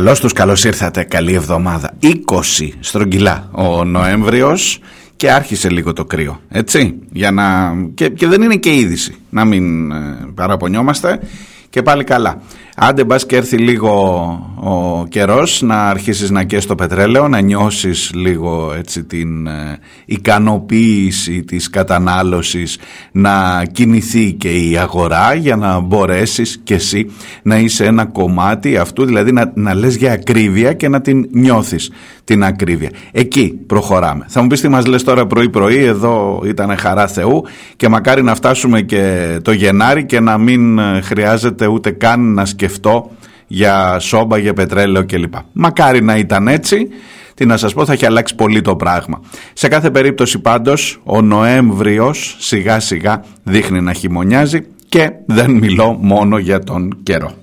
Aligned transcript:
Καλώς 0.00 0.20
τους, 0.20 0.32
καλώς 0.32 0.64
ήρθατε, 0.64 1.04
καλή 1.04 1.34
εβδομάδα. 1.34 1.90
20 2.02 2.08
στρογγυλά 2.80 3.48
ο 3.52 3.84
Νοέμβριος 3.84 4.78
και 5.16 5.30
άρχισε 5.30 5.70
λίγο 5.70 5.92
το 5.92 6.04
κρύο, 6.04 6.40
έτσι, 6.48 6.98
για 7.12 7.30
να... 7.30 7.74
και, 7.94 8.08
και 8.08 8.26
δεν 8.26 8.42
είναι 8.42 8.56
και 8.56 8.74
είδηση, 8.74 9.14
να 9.30 9.44
μην 9.44 9.90
ε, 9.90 9.96
παραπονιόμαστε. 10.34 11.20
Και 11.70 11.82
πάλι 11.82 12.04
καλά. 12.04 12.40
Άντε 12.82 13.04
μπας 13.04 13.26
και 13.26 13.36
έρθει 13.36 13.56
λίγο 13.56 13.90
ο 14.56 15.06
καιρός 15.06 15.62
να 15.62 15.88
αρχίσεις 15.88 16.30
να 16.30 16.44
καίς 16.44 16.66
το 16.66 16.74
πετρέλαιο, 16.74 17.28
να 17.28 17.40
νιώσεις 17.40 18.10
λίγο 18.14 18.74
έτσι 18.78 19.04
την 19.04 19.46
ε, 19.46 19.78
ικανοποίηση 20.04 21.44
της 21.44 21.70
κατανάλωσης, 21.70 22.78
να 23.12 23.64
κινηθεί 23.72 24.32
και 24.32 24.48
η 24.48 24.76
αγορά 24.76 25.34
για 25.34 25.56
να 25.56 25.80
μπορέσεις 25.80 26.60
και 26.64 26.74
εσύ 26.74 27.10
να 27.42 27.58
είσαι 27.58 27.84
ένα 27.84 28.04
κομμάτι 28.04 28.76
αυτού, 28.76 29.04
δηλαδή 29.04 29.32
να, 29.32 29.52
να 29.54 29.74
λες 29.74 29.96
για 29.96 30.12
ακρίβεια 30.12 30.72
και 30.72 30.88
να 30.88 31.00
την 31.00 31.28
νιώθεις 31.32 31.90
την 32.30 32.44
ακρίβεια. 32.44 32.90
Εκεί 33.12 33.60
προχωράμε. 33.66 34.24
Θα 34.28 34.42
μου 34.42 34.46
πεις 34.46 34.60
τι 34.60 34.68
μας 34.68 34.86
λες 34.86 35.04
τώρα 35.04 35.26
πρωί 35.26 35.48
πρωί, 35.48 35.84
εδώ 35.84 36.42
ήταν 36.44 36.76
χαρά 36.76 37.06
Θεού 37.06 37.44
και 37.76 37.88
μακάρι 37.88 38.22
να 38.22 38.34
φτάσουμε 38.34 38.80
και 38.80 39.38
το 39.42 39.52
Γενάρη 39.52 40.04
και 40.04 40.20
να 40.20 40.38
μην 40.38 40.78
ε, 40.78 41.00
χρειάζεται 41.00 41.66
ούτε 41.66 41.90
καν 41.90 42.34
να 42.34 42.44
σκεφτούμε 42.44 42.58
σκεφτώ 42.70 43.10
για 43.46 43.98
σόμπα, 43.98 44.38
για 44.38 44.52
πετρέλαιο 44.52 45.04
κλπ. 45.06 45.34
Μακάρι 45.52 46.02
να 46.02 46.16
ήταν 46.16 46.48
έτσι, 46.48 46.88
τι 47.34 47.46
να 47.46 47.56
σας 47.56 47.74
πω 47.74 47.84
θα 47.84 47.92
έχει 47.92 48.06
αλλάξει 48.06 48.34
πολύ 48.34 48.60
το 48.60 48.76
πράγμα. 48.76 49.20
Σε 49.52 49.68
κάθε 49.68 49.90
περίπτωση 49.90 50.38
πάντως 50.38 51.00
ο 51.04 51.22
Νοέμβριος 51.22 52.36
σιγά 52.38 52.80
σιγά 52.80 53.24
δείχνει 53.42 53.80
να 53.80 53.92
χειμωνιάζει 53.92 54.66
και 54.88 55.10
δεν 55.26 55.50
μιλώ 55.50 55.98
μόνο 56.00 56.38
για 56.38 56.58
τον 56.58 56.98
καιρό. 57.02 57.39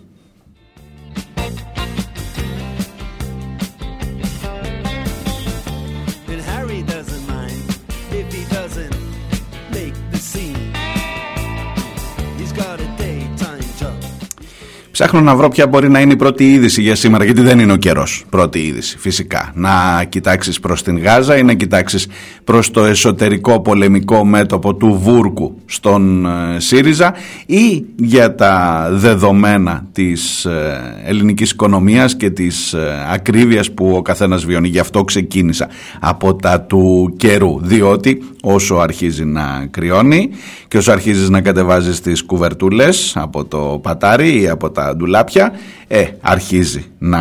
Ψάχνω 14.98 15.22
να 15.22 15.36
βρω 15.36 15.50
ποια 15.50 15.68
μπορεί 15.68 15.90
να 15.90 16.00
είναι 16.00 16.14
η 16.14 16.16
πρώτη 16.16 16.54
είδηση 16.54 16.82
για 16.82 16.96
σήμερα, 16.96 17.24
γιατί 17.24 17.42
δεν 17.42 17.60
είναι 17.60 17.74
ο 17.74 17.76
καιρός. 17.76 18.26
Πρώτη 18.30 18.60
είδηση, 18.60 18.98
φυσικά. 18.98 19.52
Να 19.56 20.04
κοιτάξεις 20.10 20.60
προς 20.60 20.84
την 20.84 21.00
Γάζα 21.00 21.38
ή 21.38 21.44
να 21.44 21.54
κοιτάξεις 21.54 22.08
προς 22.44 22.72
το 22.72 22.84
εσωτερικό 22.84 23.62
πολεμικό 23.62 24.26
μέτωπο 24.26 24.76
του 24.76 25.00
Βούρκου 25.04 25.56
στον 25.66 26.26
ε, 26.26 26.60
ΣΥΡΙΖΑ 26.60 27.14
ή 27.46 27.86
για 27.96 28.36
τα 28.36 28.88
δεδομένα 28.92 29.88
της 29.92 30.46
ε, 30.46 31.02
ελληνικής 31.06 31.52
οικονομίας 31.52 32.16
και 32.16 32.30
της 32.30 32.74
ε, 32.74 33.06
ακρίβειας 33.14 33.72
που 33.72 33.96
ο 33.96 34.02
καθένας 34.02 34.46
βιώνει. 34.46 34.68
Γι' 34.68 34.80
αυτό 34.80 35.04
ξεκίνησα 35.04 35.68
από 36.00 36.36
τα 36.36 36.62
του 36.62 37.14
καιρού. 37.18 37.60
Διότι 37.62 38.24
όσο 38.42 38.76
αρχίζει 38.76 39.26
να 39.26 39.68
κρυώνει 39.72 40.30
και 40.68 40.78
όσο 40.78 40.92
αρχίζεις 40.92 41.30
να 41.30 41.42
κατεβάζεις 41.42 42.02
τις 42.02 42.24
κουβερτούλες 42.24 43.14
από 43.16 43.46
το 43.46 43.80
πατάρι 43.84 44.42
ή 44.42 44.50
από 44.50 44.70
τα 44.72 44.87
ντουλάπια, 44.96 45.54
ε, 45.88 46.06
αρχίζει 46.22 46.86
να 46.98 47.20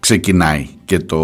ξεκινάει 0.00 0.66
και 0.84 0.98
το, 0.98 1.20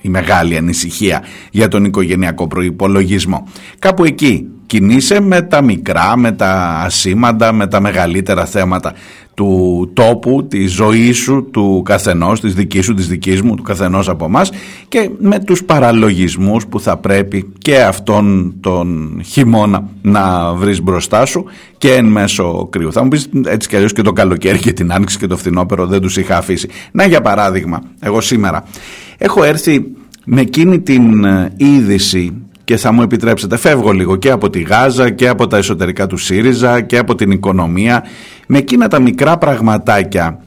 η 0.00 0.08
μεγάλη 0.08 0.56
ανησυχία 0.56 1.24
για 1.50 1.68
τον 1.68 1.84
οικογενειακό 1.84 2.46
προϋπολογισμό. 2.46 3.48
Κάπου 3.78 4.04
εκεί 4.04 4.48
κινείσαι 4.74 5.20
με 5.20 5.42
τα 5.42 5.62
μικρά, 5.62 6.16
με 6.16 6.32
τα 6.32 6.80
ασήμαντα, 6.84 7.52
με 7.52 7.66
τα 7.66 7.80
μεγαλύτερα 7.80 8.44
θέματα 8.44 8.92
του 9.34 9.90
τόπου, 9.92 10.46
της 10.46 10.72
ζωής 10.72 11.16
σου, 11.16 11.48
του 11.50 11.82
καθενός, 11.84 12.40
της 12.40 12.54
δικής 12.54 12.84
σου, 12.84 12.94
της 12.94 13.08
δικής 13.08 13.42
μου, 13.42 13.54
του 13.54 13.62
καθενός 13.62 14.08
από 14.08 14.28
μας 14.28 14.50
και 14.88 15.10
με 15.18 15.38
τους 15.38 15.64
παραλογισμούς 15.64 16.66
που 16.66 16.80
θα 16.80 16.96
πρέπει 16.96 17.52
και 17.58 17.82
αυτόν 17.82 18.54
τον 18.60 19.20
χειμώνα 19.24 19.88
να 20.02 20.52
βρεις 20.52 20.82
μπροστά 20.82 21.24
σου 21.24 21.44
και 21.78 21.92
εν 21.92 22.04
μέσω 22.04 22.68
κρύου. 22.70 22.92
Θα 22.92 23.02
μου 23.02 23.08
πεις 23.08 23.28
έτσι 23.46 23.68
κι 23.68 23.76
αλλιώς 23.76 23.92
και 23.92 24.02
το 24.02 24.12
καλοκαίρι 24.12 24.58
και 24.58 24.72
την 24.72 24.92
άνοιξη 24.92 25.18
και 25.18 25.26
το 25.26 25.36
φθινόπερο 25.36 25.86
δεν 25.86 26.00
τους 26.00 26.16
είχα 26.16 26.36
αφήσει. 26.36 26.68
Να 26.92 27.06
για 27.06 27.20
παράδειγμα, 27.20 27.82
εγώ 28.00 28.20
σήμερα 28.20 28.64
έχω 29.18 29.44
έρθει 29.44 29.84
με 30.24 30.40
εκείνη 30.40 30.80
την 30.80 31.24
ε, 31.24 31.52
είδηση 31.56 32.44
και 32.64 32.76
θα 32.76 32.92
μου 32.92 33.02
επιτρέψετε 33.02 33.56
φεύγω 33.56 33.92
λίγο 33.92 34.16
και 34.16 34.30
από 34.30 34.50
τη 34.50 34.60
Γάζα 34.60 35.10
και 35.10 35.28
από 35.28 35.46
τα 35.46 35.56
εσωτερικά 35.56 36.06
του 36.06 36.16
ΣΥΡΙΖΑ 36.16 36.80
και 36.80 36.98
από 36.98 37.14
την 37.14 37.30
οικονομία 37.30 38.04
με 38.46 38.58
εκείνα 38.58 38.88
τα 38.88 39.00
μικρά 39.00 39.38
πραγματάκια 39.38 40.40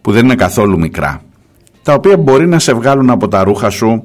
που 0.00 0.12
δεν 0.12 0.24
είναι 0.24 0.34
καθόλου 0.34 0.78
μικρά. 0.78 1.22
Τα 1.82 1.94
οποία 1.94 2.16
μπορεί 2.16 2.46
να 2.46 2.58
σε 2.58 2.74
βγάλουν 2.74 3.10
από 3.10 3.28
τα 3.28 3.44
ρούχα 3.44 3.70
σου 3.70 4.02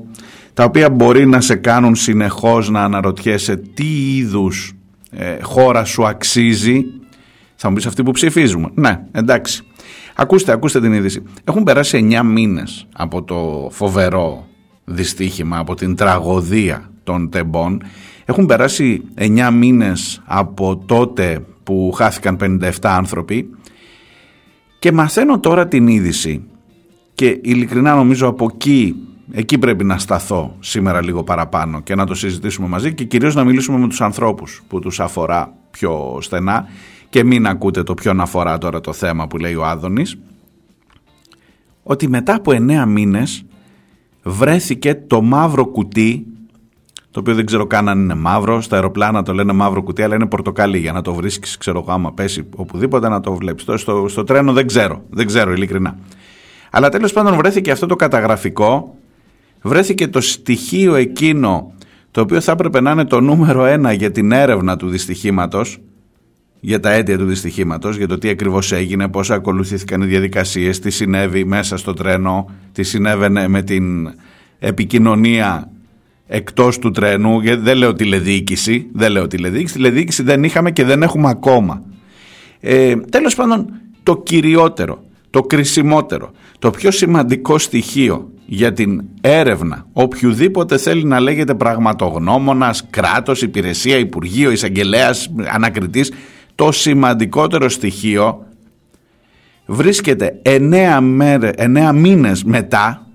τα 0.53 0.63
οποία 0.63 0.89
μπορεί 0.89 1.25
να 1.25 1.41
σε 1.41 1.55
κάνουν 1.55 1.95
συνεχώς 1.95 2.69
να 2.69 2.83
αναρωτιέσαι 2.83 3.55
τι 3.55 4.15
είδους 4.15 4.73
ε, 5.11 5.37
χώρα 5.41 5.83
σου 5.83 6.07
αξίζει. 6.07 6.85
Θα 7.55 7.69
μου 7.69 7.75
πεις 7.75 7.85
αυτοί 7.85 8.03
που 8.03 8.11
ψηφίζουμε. 8.11 8.69
Ναι 8.73 8.99
εντάξει. 9.11 9.63
Ακούστε 10.15 10.51
ακούστε 10.51 10.81
την 10.81 10.93
είδηση. 10.93 11.23
Έχουν 11.43 11.63
περάσει 11.63 12.07
9 12.11 12.21
μήνες 12.25 12.87
από 12.93 13.23
το 13.23 13.69
φοβερό 13.71 14.47
δυστύχημα 14.85 15.57
από 15.57 15.75
την 15.75 15.95
τραγωδία 15.95 16.89
των 17.09 17.29
τεμπών. 17.29 17.81
Έχουν 18.25 18.45
περάσει 18.45 19.01
9 19.17 19.49
μήνες 19.53 20.21
από 20.25 20.77
τότε 20.85 21.45
που 21.63 21.91
χάθηκαν 21.95 22.37
57 22.41 22.71
άνθρωποι. 22.81 23.49
Και 24.79 24.91
μαθαίνω 24.91 25.39
τώρα 25.39 25.67
την 25.67 25.87
είδηση. 25.87 26.43
Και 27.13 27.39
ειλικρινά 27.41 27.95
νομίζω 27.95 28.27
από 28.27 28.49
εκεί, 28.53 28.95
εκεί 29.31 29.57
πρέπει 29.57 29.83
να 29.83 29.97
σταθώ 29.97 30.55
σήμερα 30.59 31.03
λίγο 31.03 31.23
παραπάνω 31.23 31.81
και 31.81 31.95
να 31.95 32.05
το 32.05 32.13
συζητήσουμε 32.13 32.67
μαζί 32.67 32.93
και 32.93 33.03
κυρίως 33.03 33.35
να 33.35 33.43
μιλήσουμε 33.43 33.77
με 33.77 33.87
τους 33.87 34.01
ανθρώπους 34.01 34.61
που 34.67 34.79
τους 34.79 34.99
αφορά 34.99 35.53
πιο 35.71 36.17
στενά. 36.21 36.67
Και 37.09 37.23
μην 37.23 37.47
ακούτε 37.47 37.83
το 37.83 37.93
ποιον 37.93 38.21
αφορά 38.21 38.57
τώρα 38.57 38.81
το 38.81 38.93
θέμα 38.93 39.27
που 39.27 39.37
λέει 39.37 39.55
ο 39.55 39.65
Άδωνης. 39.65 40.17
Ότι 41.83 42.07
μετά 42.07 42.35
από 42.35 42.51
9 42.51 42.85
μήνες 42.87 43.45
βρέθηκε 44.23 44.95
το 45.07 45.21
μαύρο 45.21 45.65
κουτί 45.65 46.25
το 47.11 47.19
οποίο 47.19 47.35
δεν 47.35 47.45
ξέρω 47.45 47.67
καν 47.67 47.89
αν 47.89 47.99
είναι 47.99 48.15
μαύρο. 48.15 48.61
Στα 48.61 48.75
αεροπλάνα 48.75 49.23
το 49.23 49.33
λένε 49.33 49.53
μαύρο 49.53 49.83
κουτί, 49.83 50.01
αλλά 50.01 50.15
είναι 50.15 50.25
πορτοκαλί 50.25 50.77
για 50.77 50.91
να 50.91 51.01
το 51.01 51.13
βρίσκεις. 51.13 51.57
Ξέρω 51.57 51.79
εγώ, 51.79 51.91
άμα 51.91 52.11
πέσει 52.13 52.47
οπουδήποτε 52.55 53.09
να 53.09 53.19
το 53.19 53.35
βλέπεις. 53.35 53.81
Στο, 53.81 54.07
στο 54.07 54.23
τρένο 54.23 54.53
δεν 54.53 54.67
ξέρω, 54.67 55.03
δεν 55.09 55.25
ξέρω 55.25 55.51
ειλικρινά. 55.51 55.97
Αλλά 56.71 56.89
τέλος 56.89 57.13
πάντων 57.13 57.35
βρέθηκε 57.35 57.71
αυτό 57.71 57.85
το 57.85 57.95
καταγραφικό, 57.95 58.95
βρέθηκε 59.61 60.07
το 60.07 60.21
στοιχείο 60.21 60.95
εκείνο 60.95 61.73
το 62.11 62.21
οποίο 62.21 62.41
θα 62.41 62.51
έπρεπε 62.51 62.81
να 62.81 62.91
είναι 62.91 63.05
το 63.05 63.21
νούμερο 63.21 63.65
ένα 63.65 63.91
για 63.91 64.11
την 64.11 64.31
έρευνα 64.31 64.77
του 64.77 64.89
δυστυχήματος, 64.89 65.77
για 66.59 66.79
τα 66.79 66.91
αίτια 66.91 67.17
του 67.17 67.25
δυστυχήματος, 67.25 67.97
για 67.97 68.07
το 68.07 68.17
τι 68.17 68.29
ακριβώς 68.29 68.71
έγινε, 68.71 69.07
πώς 69.07 69.31
ακολουθήθηκαν 69.31 70.01
οι 70.01 70.05
διαδικασίες, 70.05 70.79
τι 70.79 70.89
συνέβη 70.89 71.45
μέσα 71.45 71.77
στο 71.77 71.93
τρένο, 71.93 72.49
τι 72.71 72.83
συνέβαινε 72.83 73.47
με 73.47 73.61
την 73.61 74.13
επικοινωνία 74.59 75.71
εκτός 76.31 76.79
του 76.79 76.91
τρένου, 76.91 77.39
γιατί 77.39 77.61
δεν 77.61 77.77
λέω 77.77 77.93
τηλεδιοίκηση, 77.93 78.89
δεν 78.93 79.11
λέω 79.11 79.27
τηλεδιοίκηση, 79.27 79.73
τηλεδιοίκηση 79.73 80.23
δεν 80.23 80.43
είχαμε 80.43 80.71
και 80.71 80.83
δεν 80.83 81.03
έχουμε 81.03 81.29
ακόμα. 81.29 81.83
Ε, 82.59 82.95
τέλος 82.95 83.35
πάντων, 83.35 83.71
το 84.03 84.17
κυριότερο, 84.17 85.03
το 85.29 85.41
κρισιμότερο, 85.41 86.31
το 86.59 86.69
πιο 86.69 86.91
σημαντικό 86.91 87.57
στοιχείο 87.57 88.31
για 88.45 88.73
την 88.73 89.01
έρευνα 89.21 89.85
οποιοδήποτε 89.93 90.77
θέλει 90.77 91.03
να 91.03 91.19
λέγεται 91.19 91.53
πραγματογνώμονας, 91.55 92.87
κράτος, 92.89 93.41
υπηρεσία, 93.41 93.97
υπουργείο, 93.97 94.51
εισαγγελέας, 94.51 95.31
ανακριτής 95.53 96.11
το 96.55 96.71
σημαντικότερο 96.71 97.69
στοιχείο 97.69 98.45
βρίσκεται 99.65 100.39
εννέα, 100.41 101.01
μέρες, 101.01 101.51
εννέα 101.55 101.93
μήνες 101.93 102.43
μετά 102.43 103.08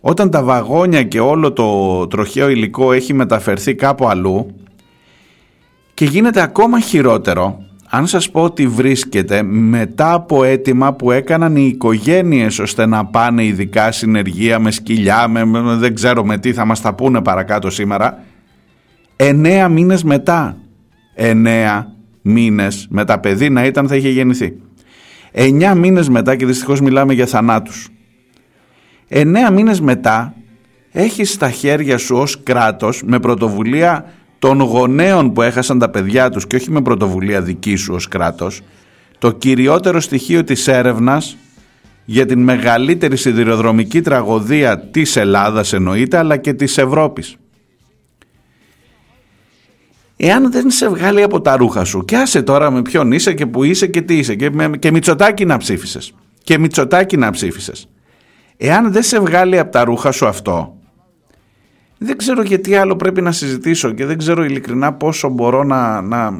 όταν 0.00 0.30
τα 0.30 0.42
βαγόνια 0.42 1.02
και 1.02 1.20
όλο 1.20 1.52
το 1.52 2.06
τροχαίο 2.06 2.48
υλικό 2.48 2.92
έχει 2.92 3.14
μεταφερθεί 3.14 3.74
κάπου 3.74 4.08
αλλού 4.08 4.54
και 5.94 6.04
γίνεται 6.04 6.42
ακόμα 6.42 6.80
χειρότερο 6.80 7.64
αν 7.92 8.06
σας 8.06 8.30
πω 8.30 8.42
ότι 8.42 8.66
βρίσκεται 8.66 9.42
μετά 9.42 10.12
από 10.12 10.44
αίτημα 10.44 10.92
που 10.92 11.10
έκαναν 11.10 11.56
οι 11.56 11.70
οικογένειες 11.72 12.58
ώστε 12.58 12.86
να 12.86 13.06
πάνε 13.06 13.44
ειδικά 13.44 13.92
συνεργεία 13.92 14.58
με 14.58 14.70
σκυλιά, 14.70 15.28
με, 15.28 15.44
δεν 15.76 15.94
ξέρω 15.94 16.24
με 16.24 16.38
τι 16.38 16.52
θα 16.52 16.64
μας 16.64 16.80
τα 16.80 16.94
πούνε 16.94 17.22
παρακάτω 17.22 17.70
σήμερα, 17.70 18.24
εννέα 19.16 19.68
μήνες 19.68 20.04
μετά, 20.04 20.56
εννέα 21.14 21.92
μήνες 22.22 22.86
με 22.90 23.04
τα 23.04 23.20
παιδί 23.20 23.50
να 23.50 23.64
ήταν 23.64 23.88
θα 23.88 23.96
είχε 23.96 24.08
γεννηθεί. 24.08 24.56
Εννέα 25.32 25.74
μήνες 25.74 26.08
μετά 26.08 26.36
και 26.36 26.46
δυστυχώς 26.46 26.80
μιλάμε 26.80 27.12
για 27.12 27.26
θανάτους. 27.26 27.88
Εννέα 29.12 29.50
μήνες 29.50 29.80
μετά 29.80 30.34
έχεις 30.92 31.30
στα 31.32 31.50
χέρια 31.50 31.98
σου 31.98 32.16
ως 32.16 32.42
κράτος 32.42 33.02
με 33.06 33.20
πρωτοβουλία 33.20 34.12
των 34.38 34.60
γονέων 34.60 35.32
που 35.32 35.42
έχασαν 35.42 35.78
τα 35.78 35.90
παιδιά 35.90 36.30
τους 36.30 36.46
και 36.46 36.56
όχι 36.56 36.70
με 36.70 36.82
πρωτοβουλία 36.82 37.42
δική 37.42 37.76
σου 37.76 37.94
ως 37.94 38.08
κράτος 38.08 38.60
το 39.18 39.30
κυριότερο 39.30 40.00
στοιχείο 40.00 40.44
της 40.44 40.68
έρευνας 40.68 41.36
για 42.04 42.26
την 42.26 42.42
μεγαλύτερη 42.42 43.16
σιδηροδρομική 43.16 44.00
τραγωδία 44.00 44.78
της 44.78 45.16
Ελλάδας 45.16 45.72
εννοείται 45.72 46.16
αλλά 46.16 46.36
και 46.36 46.52
της 46.52 46.78
Ευρώπης. 46.78 47.36
Εάν 50.16 50.50
δεν 50.50 50.70
σε 50.70 50.88
βγάλει 50.88 51.22
από 51.22 51.40
τα 51.40 51.56
ρούχα 51.56 51.84
σου 51.84 52.04
και 52.04 52.16
άσε 52.16 52.42
τώρα 52.42 52.70
με 52.70 52.82
ποιον 52.82 53.12
είσαι 53.12 53.32
και 53.32 53.46
που 53.46 53.64
είσαι 53.64 53.86
και 53.86 54.00
τι 54.00 54.18
είσαι 54.18 54.34
και, 54.34 54.50
με, 54.50 54.70
και 54.78 54.90
Μητσοτάκη 54.90 55.44
να 55.44 55.56
ψήφισες 55.56 56.14
και 56.44 56.58
Μητσοτάκη 56.58 57.16
να 57.16 57.30
ψήφισες. 57.30 57.88
Εάν 58.62 58.92
δεν 58.92 59.02
σε 59.02 59.20
βγάλει 59.20 59.58
από 59.58 59.72
τα 59.72 59.84
ρούχα 59.84 60.12
σου 60.12 60.26
αυτό 60.26 60.74
δεν 62.02 62.16
ξέρω 62.16 62.42
γιατί 62.42 62.74
άλλο 62.74 62.96
πρέπει 62.96 63.20
να 63.20 63.32
συζητήσω 63.32 63.92
και 63.92 64.06
δεν 64.06 64.18
ξέρω 64.18 64.44
ειλικρινά 64.44 64.92
πόσο 64.92 65.28
μπορώ 65.28 65.64
να, 65.64 66.00
να, 66.00 66.30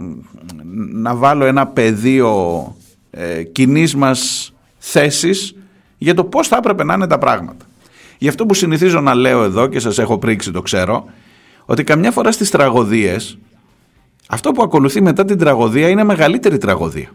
να 0.93 1.14
βάλω 1.14 1.44
ένα 1.44 1.67
πεδίο 1.67 2.64
ε, 3.11 3.43
κοινής 3.43 3.94
μας 3.94 4.52
θέσης 4.78 5.55
για 5.99 6.14
το 6.14 6.25
πώς 6.25 6.49
θα 6.49 6.56
έπρεπε 6.56 6.84
να 6.84 6.94
είναι 6.94 7.06
τα 7.06 7.19
πράγματα. 7.19 7.64
Γι' 8.19 8.28
αυτό 8.28 8.46
που 8.46 8.55
συνηθίζω 8.55 9.00
να 9.00 9.14
λέω 9.14 9.43
εδώ 9.43 9.67
και 9.67 9.78
σας 9.78 9.99
έχω 9.99 10.19
πρίξει 10.19 10.50
το 10.50 10.62
ξέρω, 10.62 11.05
ότι 11.64 11.84
καμιά 11.84 12.11
φορά 12.11 12.32
στις 12.32 12.50
τραγωδίες 12.50 13.38
αυτό 14.28 14.52
που 14.52 14.62
ακολουθεί 14.62 15.02
μετά 15.02 15.25
την 15.25 15.38
τραγωδία 15.38 15.88
είναι 15.88 16.05
μεγαλύτερη 16.05 16.58
τραγωδία. 16.58 17.08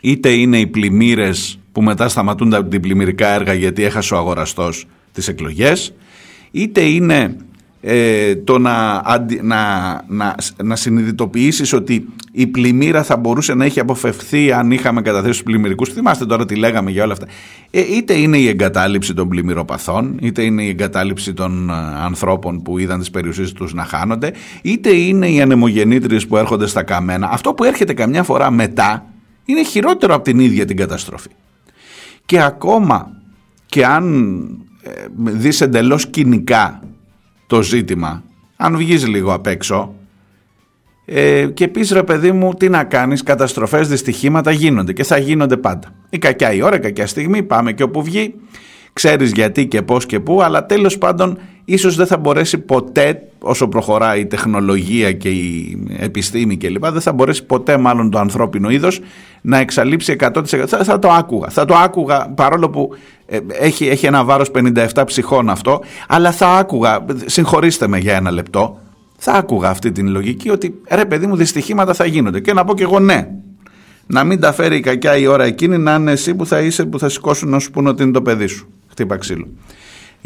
Είτε 0.00 0.30
είναι 0.30 0.58
οι 0.58 0.66
πλημμύρες 0.66 1.58
που 1.74 1.82
μετά 1.82 2.08
σταματούν 2.08 2.68
την 2.68 2.80
πλημμυρικά 2.80 3.28
έργα 3.28 3.52
γιατί 3.52 3.84
έχασε 3.84 4.14
ο 4.14 4.16
αγοραστός 4.16 4.86
τις 5.12 5.28
εκλογές, 5.28 5.94
είτε 6.50 6.80
είναι 6.80 7.36
ε, 7.80 8.36
το 8.36 8.58
να, 8.58 9.02
να, 9.42 9.58
να, 10.08 10.34
να 10.62 10.76
συνειδητοποιήσεις 10.76 11.72
ότι 11.72 12.06
η 12.32 12.46
πλημμύρα 12.46 13.02
θα 13.02 13.16
μπορούσε 13.16 13.54
να 13.54 13.64
έχει 13.64 13.80
αποφευθεί 13.80 14.52
αν 14.52 14.70
είχαμε 14.70 15.02
καταθέσει 15.02 15.32
τους 15.32 15.42
πλημμυρικούς. 15.42 15.88
Θυμάστε 15.88 16.26
τώρα 16.26 16.44
τι 16.44 16.54
λέγαμε 16.54 16.90
για 16.90 17.04
όλα 17.04 17.12
αυτά. 17.12 17.26
Ε, 17.70 17.80
είτε 17.80 18.14
είναι 18.14 18.38
η 18.38 18.48
εγκατάλειψη 18.48 19.14
των 19.14 19.28
πλημμυροπαθών, 19.28 20.18
είτε 20.20 20.42
είναι 20.42 20.62
η 20.62 20.68
εγκατάλειψη 20.68 21.32
των 21.32 21.70
ε, 21.70 21.72
ανθρώπων 22.04 22.62
που 22.62 22.78
είδαν 22.78 22.98
τις 22.98 23.10
περιουσίες 23.10 23.52
τους 23.52 23.74
να 23.74 23.84
χάνονται, 23.84 24.32
είτε 24.62 24.90
είναι 24.90 25.28
οι 25.28 25.40
ανεμογεννήτριες 25.40 26.26
που 26.26 26.36
έρχονται 26.36 26.66
στα 26.66 26.82
καμένα. 26.82 27.28
Αυτό 27.30 27.54
που 27.54 27.64
έρχεται 27.64 27.94
καμιά 27.94 28.22
φορά 28.22 28.50
μετά 28.50 29.06
είναι 29.44 29.64
χειρότερο 29.64 30.14
από 30.14 30.24
την 30.24 30.38
ίδια 30.38 30.64
την 30.64 30.76
καταστροφή. 30.76 31.28
Και 32.26 32.42
ακόμα 32.42 33.10
και 33.66 33.86
αν 33.86 34.34
ε, 34.82 34.90
δεις 35.16 35.60
εντελώς 35.60 36.06
κοινικά 36.06 36.80
το 37.46 37.62
ζήτημα 37.62 38.22
αν 38.56 38.76
βγεις 38.76 39.06
λίγο 39.06 39.32
απ' 39.32 39.46
έξω 39.46 39.94
ε, 41.04 41.46
και 41.46 41.68
πεις 41.68 41.90
ρε 41.90 42.02
παιδί 42.02 42.32
μου 42.32 42.54
τι 42.54 42.68
να 42.68 42.84
κάνεις 42.84 43.22
καταστροφές, 43.22 43.88
δυστυχήματα 43.88 44.50
γίνονται 44.50 44.92
και 44.92 45.04
θα 45.04 45.18
γίνονται 45.18 45.56
πάντα. 45.56 45.88
Η 46.10 46.18
κακιά 46.18 46.52
η 46.52 46.62
ώρα, 46.62 46.76
η 46.76 46.80
κακιά 46.80 47.06
στιγμή 47.06 47.42
πάμε 47.42 47.72
και 47.72 47.82
όπου 47.82 48.02
βγει 48.02 48.34
ξέρεις 48.92 49.32
γιατί 49.32 49.66
και 49.66 49.82
πώς 49.82 50.06
και 50.06 50.20
πού 50.20 50.42
αλλά 50.42 50.66
τέλος 50.66 50.98
πάντων 50.98 51.38
ίσως 51.64 51.96
δεν 51.96 52.06
θα 52.06 52.16
μπορέσει 52.16 52.58
ποτέ 52.58 53.22
όσο 53.38 53.68
προχωράει 53.68 54.20
η 54.20 54.26
τεχνολογία 54.26 55.12
και 55.12 55.28
η 55.28 55.78
επιστήμη 55.98 56.56
κλπ 56.56 56.86
δεν 56.86 57.00
θα 57.00 57.12
μπορέσει 57.12 57.44
ποτέ 57.44 57.76
μάλλον 57.76 58.10
το 58.10 58.18
ανθρώπινο 58.18 58.70
είδος 58.70 59.00
να 59.40 59.58
εξαλείψει 59.58 60.16
100% 60.20 60.44
θα, 60.66 60.84
θα 60.84 60.98
το 60.98 61.08
άκουγα. 61.08 61.48
Θα 61.48 61.64
το 61.64 61.74
άκουγα 61.74 62.28
παρόλο 62.28 62.70
που 62.70 62.90
ε, 63.26 63.38
έχει, 63.48 63.88
έχει 63.88 64.06
ένα 64.06 64.24
βάρος 64.24 64.50
57 64.54 65.02
ψυχών 65.06 65.50
αυτό 65.50 65.80
αλλά 66.08 66.32
θα 66.32 66.48
άκουγα 66.48 67.04
συγχωρήστε 67.24 67.86
με 67.88 67.98
για 67.98 68.16
ένα 68.16 68.30
λεπτό 68.30 68.78
θα 69.16 69.32
άκουγα 69.32 69.68
αυτή 69.68 69.92
την 69.92 70.08
λογική 70.08 70.50
ότι 70.50 70.80
ρε 70.90 71.04
παιδί 71.04 71.26
μου 71.26 71.36
δυστυχήματα 71.36 71.94
θα 71.94 72.04
γίνονται 72.04 72.40
και 72.40 72.52
να 72.52 72.64
πω 72.64 72.74
και 72.74 72.82
εγώ 72.82 72.98
ναι 72.98 73.28
να 74.06 74.24
μην 74.24 74.40
τα 74.40 74.52
φέρει 74.52 74.76
η 74.76 74.80
κακιά 74.80 75.16
η 75.16 75.26
ώρα 75.26 75.44
εκείνη 75.44 75.78
να 75.78 75.94
είναι 75.94 76.10
εσύ 76.12 76.34
που 76.34 76.46
θα 76.46 76.60
είσαι 76.60 76.84
που 76.84 76.98
θα 76.98 77.08
σηκώσουν 77.08 77.48
να 77.48 77.58
σου 77.58 77.70
πούνε 77.70 77.88
ότι 77.88 78.02
είναι 78.02 78.12
το 78.12 78.22
παιδί 78.22 78.46
σου. 78.46 78.68
Χτύπα 78.88 79.16
ξύλο 79.16 79.46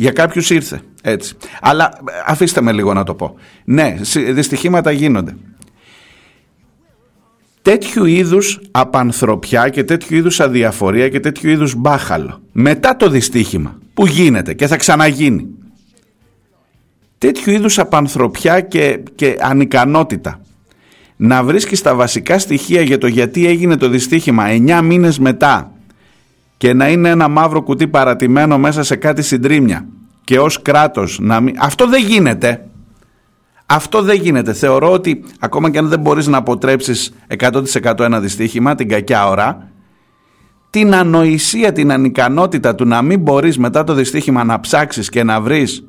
για 0.00 0.12
κάποιους 0.12 0.50
ήρθε 0.50 0.80
έτσι. 1.02 1.36
Αλλά 1.60 1.84
ε, 1.84 2.12
αφήστε 2.26 2.60
με 2.60 2.72
λίγο 2.72 2.94
να 2.94 3.04
το 3.04 3.14
πω. 3.14 3.34
Ναι, 3.64 3.96
δυστυχήματα 4.30 4.90
γίνονται. 4.90 5.36
Τέτοιου 7.62 8.04
είδους 8.04 8.60
απανθρωπιά 8.70 9.68
και 9.68 9.84
τέτοιου 9.84 10.16
είδους 10.16 10.40
αδιαφορία 10.40 11.08
και 11.08 11.20
τέτοιου 11.20 11.50
είδους 11.50 11.74
μπάχαλο 11.74 12.40
μετά 12.52 12.96
το 12.96 13.08
δυστύχημα 13.08 13.78
που 13.94 14.06
γίνεται 14.06 14.54
και 14.54 14.66
θα 14.66 14.76
ξαναγίνει. 14.76 15.46
Τέτοιου 17.18 17.52
είδους 17.52 17.78
απανθρωπιά 17.78 18.60
και, 18.60 19.00
και 19.14 19.36
ανικανότητα 19.40 20.40
να 21.16 21.42
βρίσκεις 21.42 21.82
τα 21.82 21.94
βασικά 21.94 22.38
στοιχεία 22.38 22.80
για 22.82 22.98
το 22.98 23.06
γιατί 23.06 23.46
έγινε 23.46 23.76
το 23.76 23.88
δυστύχημα 23.88 24.44
9 24.48 24.80
μήνες 24.82 25.18
μετά 25.18 25.72
και 26.58 26.74
να 26.74 26.88
είναι 26.88 27.08
ένα 27.08 27.28
μαύρο 27.28 27.62
κουτί 27.62 27.88
παρατημένο 27.88 28.58
μέσα 28.58 28.82
σε 28.82 28.96
κάτι 28.96 29.22
συντρίμια 29.22 29.86
και 30.24 30.38
ως 30.38 30.62
κράτος 30.62 31.18
να 31.20 31.40
μην... 31.40 31.54
Αυτό 31.58 31.88
δεν 31.88 32.04
γίνεται. 32.04 32.68
Αυτό 33.66 34.02
δεν 34.02 34.20
γίνεται. 34.20 34.52
Θεωρώ 34.52 34.92
ότι 34.92 35.24
ακόμα 35.40 35.70
και 35.70 35.78
αν 35.78 35.88
δεν 35.88 36.00
μπορείς 36.00 36.26
να 36.26 36.36
αποτρέψεις 36.36 37.12
100% 37.38 38.00
ένα 38.00 38.20
δυστύχημα, 38.20 38.74
την 38.74 38.88
κακιά 38.88 39.28
ώρα, 39.28 39.70
την 40.70 40.94
ανοησία, 40.94 41.72
την 41.72 41.92
ανικανότητα 41.92 42.74
του 42.74 42.86
να 42.86 43.02
μην 43.02 43.20
μπορείς 43.20 43.58
μετά 43.58 43.84
το 43.84 43.94
δυστύχημα 43.94 44.44
να 44.44 44.60
ψάξεις 44.60 45.08
και 45.08 45.22
να 45.22 45.40
βρεις 45.40 45.84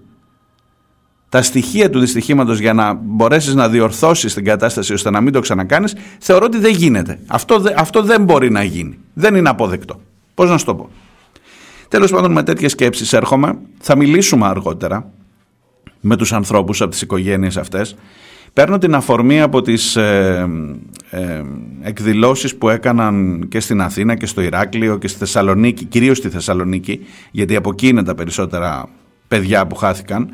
τα 1.30 1.42
στοιχεία 1.42 1.90
του 1.90 2.00
δυστυχήματος 2.00 2.60
για 2.60 2.74
να 2.74 2.94
μπορέσεις 2.94 3.56
να 3.56 3.70
διορθώσεις 3.70 4.34
την 4.34 4.46
κατάσταση 4.46 4.94
ώστε 4.94 5.10
να 5.10 5.22
μην 5.22 5.34
το 5.34 5.40
ξανακάνεις, 5.40 5.96
θεωρώ 6.20 6.46
ότι 6.46 6.58
δεν 6.58 6.74
γίνεται. 6.74 7.20
Αυτό, 7.28 7.64
αυτό 7.76 8.02
δεν 8.02 8.24
μπορεί 8.24 8.52
να 8.52 8.64
γίνει. 8.64 9.00
Δεν 9.14 9.36
είναι 9.36 9.50
αποδεκτό. 9.50 10.02
Πώς 10.40 10.50
να 10.50 10.58
σου 10.58 10.66
το 10.66 10.76
πω. 10.76 10.90
Τέλος 11.88 12.12
πάντων 12.12 12.32
με 12.32 12.44
τέτοιες 12.44 12.72
σκέψεις 12.72 13.14
έρχομαι, 13.14 13.58
θα 13.80 13.98
μιλήσουμε 13.98 14.48
αργότερα 14.48 15.12
με 16.00 16.16
τους 16.16 16.34
ανθρώπους 16.34 16.82
από 16.82 16.92
τις 16.92 17.02
οικογένειες 17.02 17.58
αυτές. 17.58 17.96
Παίρνω 18.54 18.78
την 18.78 18.96
αφορμή 18.96 19.42
από 19.42 19.62
τις 19.62 19.96
ε, 19.96 20.48
ε, 21.10 21.42
εκδηλώσεις 21.82 22.56
που 22.56 22.70
έκαναν 22.70 23.46
και 23.50 23.60
στην 23.60 23.82
Αθήνα 23.82 24.16
και 24.16 24.26
στο 24.26 24.42
Ηράκλειο 24.42 24.98
και 24.98 25.08
στη 25.08 25.20
Θεσσαλονίκη, 25.20 25.86
κυρίως 25.86 26.18
στη 26.18 26.30
Θεσσαλονίκη, 26.30 27.00
γιατί 27.32 27.56
από 27.56 27.70
εκεί 27.70 27.88
είναι 27.88 28.04
τα 28.04 28.16
περισσότερα 28.16 28.90
παιδιά 29.28 29.68
που 29.68 29.76
χάθηκαν. 29.76 30.30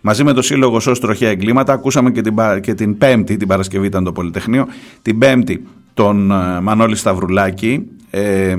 Μαζί 0.00 0.24
με 0.24 0.32
το 0.32 0.42
Σύλλογο 0.42 0.80
Σως 0.80 1.00
Τροχαία 1.00 1.30
Εγκλήματα 1.30 1.72
ακούσαμε 1.72 2.10
και 2.10 2.20
την, 2.20 2.34
και 2.60 2.74
την 2.74 2.98
Πέμπτη, 2.98 3.36
την 3.36 3.48
Παρασκευή 3.48 3.86
ήταν 3.86 4.04
το 4.04 4.12
Πολυτεχνείο, 4.12 4.66
την 5.02 5.18
Πέμπτη 5.18 5.66
τον 5.94 6.30
ε, 6.30 6.60
Μανώλη 6.60 6.96
Σταυρουλάκη 6.96 7.97
ε, 8.10 8.56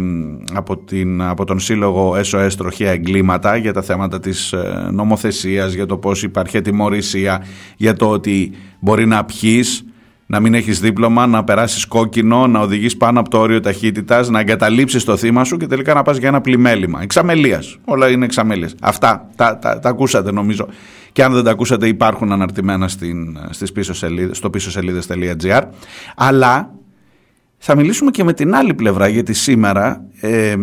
από, 0.53 0.77
την, 0.77 1.21
από 1.21 1.45
τον 1.45 1.59
Σύλλογο 1.59 2.15
SOS 2.31 2.49
Τροχαία 2.57 2.91
Εγκλήματα 2.91 3.55
για 3.55 3.73
τα 3.73 3.81
θέματα 3.81 4.19
της 4.19 4.53
ε, 4.53 4.89
νομοθεσίας, 4.91 5.73
για 5.73 5.85
το 5.85 5.97
πώς 5.97 6.23
υπάρχει 6.23 6.57
ατιμορρησία, 6.57 7.43
για 7.77 7.93
το 7.93 8.09
ότι 8.09 8.51
μπορεί 8.79 9.05
να 9.05 9.25
πιείς, 9.25 9.83
να 10.25 10.39
μην 10.39 10.53
έχεις 10.53 10.79
δίπλωμα, 10.79 11.27
να 11.27 11.43
περάσεις 11.43 11.85
κόκκινο, 11.85 12.47
να 12.47 12.59
οδηγείς 12.59 12.97
πάνω 12.97 13.19
από 13.19 13.29
το 13.29 13.37
όριο 13.39 13.59
ταχύτητας, 13.59 14.29
να 14.29 14.39
εγκαταλείψεις 14.39 15.03
το 15.03 15.17
θύμα 15.17 15.43
σου 15.43 15.57
και 15.57 15.67
τελικά 15.67 15.93
να 15.93 16.01
πας 16.01 16.17
για 16.17 16.27
ένα 16.27 16.41
πλημέλημα. 16.41 17.01
Εξαμελίας. 17.01 17.77
Όλα 17.85 18.09
είναι 18.09 18.25
εξαμελίας. 18.25 18.75
Αυτά 18.81 19.29
τα, 19.35 19.57
τα, 19.57 19.79
τα 19.79 19.89
ακούσατε 19.89 20.31
νομίζω. 20.31 20.67
Και 21.11 21.23
αν 21.23 21.33
δεν 21.33 21.43
τα 21.43 21.51
ακούσατε 21.51 21.87
υπάρχουν 21.87 22.31
αναρτημένα 22.31 22.87
στην, 22.87 23.37
στις 23.49 23.71
πίσω 23.71 23.93
σελίδες, 23.93 24.37
στο 24.37 24.49
πίσω 24.49 24.71
σελίδες.gr. 24.71 25.61
Αλλά 26.15 26.78
Θα 27.61 27.75
μιλήσουμε 27.75 28.11
και 28.11 28.23
με 28.23 28.33
την 28.33 28.55
άλλη 28.55 28.73
πλευρά 28.73 29.07
γιατί 29.07 29.33
σήμερα 29.33 30.05
ε, 30.19 30.55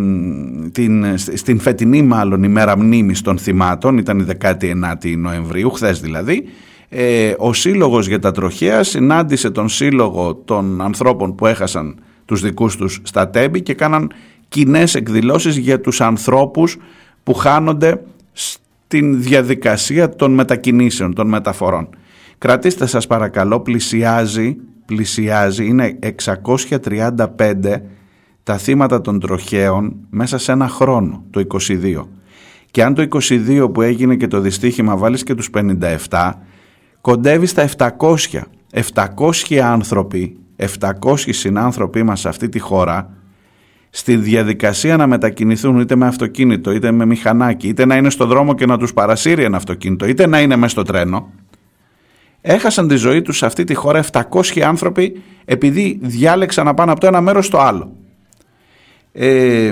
την, 0.73 1.19
στην 1.19 1.61
φετινή 1.61 2.03
μάλλον 2.03 2.43
ημέρα 2.43 2.79
μνήμης 2.79 3.21
των 3.21 3.39
θυμάτων 3.39 3.99
ήταν 3.99 4.19
η 4.19 4.27
19η 4.41 5.15
Νοεμβρίου, 5.17 5.71
χθες 5.71 6.01
δηλαδή 6.01 6.45
ε, 6.89 7.35
ο 7.39 7.53
Σύλλογος 7.53 8.07
για 8.09 8.19
τα 8.19 8.33
Τροχέα 8.33 8.83
συνάντησε 8.83 9.51
τον 9.51 9.69
Σύλλογο 9.69 10.35
των 10.35 10.81
ανθρώπων 10.81 11.35
που 11.35 11.47
έχασαν 11.47 11.99
τους 12.25 12.41
δικούς 12.41 12.77
τους 12.77 13.01
στα 13.03 13.29
τέμπη 13.31 13.63
και 13.63 13.75
κάναν 13.75 14.13
κοινές 14.49 14.95
εκδηλώσεις 14.95 15.57
για 15.57 15.81
τους 15.81 16.01
ανθρώπους 16.01 16.77
που 17.23 17.35
χάνονται 17.35 18.01
στην 18.33 19.23
διαδικασία 19.23 20.09
των 20.09 20.35
μετακινήσεων, 20.35 21.15
των 21.15 21.29
μεταφορών. 21.29 21.89
Κρατήστε 22.39 22.87
σας 22.87 23.07
παρακαλώ, 23.07 23.61
πλησιάζει, 23.61 24.57
πλησιάζει, 24.87 25.67
είναι 25.67 25.99
635 26.69 27.83
τα 28.43 28.59
θύματα 28.59 29.01
των 29.01 29.21
τροχαίων 29.21 29.97
μέσα 30.11 30.39
σε 30.39 30.53
ένα 30.53 30.69
χρόνο, 30.69 31.25
το 31.31 31.41
22. 31.41 32.09
Και 32.71 32.83
αν 32.83 32.95
το 32.95 33.07
22 33.29 33.71
που 33.73 33.83
έγινε 33.83 34.17
και 34.17 34.27
το 34.27 34.41
δυστύχημα 34.41 34.97
βάλεις 34.97 35.23
και 35.23 35.35
τους 35.35 35.51
57, 36.09 36.33
κοντεύεις 37.01 37.51
στα 37.51 37.63
700. 37.63 38.43
700 38.95 39.57
άνθρωποι, 39.57 40.37
700 40.57 41.17
συνάνθρωποι 41.17 42.03
μας 42.03 42.21
σε 42.21 42.29
αυτή 42.29 42.49
τη 42.49 42.59
χώρα, 42.59 43.11
στη 43.91 44.17
διαδικασία 44.17 44.97
να 44.97 45.07
μετακινηθούν 45.07 45.81
είτε 45.81 45.97
με 45.97 46.07
αυτοκίνητο, 46.07 46.71
είτε 46.71 46.91
με 46.91 47.07
μηχανάκι, 47.07 47.69
είτε 47.69 47.85
να 47.85 47.97
είναι 47.97 48.11
στο 48.11 48.27
δρόμο 48.27 48.55
και 48.55 48.67
να 48.67 48.79
τους 48.79 48.93
παρασύρει 48.93 49.45
ένα 49.45 49.57
αυτοκίνητο, 49.57 50.07
είτε 50.07 50.27
να 50.27 50.41
είναι 50.41 50.57
μέσα 50.57 50.69
στο 50.69 50.83
τρένο, 50.83 51.33
έχασαν 52.41 52.89
τη 52.89 52.97
ζωή 52.97 53.23
τους 53.23 53.37
σε 53.37 53.47
αυτή 53.47 53.65
τη 53.65 53.75
χώρα 53.75 54.05
700 54.13 54.61
άνθρωποι 54.61 55.23
επειδή 55.45 55.99
διάλεξαν 56.03 56.65
να 56.65 56.75
πάνε 56.75 56.91
από 56.91 57.01
το 57.01 57.07
ένα 57.07 57.21
μέρος 57.21 57.47
στο 57.47 57.59
άλλο. 57.59 57.93
Ε, 59.19 59.71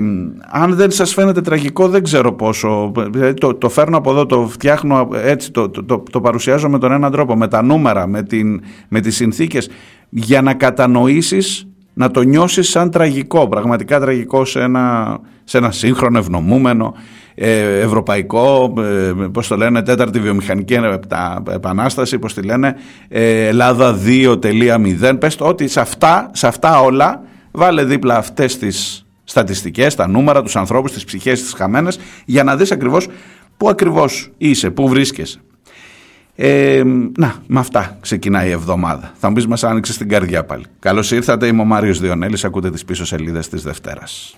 αν 0.50 0.74
δεν 0.74 0.90
σας 0.90 1.12
φαίνεται 1.14 1.40
τραγικό 1.40 1.88
δεν 1.88 2.02
ξέρω 2.02 2.32
πόσο 2.32 2.92
δηλαδή 3.10 3.34
το, 3.34 3.54
το 3.54 3.68
φέρνω 3.68 3.96
από 3.96 4.10
εδώ, 4.10 4.26
το 4.26 4.46
φτιάχνω 4.46 5.08
έτσι 5.12 5.50
το, 5.50 5.68
το, 5.68 6.02
το, 6.10 6.20
παρουσιάζω 6.20 6.68
με 6.68 6.78
τον 6.78 6.92
έναν 6.92 7.12
τρόπο 7.12 7.36
με 7.36 7.48
τα 7.48 7.62
νούμερα, 7.62 8.06
με, 8.06 8.22
την, 8.22 8.62
με 8.88 9.00
τις 9.00 9.16
συνθήκες 9.16 9.68
για 10.08 10.42
να 10.42 10.54
κατανοήσεις 10.54 11.68
να 11.94 12.10
το 12.10 12.22
νιώσεις 12.22 12.68
σαν 12.68 12.90
τραγικό 12.90 13.48
πραγματικά 13.48 14.00
τραγικό 14.00 14.44
σε 14.44 14.60
ένα, 14.60 15.18
σε 15.44 15.58
ένα 15.58 15.70
σύγχρονο 15.70 16.18
ευνομούμενο 16.18 16.94
ε, 17.34 17.80
ευρωπαϊκό, 17.80 18.74
ε, 18.78 19.12
πώς 19.32 19.48
το 19.48 19.56
λένε, 19.56 19.82
τέταρτη 19.82 20.20
βιομηχανική 20.20 20.78
επανάσταση, 21.50 22.18
πώς 22.18 22.34
τη 22.34 22.42
λένε, 22.42 22.76
ε, 23.08 23.46
Ελλάδα 23.46 23.98
2.0. 24.04 25.18
Πες 25.18 25.36
το 25.36 25.44
ότι 25.44 25.68
σε 25.68 25.80
αυτά, 25.80 26.30
σε 26.32 26.46
αυτά 26.46 26.80
όλα 26.80 27.22
βάλε 27.50 27.84
δίπλα 27.84 28.16
αυτές 28.16 28.58
τις 28.58 29.06
στατιστικές, 29.24 29.94
τα 29.94 30.08
νούμερα, 30.08 30.42
τους 30.42 30.56
ανθρώπους, 30.56 30.92
τις 30.92 31.04
ψυχές, 31.04 31.42
τις 31.42 31.52
χαμένες, 31.52 31.98
για 32.24 32.44
να 32.44 32.56
δεις 32.56 32.72
ακριβώς 32.72 33.08
πού 33.56 33.68
ακριβώς 33.68 34.30
είσαι, 34.38 34.70
πού 34.70 34.88
βρίσκεσαι. 34.88 35.38
Ε, 36.36 36.82
να, 37.18 37.34
με 37.46 37.58
αυτά 37.58 37.96
ξεκινάει 38.00 38.48
η 38.48 38.50
εβδομάδα. 38.50 39.12
Θα 39.16 39.28
μου 39.28 39.34
πεις 39.34 39.46
μας 39.46 39.64
άνοιξε 39.64 39.92
στην 39.92 40.08
καρδιά 40.08 40.44
πάλι. 40.44 40.64
Καλώς 40.78 41.10
ήρθατε, 41.10 41.46
είμαι 41.46 41.60
ο 41.60 41.64
Μάριος 41.64 42.00
Διονέλης, 42.00 42.44
ακούτε 42.44 42.70
τις 42.70 42.84
πίσω 42.84 43.04
σελίδες 43.04 43.48
της 43.48 43.62
Δευτέρας. 43.62 44.36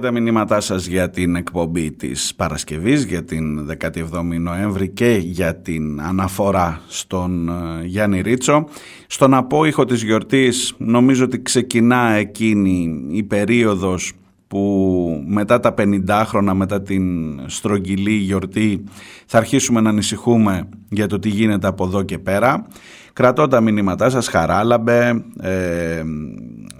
Πάρει 0.00 0.14
τα 0.14 0.20
μηνύματά 0.20 0.60
σας 0.60 0.86
για 0.86 1.10
την 1.10 1.36
εκπομπή 1.36 1.92
της 1.92 2.34
Παρασκευής, 2.36 3.04
για 3.04 3.24
την 3.24 3.68
17η 3.80 4.40
Νοέμβρη 4.40 4.88
και 4.88 5.20
για 5.22 5.56
την 5.56 6.00
αναφορά 6.00 6.80
στον 6.88 7.48
ε, 7.48 7.84
Γιάννη 7.84 8.20
Ρίτσο. 8.20 8.64
Στον 9.06 9.34
απόϊχο 9.34 9.84
της 9.84 10.02
γιορτής 10.02 10.74
νομίζω 10.78 11.24
ότι 11.24 11.42
ξεκινά 11.42 12.10
εκείνη 12.10 13.04
η 13.10 13.22
περίοδος 13.22 14.12
που 14.48 15.24
μετά 15.26 15.60
τα 15.60 15.74
50 15.78 16.22
χρόνια, 16.26 16.54
μετά 16.54 16.82
την 16.82 17.04
στρογγυλή 17.46 18.14
γιορτή 18.14 18.84
θα 19.26 19.38
αρχίσουμε 19.38 19.80
να 19.80 19.88
ανησυχούμε 19.88 20.68
για 20.88 21.06
το 21.06 21.18
τι 21.18 21.28
γίνεται 21.28 21.66
από 21.66 21.84
εδώ 21.84 22.02
και 22.02 22.18
πέρα. 22.18 22.66
Κρατώ 23.12 23.48
τα 23.48 23.60
μηνύματά 23.60 24.10
σας, 24.10 24.28
Χαράλαμπε, 24.28 25.24
ε, 25.40 26.02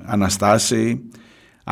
Αναστάση, 0.05 1.10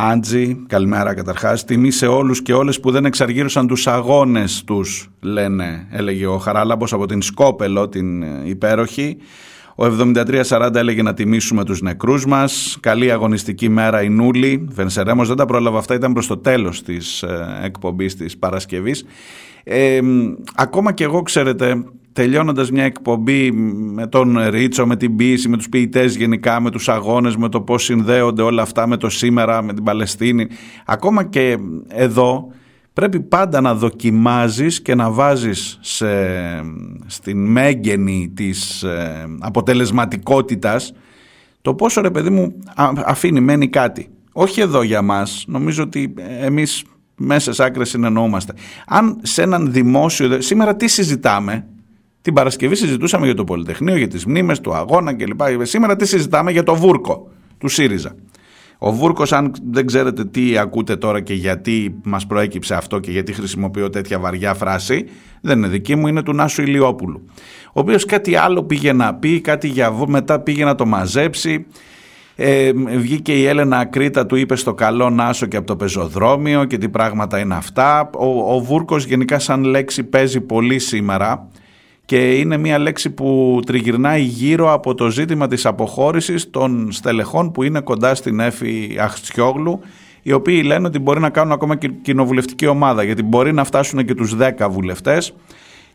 Άντζη, 0.01 0.57
καλημέρα 0.67 1.15
καταρχάς. 1.15 1.65
Τιμή 1.65 1.91
σε 1.91 2.07
όλους 2.07 2.43
και 2.43 2.53
όλες 2.53 2.81
που 2.81 2.91
δεν 2.91 3.05
εξαργύρωσαν 3.05 3.67
τους 3.67 3.87
αγώνες 3.87 4.63
τους, 4.67 5.11
λένε, 5.21 5.87
έλεγε 5.91 6.27
ο 6.27 6.39
Χαράλαμπος 6.39 6.93
από 6.93 7.07
την 7.07 7.23
Σκόπελο, 7.23 7.89
την 7.89 8.23
υπέροχη. 8.47 9.17
Ο 9.75 9.85
7340 9.85 10.75
έλεγε 10.75 11.03
να 11.03 11.15
τιμήσουμε 11.15 11.65
τους 11.65 11.81
νεκρούς 11.81 12.27
μας. 12.27 12.79
Καλή 12.81 13.13
αγωνιστική 13.13 13.69
μέρα 13.69 14.03
η 14.03 14.09
Νούλη. 14.09 14.69
Βενσερέμος 14.71 15.29
δεν 15.29 15.37
τα 15.37 15.45
πρόλαβα 15.45 15.79
αυτά, 15.79 15.95
ήταν 15.95 16.13
προς 16.13 16.27
το 16.27 16.37
τέλος 16.37 16.83
της 16.83 17.23
ε, 17.23 17.61
εκπομπής 17.63 18.17
της 18.17 18.39
Παρασκευής. 18.39 19.05
Ε, 19.65 20.01
ακόμα 20.55 20.93
και 20.93 21.05
εγώ, 21.05 21.23
ξέρετε, 21.23 21.85
τελειώνοντας 22.19 22.71
μια 22.71 22.85
εκπομπή 22.85 23.53
με 23.93 24.07
τον 24.07 24.39
Ρίτσο, 24.49 24.87
με 24.87 24.97
την 24.97 25.17
ποιήση, 25.17 25.49
με 25.49 25.57
τους 25.57 25.69
ποιητές 25.69 26.17
γενικά, 26.17 26.61
με 26.61 26.71
τους 26.71 26.89
αγώνες, 26.89 27.37
με 27.37 27.49
το 27.49 27.61
πώς 27.61 27.85
συνδέονται 27.85 28.43
όλα 28.43 28.63
αυτά 28.63 28.87
με 28.87 28.97
το 28.97 29.09
σήμερα, 29.09 29.63
με 29.63 29.75
την 29.75 29.85
Παλαιστίνη. 29.85 30.47
Ακόμα 30.87 31.25
και 31.25 31.57
εδώ 31.89 32.53
πρέπει 32.93 33.21
πάντα 33.21 33.61
να 33.61 33.75
δοκιμάζεις 33.75 34.83
και 34.83 34.95
να 34.95 35.11
βάζεις 35.11 35.79
σε, 35.81 36.07
στην 37.07 37.47
μέγενη 37.47 38.33
της 38.35 38.83
ε, 38.83 39.27
αποτελεσματικότητας 39.39 40.93
το 41.63 41.75
πόσο 41.75 42.01
ρε 42.01 42.11
παιδί 42.11 42.31
μου 42.31 42.53
αφήνει, 43.05 43.41
μένει 43.41 43.69
κάτι. 43.69 44.09
Όχι 44.33 44.61
εδώ 44.61 44.83
για 44.83 45.03
μας, 45.03 45.45
νομίζω 45.47 45.83
ότι 45.83 46.15
εμείς 46.41 46.85
μέσα 47.17 47.53
σε 47.53 47.65
άκρες 47.65 47.89
συνεννοούμαστε. 47.89 48.53
Αν 48.87 49.19
σε 49.23 49.43
έναν 49.43 49.73
δημόσιο, 49.73 50.41
σήμερα 50.41 50.77
τι 50.77 50.89
συζητάμε, 50.89 51.67
την 52.29 52.37
Παρασκευή 52.37 52.75
συζητούσαμε 52.75 53.25
για 53.25 53.35
το 53.35 53.45
Πολυτεχνείο, 53.45 53.97
για 53.97 54.09
τις 54.09 54.27
μνήμες 54.27 54.61
του 54.61 54.75
αγώνα 54.75 55.15
κλπ. 55.15 55.41
Σήμερα 55.63 55.97
τι 55.97 56.07
συζητάμε 56.07 56.51
για 56.51 56.63
το 56.63 56.75
Βούρκο 56.75 57.31
του 57.59 57.69
ΣΥΡΙΖΑ. 57.69 58.15
Ο 58.79 58.93
Βούρκος, 58.93 59.33
αν 59.33 59.53
δεν 59.71 59.87
ξέρετε 59.87 60.25
τι 60.25 60.59
ακούτε 60.59 60.97
τώρα 60.97 61.21
και 61.21 61.35
γιατί 61.35 62.01
μας 62.05 62.27
προέκυψε 62.27 62.75
αυτό 62.75 62.99
και 62.99 63.11
γιατί 63.11 63.33
χρησιμοποιώ 63.33 63.91
τέτοια 63.91 64.19
βαριά 64.19 64.55
φράση, 64.55 65.05
δεν 65.41 65.59
είναι 65.59 65.69
δική 65.69 65.95
μου, 65.95 66.07
είναι 66.07 66.23
του 66.23 66.35
Νάσου 66.35 66.63
Ηλιόπουλου. 66.63 67.25
Ο 67.67 67.81
οποίος 67.81 68.05
κάτι 68.05 68.37
άλλο 68.37 68.63
πήγε 68.63 68.93
να 68.93 69.15
πει, 69.15 69.41
κάτι 69.41 69.69
για 69.69 69.93
μετά 70.07 70.41
πήγε 70.41 70.65
να 70.65 70.75
το 70.75 70.87
μαζέψει. 70.87 71.67
Ε, 72.37 72.73
βγήκε 72.97 73.33
η 73.33 73.45
Έλενα 73.45 73.79
Ακρίτα, 73.79 74.27
του 74.27 74.37
είπε 74.37 74.57
στο 74.57 74.75
καλό 74.75 75.11
Νάσο 75.11 75.47
και 75.47 75.57
από 75.57 75.67
το 75.67 75.77
πεζοδρόμιο 75.77 76.65
και 76.65 76.79
τι 76.79 76.89
πράγματα 76.89 77.39
είναι 77.39 77.55
αυτά. 77.55 78.11
Ο, 78.19 78.55
ο 78.55 78.61
Βούρκος 78.61 79.05
γενικά 79.05 79.39
σαν 79.39 79.65
λέξη 79.65 80.05
παίζει 80.05 80.41
πολύ 80.41 80.79
σήμερα 80.79 81.49
και 82.09 82.39
είναι 82.39 82.57
μια 82.57 82.79
λέξη 82.79 83.11
που 83.11 83.61
τριγυρνάει 83.67 84.23
γύρω 84.23 84.73
από 84.73 84.95
το 84.95 85.11
ζήτημα 85.11 85.47
της 85.49 85.67
αποχώρησης 85.67 86.51
των 86.51 86.93
στελεχών 86.93 87.53
που 87.53 87.63
είναι 87.63 87.81
κοντά 87.81 88.15
στην 88.15 88.41
Έφη 88.41 88.97
Αχτσιόγλου 89.01 89.81
οι 90.23 90.33
οποίοι 90.33 90.63
λένε 90.65 90.87
ότι 90.87 90.99
μπορεί 90.99 91.21
να 91.21 91.31
κάνουν 91.31 91.53
ακόμα 91.53 91.77
και 91.77 91.89
κοινοβουλευτική 91.89 92.67
ομάδα 92.67 93.03
γιατί 93.03 93.23
μπορεί 93.23 93.53
να 93.53 93.65
φτάσουν 93.65 94.05
και 94.05 94.15
τους 94.15 94.37
10 94.59 94.69
βουλευτές 94.71 95.35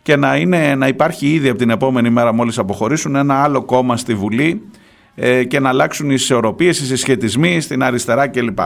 και 0.01 0.15
να, 0.15 0.35
είναι, 0.35 0.75
να 0.75 0.87
υπάρχει 0.87 1.33
ήδη 1.33 1.49
από 1.49 1.57
την 1.57 1.69
επόμενη 1.69 2.09
μέρα 2.09 2.33
μόλις 2.33 2.57
αποχωρήσουν 2.57 3.15
ένα 3.15 3.43
άλλο 3.43 3.63
κόμμα 3.63 3.97
στη 3.97 4.15
Βουλή 4.15 4.61
ε, 5.15 5.43
και 5.43 5.59
να 5.59 5.69
αλλάξουν 5.69 6.09
οι 6.09 6.13
ισορροπίες, 6.13 6.79
οι 6.79 6.85
συσχετισμοί 6.85 7.61
στην 7.61 7.83
αριστερά 7.83 8.27
κλπ. 8.27 8.59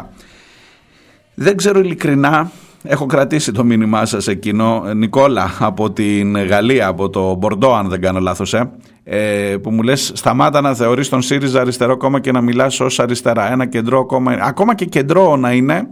Δεν 1.34 1.58
ξέρω 1.58 1.80
ειλικρινά 1.80 2.52
Έχω 2.90 3.06
κρατήσει 3.06 3.52
το 3.52 3.64
μήνυμά 3.64 4.06
σας 4.06 4.28
εκείνο, 4.28 4.84
Νικόλα, 4.94 5.52
από 5.60 5.92
την 5.92 6.38
Γαλλία, 6.38 6.88
από 6.88 7.10
το 7.10 7.36
Μπορντό, 7.36 7.74
αν 7.74 7.90
δεν 7.90 8.02
κάνω 8.02 8.20
λάθος, 8.20 8.54
ε, 8.54 8.72
ε, 9.04 9.58
που 9.58 9.72
μου 9.72 9.82
λες: 9.82 10.12
Σταμάτα 10.16 10.62
να 10.62 10.74
θεωρείς 10.74 11.10
τον 11.10 11.22
ΣΥΡΙΖΑ 11.22 11.62
αριστερό 11.62 11.98
κόμμα 11.98 12.20
και 12.20 12.32
να 12.32 12.42
μιλάς 12.42 12.80
ως 12.80 13.00
αριστερά. 13.00 13.52
Ένα 13.52 13.66
κεντρό 13.66 14.06
κόμμα, 14.06 14.38
ακόμα 14.42 14.76
και 14.76 14.86
κεντρό 14.86 15.36
να 15.36 15.52
είναι, 15.52 15.88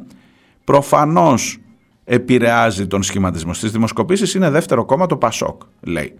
προφανώς 0.63 1.57
επηρεάζει 2.03 2.87
τον 2.87 3.03
σχηματισμό. 3.03 3.53
Στις 3.53 3.71
δημοσκοπήσεις 3.71 4.33
είναι 4.33 4.49
δεύτερο 4.49 4.85
κόμμα 4.85 5.05
το 5.05 5.17
Πασόκ, 5.17 5.61
λέει. 5.81 6.13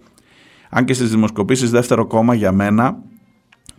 Αν 0.70 0.84
και 0.84 0.94
στις 0.94 1.10
δημοσκοπήσεις 1.10 1.70
δεύτερο 1.70 2.06
κόμμα 2.06 2.34
για 2.34 2.52
μένα 2.52 2.96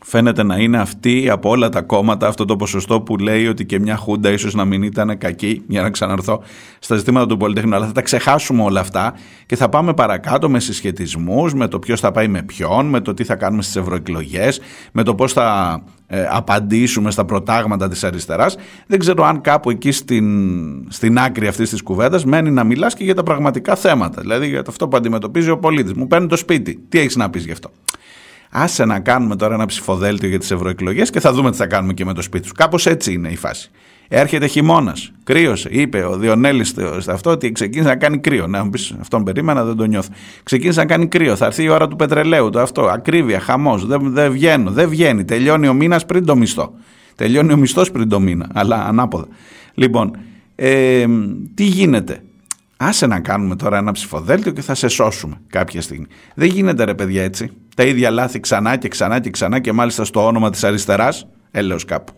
φαίνεται 0.09 0.43
να 0.43 0.55
είναι 0.57 0.77
αυτή 0.77 1.29
από 1.29 1.49
όλα 1.49 1.69
τα 1.69 1.81
κόμματα 1.81 2.27
αυτό 2.27 2.45
το 2.45 2.55
ποσοστό 2.55 3.01
που 3.01 3.17
λέει 3.17 3.47
ότι 3.47 3.65
και 3.65 3.79
μια 3.79 3.95
χούντα 3.95 4.29
ίσως 4.29 4.53
να 4.53 4.65
μην 4.65 4.83
ήταν 4.83 5.17
κακή 5.17 5.63
για 5.67 5.81
να 5.81 5.89
ξαναρθώ 5.89 6.43
στα 6.79 6.95
ζητήματα 6.95 7.25
του 7.25 7.37
Πολυτεχνείου 7.37 7.75
αλλά 7.75 7.85
θα 7.85 7.91
τα 7.91 8.01
ξεχάσουμε 8.01 8.63
όλα 8.63 8.79
αυτά 8.79 9.13
και 9.45 9.55
θα 9.55 9.69
πάμε 9.69 9.93
παρακάτω 9.93 10.49
με 10.49 10.59
συσχετισμούς 10.59 11.53
με 11.53 11.67
το 11.67 11.79
ποιος 11.79 11.99
θα 11.99 12.11
πάει 12.11 12.27
με 12.27 12.43
ποιον 12.43 12.85
με 12.85 12.99
το 13.01 13.13
τι 13.13 13.23
θα 13.23 13.35
κάνουμε 13.35 13.61
στις 13.61 13.75
ευρωεκλογές, 13.75 14.59
με 14.91 15.03
το 15.03 15.15
πώς 15.15 15.33
θα 15.33 15.81
ε, 16.07 16.27
απαντήσουμε 16.29 17.11
στα 17.11 17.25
προτάγματα 17.25 17.87
της 17.87 18.03
αριστεράς. 18.03 18.57
Δεν 18.87 18.99
ξέρω 18.99 19.25
αν 19.25 19.41
κάπου 19.41 19.69
εκεί 19.69 19.91
στην, 19.91 20.91
στην 20.91 21.19
άκρη 21.19 21.47
αυτής 21.47 21.69
της 21.69 21.81
κουβέντας 21.81 22.25
μένει 22.25 22.51
να 22.51 22.63
μιλάς 22.63 22.93
και 22.93 23.03
για 23.03 23.15
τα 23.15 23.23
πραγματικά 23.23 23.75
θέματα 23.75 24.21
δηλαδή 24.21 24.47
για 24.47 24.63
αυτό 24.67 24.87
που 24.87 24.97
αντιμετωπίζει 24.97 25.49
ο 25.49 25.57
πολίτης. 25.57 25.93
Μου 25.93 26.07
παίρνει 26.07 26.27
το 26.27 26.35
σπίτι, 26.35 26.85
τι 26.89 26.99
έχεις 26.99 27.15
να 27.15 27.29
πεις 27.29 27.45
γι' 27.45 27.51
αυτό; 27.51 27.71
Άσε 28.51 28.85
να 28.85 28.99
κάνουμε 28.99 29.35
τώρα 29.35 29.53
ένα 29.53 29.65
ψηφοδέλτιο 29.65 30.29
για 30.29 30.39
τις 30.39 30.51
ευρωεκλογές 30.51 31.09
και 31.09 31.19
θα 31.19 31.33
δούμε 31.33 31.51
τι 31.51 31.57
θα 31.57 31.67
κάνουμε 31.67 31.93
και 31.93 32.05
με 32.05 32.13
το 32.13 32.21
σπίτι 32.21 32.43
τους. 32.43 32.51
Κάπως 32.51 32.85
έτσι 32.85 33.13
είναι 33.13 33.29
η 33.29 33.35
φάση. 33.35 33.71
Έρχεται 34.07 34.47
χειμώνας. 34.47 35.11
Κρύωσε. 35.23 35.69
Είπε 35.71 36.03
ο 36.03 36.17
Διονέλης 36.17 36.75
αυτό 37.07 37.29
ότι 37.29 37.51
ξεκίνησε 37.51 37.89
να 37.89 37.95
κάνει 37.95 38.19
κρύο. 38.19 38.47
Να 38.47 38.63
μου 38.63 38.69
πεις 38.69 38.95
αυτόν 38.99 39.23
περίμενα, 39.23 39.63
δεν 39.63 39.75
το 39.75 39.85
νιώθω. 39.85 40.09
Ξεκίνησε 40.43 40.79
να 40.79 40.85
κάνει 40.85 41.07
κρύο. 41.07 41.35
Θα 41.35 41.45
έρθει 41.45 41.63
η 41.63 41.69
ώρα 41.69 41.87
του 41.87 41.95
πετρελαίου. 41.95 42.49
Το 42.49 42.59
αυτό. 42.59 42.81
Ακρίβεια, 42.81 43.39
χαμός. 43.39 43.85
Δεν, 43.85 44.13
δεν 44.13 44.31
βγαίνω. 44.31 44.71
Δεν 44.71 44.89
βγαίνει. 44.89 45.25
Τελειώνει 45.25 45.67
ο 45.67 45.73
μήνας 45.73 46.05
πριν 46.05 46.25
το 46.25 46.35
μισθό. 46.35 46.73
Τελειώνει 47.15 47.53
ο 47.53 47.57
μισθός 47.57 47.91
πριν 47.91 48.09
το 48.09 48.19
μήνα. 48.19 48.49
Αλλά 48.53 48.85
ανάποδα. 48.85 49.27
Λοιπόν, 49.73 50.17
ε, 50.55 51.05
τι 51.53 51.63
γίνεται; 51.63 52.21
Άσε 52.77 53.05
να 53.05 53.19
κάνουμε 53.19 53.55
τώρα 53.55 53.77
ένα 53.77 53.91
ψηφοδέλτιο 53.91 54.51
και 54.51 54.61
θα 54.61 54.75
σε 54.75 54.87
σώσουμε 54.87 55.41
κάποια 55.47 55.81
στιγμή. 55.81 56.05
Δεν 56.35 56.47
γίνεται 56.47 56.83
ρε 56.83 56.93
παιδιά 56.93 57.23
έτσι. 57.23 57.51
Τα 57.77 57.83
ίδια 57.83 58.11
λάθη 58.11 58.39
ξανά 58.39 58.77
και 58.77 58.87
ξανά 58.87 59.19
και 59.19 59.29
ξανά 59.29 59.59
και 59.59 59.71
μάλιστα 59.71 60.05
στο 60.05 60.25
όνομα 60.25 60.49
της 60.49 60.63
αριστεράς, 60.63 61.27
έλεος 61.51 61.85
κάπου. 61.85 62.13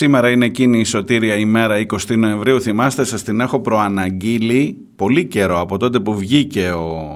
Σήμερα 0.00 0.30
είναι 0.30 0.44
εκείνη 0.44 0.78
η 0.78 0.84
σωτήρια 0.84 1.34
ημέρα 1.34 1.86
20 2.08 2.16
Νοεμβρίου. 2.16 2.60
Θυμάστε, 2.60 3.04
σας 3.04 3.22
την 3.22 3.40
έχω 3.40 3.60
προαναγγείλει 3.60 4.76
πολύ 4.96 5.24
καιρό 5.24 5.60
από 5.60 5.76
τότε 5.76 6.00
που 6.00 6.16
βγήκε 6.16 6.70
ο... 6.70 7.06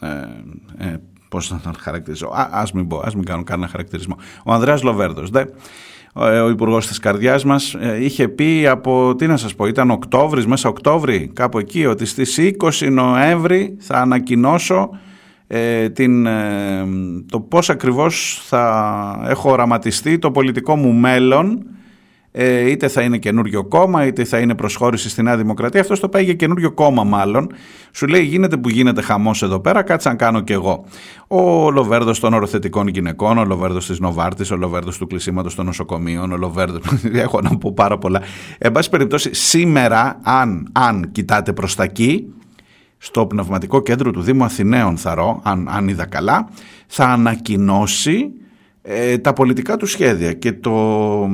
Ε, 0.00 0.86
ε, 0.86 0.96
πώς 1.28 1.48
θα 1.48 1.60
τον 1.62 1.74
χαρακτηρίσω. 1.78 2.26
Α, 2.26 2.48
ας 2.52 2.72
μην 2.72 2.86
πω, 2.86 3.02
ας 3.04 3.14
μην 3.14 3.24
κάνω 3.24 3.42
κανένα 3.42 3.68
χαρακτηρισμό. 3.68 4.16
Ο 4.44 4.52
Ανδρέας 4.52 4.82
Λοβέρδος, 4.82 5.30
δε, 5.30 5.44
ο, 6.14 6.24
ο 6.24 6.48
υπουργός 6.48 6.86
της 6.86 6.98
καρδιάς 6.98 7.44
μας, 7.44 7.74
ε, 7.74 8.04
είχε 8.04 8.28
πει 8.28 8.66
από, 8.66 9.14
τι 9.14 9.26
να 9.26 9.36
σας 9.36 9.54
πω, 9.54 9.66
ήταν 9.66 9.90
Οκτώβρης, 9.90 10.46
μέσα 10.46 10.68
Οκτώβρη, 10.68 11.30
κάπου 11.34 11.58
εκεί, 11.58 11.86
ότι 11.86 12.04
στις 12.04 12.38
20 12.38 12.90
Νοέμβρη 12.90 13.76
θα 13.78 13.94
ανακοινώσω 13.94 14.90
ε, 15.46 15.88
την, 15.88 16.26
ε, 16.26 16.84
το 17.30 17.40
πώς 17.40 17.70
ακριβώς 17.70 18.42
θα 18.44 19.24
έχω 19.28 19.50
οραματιστεί 19.50 20.18
το 20.18 20.30
πολιτικό 20.30 20.76
μου 20.76 20.92
μέλλον 20.92 21.66
ε, 22.36 22.70
είτε 22.70 22.88
θα 22.88 23.02
είναι 23.02 23.18
καινούριο 23.18 23.64
κόμμα, 23.64 24.06
είτε 24.06 24.24
θα 24.24 24.38
είναι 24.38 24.54
προσχώρηση 24.54 25.08
στη 25.08 25.22
Νέα 25.22 25.36
Δημοκρατία. 25.36 25.80
Αυτός 25.80 26.00
το 26.00 26.08
πάει 26.08 26.24
για 26.24 26.34
καινούριο 26.34 26.72
κόμμα, 26.72 27.04
μάλλον. 27.04 27.52
Σου 27.92 28.06
λέει: 28.06 28.22
Γίνεται 28.22 28.56
που 28.56 28.68
γίνεται 28.68 29.02
χαμός 29.02 29.42
εδώ 29.42 29.60
πέρα, 29.60 29.82
κάτσε 29.82 30.08
να 30.08 30.14
κάνω 30.14 30.40
κι 30.40 30.52
εγώ. 30.52 30.84
Ο 31.26 31.70
Λοβέρδος 31.70 32.20
των 32.20 32.34
οροθετικών 32.34 32.88
γυναικών, 32.88 33.38
ο 33.38 33.44
Λοβέρδος 33.44 33.86
της 33.86 34.00
Νοβάρτης, 34.00 34.50
ο 34.50 34.56
Λοβέρδος 34.56 34.98
του 34.98 35.06
κλεισίματος 35.06 35.54
των 35.54 35.64
νοσοκομείων, 35.64 36.32
ο 36.32 36.36
Λοβέρδο. 36.36 36.78
Έχω 37.12 37.40
να 37.40 37.56
πω 37.56 37.72
πάρα 37.72 37.98
πολλά. 37.98 38.20
Εν 38.58 38.72
πάση 38.72 38.90
περιπτώσει, 38.90 39.34
σήμερα, 39.34 40.20
αν, 40.22 40.68
αν 40.72 41.08
κοιτάτε 41.12 41.52
προς 41.52 41.74
τα 41.74 41.82
εκεί, 41.82 42.34
στο 42.98 43.26
πνευματικό 43.26 43.82
κέντρο 43.82 44.10
του 44.10 44.20
Δήμου 44.20 44.44
Αθηναίων, 44.44 44.96
θα 44.96 45.40
αν, 45.42 45.68
αν 45.70 45.88
είδα 45.88 46.06
καλά, 46.06 46.48
θα 46.86 47.04
ανακοινώσει 47.04 48.12
ε, 48.12 48.43
τα 49.20 49.32
πολιτικά 49.32 49.76
του 49.76 49.86
σχέδια 49.86 50.32
και 50.32 50.52
το, 50.52 51.28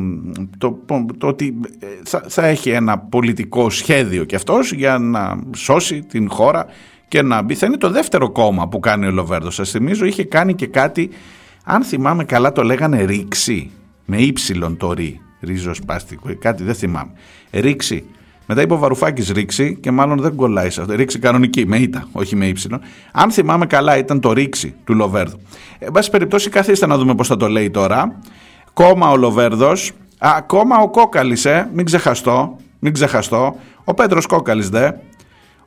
το, 0.58 0.78
το, 1.18 1.26
ότι 1.26 1.60
ε, 1.78 1.86
θα, 2.02 2.24
θα, 2.28 2.46
έχει 2.46 2.70
ένα 2.70 2.98
πολιτικό 2.98 3.70
σχέδιο 3.70 4.24
και 4.24 4.36
αυτός 4.36 4.72
για 4.72 4.98
να 4.98 5.40
σώσει 5.56 6.02
την 6.02 6.30
χώρα 6.30 6.66
και 7.08 7.22
να 7.22 7.42
μπει. 7.42 7.54
Θα 7.54 7.66
είναι 7.66 7.76
το 7.76 7.90
δεύτερο 7.90 8.30
κόμμα 8.30 8.68
που 8.68 8.80
κάνει 8.80 9.06
ο 9.06 9.10
Λοβέρδος. 9.10 9.54
Σας 9.54 9.70
θυμίζω 9.70 10.04
είχε 10.04 10.24
κάνει 10.24 10.54
και 10.54 10.66
κάτι, 10.66 11.10
αν 11.64 11.82
θυμάμαι 11.82 12.24
καλά 12.24 12.52
το 12.52 12.62
λέγανε 12.62 13.02
ρήξη, 13.02 13.70
με 14.04 14.16
ύψιλον 14.16 14.76
το 14.76 14.92
ρί, 14.92 15.20
ρίζος 15.40 15.80
πάστικο, 15.86 16.36
κάτι 16.38 16.62
δεν 16.62 16.74
θυμάμαι. 16.74 17.12
Ρήξη 17.50 18.04
μετά 18.50 18.62
είπε 18.62 18.74
ο 18.74 18.78
Βαρουφάκης 18.78 19.30
ρήξη 19.30 19.78
και 19.80 19.90
μάλλον 19.90 20.20
δεν 20.20 20.34
κολλάει 20.34 20.70
σε 20.70 20.80
αυτό. 20.80 20.94
Ρήξη 20.94 21.18
κανονική, 21.18 21.66
με 21.66 21.76
ήττα, 21.76 22.08
όχι 22.12 22.36
με 22.36 22.46
ύψιλο. 22.46 22.80
Αν 23.12 23.30
θυμάμαι 23.30 23.66
καλά, 23.66 23.96
ήταν 23.96 24.20
το 24.20 24.32
ρήξη 24.32 24.74
του 24.84 24.94
Λοβέρδου. 24.94 25.40
Εν 25.78 25.92
πάση 25.92 26.10
περιπτώσει, 26.10 26.50
καθίστε 26.50 26.86
να 26.86 26.98
δούμε 26.98 27.14
πώς 27.14 27.28
θα 27.28 27.36
το 27.36 27.48
λέει 27.48 27.70
τώρα. 27.70 28.18
Κόμμα 28.72 29.10
ο 29.10 29.16
Λοβέρδος. 29.16 29.92
Ακόμα 30.18 30.78
ο 30.78 30.90
Κόκαλης, 30.90 31.44
ε, 31.44 31.70
μην 31.74 31.84
ξεχαστώ. 31.84 32.56
Μην 32.78 32.92
ξεχαστώ. 32.92 33.56
Ο 33.84 33.94
Πέτρος 33.94 34.26
Κόκαλης 34.26 34.68
δε. 34.68 34.90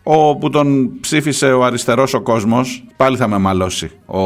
Ο 0.04 0.38
που 0.38 0.50
τον 0.50 1.00
ψήφισε 1.00 1.52
ο 1.52 1.64
αριστερός 1.64 2.14
ο 2.14 2.22
κόσμος. 2.22 2.86
Πάλι 2.96 3.18
θα 3.18 3.28
με 3.28 3.38
μαλώσει 3.38 3.92
ο 4.06 4.20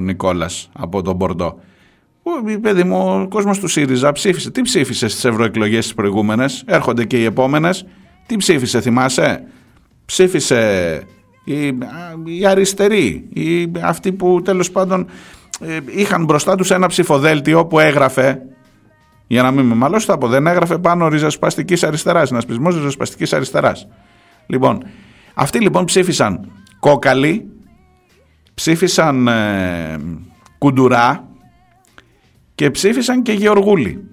Νικόλας 0.00 0.70
από 0.72 1.02
τον 1.02 1.16
Μπορντό. 1.16 1.58
Παιδί 2.60 2.84
μου, 2.84 3.20
ο 3.22 3.28
κόσμος 3.28 3.58
του 3.58 3.68
ΣΥΡΙΖΑ 3.68 4.12
ψήφισε. 4.12 4.50
Τι 4.50 4.62
ψήφισες 4.62 5.12
στις 5.12 5.24
ευρωεκλογές 5.24 5.84
τις 5.84 5.94
προηγούμενες, 5.94 6.62
έρχονται 6.66 7.04
και 7.04 7.20
οι 7.20 7.24
επόμενες. 7.24 7.84
Τι 8.30 8.36
ψήφισε, 8.36 8.80
θυμάσαι; 8.80 9.42
Ψήφισε 10.04 11.02
οι, 11.44 11.66
οι 12.24 12.46
αριστεροί, 12.46 13.28
οι, 13.32 13.72
αυτοί 13.82 14.12
που 14.12 14.42
τέλος 14.42 14.70
πάντων 14.70 15.06
ε, 15.60 15.78
είχαν 15.86 16.24
μπροστά 16.24 16.56
τους 16.56 16.70
ένα 16.70 16.86
ψηφοδέλτιο 16.86 17.66
που 17.66 17.78
έγραφε 17.78 18.42
για 19.26 19.42
να 19.42 19.50
μην 19.50 19.64
με 19.64 19.74
μαλώσω 19.74 20.06
θα 20.06 20.18
πω 20.18 20.28
δεν 20.28 20.46
έγραφε 20.46 20.78
πάνω 20.78 21.08
ριζοσπαστικής 21.08 21.82
αριστεράς, 21.82 22.30
πεισμός 22.46 22.74
ριζοσπαστικής 22.74 23.32
αριστεράς. 23.32 23.88
Λοιπόν, 24.46 24.84
αυτοί 25.34 25.60
λοιπόν 25.60 25.84
ψήφισαν 25.84 26.52
κόκαλη, 26.80 27.48
ψήφισαν 28.54 29.28
ε, 29.28 29.96
κουντουρά 30.58 31.28
και 32.54 32.70
ψήφισαν 32.70 33.22
και 33.22 33.32
Γεωργούλη. 33.32 34.09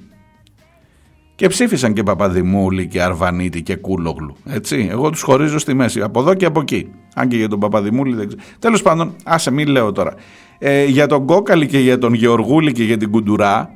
Και 1.37 1.47
ψήφισαν 1.47 1.93
και 1.93 2.03
Παπαδημούλη 2.03 2.87
και 2.87 3.01
Αρβανίτη 3.01 3.61
και 3.61 3.75
Κούλογλου. 3.75 4.35
Έτσι. 4.45 4.87
Εγώ 4.91 5.09
τους 5.09 5.21
χωρίζω 5.21 5.57
στη 5.57 5.73
μέση. 5.73 6.01
Από 6.01 6.19
εδώ 6.19 6.33
και 6.33 6.45
από 6.45 6.59
εκεί. 6.59 6.89
Αν 7.15 7.27
και 7.27 7.37
για 7.37 7.47
τον 7.47 7.59
Παπαδημούλη 7.59 8.15
δεν 8.15 8.27
ξέρω. 8.27 8.41
Τέλος 8.59 8.81
πάντων, 8.81 9.15
άσε 9.23 9.51
μην 9.51 9.67
λέω 9.67 9.91
τώρα. 9.91 10.13
Ε, 10.57 10.85
για 10.85 11.07
τον 11.07 11.25
Κόκαλη 11.25 11.67
και 11.67 11.79
για 11.79 11.97
τον 11.97 12.13
Γεωργούλη 12.13 12.71
και 12.71 12.83
για 12.83 12.97
την 12.97 13.11
Κουντουρά, 13.11 13.69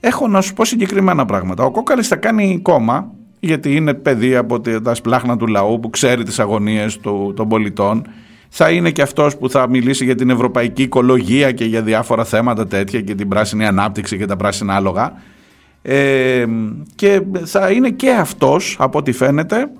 έχω 0.00 0.28
να 0.28 0.40
σου 0.40 0.54
πω 0.54 0.64
συγκεκριμένα 0.64 1.24
πράγματα. 1.24 1.64
Ο 1.64 1.70
Κόκαλης 1.70 2.08
θα 2.08 2.16
κάνει 2.16 2.58
κόμμα, 2.62 3.10
γιατί 3.40 3.76
είναι 3.76 3.94
παιδί 3.94 4.36
από 4.36 4.60
τα 4.60 4.94
σπλάχνα 4.94 5.36
του 5.36 5.46
λαού 5.46 5.80
που 5.80 5.90
ξέρει 5.90 6.22
τις 6.22 6.38
αγωνίες 6.38 7.00
των 7.34 7.48
πολιτών. 7.48 8.06
Θα 8.48 8.70
είναι 8.70 8.90
και 8.90 9.02
αυτός 9.02 9.36
που 9.36 9.50
θα 9.50 9.68
μιλήσει 9.68 10.04
για 10.04 10.14
την 10.14 10.30
ευρωπαϊκή 10.30 10.82
οικολογία 10.82 11.52
και 11.52 11.64
για 11.64 11.82
διάφορα 11.82 12.24
θέματα 12.24 12.66
τέτοια 12.66 13.00
και 13.00 13.14
την 13.14 13.28
πράσινη 13.28 13.66
ανάπτυξη 13.66 14.16
και 14.18 14.26
τα 14.26 14.36
πράσινα 14.36 14.74
άλογα. 14.74 15.12
Ε, 15.82 16.44
και 16.94 17.22
θα 17.44 17.70
είναι 17.70 17.90
και 17.90 18.10
αυτός 18.10 18.76
από 18.78 18.98
ό,τι 18.98 19.12
φαίνεται 19.12 19.70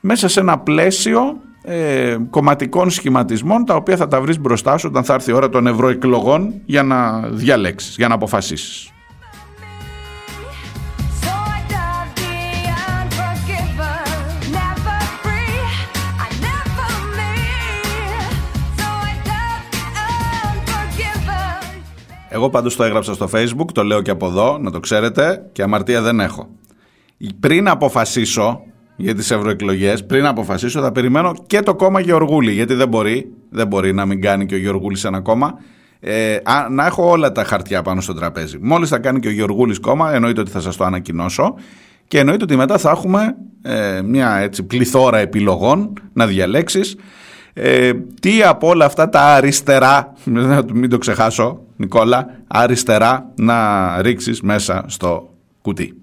μέσα 0.00 0.28
σε 0.28 0.40
ένα 0.40 0.58
πλαίσιο 0.58 1.40
ε, 1.62 2.16
κομματικών 2.30 2.90
σχηματισμών 2.90 3.64
τα 3.64 3.74
οποία 3.74 3.96
θα 3.96 4.08
τα 4.08 4.20
βρεις 4.20 4.40
μπροστά 4.40 4.78
σου 4.78 4.88
όταν 4.90 5.04
θα 5.04 5.14
έρθει 5.14 5.30
η 5.30 5.34
ώρα 5.34 5.48
των 5.48 5.66
ευρωεκλογών 5.66 6.54
για 6.64 6.82
να 6.82 7.20
διαλέξεις, 7.20 7.96
για 7.96 8.08
να 8.08 8.14
αποφασίσεις. 8.14 8.90
Εγώ 22.36 22.50
πάντως 22.50 22.76
το 22.76 22.84
έγραψα 22.84 23.14
στο 23.14 23.28
facebook, 23.32 23.72
το 23.72 23.82
λέω 23.82 24.02
και 24.02 24.10
από 24.10 24.26
εδώ, 24.26 24.58
να 24.60 24.70
το 24.70 24.80
ξέρετε, 24.80 25.46
και 25.52 25.62
αμαρτία 25.62 26.02
δεν 26.02 26.20
έχω. 26.20 26.48
Πριν 27.40 27.68
αποφασίσω 27.68 28.60
για 28.96 29.14
τις 29.14 29.30
ευρωεκλογές, 29.30 30.06
πριν 30.06 30.26
αποφασίσω 30.26 30.80
θα 30.80 30.92
περιμένω 30.92 31.34
και 31.46 31.60
το 31.60 31.74
κόμμα 31.74 32.00
Γεωργούλη, 32.00 32.52
γιατί 32.52 32.74
δεν 32.74 32.88
μπορεί, 32.88 33.32
δεν 33.50 33.66
μπορεί 33.66 33.94
να 33.94 34.06
μην 34.06 34.20
κάνει 34.20 34.46
και 34.46 34.54
ο 34.54 34.58
Γεωργούλης 34.58 35.04
ένα 35.04 35.20
κόμμα, 35.20 35.58
ε, 36.00 36.36
να 36.70 36.86
έχω 36.86 37.10
όλα 37.10 37.32
τα 37.32 37.44
χαρτιά 37.44 37.82
πάνω 37.82 38.00
στο 38.00 38.14
τραπέζι. 38.14 38.58
Μόλις 38.60 38.88
θα 38.88 38.98
κάνει 38.98 39.20
και 39.20 39.28
ο 39.28 39.32
Γεωργούλης 39.32 39.80
κόμμα, 39.80 40.14
εννοείται 40.14 40.40
ότι 40.40 40.50
θα 40.50 40.60
σας 40.60 40.76
το 40.76 40.84
ανακοινώσω 40.84 41.54
και 42.08 42.18
εννοείται 42.18 42.44
ότι 42.44 42.56
μετά 42.56 42.78
θα 42.78 42.90
έχουμε 42.90 43.36
ε, 43.62 44.02
μια 44.02 44.36
έτσι, 44.36 44.62
πληθώρα 44.62 45.18
επιλογών 45.18 45.92
να 46.12 46.26
διαλέξεις 46.26 46.96
ε, 47.58 47.92
τι 48.20 48.42
από 48.42 48.68
όλα 48.68 48.84
αυτά 48.84 49.08
τα 49.08 49.20
αριστερά, 49.20 50.12
μην 50.74 50.90
το 50.90 50.98
ξεχάσω 50.98 51.60
Νικόλα, 51.76 52.26
αριστερά 52.46 53.32
να 53.34 54.02
ρίξεις 54.02 54.40
μέσα 54.40 54.84
στο 54.86 55.30
κουτί. 55.62 55.94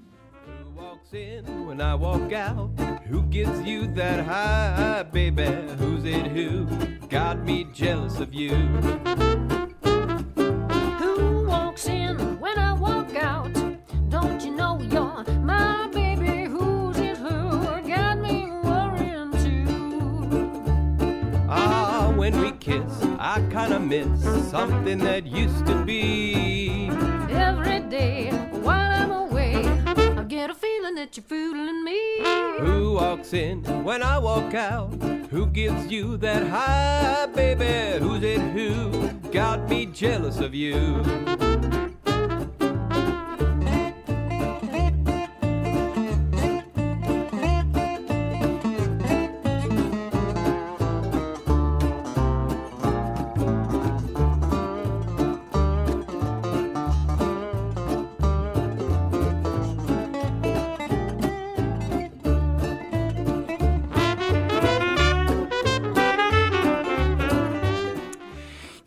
I 22.25 23.41
kinda 23.51 23.79
miss 23.79 24.07
something 24.49 24.97
that 24.99 25.25
used 25.25 25.65
to 25.65 25.83
be. 25.83 26.89
Every 27.29 27.81
day 27.81 28.29
while 28.61 28.91
I'm 29.01 29.11
away, 29.11 29.55
I 29.85 30.23
get 30.23 30.49
a 30.49 30.53
feeling 30.53 30.95
that 30.95 31.17
you're 31.17 31.25
fooling 31.25 31.83
me. 31.83 31.99
Who 32.59 32.93
walks 32.93 33.33
in 33.33 33.65
when 33.83 34.01
I 34.01 34.19
walk 34.19 34.53
out? 34.53 34.93
Who 35.31 35.47
gives 35.47 35.91
you 35.91 36.15
that 36.17 36.47
high, 36.47 37.25
baby? 37.25 37.99
Who's 38.01 38.23
it 38.23 38.39
who 38.39 39.09
got 39.33 39.67
me 39.67 39.87
jealous 39.87 40.39
of 40.39 40.55
you? 40.55 41.03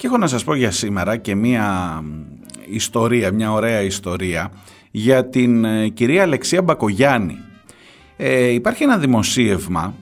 Και 0.07 0.13
έχω 0.13 0.21
να 0.21 0.27
σας 0.27 0.45
πω 0.45 0.55
για 0.55 0.71
σήμερα 0.71 1.17
και 1.17 1.35
μια 1.35 2.03
ιστορία, 2.67 3.33
μια 3.33 3.53
ωραία 3.53 3.83
ιστορία 3.83 4.53
για 4.91 5.29
την 5.29 5.65
ε, 5.65 5.89
κυρία 5.89 6.23
Αλεξία 6.23 6.63
Μπακογιάννη. 6.63 7.39
Ε, 8.17 8.49
υπάρχει 8.49 8.83
ένα 8.83 8.99
δημοσίευμα, 8.99 9.95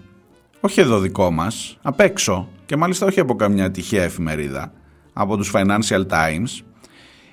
όχι 0.60 0.80
εδώ 0.80 0.98
δικό 0.98 1.30
μας, 1.30 1.78
απ' 1.82 2.00
έξω 2.00 2.48
και 2.66 2.76
μάλιστα 2.76 3.06
όχι 3.06 3.20
από 3.20 3.34
καμιά 3.34 3.70
τυχαία 3.70 4.02
εφημερίδα, 4.02 4.72
από 5.12 5.36
τους 5.36 5.52
Financial 5.54 6.06
Times, 6.06 6.64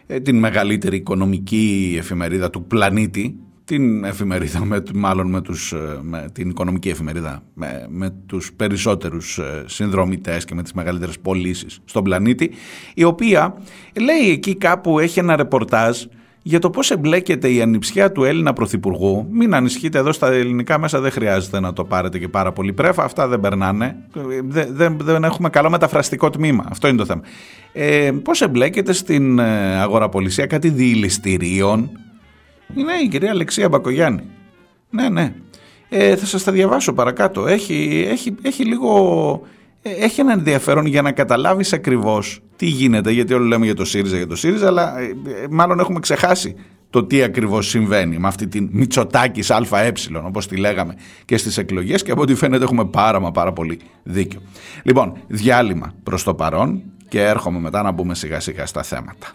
ε, 0.07 0.19
την 0.19 0.39
μεγαλύτερη 0.39 0.95
οικονομική 0.95 1.95
εφημερίδα 1.97 2.49
του 2.49 2.63
πλανήτη, 2.63 3.35
την 3.71 4.03
εφημερίδα, 4.03 4.65
με, 4.65 4.83
μάλλον 4.93 5.29
με, 5.29 5.41
τους, 5.41 5.71
ε, 5.71 5.99
με 6.01 6.29
την 6.33 6.49
οικονομική 6.49 6.89
εφημερίδα, 6.89 7.43
με, 7.53 7.85
με 7.89 8.13
τους 8.25 8.53
περισσότερους 8.53 9.37
ε, 9.37 9.63
συνδρομητές 9.65 10.45
και 10.45 10.55
με 10.55 10.63
τις 10.63 10.73
μεγαλύτερες 10.73 11.19
πωλήσεις 11.19 11.79
στον 11.85 12.03
πλανήτη, 12.03 12.51
η 12.93 13.03
οποία 13.03 13.55
λέει 14.01 14.31
εκεί 14.31 14.55
κάπου 14.55 14.99
έχει 14.99 15.19
ένα 15.19 15.35
ρεπορτάζ 15.35 16.03
για 16.41 16.59
το 16.59 16.69
πώς 16.69 16.91
εμπλέκεται 16.91 17.51
η 17.51 17.61
ανιψιά 17.61 18.11
του 18.11 18.23
Έλληνα 18.23 18.53
Πρωθυπουργού. 18.53 19.27
Μην 19.31 19.53
ανησυχείτε 19.53 19.97
εδώ 19.97 20.11
στα 20.11 20.31
ελληνικά 20.31 20.79
μέσα 20.79 20.99
δεν 20.99 21.11
χρειάζεται 21.11 21.59
να 21.59 21.73
το 21.73 21.83
πάρετε 21.83 22.19
και 22.19 22.27
πάρα 22.27 22.51
πολύ 22.51 22.73
πρέφα, 22.73 23.03
αυτά 23.03 23.27
δεν 23.27 23.39
περνάνε. 23.39 23.95
Δεν, 24.47 24.67
δεν, 24.75 24.97
δεν 25.01 25.23
έχουμε 25.23 25.49
καλό 25.49 25.69
μεταφραστικό 25.69 26.29
τμήμα, 26.29 26.65
αυτό 26.69 26.87
είναι 26.87 26.97
το 26.97 27.05
θέμα. 27.05 27.21
Ε, 27.73 28.11
πώς 28.23 28.41
εμπλέκεται 28.41 28.93
στην 28.93 29.39
ε, 29.39 29.79
αγοραπολισία 29.79 30.45
κάτι 30.45 30.69
διηληστηρίων, 30.69 31.89
είναι 32.75 32.93
η 33.03 33.07
κυρία 33.07 33.29
Αλεξία 33.29 33.69
Μπακογιάννη. 33.69 34.23
Ναι, 34.89 35.09
ναι. 35.09 35.33
Ε, 35.89 36.15
θα 36.15 36.25
σας 36.25 36.43
τα 36.43 36.51
διαβάσω 36.51 36.93
παρακάτω. 36.93 37.47
Έχει, 37.47 38.07
έχει, 38.09 38.35
έχει 38.41 38.65
λίγο... 38.65 39.41
Ε, 39.81 39.89
έχει 39.89 40.19
ένα 40.19 40.33
ενδιαφέρον 40.33 40.85
για 40.85 41.01
να 41.01 41.11
καταλάβεις 41.11 41.73
ακριβώς 41.73 42.41
τι 42.55 42.65
γίνεται, 42.65 43.11
γιατί 43.11 43.33
όλοι 43.33 43.47
λέμε 43.47 43.65
για 43.65 43.75
το 43.75 43.85
ΣΥΡΙΖΑ, 43.85 44.17
για 44.17 44.27
το 44.27 44.35
ΣΥΡΙΖΑ, 44.35 44.67
αλλά 44.67 44.99
ε, 44.99 45.03
ε, 45.03 45.47
μάλλον 45.49 45.79
έχουμε 45.79 45.99
ξεχάσει 45.99 46.55
το 46.89 47.03
τι 47.03 47.23
ακριβώς 47.23 47.67
συμβαίνει 47.67 48.17
με 48.17 48.27
αυτή 48.27 48.47
την 48.47 48.69
Μητσοτάκης 48.71 49.51
ΑΕ, 49.51 49.91
όπως 50.23 50.47
τη 50.47 50.57
λέγαμε 50.57 50.95
και 51.25 51.37
στις 51.37 51.57
εκλογές 51.57 52.03
και 52.03 52.11
από 52.11 52.21
ό,τι 52.21 52.35
φαίνεται 52.35 52.63
έχουμε 52.63 52.85
πάρα 52.85 53.19
μα 53.19 53.31
πάρα 53.31 53.53
πολύ 53.53 53.79
δίκιο. 54.03 54.41
Λοιπόν, 54.83 55.13
διάλειμμα 55.27 55.93
προς 56.03 56.23
το 56.23 56.33
παρόν 56.33 56.81
και 57.07 57.23
έρχομαι 57.23 57.59
μετά 57.59 57.81
να 57.81 57.91
μπούμε 57.91 58.15
σιγά 58.15 58.39
σιγά 58.39 58.65
στα 58.65 58.83
θέματα. 58.83 59.27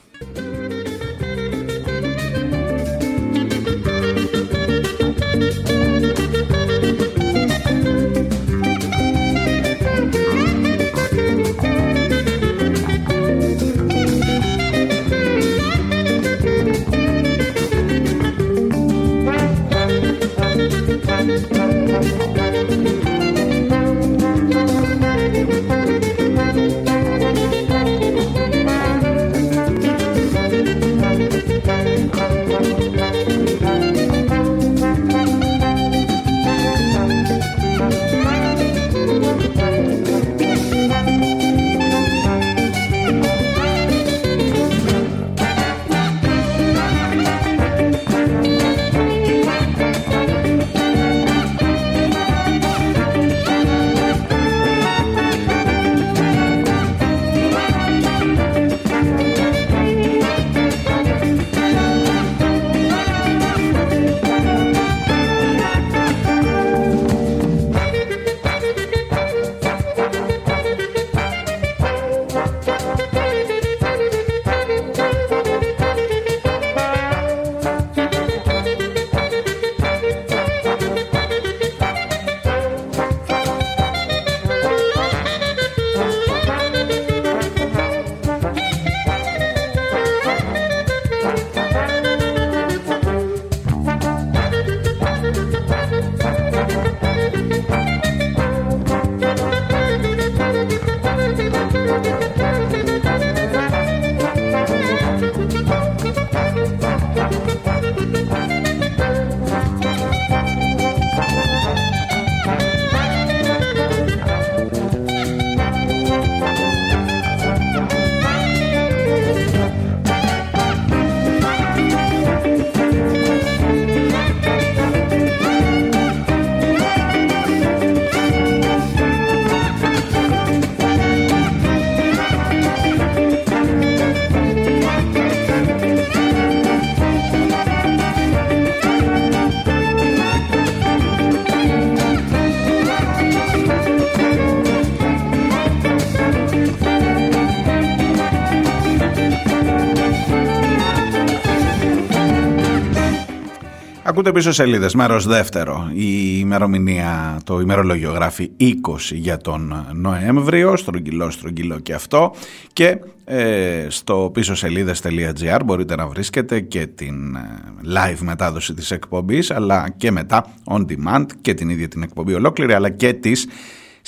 Ακούτε 154.27 154.41
πίσω 154.41 154.53
σελίδες, 154.53 154.95
μέρος 154.95 155.27
δεύτερο. 155.27 155.91
Η 155.95 156.37
ημερομηνία, 156.39 157.41
το 157.45 157.61
ημερολόγιο 157.61 158.12
γράφει 158.12 158.51
20 158.61 158.73
για 159.11 159.37
τον 159.37 159.87
Νοέμβριο, 159.93 160.77
στρογγυλό, 160.77 161.31
στρογγυλό 161.31 161.79
και 161.79 161.93
αυτό. 161.95 162.35
Και 162.73 162.99
ε, 163.25 163.87
στο 163.89 164.31
πίσω 164.35 164.55
σελίδες.gr 164.55 165.61
μπορείτε 165.65 165.97
να 165.97 166.07
βρίσκετε 166.07 166.61
και 166.61 166.87
την 166.87 167.35
ε, 167.35 167.41
live 167.85 168.19
μετάδοση 168.21 168.75
της 168.75 168.91
εκπομπής, 168.91 169.51
αλλά 169.51 169.89
και 169.97 170.11
μετά 170.11 170.47
on 170.65 170.81
demand 170.81 171.27
και 171.41 171.55
την 171.55 171.69
ίδια 171.69 171.89
την 171.89 172.03
εκπομπή 172.03 172.35
ολόκληρη, 172.35 172.73
αλλά 172.73 172.91
και 172.91 173.12
τις 173.12 173.47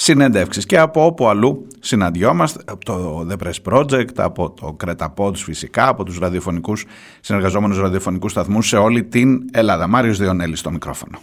συνεντεύξεις 0.01 0.67
και 0.67 0.79
από 0.79 1.05
όπου 1.05 1.29
αλλού 1.29 1.67
συναντιόμαστε, 1.81 2.63
από 2.67 2.85
το 2.85 3.27
The 3.31 3.47
Press 3.47 3.73
Project, 3.73 4.17
από 4.17 4.51
το 4.51 4.77
Creta 4.85 5.07
Pods 5.17 5.37
φυσικά, 5.37 5.89
από 5.89 6.05
τους 6.05 6.19
ραδιοφωνικούς, 6.19 6.85
συνεργαζόμενους 7.21 7.79
ραδιοφωνικούς 7.79 8.31
σταθμούς 8.31 8.69
σε 8.69 8.77
όλη 8.77 9.05
την 9.05 9.49
Ελλάδα. 9.53 9.87
Μάριος 9.87 10.19
Διονέλης 10.19 10.59
στο 10.59 10.71
μικρόφωνο. 10.71 11.19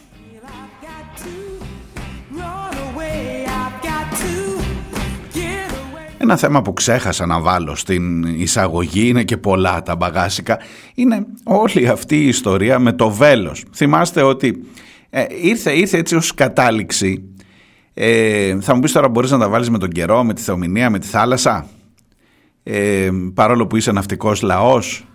Ένα 6.17 6.37
θέμα 6.37 6.61
που 6.61 6.73
ξέχασα 6.73 7.25
να 7.25 7.39
βάλω 7.39 7.75
στην 7.75 8.23
εισαγωγή 8.23 9.07
είναι 9.07 9.23
και 9.23 9.37
πολλά 9.37 9.83
τα 9.83 9.95
μπαγάσικα 9.95 10.59
είναι 10.95 11.25
όλη 11.43 11.87
αυτή 11.87 12.15
η 12.15 12.27
ιστορία 12.27 12.79
με 12.79 12.93
το 12.93 13.09
βέλος. 13.09 13.63
Θυμάστε 13.73 14.21
ότι 14.21 14.65
ε, 15.09 15.25
ήρθε, 15.41 15.71
ήρθε 15.71 15.97
έτσι 15.97 16.15
ως 16.15 16.33
κατάληξη 16.33 17.34
ε, 17.97 18.57
θα 18.61 18.75
μου 18.75 18.79
πεις 18.79 18.91
τώρα 18.91 19.09
μπορείς 19.09 19.31
να 19.31 19.37
τα 19.37 19.49
βάλεις 19.49 19.69
με 19.69 19.77
τον 19.77 19.89
καιρό, 19.89 20.23
με 20.23 20.33
τη 20.33 20.41
θεομηνία, 20.41 20.89
με 20.89 20.99
τη 20.99 21.07
θάλασσα; 21.07 21.67
Ε, 22.63 23.09
παρόλο 23.33 23.67
που 23.67 23.75
είσαι 23.75 23.91
ναυτικός 23.91 24.41
λαός; 24.41 25.05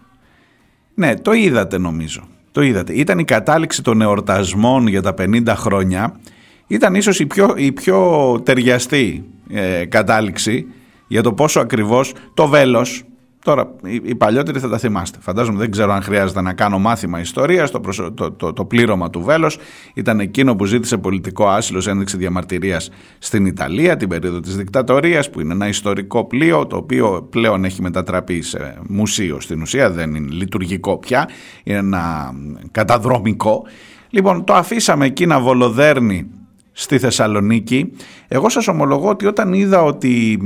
Ναι, 0.95 1.15
το 1.15 1.33
είδατε 1.33 1.79
νομίζω. 1.79 2.29
Το 2.53 2.63
είδατε. 2.63 2.93
Ήταν 2.93 3.19
η 3.19 3.25
κατάληξη 3.25 3.83
των 3.83 4.01
εορτασμών 4.01 4.87
για 4.87 5.03
τα 5.03 5.15
50 5.19 5.55
χρόνια. 5.57 6.21
Ήταν 6.67 6.95
ίσως 6.95 7.21
η 7.21 7.27
πιο, 7.27 7.55
η 7.57 7.73
πιο 7.73 8.41
ταιριαστή 8.45 9.25
ε, 9.51 9.85
κατάληξη 9.85 10.67
για 11.07 11.23
το 11.23 11.33
πόσο 11.33 11.61
ακριβώς 11.61 12.13
το 12.35 12.49
βέλος 12.49 13.05
Τώρα, 13.45 13.71
οι, 13.83 14.15
παλιότεροι 14.15 14.59
θα 14.59 14.69
τα 14.69 14.79
θυμάστε. 14.79 15.19
Φαντάζομαι, 15.21 15.59
δεν 15.59 15.71
ξέρω 15.71 15.93
αν 15.93 16.03
χρειάζεται 16.03 16.41
να 16.41 16.53
κάνω 16.53 16.79
μάθημα 16.79 17.21
ιστορίας. 17.21 17.71
Το, 17.71 17.81
το, 18.15 18.33
το, 18.33 18.53
το, 18.53 18.65
πλήρωμα 18.65 19.11
του 19.11 19.23
Βέλος 19.23 19.59
ήταν 19.95 20.21
εκείνο 20.21 20.57
που 20.57 20.65
ζήτησε 20.65 20.97
πολιτικό 20.97 21.49
άσυλος 21.49 21.87
ένδειξη 21.87 22.17
διαμαρτυρίας 22.17 22.91
στην 23.19 23.47
Ιταλία 23.47 23.97
την 23.97 24.09
περίοδο 24.09 24.41
της 24.41 24.57
δικτατορίας, 24.57 25.31
που 25.31 25.41
είναι 25.41 25.53
ένα 25.53 25.69
ιστορικό 25.69 26.25
πλοίο, 26.25 26.67
το 26.67 26.77
οποίο 26.77 27.27
πλέον 27.31 27.65
έχει 27.65 27.83
μετατραπεί 27.83 28.43
σε 28.43 28.79
μουσείο 28.89 29.41
στην 29.41 29.63
ουσία. 29.63 29.91
Δεν 29.91 30.15
είναι 30.15 30.29
λειτουργικό 30.33 30.99
πια. 30.99 31.29
Είναι 31.63 31.79
ένα 31.79 32.35
καταδρομικό. 32.71 33.67
Λοιπόν, 34.11 34.45
το 34.45 34.55
αφήσαμε 34.55 35.07
εκεί 35.07 35.27
να 35.27 35.41
βολοδέρνει 35.41 36.31
στη 36.73 36.99
Θεσσαλονίκη. 36.99 37.93
Εγώ 38.29 38.49
σας 38.49 38.69
ομολογώ 38.69 39.09
ότι 39.09 39.27
όταν 39.27 39.53
είδα 39.53 39.83
ότι 39.83 40.39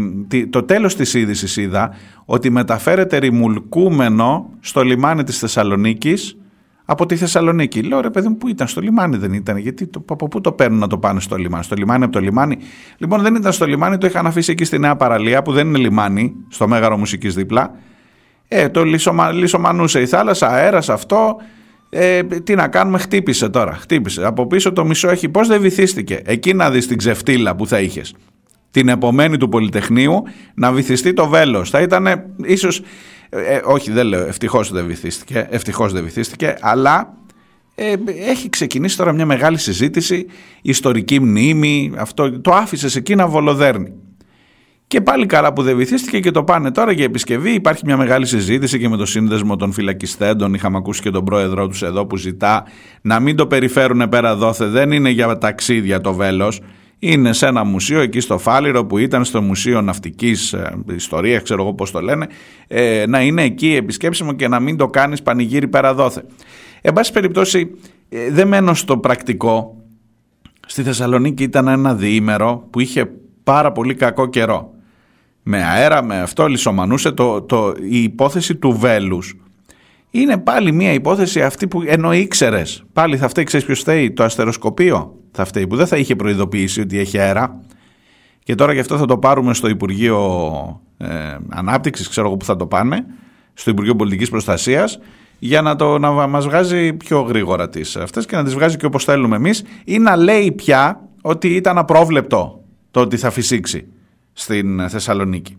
το 0.51 0.63
τέλος 0.63 0.97
της 0.97 1.15
είδησης 1.15 1.57
είδα 1.57 1.95
ότι 2.25 2.51
μεταφέρεται 2.51 3.17
ρημουλκούμενο 3.17 4.51
στο 4.61 4.83
λιμάνι 4.83 5.25
της 5.25 5.39
Θεσσαλονίκης 5.39 6.37
από 6.85 7.07
τη 7.07 7.17
Θεσσαλονίκη. 7.17 7.83
Λέω 7.83 8.01
ρε 8.01 8.11
παιδί 8.11 8.29
μου 8.29 8.37
που 8.37 8.49
ήταν 8.49 8.69
στο 8.69 8.81
λιμάνι 8.81 9.17
δεν 9.17 9.33
ήταν 9.33 9.57
γιατί 9.57 9.87
το, 9.87 10.05
από 10.09 10.29
πού 10.29 10.41
το 10.41 10.53
παίρνουν 10.53 10.79
να 10.79 10.87
το 10.87 10.99
πάνε 10.99 11.21
στο 11.21 11.37
λιμάνι. 11.37 11.65
Στο 11.65 11.75
λιμάνι 11.75 12.05
από 12.05 12.13
το 12.13 12.21
λιμάνι. 12.21 12.57
Λοιπόν 12.97 13.23
δεν 13.23 13.35
ήταν 13.35 13.53
στο 13.53 13.67
λιμάνι 13.67 13.99
το 13.99 14.07
είχαν 14.07 14.27
αφήσει 14.27 14.53
εκεί 14.53 14.65
στη 14.65 14.79
Νέα 14.79 14.97
Παραλία 14.97 15.43
που 15.43 15.53
δεν 15.53 15.67
είναι 15.67 15.79
λιμάνι 15.79 16.35
στο 16.49 16.69
Μέγαρο 16.69 16.97
Μουσικής 16.99 17.35
δίπλα. 17.35 17.75
Ε, 18.49 18.69
το 18.69 18.85
λισομα, 18.85 19.33
λισομανούσε 19.33 20.01
η 20.01 20.07
θάλασσα, 20.07 20.49
αέρας 20.49 20.89
αυτό, 20.89 21.37
ε, 21.97 22.23
τι 22.23 22.55
να 22.55 22.69
κάνουμε, 22.69 22.99
χτύπησε 22.99 23.49
τώρα. 23.49 23.73
Χτύπησε. 23.75 24.27
Από 24.27 24.47
πίσω 24.47 24.73
το 24.73 24.85
μισό 24.85 25.11
έχει. 25.11 25.29
Πώς 25.29 25.49
δεν 25.49 25.61
βυθίστηκε. 25.61 26.21
Εκεί 26.25 26.55
να 26.55 26.71
δεις 26.71 26.87
την 26.87 26.99
ξεφτύλα 26.99 27.57
που 27.57 27.67
θα 27.67 27.81
είχες. 27.81 28.15
Την 28.71 28.89
επομένη 28.89 29.37
του 29.37 29.49
Πολυτεχνείου 29.49 30.23
να 30.55 30.73
βυθιστεί 30.73 31.13
το 31.13 31.29
βέλος. 31.29 31.71
Θα 31.71 31.81
ήταν 31.81 32.07
ίσως. 32.45 32.83
Ε, 33.29 33.61
όχι, 33.65 33.91
δεν 33.91 34.07
λέω. 34.07 34.27
Ευτυχώς 34.27 34.73
δεν 34.73 34.87
βυθίστηκε. 34.87 35.47
Ευτυχώς 35.51 35.93
δεν 35.93 36.05
βυθίστηκε. 36.05 36.57
Αλλά 36.61 37.15
ε, 37.75 37.95
έχει 38.29 38.49
ξεκινήσει 38.49 38.97
τώρα 38.97 39.13
μια 39.13 39.27
μεγάλη 39.27 39.59
συζήτηση. 39.59 40.27
Ιστορική 40.63 41.21
μνήμη. 41.21 41.93
Αυτό, 41.97 42.41
το 42.41 42.51
άφησες 42.51 42.97
εκεί 42.97 43.15
να 43.15 43.27
βολοδέρνει. 43.27 43.93
Και 44.87 45.01
πάλι 45.01 45.27
καλά 45.27 45.53
που 45.53 45.63
δεν 45.63 45.77
βυθίστηκε 45.77 46.21
και 46.21 46.31
το 46.31 46.45
πάνε 46.45 46.71
τώρα 46.71 46.93
για 46.93 47.05
επισκευή. 47.05 47.51
Υπάρχει 47.51 47.83
μια 47.87 47.97
μεγάλη 47.97 48.27
συζήτηση 48.27 48.79
και 48.79 48.89
με 48.89 48.97
το 48.97 49.07
σύνδεσμο 49.07 49.57
των 49.57 49.73
φυλακιστέντων. 49.73 50.55
Είχαμε 50.55 50.77
ακούσει 50.77 51.03
και 51.03 51.11
τον 51.11 51.25
πρόεδρό 51.25 51.67
τους 51.69 51.83
εδώ 51.83 52.07
που 52.07 52.17
ζητά 52.17 52.65
να 53.03 53.21
μην 53.21 53.37
το 53.37 53.47
περιφέρουν 53.47 54.09
πέρα 54.09 54.37
δόθε. 54.37 54.67
Δεν 54.67 54.93
είναι 54.93 55.11
για 55.11 55.39
ταξίδια 55.39 56.01
το 56.01 56.15
βέλος. 56.15 56.61
Είναι 56.99 57.33
σε 57.33 57.47
ένα 57.47 57.65
μουσείο 57.65 58.01
εκεί 58.01 58.21
στο 58.21 58.39
Φάληρο 58.39 58.85
που 58.85 58.99
ήταν 58.99 59.25
στο 59.25 59.43
Μουσείο 59.43 59.81
Ναυτικής 59.81 60.53
ε, 60.53 60.77
Ιστορία, 60.95 61.41
ξέρω 61.41 61.63
εγώ 61.63 61.75
πώς 61.75 61.91
το 61.91 62.01
λένε. 62.01 62.27
Ε, 62.67 63.05
να 63.09 63.21
είναι 63.21 63.43
εκεί 63.43 63.75
επισκέψιμο 63.75 64.33
και 64.33 64.49
να 64.49 64.61
μην 64.61 64.77
το 64.77 64.89
κάνεις 64.89 65.23
πανηγύρι 65.23 65.69
πέρα 65.69 65.95
δόθε. 65.95 66.25
Εν 66.81 66.93
πάση 66.93 67.13
περιπτώσει, 67.13 67.71
ε, 68.09 68.31
δεν 68.31 68.49
μένω 68.49 68.75
στο 68.75 68.99
πρακτικό. 68.99 69.77
Στη 70.67 70.83
Θεσσαλονίκη 70.83 71.43
ήταν 71.43 71.69
ένα 71.69 71.95
διήμερο 71.95 72.69
που 72.71 72.81
είχε 72.81 73.11
πάρα 73.45 73.73
πολύ 73.73 73.95
κακό 73.95 74.27
καιρό 74.27 74.74
με 75.47 75.65
αέρα, 75.65 76.05
με 76.05 76.21
αυτό 76.21 76.47
λισομανούσε 76.47 77.13
το, 77.13 77.43
το, 77.43 77.75
η 77.91 78.03
υπόθεση 78.03 78.55
του 78.55 78.79
βέλους. 78.79 79.37
Είναι 80.11 80.39
πάλι 80.39 80.73
μια 80.73 80.93
υπόθεση 80.93 81.43
αυτή 81.43 81.69
που 81.69 81.83
ενώ 81.87 82.13
ήξερες, 82.13 82.85
πάλι 82.93 83.17
θα 83.17 83.29
φταίει, 83.29 83.45
ξέρεις 83.45 83.67
ποιος 83.67 83.81
φταίει, 83.81 84.13
το 84.13 84.25
αστεροσκοπείο 84.25 85.17
θα 85.33 85.45
φταίει, 85.45 85.67
που 85.67 85.77
δεν 85.77 85.87
θα 85.87 85.97
είχε 85.97 86.17
προειδοποιήσει 86.17 86.81
ότι 86.81 86.99
έχει 86.99 87.19
αέρα. 87.19 87.61
Και 88.43 88.55
τώρα 88.55 88.73
γι' 88.73 88.81
αυτό 88.81 88.99
θα 88.99 89.07
το 89.07 89.19
πάρουμε 89.19 89.55
στο 89.55 89.69
Υπουργείο 89.69 90.41
ε, 90.97 91.07
Ανάπτυξης, 91.49 92.09
ξέρω 92.09 92.27
εγώ 92.27 92.37
που 92.37 92.45
θα 92.45 92.57
το 92.57 92.67
πάνε, 92.67 93.07
στο 93.55 93.71
Υπουργείο 93.71 93.97
Πολιτικής 93.97 94.31
Προστασίας, 94.31 94.99
για 95.39 95.63
να, 95.63 95.77
το, 95.77 95.99
να 95.99 96.11
μας 96.11 96.45
βγάζει 96.45 96.93
πιο 96.93 97.21
γρήγορα 97.21 97.69
τις 97.69 97.97
αυτές 97.97 98.27
και 98.27 98.37
να 98.37 98.45
τις 98.45 98.55
βγάζει 98.55 98.77
και 98.77 98.87
όπως 98.87 99.05
θέλουμε 99.05 99.37
εμείς 99.37 99.65
ή 99.85 99.99
να 99.99 100.17
λέει 100.17 100.53
πια 100.53 101.09
ότι 101.23 101.49
ήταν 101.49 101.79
απρόβλεπτο 101.79 102.65
το 102.91 103.01
ότι 103.01 103.17
θα 103.17 103.31
φυσήξει 103.31 103.87
στην 104.35 104.89
Θεσσαλονίκη. 104.89 105.57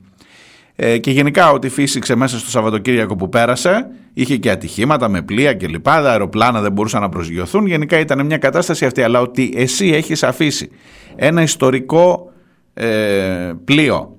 Ε, 0.75 0.97
και 0.97 1.11
γενικά 1.11 1.51
ότι 1.51 1.69
φύσηξε 1.69 2.15
μέσα 2.15 2.39
στο 2.39 2.49
Σαββατοκύριακο 2.49 3.15
που 3.15 3.29
πέρασε, 3.29 3.87
είχε 4.13 4.37
και 4.37 4.51
ατυχήματα 4.51 5.09
με 5.09 5.21
πλοία 5.21 5.53
και 5.53 5.67
λοιπά, 5.67 6.01
τα 6.01 6.09
αεροπλάνα 6.11 6.61
δεν 6.61 6.71
μπορούσαν 6.71 7.01
να 7.01 7.09
προσγειωθούν, 7.09 7.65
γενικά 7.65 7.99
ήταν 7.99 8.25
μια 8.25 8.37
κατάσταση 8.37 8.85
αυτή, 8.85 9.01
αλλά 9.01 9.21
ότι 9.21 9.53
εσύ 9.55 9.87
έχεις 9.87 10.23
αφήσει 10.23 10.69
ένα 11.15 11.41
ιστορικό 11.41 12.31
ε, 12.73 13.51
πλοίο 13.65 14.17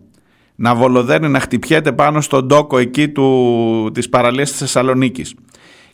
να 0.55 0.75
βολοδέρνει, 0.75 1.29
να 1.29 1.41
χτυπιέται 1.41 1.93
πάνω 1.93 2.21
στον 2.21 2.49
τόκο 2.49 2.79
εκεί 2.79 3.09
του, 3.09 3.91
της 3.95 4.09
παραλίας 4.09 4.51
της 4.51 4.59
Θεσσαλονίκης 4.59 5.35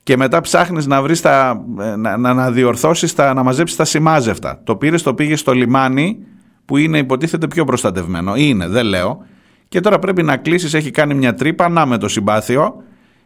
και 0.02 0.16
μετά 0.16 0.40
ψάχνεις 0.40 0.86
να 0.86 1.02
βρεις 1.02 1.20
τα, 1.20 1.64
ε, 1.80 1.96
να, 1.96 2.16
να, 2.16 2.34
να 2.34 2.50
διορθώσεις, 2.50 3.14
τα, 3.14 3.34
να 3.34 3.42
μαζέψεις 3.42 3.76
τα 3.76 3.84
σημάζευτα. 3.84 4.60
Το 4.64 4.76
πήρες, 4.76 5.02
το 5.02 5.14
πήγες 5.14 5.40
στο 5.40 5.52
λιμάνι 5.52 6.18
που 6.64 6.76
είναι 6.76 6.98
υποτίθεται 6.98 7.46
πιο 7.46 7.64
προστατευμένο. 7.64 8.36
Είναι, 8.36 8.66
δεν 8.68 8.86
λέω. 8.86 9.26
Και 9.68 9.80
τώρα 9.80 9.98
πρέπει 9.98 10.22
να 10.22 10.36
κλείσεις, 10.36 10.74
έχει 10.74 10.90
κάνει 10.90 11.14
μια 11.14 11.34
τρύπα, 11.34 11.68
να 11.68 11.86
με 11.86 11.98
το 11.98 12.08
συμπάθειο, 12.08 12.82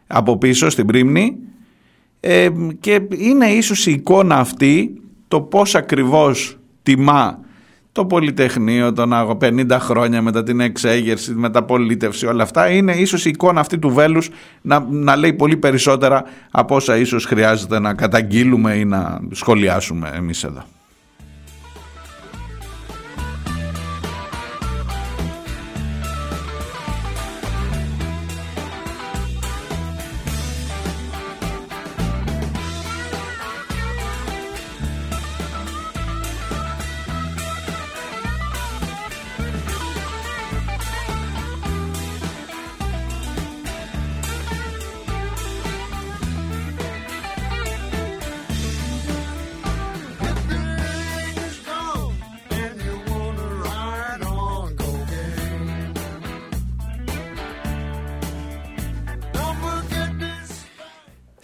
από 0.07 0.37
πίσω 0.37 0.69
στην 0.69 0.85
πρίμνη. 0.85 1.37
Ε, 2.19 2.49
και 2.79 3.01
είναι 3.09 3.45
ίσως 3.45 3.85
η 3.85 3.91
εικόνα 3.91 4.35
αυτή 4.35 5.01
το 5.27 5.41
πώς 5.41 5.75
ακριβώς 5.75 6.57
τιμά 6.83 7.39
το 7.91 8.05
Πολυτεχνείο 8.05 8.93
των 8.93 9.13
50 9.41 9.77
χρόνια 9.79 10.21
μετά 10.21 10.43
την 10.43 10.59
εξέγερση, 10.59 11.33
μεταπολίτευση, 11.33 12.25
όλα 12.25 12.43
αυτά. 12.43 12.69
Είναι 12.69 12.91
ίσως 12.91 13.25
η 13.25 13.29
εικόνα 13.29 13.59
αυτή 13.59 13.79
του 13.79 13.89
βέλους 13.89 14.29
να, 14.61 14.85
να 14.89 15.15
λέει 15.15 15.33
πολύ 15.33 15.57
περισσότερα 15.57 16.23
από 16.51 16.75
όσα 16.75 16.97
ίσως 16.97 17.25
χρειάζεται 17.25 17.79
να 17.79 17.93
καταγγείλουμε 17.93 18.73
ή 18.73 18.85
να 18.85 19.19
σχολιάσουμε 19.31 20.11
εμείς 20.15 20.43
εδώ. 20.43 20.63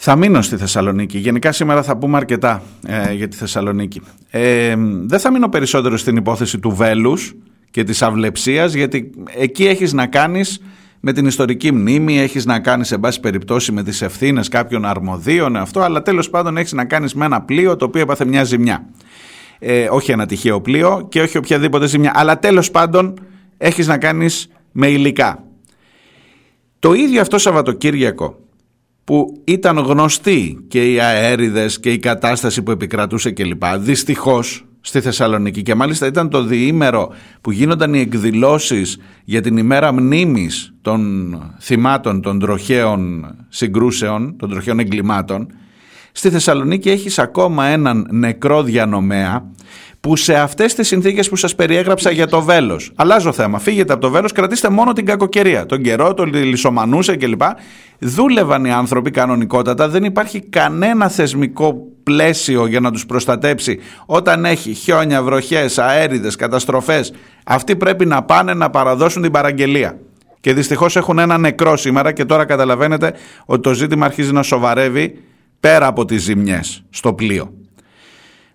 Θα 0.05 0.15
μείνω 0.15 0.41
στη 0.41 0.57
Θεσσαλονίκη. 0.57 1.17
Γενικά 1.17 1.51
σήμερα 1.51 1.83
θα 1.83 1.97
πούμε 1.97 2.17
αρκετά 2.17 2.61
ε, 2.87 3.13
για 3.13 3.27
τη 3.27 3.35
Θεσσαλονίκη. 3.35 4.01
Ε, 4.29 4.75
δεν 5.01 5.19
θα 5.19 5.31
μείνω 5.31 5.49
περισσότερο 5.49 5.97
στην 5.97 6.15
υπόθεση 6.15 6.59
του 6.59 6.71
βέλους 6.71 7.35
και 7.71 7.83
της 7.83 8.01
αυλεψίας 8.01 8.73
γιατί 8.73 9.11
εκεί 9.37 9.65
έχεις 9.65 9.93
να 9.93 10.07
κάνεις 10.07 10.61
με 10.99 11.13
την 11.13 11.25
ιστορική 11.25 11.71
μνήμη, 11.71 12.19
έχεις 12.19 12.45
να 12.45 12.59
κάνεις 12.59 12.87
σε 12.87 12.97
πάση 12.97 13.19
περιπτώσει 13.19 13.71
με 13.71 13.83
τις 13.83 14.01
ευθύνες 14.01 14.47
κάποιων 14.47 14.85
αρμοδίων 14.85 15.55
αυτό, 15.55 15.79
αλλά 15.79 16.01
τέλος 16.01 16.29
πάντων 16.29 16.57
έχεις 16.57 16.73
να 16.73 16.85
κάνεις 16.85 17.13
με 17.13 17.25
ένα 17.25 17.41
πλοίο 17.41 17.75
το 17.75 17.85
οποίο 17.85 18.01
έπαθε 18.01 18.25
μια 18.25 18.43
ζημιά. 18.43 18.85
Ε, 19.59 19.87
όχι 19.89 20.11
ένα 20.11 20.25
τυχαίο 20.25 20.61
πλοίο 20.61 21.05
και 21.09 21.21
όχι 21.21 21.37
οποιαδήποτε 21.37 21.87
ζημιά, 21.87 22.11
αλλά 22.15 22.39
τέλος 22.39 22.71
πάντων 22.71 23.13
έχεις 23.57 23.87
να 23.87 23.97
κάνεις 23.97 24.49
με 24.71 24.87
υλικά. 24.87 25.43
Το 26.79 26.93
ίδιο 26.93 27.21
αυτό 27.21 27.37
Σαββατοκύριακο 27.37 28.42
που 29.03 29.41
ήταν 29.43 29.77
γνωστή 29.77 30.65
και 30.67 30.91
οι 30.91 30.99
αέριδες 30.99 31.79
και 31.79 31.91
η 31.91 31.97
κατάσταση 31.97 32.61
που 32.61 32.71
επικρατούσε 32.71 33.31
κλπ. 33.31 33.63
Δυστυχώς 33.77 34.65
στη 34.81 35.01
Θεσσαλονίκη 35.01 35.61
και 35.61 35.75
μάλιστα 35.75 36.05
ήταν 36.05 36.29
το 36.29 36.43
διήμερο 36.43 37.09
που 37.41 37.51
γίνονταν 37.51 37.93
οι 37.93 37.99
εκδηλώσεις 37.99 38.97
για 39.23 39.41
την 39.41 39.57
ημέρα 39.57 39.93
μνήμης 39.93 40.73
των 40.81 41.37
θυμάτων 41.59 42.21
των 42.21 42.39
τροχαίων 42.39 43.25
συγκρούσεων, 43.49 44.35
των 44.37 44.49
τροχαίων 44.49 44.79
εγκλημάτων. 44.79 45.47
Στη 46.11 46.29
Θεσσαλονίκη 46.29 46.89
έχεις 46.89 47.19
ακόμα 47.19 47.65
έναν 47.65 48.07
νεκρό 48.11 48.63
διανομέα 48.63 49.51
που 50.07 50.15
σε 50.15 50.33
αυτές 50.33 50.73
τις 50.73 50.87
συνθήκες 50.87 51.29
που 51.29 51.35
σας 51.35 51.55
περιέγραψα 51.55 52.11
για 52.11 52.27
το 52.27 52.41
βέλος. 52.41 52.91
Αλλάζω 52.95 53.31
θέμα. 53.31 53.59
Φύγετε 53.59 53.93
από 53.93 54.01
το 54.01 54.09
βέλος, 54.09 54.31
κρατήστε 54.31 54.69
μόνο 54.69 54.93
την 54.93 55.05
κακοκαιρία. 55.05 55.65
Τον 55.65 55.81
καιρό, 55.81 56.13
το 56.13 56.23
λισομανούσε 56.23 57.15
κλπ. 57.15 57.41
Δούλευαν 57.99 58.65
οι 58.65 58.71
άνθρωποι 58.71 59.11
κανονικότατα. 59.11 59.87
Δεν 59.89 60.03
υπάρχει 60.03 60.39
κανένα 60.39 61.09
θεσμικό 61.09 61.75
πλαίσιο 62.03 62.65
για 62.65 62.79
να 62.79 62.91
τους 62.91 63.05
προστατέψει 63.05 63.79
όταν 64.05 64.45
έχει 64.45 64.73
χιόνια, 64.73 65.23
βροχές, 65.23 65.77
αέριδες, 65.77 66.35
καταστροφές. 66.35 67.13
Αυτοί 67.45 67.75
πρέπει 67.75 68.05
να 68.05 68.23
πάνε 68.23 68.53
να 68.53 68.69
παραδώσουν 68.69 69.21
την 69.21 69.31
παραγγελία. 69.31 69.99
Και 70.39 70.53
δυστυχώς 70.53 70.95
έχουν 70.95 71.19
ένα 71.19 71.37
νεκρό 71.37 71.77
σήμερα 71.77 72.11
και 72.11 72.25
τώρα 72.25 72.45
καταλαβαίνετε 72.45 73.13
ότι 73.45 73.61
το 73.61 73.73
ζήτημα 73.73 74.05
αρχίζει 74.05 74.31
να 74.31 74.43
σοβαρεύει 74.43 75.19
πέρα 75.59 75.87
από 75.87 76.05
τις 76.05 76.21
ζημιές 76.21 76.83
στο 76.89 77.13
πλοίο. 77.13 77.62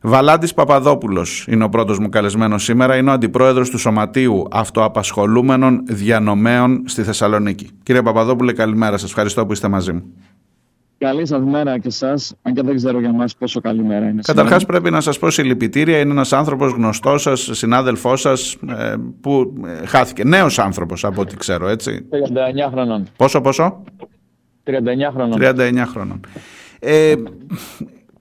Βαλάντης 0.00 0.54
Παπαδόπουλος 0.54 1.46
είναι 1.48 1.64
ο 1.64 1.68
πρώτος 1.68 1.98
μου 1.98 2.08
καλεσμένος 2.08 2.62
σήμερα, 2.62 2.96
είναι 2.96 3.10
ο 3.10 3.12
αντιπρόεδρος 3.12 3.70
του 3.70 3.78
Σωματείου 3.78 4.44
Αυτοαπασχολούμενων 4.50 5.82
Διανομέων 5.86 6.82
στη 6.86 7.02
Θεσσαλονίκη. 7.02 7.70
Κύριε 7.82 8.02
Παπαδόπουλε, 8.02 8.52
καλημέρα 8.52 8.96
σας. 8.96 9.08
Ευχαριστώ 9.08 9.46
που 9.46 9.52
είστε 9.52 9.68
μαζί 9.68 9.92
μου. 9.92 10.02
Καλή 10.98 11.26
σας 11.26 11.40
μέρα 11.44 11.78
και 11.78 11.88
εσά, 11.88 12.14
αν 12.42 12.54
και 12.54 12.62
δεν 12.62 12.76
ξέρω 12.76 13.00
για 13.00 13.12
μα 13.12 13.24
πόσο 13.38 13.60
καλή 13.60 13.82
μέρα 13.84 14.08
είναι. 14.08 14.20
Καταρχάς, 14.24 14.66
πρέπει 14.66 14.90
να 14.90 15.00
σας 15.00 15.18
πω 15.18 15.30
συλληπιτήρια. 15.30 15.98
Είναι 15.98 16.10
ένας 16.10 16.32
άνθρωπος 16.32 16.72
γνωστός 16.72 17.22
σας, 17.22 17.48
συνάδελφός 17.52 18.20
σας, 18.20 18.56
ε, 18.78 18.94
που 19.20 19.54
ε, 19.82 19.86
χάθηκε. 19.86 20.24
Νέος 20.24 20.58
άνθρωπος, 20.58 21.04
από 21.04 21.20
ό,τι 21.20 21.36
ξέρω, 21.36 21.68
έτσι. 21.68 22.06
39 22.10 22.70
χρονών. 22.70 23.06
Πόσο, 23.16 23.40
πόσο; 23.40 23.82
39 24.64 25.10
χρονών. 25.12 25.38
39 25.38 25.86
χρονών. 25.86 26.20
Ε, 26.78 27.14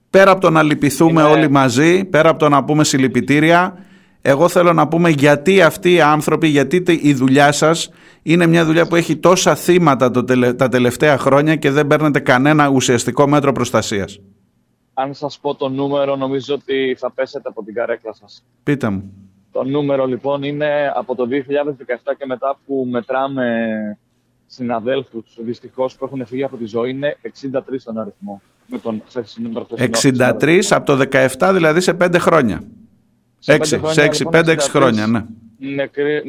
πέρα 0.09 0.31
από 0.31 0.41
το 0.41 0.49
να 0.49 0.63
λυπηθούμε 0.63 1.23
όλοι 1.23 1.49
μαζί, 1.49 2.05
πέρα 2.05 2.29
από 2.29 2.39
το 2.39 2.49
να 2.49 2.63
πούμε 2.63 2.83
συλληπιτήρια, 2.83 3.77
εγώ 4.21 4.47
θέλω 4.47 4.73
να 4.73 4.87
πούμε 4.87 5.09
γιατί 5.09 5.61
αυτοί 5.61 5.93
οι 5.93 6.01
άνθρωποι, 6.01 6.47
γιατί 6.47 6.83
η 7.01 7.13
δουλειά 7.13 7.51
σας 7.51 7.89
είναι 8.23 8.45
μια 8.45 8.65
δουλειά 8.65 8.87
που 8.87 8.95
έχει 8.95 9.17
τόσα 9.17 9.55
θύματα 9.55 10.11
τα 10.55 10.69
τελευταία 10.69 11.17
χρόνια 11.17 11.55
και 11.55 11.71
δεν 11.71 11.87
παίρνετε 11.87 12.19
κανένα 12.19 12.67
ουσιαστικό 12.67 13.27
μέτρο 13.27 13.51
προστασίας. 13.51 14.19
Αν 14.93 15.13
σας 15.13 15.39
πω 15.39 15.55
το 15.55 15.69
νούμερο, 15.69 16.15
νομίζω 16.15 16.53
ότι 16.53 16.95
θα 16.99 17.11
πέσετε 17.11 17.49
από 17.49 17.63
την 17.63 17.73
καρέκλα 17.73 18.13
σας. 18.13 18.43
Πείτε 18.63 18.89
μου. 18.89 19.13
Το 19.51 19.63
νούμερο 19.63 20.05
λοιπόν 20.05 20.43
είναι 20.43 20.91
από 20.95 21.15
το 21.15 21.27
2017 21.27 22.13
και 22.17 22.25
μετά 22.25 22.59
που 22.65 22.87
μετράμε 22.91 23.45
συναδέλφους 24.47 25.37
δυστυχώς 25.37 25.95
που 25.95 26.05
έχουν 26.05 26.25
φύγει 26.25 26.43
από 26.43 26.57
τη 26.57 26.65
ζωή 26.65 26.89
είναι 26.89 27.17
63 27.51 27.59
τον 27.83 27.97
αριθμό 27.97 28.41
με 28.67 28.79
τον 28.79 29.03
63 29.13 30.61
από 30.69 30.85
το 30.85 31.05
17 31.39 31.51
δηλαδή 31.53 31.81
σε 31.81 31.97
5 32.01 32.15
χρόνια. 32.19 32.63
6, 33.45 33.59
σε 34.11 34.25
5-6 34.31 34.57
χρόνια, 34.59 35.07
ναι. 35.07 35.25
Νεκροί, 35.57 36.21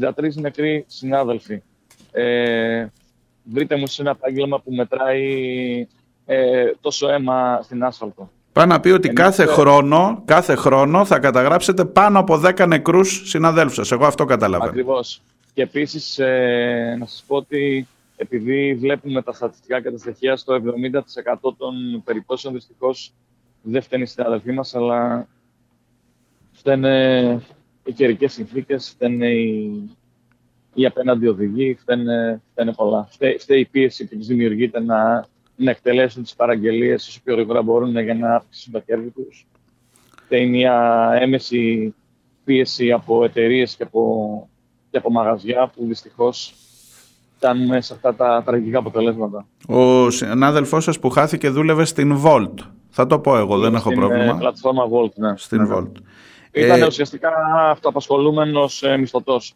63 0.00 0.32
νεκροί 0.34 0.84
συνάδελφοι. 0.88 1.62
Ε, 2.12 2.86
βρείτε 3.42 3.76
μου 3.76 3.86
σε 3.86 4.02
ένα 4.02 4.10
επάγγελμα 4.10 4.60
που 4.60 4.72
μετράει 4.74 5.86
ε, 6.26 6.64
τόσο 6.80 7.08
αίμα 7.08 7.60
στην 7.62 7.84
άσφαλτο. 7.84 8.30
Πάει 8.52 8.66
να 8.66 8.80
πει 8.80 8.90
ότι 8.90 9.08
κάθε, 9.08 9.46
χρόνο, 9.46 10.22
κάθε 10.24 10.54
χρόνο 10.54 11.04
θα 11.04 11.18
καταγράψετε 11.18 11.84
πάνω 11.84 12.18
από 12.18 12.40
10 12.44 12.66
νεκρούς 12.66 13.22
συναδέλφους 13.24 13.74
σας. 13.74 13.92
Εγώ 13.92 14.06
αυτό 14.06 14.24
καταλαβαίνω. 14.24 14.70
Ακριβώς. 14.70 15.22
Και 15.54 15.62
επίσης 15.62 16.18
ε, 16.18 16.96
να 16.98 17.06
σας 17.06 17.24
πω 17.26 17.36
ότι 17.36 17.86
επειδή 18.16 18.74
βλέπουμε 18.74 19.22
τα 19.22 19.32
στατιστικά 19.32 19.80
και 19.80 19.90
τα 19.90 19.98
στοιχεία 19.98 20.36
στο 20.36 20.54
70% 20.54 21.00
των 21.56 22.02
περιπτώσεων 22.04 22.54
δυστυχώς 22.54 23.12
δεν 23.62 23.82
φταίνει 23.82 24.06
στην 24.06 24.24
αδελφή 24.24 24.52
μας, 24.52 24.74
αλλά 24.74 25.28
φταίνε 26.52 27.40
οι 27.84 27.92
καιρικές 27.92 28.32
συνθήκες, 28.32 28.88
φταίνε 28.90 29.28
οι, 29.28 29.90
οι 30.74 30.86
απέναντι 30.86 31.26
οδηγοί, 31.26 31.74
φταίνε, 31.74 32.42
φταίνε 32.50 32.72
πολλά. 32.72 33.08
Φταίει 33.38 33.60
η 33.60 33.64
πίεση 33.64 34.08
που 34.08 34.16
τους 34.16 34.26
δημιουργείται 34.26 34.80
να, 34.80 35.26
να 35.56 35.70
εκτελέσουν 35.70 36.22
τις 36.22 36.34
παραγγελίες 36.34 37.08
όσο 37.08 37.20
πιο 37.24 37.34
γρήγορα 37.34 37.62
μπορούν 37.62 37.98
για 37.98 38.14
να 38.14 38.34
αυξήσουν 38.34 38.72
τα 38.72 38.80
κέρδη 38.80 39.10
τους. 39.10 39.46
Φταίει 40.24 40.46
μια 40.46 41.08
έμεση 41.20 41.94
πίεση 42.44 42.92
από 42.92 43.24
εταιρείες 43.24 43.76
και 43.76 43.82
από, 43.82 44.48
και 44.92 44.98
από 44.98 45.10
μαγαζιά 45.10 45.70
που 45.76 45.84
δυστυχώς 45.86 46.54
φτάνουμε 47.36 47.80
σε 47.80 47.94
αυτά 47.94 48.14
τα 48.14 48.42
τραγικά 48.46 48.78
αποτελέσματα. 48.78 49.46
Ο 49.66 50.10
συνάδελφός 50.10 50.84
σας 50.84 50.98
που 50.98 51.10
χάθηκε 51.10 51.50
δούλευε 51.50 51.84
στην 51.84 52.20
Volt. 52.24 52.54
Θα 52.90 53.06
το 53.06 53.18
πω 53.18 53.36
εγώ, 53.36 53.58
δεν 53.58 53.74
έχω 53.74 53.90
στην 53.90 53.98
πρόβλημα. 53.98 54.24
Στην 54.24 54.38
πλατφόρμα 54.38 54.82
Volt, 54.84 55.12
ναι. 55.14 55.34
Στην 55.36 55.62
ναι. 55.62 55.76
Volt. 55.76 55.92
Ήταν 56.52 56.82
ε, 56.82 56.86
ουσιαστικά 56.86 57.30
αυτοαπασχολούμενος 57.70 58.82
ε, 58.82 58.96
μισθωτός. 58.96 59.54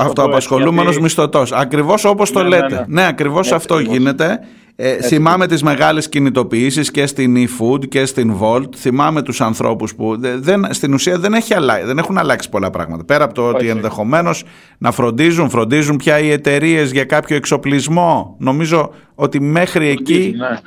Αυτοαπασχολούμενος 0.00 0.84
γιατί... 0.84 1.02
μισθωτός. 1.02 1.52
Ακριβώς 1.52 2.04
όπως 2.04 2.30
το 2.30 2.42
ναι, 2.42 2.48
λέτε. 2.48 2.66
Ναι, 2.66 2.76
ναι. 2.76 2.84
ναι 2.88 3.06
ακριβώ 3.06 3.38
αυτό 3.38 3.74
ακριβώς. 3.74 3.96
γίνεται. 3.96 4.40
Ε, 4.80 5.02
θυμάμαι 5.02 5.46
τις 5.46 5.62
μεγάλες 5.62 6.08
κινητοποιήσεις 6.08 6.90
και 6.90 7.06
στην 7.06 7.36
eFood 7.36 7.88
και 7.88 8.04
στην 8.04 8.34
Volt. 8.40 8.76
Θυμάμαι 8.76 9.22
τους 9.22 9.40
ανθρώπους 9.40 9.94
που 9.94 10.16
δεν, 10.18 10.66
στην 10.70 10.94
ουσία 10.94 11.18
δεν, 11.18 11.34
έχει 11.34 11.54
αλλάξει, 11.54 11.86
δεν 11.86 11.98
έχουν 11.98 12.18
αλλάξει 12.18 12.48
πολλά 12.48 12.70
πράγματα. 12.70 13.04
Πέρα 13.04 13.24
από 13.24 13.34
το 13.34 13.48
ότι 13.48 13.68
ενδεχομένως 13.68 14.44
να 14.78 14.92
φροντίζουν, 14.92 15.50
φροντίζουν 15.50 15.96
πια 15.96 16.18
οι 16.18 16.30
εταιρείες 16.30 16.92
για 16.92 17.04
κάποιο 17.04 17.36
εξοπλισμό. 17.36 18.36
Νομίζω 18.38 18.92
ότι 19.14 19.40
μέχρι 19.40 19.88
εκεί... 19.88 20.34
Ναι. 20.36 20.58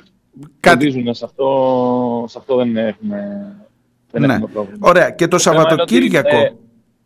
Κάτι... 0.60 0.90
Φροντίζουν, 0.90 1.14
σε 1.14 1.26
αυτό, 1.26 2.26
σε 2.28 2.38
αυτό 2.38 2.56
δεν 2.56 2.78
έχουμε, 2.78 3.48
δεν 4.12 4.22
ναι. 4.22 4.34
έχουμε 4.34 4.50
πρόβλημα. 4.54 4.90
Ωραία. 4.90 5.10
Και 5.10 5.28
το, 5.28 5.38
Σαββατοκύριακο... 5.38 6.58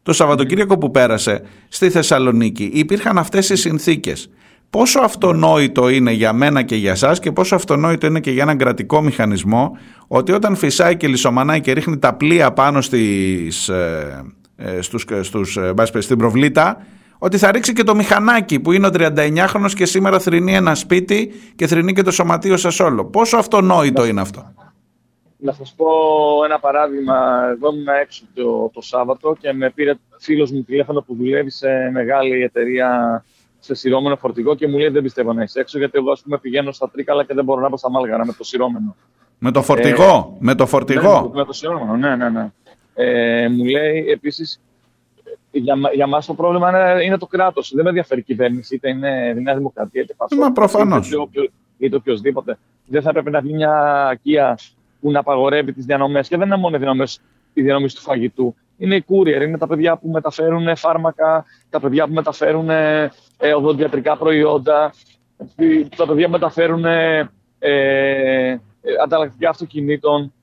Το 0.04 0.14
Σαββατοκύριακο 0.14 0.78
που 0.78 0.92
πέρασε 0.92 1.42
στη 1.68 1.90
Θεσσαλονίκη 1.90 2.70
υπήρχαν 2.74 3.18
αυτές 3.18 3.50
οι 3.50 3.56
συνθήκες. 3.56 4.30
Πόσο 4.76 5.00
αυτονόητο 5.00 5.90
είναι 5.90 6.12
για 6.12 6.34
μένα 6.34 6.64
και 6.64 6.76
για 6.76 6.96
σας 6.96 7.20
και 7.20 7.32
πόσο 7.32 7.56
αυτονόητο 7.56 8.06
είναι 8.06 8.20
και 8.20 8.32
για 8.32 8.44
έναν 8.44 8.58
κρατικό 8.58 9.02
μηχανισμό 9.02 9.78
ότι 10.08 10.32
όταν 10.32 10.56
φυσάει 10.56 10.98
και 10.98 11.08
λισομανάει 11.08 11.62
και 11.62 11.72
ρίχνει 11.72 11.98
τα 11.98 12.16
πλοία 12.16 12.54
πάνω 12.54 12.82
στις, 12.82 13.70
ε, 13.70 14.24
ε, 14.56 14.82
στους, 14.82 15.06
στους, 15.22 15.58
ε, 15.58 16.02
στην 16.02 16.18
προβλήτα 16.18 16.86
ότι 17.18 17.38
θα 17.38 17.52
ρίξει 17.52 17.74
και 17.74 17.84
το 17.84 17.96
μηχανάκι 17.96 18.60
που 18.60 18.72
είναι 18.72 18.88
ο 18.88 18.90
39χρονος 18.94 19.74
και 19.76 19.86
σήμερα 19.86 20.20
θρυνεί 20.20 20.56
ένα 20.56 20.76
σπίτι 20.76 21.32
και 21.56 21.68
θρυνεί 21.68 21.94
και 21.94 22.02
το 22.02 22.12
σωματείο 22.12 22.58
σας 22.58 22.80
όλο. 22.80 23.06
Πόσο 23.06 23.38
αυτονόητο 23.38 24.06
είναι 24.06 24.22
αυτό; 24.22 24.54
Να 25.38 25.52
σας 25.52 25.74
πω 25.78 25.88
ένα 26.46 26.60
παράδειγμα. 26.60 27.16
Εγώ 27.56 27.74
ήμουν 27.74 27.88
έξω 28.02 28.24
το, 28.34 28.70
το 28.74 28.82
Σάββατο 28.82 29.36
και 29.40 29.54
με 29.54 29.70
πήρε 29.70 29.94
φίλος 30.20 30.52
μου 30.52 30.64
τηλέφωνο 30.64 31.02
που 31.02 31.16
δουλεύει 31.16 31.50
σε 31.50 31.90
μεγάλη 31.94 32.44
εταιρεία 32.44 33.24
σε 33.66 33.74
σειρώμενο 33.74 34.16
φορτηγό 34.16 34.56
και 34.56 34.68
μου 34.68 34.78
λέει 34.78 34.90
δεν 34.90 35.04
πιστεύω 35.04 35.34
να 35.34 35.44
είσαι 35.44 35.60
έξω 35.60 35.78
γιατί 35.78 35.98
εγώ 35.98 36.12
ας 36.12 36.22
πούμε 36.22 36.38
πηγαίνω 36.38 36.72
στα 36.72 36.90
τρίκαλα 36.90 37.24
και 37.24 37.34
δεν 37.34 37.44
μπορώ 37.44 37.62
να 37.62 37.68
πάω 37.68 37.78
στα 37.78 37.90
μάλγαρα 37.90 38.26
με 38.26 38.34
το 38.34 38.44
σειρώμενο. 38.44 38.96
Με 39.40 39.52
το 39.52 39.62
φορτηγό, 39.62 40.34
ε, 40.34 40.38
με 40.40 40.56
το 40.56 40.66
φορτηγό. 40.66 41.22
Ναι, 41.22 41.40
με 41.40 41.46
το 41.46 41.54
σειρώμενο, 41.54 41.96
ναι, 41.96 42.16
ναι, 42.16 42.30
ναι. 42.30 42.52
Ε, 42.94 43.50
μου 43.50 43.66
λέει 43.66 44.06
επίσης 44.10 44.60
για, 45.52 45.76
για 45.94 46.08
μας 46.08 46.26
το 46.26 46.34
πρόβλημα 46.34 46.70
είναι, 46.70 47.04
είναι 47.04 47.18
το 47.18 47.26
κράτος. 47.26 47.72
Δεν 47.74 47.84
με 47.84 47.90
ενδιαφέρει 47.90 48.20
η 48.20 48.24
κυβέρνηση, 48.24 48.76
είτε 48.76 48.90
είναι 48.90 49.34
η 49.38 49.42
Νέα 49.42 49.56
Δημοκρατία, 49.56 50.02
είτε 50.02 50.14
Πασόκ. 50.18 50.40
Μα 50.40 50.52
προφανώς. 50.52 51.12
Είτε, 51.12 51.50
είτε 51.78 51.96
οποιοδήποτε. 51.96 52.58
Δεν 52.88 53.02
θα 53.02 53.10
έπρεπε 53.10 53.30
να 53.30 53.42
βγει 53.42 53.54
μια 53.54 54.10
οικία 54.14 54.58
που 55.02 55.12
να 55.12 55.20
απαγορεύει 55.20 55.74
τις 55.74 55.86
διανομές. 55.86 56.28
Και 56.28 56.38
δεν 56.38 56.48
είναι 56.48 56.58
μόνο 56.58 56.76
οι 56.76 56.80
διανομές 56.80 57.22
η 57.54 57.62
διανομή 57.62 57.88
του 57.88 58.02
φαγητού. 58.02 58.56
Είναι 58.78 58.96
οι 58.96 59.06
courier, 59.08 59.42
είναι 59.42 59.58
τα 59.58 59.68
παιδιά 59.68 59.98
που 59.98 60.10
μεταφέρουν 60.10 60.76
φάρμακα, 60.76 61.46
τα 61.70 61.80
παιδιά 61.80 62.08
που 62.08 62.14
μεταφέρουν 62.14 62.70
ε, 63.38 63.54
οδοντιατρικά 63.54 64.18
προϊόντα, 64.18 64.94
τα 65.96 66.06
παιδιά 66.06 66.26
που 66.26 66.32
μεταφέρουν 66.32 66.86
ε, 66.86 67.30
ε, 67.60 68.58
ανταλλακτικά 69.04 69.50
αυτοκινήτων. 69.50 70.34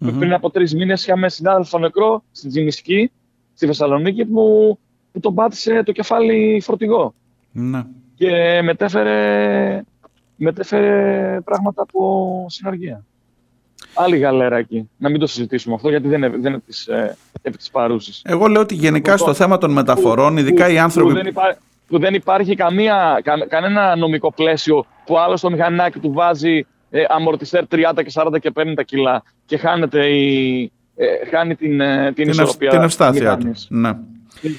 Mm-hmm. 0.00 0.14
Πριν 0.18 0.32
από 0.32 0.50
τρεις 0.50 0.74
μήνες 0.74 1.02
είχαμε 1.06 1.28
συνάδελφο 1.28 1.78
νεκρό 1.78 2.22
στην 2.32 2.50
Τζιμισκή, 2.50 3.10
στη 3.54 3.66
Θεσσαλονίκη, 3.66 4.24
που, 4.24 4.78
που 5.12 5.20
τον 5.20 5.34
πάτησε 5.34 5.82
το 5.82 5.92
κεφάλι 5.92 6.60
φορτηγό. 6.64 7.14
Ναι. 7.52 7.84
Και 8.14 8.60
μετέφερε, 8.62 9.82
μετέφερε 10.36 11.40
πράγματα 11.44 11.82
από 11.82 12.46
συναργία. 12.48 13.04
Άλλη 13.94 14.16
γαλέρα 14.16 14.56
εκεί. 14.56 14.90
Να 14.96 15.08
μην 15.08 15.20
το 15.20 15.26
συζητήσουμε 15.26 15.74
αυτό, 15.74 15.88
γιατί 15.88 16.08
δεν 16.08 16.22
είναι, 16.22 16.28
δεν 16.28 16.52
είναι 16.52 16.62
της, 16.66 16.86
ε, 16.86 17.16
επί 17.42 17.56
της 17.56 17.70
παρούσης. 17.70 18.22
Εγώ 18.24 18.46
λέω 18.46 18.60
ότι 18.60 18.74
γενικά 18.74 19.16
στο 19.16 19.34
θέμα 19.34 19.58
των 19.58 19.70
μεταφορών, 19.72 20.36
ειδικά 20.36 20.68
οι 20.68 20.78
άνθρωποι... 20.78 21.10
Που 21.10 21.16
δεν, 21.16 21.26
υπά, 21.26 21.56
που 21.86 21.98
δεν 21.98 22.14
υπάρχει 22.14 22.54
καμία, 22.54 23.20
κα, 23.24 23.46
κανένα 23.48 23.96
νομικό 23.96 24.32
πλαίσιο 24.32 24.86
που 25.06 25.18
άλλο 25.18 25.36
στο 25.36 25.50
μηχανάκι 25.50 25.98
του 25.98 26.12
βάζει 26.12 26.66
ε, 26.90 27.04
αμορτιστέρ 27.08 27.64
30 27.70 27.76
και 27.94 28.12
40 28.14 28.40
και 28.40 28.52
50 28.54 28.84
κιλά 28.84 29.22
και 29.44 29.56
χάνεται 29.56 30.06
η, 30.06 30.72
ε, 30.96 31.06
χάνει 31.30 31.54
την, 31.54 31.80
ε, 31.80 32.04
την, 32.04 32.14
την 32.14 32.28
ισορροπία. 32.28 32.70
Την 32.70 32.82
ευστάθεια 32.82 33.36
του. 33.36 33.52
Ναι. 33.68 33.90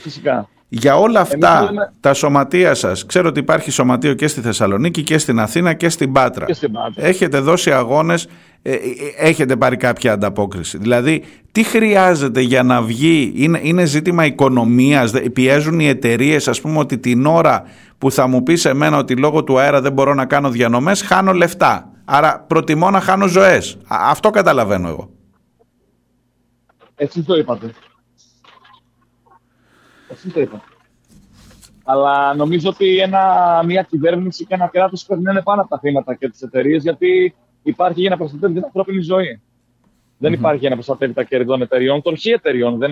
Φυσικά. 0.02 0.50
Για 0.70 0.98
όλα 0.98 1.20
αυτά 1.20 1.70
τα 2.00 2.14
σωματεία 2.14 2.74
σας, 2.74 3.06
ξέρω 3.06 3.28
ότι 3.28 3.40
υπάρχει 3.40 3.72
σωματείο 3.72 4.14
και 4.14 4.28
στη 4.28 4.42
Θεσσαλονίκη 4.42 5.04
και 5.04 5.18
στην 5.18 5.40
Αθήνα 5.40 5.74
και 5.74 5.90
στην 5.90 6.12
Πάτρα. 6.12 6.46
Και 6.46 6.54
στην 6.54 6.72
Πάτρα. 6.72 7.06
Έχετε 7.06 7.40
δώσει 7.40 7.72
αγώνες, 7.72 8.28
ε, 8.62 8.72
ε, 8.72 8.78
έχετε 9.18 9.56
πάρει 9.56 9.78
κάποια 9.78 10.14
ανταπόκριση. 10.14 10.78
Δηλαδή, 10.78 11.24
τι 11.52 11.64
χρειάζεται 11.64 12.42
για 12.42 12.64
να 12.64 12.82
βγει, 12.82 13.32
είναι, 13.36 13.60
είναι 13.64 13.86
ζήτημα 13.86 14.26
οικονομίας, 14.26 15.12
πιέζουν 15.34 15.80
οι 15.80 15.88
εταιρείες, 15.88 16.48
ας 16.48 16.62
πούμε 16.62 16.80
ότι 16.80 16.98
την 16.98 17.26
ώρα 17.26 17.64
που 17.98 18.12
θα 18.12 18.28
μου 18.28 18.44
πεις 18.44 18.62
σε 18.62 18.74
μένα 18.74 18.98
ότι 18.98 19.16
λόγω 19.16 19.44
του 19.44 19.60
αέρα 19.60 19.82
δεν 19.82 19.94
μπορώ 19.94 20.14
να 20.14 20.26
κάνω 20.26 20.50
διανομές, 20.50 21.02
χάνω 21.02 21.34
λεφτά. 21.34 21.92
Άρα 22.06 22.46
προτιμώ 22.48 22.90
να 22.90 23.00
χάνω 23.00 23.28
ζωές. 23.28 23.78
Αυτό 23.88 24.30
καταλαβαίνω 24.30 24.88
εγώ. 24.88 25.10
Έτσι 26.96 27.24
το 27.24 27.36
είπατε. 27.36 27.74
Εσύ 30.12 30.30
το 30.30 30.40
είπα. 30.40 30.62
Αλλά 31.84 32.34
νομίζω 32.34 32.70
ότι 32.70 32.98
ένα, 32.98 33.24
μια 33.66 33.82
κυβέρνηση 33.82 34.46
και 34.46 34.54
ένα 34.54 34.68
κράτος 34.68 35.06
πρέπει 35.06 35.22
να 35.22 35.32
είναι 35.32 35.42
πάνω 35.42 35.62
από 35.62 35.70
τα 35.70 35.78
χρήματα 35.78 36.16
και 36.16 36.30
τις 36.30 36.42
εταιρείες, 36.42 36.84
γιατί 36.84 37.36
υπάρχει 37.64 38.02
για 38.02 38.10
να 38.10 38.18
προστατεύει 38.18 38.54
την 38.54 38.64
ανθρώπινη 38.64 39.02
ζωή. 39.02 39.42
Δεν 40.18 40.34
υπάρχει 40.34 40.60
για 40.60 40.70
να 40.70 40.76
προστατεύει 40.76 41.14
τα 41.14 41.24
κέρδη 41.24 41.46
των 41.46 41.62
εταιριών, 41.62 42.02
των 42.02 42.18
χι 42.18 42.30
εταιριών. 42.30 42.78
Δεν, 42.78 42.92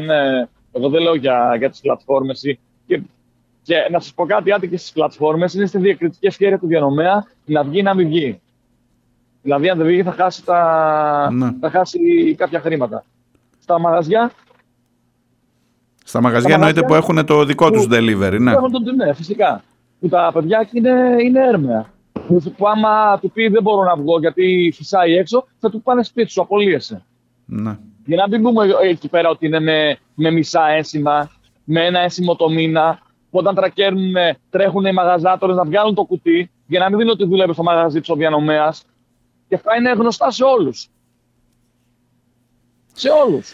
εγώ 0.71 0.89
δεν 0.89 1.01
λέω 1.01 1.15
για, 1.15 1.55
για 1.57 1.69
τις 1.69 1.79
πλατφόρμες. 1.79 2.41
Και, 2.85 3.01
και 3.61 3.75
να 3.91 3.99
σας 3.99 4.13
πω 4.13 4.25
κάτι, 4.25 4.51
άντε 4.51 4.67
και 4.67 4.77
στις 4.77 4.91
πλατφόρμες 4.91 5.53
είναι 5.53 5.65
στη 5.65 5.77
διακριτική 5.77 6.27
ευκαιρία 6.27 6.59
του 6.59 6.67
διανομέα 6.67 7.25
να 7.45 7.63
βγει 7.63 7.79
ή 7.79 7.81
να 7.81 7.93
μην 7.93 8.07
βγει. 8.07 8.41
Δηλαδή, 9.41 9.69
αν 9.69 9.77
δεν 9.77 9.87
βγει, 9.87 10.03
θα 10.03 10.11
χάσει, 10.11 10.45
τα... 10.45 11.29
Ναι. 11.31 11.53
θα 11.59 11.69
χάσει 11.69 11.99
κάποια 12.37 12.59
χρήματα. 12.59 13.03
Στα 13.59 13.79
μαγαζιά 13.79 14.31
στα 16.07 16.21
μαγαζιά 16.21 16.53
εννοείται 16.53 16.83
που 16.83 16.93
έχουν 16.93 17.25
το 17.25 17.45
δικό 17.45 17.71
τους 17.71 17.87
delivery, 17.89 18.37
ναι. 18.39 18.51
Έχουν 18.51 18.71
το, 18.71 18.93
ναι, 18.95 19.13
φυσικά. 19.13 19.63
Που 19.99 20.07
τα 20.09 20.31
παιδιά 20.33 20.69
είναι, 20.71 21.15
είναι 21.23 21.47
έρμεα. 21.47 21.93
Που 22.57 22.67
άμα 22.67 23.19
του 23.19 23.31
πει 23.31 23.47
δεν 23.47 23.61
μπορώ 23.61 23.83
να 23.83 23.95
βγω 23.95 24.19
γιατί 24.19 24.73
φυσάει 24.75 25.13
έξω, 25.13 25.47
θα 25.59 25.69
του 25.69 25.81
πάνε 25.81 26.03
σπίτι 26.03 26.31
σου, 26.31 26.41
απολύεσαι. 26.41 27.05
Ναι. 27.45 27.77
Για 28.05 28.15
να 28.15 28.27
μην 28.27 28.41
πούμε 28.41 28.65
εκεί 28.83 29.09
πέρα 29.09 29.29
ότι 29.29 29.45
είναι 29.45 29.59
με, 29.59 29.97
με 30.15 30.31
μισά 30.31 30.67
ένσημα, 30.67 31.31
με 31.63 31.85
ένα 31.85 31.99
ένσημο 31.99 32.35
το 32.35 32.49
μήνα, 32.49 32.99
που 33.31 33.37
όταν 33.37 33.55
τρακέρνουν, 33.55 34.13
τρέχουν 34.49 34.85
οι 34.85 34.93
μαγαζάτορες 34.93 35.55
να 35.55 35.63
βγάλουν 35.63 35.95
το 35.95 36.03
κουτί, 36.03 36.51
για 36.67 36.79
να 36.79 36.89
μην 36.89 36.97
δίνουν 36.97 37.13
ότι 37.13 37.25
δουλεύει 37.25 37.53
στο 37.53 37.63
μαγαζί 37.63 38.01
του 38.01 38.09
ο 38.11 38.15
διανομέα. 38.15 38.73
Και 39.47 39.55
αυτά 39.55 39.75
είναι 39.75 39.91
γνωστά 39.91 40.31
σε 40.31 40.43
όλους. 40.43 40.89
Σε 42.93 43.09
όλους. 43.09 43.53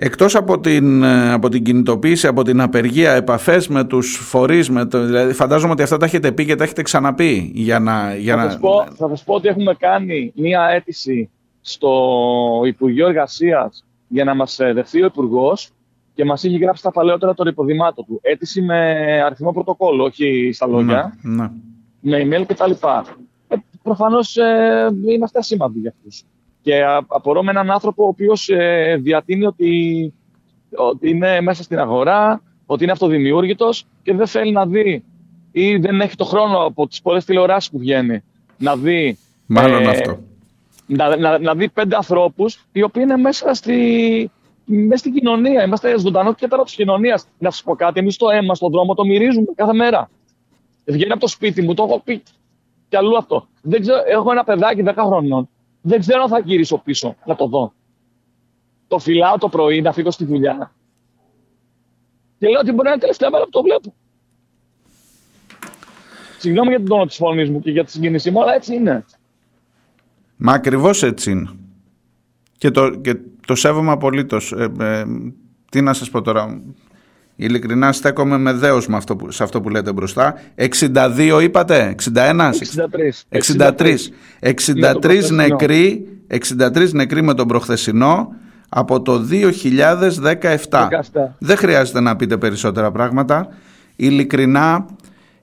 Εκτός 0.00 0.34
από 0.34 0.60
την, 0.60 1.02
ε, 1.02 1.32
από 1.32 1.48
την 1.48 1.64
κινητοποίηση, 1.64 2.26
από 2.26 2.42
την 2.42 2.60
απεργία, 2.60 3.12
επαφές 3.12 3.68
με 3.68 3.84
τους 3.84 4.16
φορείς, 4.16 4.70
με 4.70 4.86
το, 4.86 5.04
δηλαδή 5.04 5.32
φαντάζομαι 5.32 5.72
ότι 5.72 5.82
αυτά 5.82 5.96
τα 5.96 6.04
έχετε 6.04 6.32
πει 6.32 6.44
και 6.44 6.54
τα 6.54 6.64
έχετε 6.64 6.82
ξαναπεί. 6.82 7.50
Για 7.54 7.78
να, 7.78 8.14
για 8.14 8.36
θα, 8.36 8.44
να... 8.44 8.50
Σας 8.50 8.60
πω, 8.60 8.86
θα 8.94 9.08
σας 9.08 9.24
πω 9.24 9.34
ότι 9.34 9.48
έχουμε 9.48 9.74
κάνει 9.74 10.32
μία 10.34 10.68
αίτηση 10.68 11.30
στο 11.60 11.90
Υπουργείο 12.64 13.06
Εργασίας 13.06 13.84
για 14.08 14.24
να 14.24 14.34
μας 14.34 14.60
ε, 14.60 14.72
δεχθεί 14.72 15.02
ο 15.02 15.06
Υπουργός 15.06 15.70
και 16.14 16.24
μας 16.24 16.42
είχε 16.42 16.58
γράψει 16.58 16.82
τα 16.82 16.92
παλαιότερα 16.92 17.34
το 17.34 17.48
υποδημάτων 17.48 18.04
του. 18.04 18.18
Αίτηση 18.22 18.62
με 18.62 18.80
αριθμό 19.22 19.52
πρωτοκόλλου, 19.52 20.04
όχι 20.04 20.50
στα 20.52 20.66
λόγια. 20.66 21.18
Ναι, 21.22 21.50
ναι. 22.00 22.18
Με 22.20 22.38
email 22.38 22.44
κτλ. 22.46 22.70
Ε, 23.48 23.56
προφανώς 23.82 24.36
ε, 24.36 24.88
είμαστε 25.06 25.38
ασήμαντοι 25.38 25.78
για 25.78 25.94
αυτούς. 25.96 26.24
Και 26.68 26.84
απορώ 27.06 27.42
με 27.42 27.50
έναν 27.50 27.70
άνθρωπο 27.70 28.04
ο 28.04 28.06
οποίος 28.06 28.48
ε, 28.48 28.96
διατείνει 29.00 29.46
ότι, 29.46 30.12
ότι 30.76 31.10
είναι 31.10 31.40
μέσα 31.40 31.62
στην 31.62 31.78
αγορά, 31.78 32.42
ότι 32.66 32.82
είναι 32.82 32.92
αυτοδημιούργητος 32.92 33.86
και 34.02 34.14
δεν 34.14 34.26
θέλει 34.26 34.52
να 34.52 34.66
δει 34.66 35.04
ή 35.52 35.76
δεν 35.76 36.00
έχει 36.00 36.16
το 36.16 36.24
χρόνο 36.24 36.58
από 36.58 36.86
τις 36.86 37.02
πολλές 37.02 37.24
τηλεοράσεις 37.24 37.70
που 37.70 37.78
βγαίνει 37.78 38.22
να 38.58 38.76
δει. 38.76 39.18
Μάλλον 39.46 39.82
ε, 39.82 39.88
αυτό. 39.88 40.18
Να, 40.86 41.16
να, 41.16 41.38
να 41.38 41.54
δει 41.54 41.68
πέντε 41.68 41.96
ανθρώπους 41.96 42.64
οι 42.72 42.82
οποίοι 42.82 43.02
είναι 43.06 43.16
μέσα, 43.16 43.54
στη, 43.54 44.30
μέσα 44.64 44.96
στην 44.96 45.12
κοινωνία. 45.12 45.64
Είμαστε 45.64 45.98
ζωντανό 45.98 46.34
τώρα 46.48 46.62
της 46.62 46.74
κοινωνίας. 46.74 47.26
Να 47.38 47.50
σας 47.50 47.62
πω 47.62 47.74
κάτι, 47.74 48.00
εμείς 48.00 48.16
το 48.16 48.28
αίμα 48.28 48.54
στον 48.54 48.70
δρόμο 48.70 48.94
το 48.94 49.04
μυρίζουμε 49.04 49.46
κάθε 49.54 49.72
μέρα. 49.72 50.10
Βγαίνει 50.84 51.12
από 51.12 51.20
το 51.20 51.28
σπίτι 51.28 51.62
μου, 51.62 51.74
το 51.74 51.82
έχω 51.82 52.00
πει 52.04 52.22
κι 52.88 52.96
αλλού 52.96 53.16
αυτό. 53.16 53.46
Δεν 53.62 53.80
ξέρω, 53.80 54.02
έχω 54.06 54.30
ένα 54.30 54.44
παιδάκι 54.44 54.82
10 54.86 54.92
χρονών 54.96 55.48
δεν 55.80 56.00
ξέρω 56.00 56.22
αν 56.22 56.28
θα 56.28 56.38
γυρίσω 56.38 56.78
πίσω 56.78 57.16
να 57.24 57.36
το 57.36 57.46
δω. 57.46 57.72
Το 58.88 58.98
φυλάω 58.98 59.38
το 59.38 59.48
πρωί 59.48 59.80
να 59.80 59.92
φύγω 59.92 60.10
στη 60.10 60.24
δουλειά. 60.24 60.72
Και 62.38 62.48
λέω 62.48 62.60
ότι 62.60 62.70
μπορεί 62.70 62.84
να 62.84 62.90
είναι 62.90 63.00
τελευταία 63.00 63.30
μέρα 63.30 63.44
που 63.44 63.50
το 63.50 63.62
βλέπω. 63.62 63.94
Συγγνώμη 66.38 66.68
για 66.68 66.78
τον 66.78 66.86
τόνο 66.86 67.06
της 67.06 67.16
φωνής 67.16 67.50
μου 67.50 67.60
και 67.60 67.70
για 67.70 67.84
τη 67.84 67.90
συγκίνησή 67.90 68.30
μου, 68.30 68.42
αλλά 68.42 68.54
έτσι 68.54 68.74
είναι. 68.74 69.04
Μα 70.36 70.52
ακριβώς 70.52 71.02
έτσι 71.02 71.30
είναι. 71.30 71.50
Και 72.58 72.70
το, 72.70 72.90
και 72.90 73.16
το 73.46 73.54
σέβομαι 73.54 73.90
απολύτως. 73.90 74.52
Ε, 74.52 74.72
ε, 74.80 75.04
τι 75.70 75.80
να 75.80 75.92
σας 75.92 76.10
πω 76.10 76.22
τώρα. 76.22 76.62
Ειλικρινά 77.40 77.92
στέκομαι 77.92 78.38
με 78.38 78.52
δέος 78.52 78.86
με 78.86 78.96
αυτό 78.96 79.16
που, 79.16 79.30
σε 79.30 79.42
αυτό 79.42 79.60
που 79.60 79.68
λέτε 79.68 79.92
μπροστά. 79.92 80.34
62 80.56 81.38
είπατε, 81.42 81.94
61, 82.14 82.50
63. 82.50 83.24
63, 83.78 83.96
63 84.40 85.30
νεκροί, 85.30 86.06
63 86.58 86.90
νεκροί 86.92 87.22
με 87.22 87.34
τον 87.34 87.48
προχθεσινό 87.48 88.34
από 88.68 89.02
το 89.02 89.26
2017. 90.70 90.88
Δεν 91.38 91.56
χρειάζεται 91.56 92.00
να 92.00 92.16
πείτε 92.16 92.36
περισσότερα 92.36 92.90
πράγματα. 92.90 93.48
Ειλικρινά, 93.96 94.86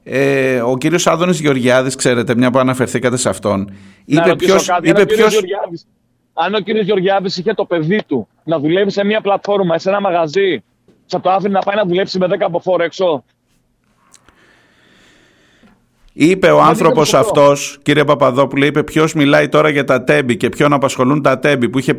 ε, 0.04 0.62
ο 0.62 0.78
κύριος 0.78 1.08
Άδωνης 1.08 1.40
Γεωργιάδης, 1.40 1.96
ξέρετε, 1.96 2.36
μια 2.36 2.52
που 2.52 2.60
αναφερθήκατε 2.60 3.18
σε 3.18 3.30
αυτόν, 3.30 3.72
είπε 4.06 4.36
ποιος... 4.36 4.70
Είπε 4.82 5.06
ποιος... 5.06 5.44
Αν 6.34 6.54
ο 6.54 6.60
κύριος 6.60 6.86
Γεωργιάδης 6.86 7.38
είχε 7.38 7.54
το 7.54 7.66
παιδί 7.66 8.04
του 8.08 8.28
να 8.44 8.60
δουλεύει 8.60 8.92
σε 8.92 9.06
μια 9.06 9.22
πλατφόρμα, 9.22 9.78
σε 9.78 9.90
ένα 9.90 10.02
μαγαζί, 10.02 10.64
θα 11.08 11.22
το 11.22 11.30
άφηνε 11.30 11.54
να 11.54 11.60
πάει 11.60 11.76
να 11.76 11.86
δουλέψει 11.86 12.18
με 12.20 12.28
10 12.30 12.36
από 12.40 12.60
φόρο 12.60 12.84
έξω. 12.84 13.24
Είπε 16.18 16.52
ο 16.52 16.62
άνθρωπος 16.62 17.14
αυτός, 17.14 17.78
κύριε 17.82 18.04
Παπαδόπουλο, 18.04 18.66
είπε 18.66 18.84
ποιος 18.84 19.14
μιλάει 19.14 19.50
τώρα 19.50 19.70
για 19.70 19.84
τα 19.84 20.04
τέμπη 20.04 20.38
και 20.38 20.50
ποιον 20.50 20.74
απασχολούν 20.74 21.22
τα 21.22 21.40
τέμπη 21.40 21.70
που 21.70 21.80
είχε 21.80 21.96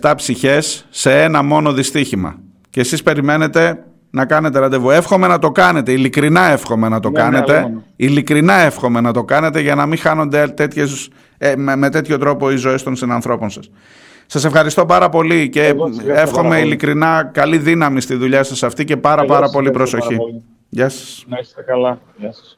57 0.00 0.12
ψυχές 0.16 0.86
σε 0.90 1.22
ένα 1.22 1.42
μόνο 1.42 1.72
δυστύχημα. 1.72 2.38
Και 2.70 2.80
εσείς 2.80 3.02
περιμένετε 3.02 3.84
να 4.10 4.26
κάνετε 4.26 4.58
ραντεβού. 4.58 4.90
Εύχομαι 4.90 5.26
να 5.26 5.38
το 5.38 5.50
κάνετε. 5.50 5.92
Ειλικρινά 5.92 6.50
εύχομαι 6.50 6.88
να 6.88 7.00
το 7.00 7.10
ναι, 7.10 7.22
ναι 7.22 7.24
κάνετε. 7.24 7.60
Ναι, 7.60 7.80
ειλικρινά 7.96 8.54
εύχομαι 8.54 9.00
να 9.00 9.12
το 9.12 9.24
κάνετε 9.24 9.60
για 9.60 9.74
να 9.74 9.86
μην 9.86 9.98
χάνονται 9.98 10.48
τέτοιες, 10.48 11.08
ε, 11.38 11.56
με, 11.56 11.76
με 11.76 11.90
τέτοιο 11.90 12.18
τρόπο 12.18 12.50
οι 12.50 12.56
ζωές 12.56 12.82
των 12.82 12.96
συνανθρώπων 12.96 13.50
σας. 13.50 13.70
Σας 14.30 14.44
ευχαριστώ 14.44 14.86
πάρα 14.86 15.08
πολύ 15.08 15.48
και 15.48 15.74
εύχομαι 16.06 16.60
ειλικρινά 16.60 17.24
καλή 17.24 17.58
δύναμη 17.58 18.00
στη 18.00 18.14
δουλειά 18.14 18.42
σας 18.42 18.62
αυτή 18.62 18.84
και 18.84 18.96
πάρα 18.96 19.24
πάρα 19.24 19.50
πολύ 19.50 19.70
προσοχή. 19.70 20.16
Γεια 20.68 20.88
σας. 20.88 21.24
Να 21.28 21.38
είστε 21.38 21.62
καλά. 21.62 21.98
Γεια 22.16 22.32
σας. 22.32 22.57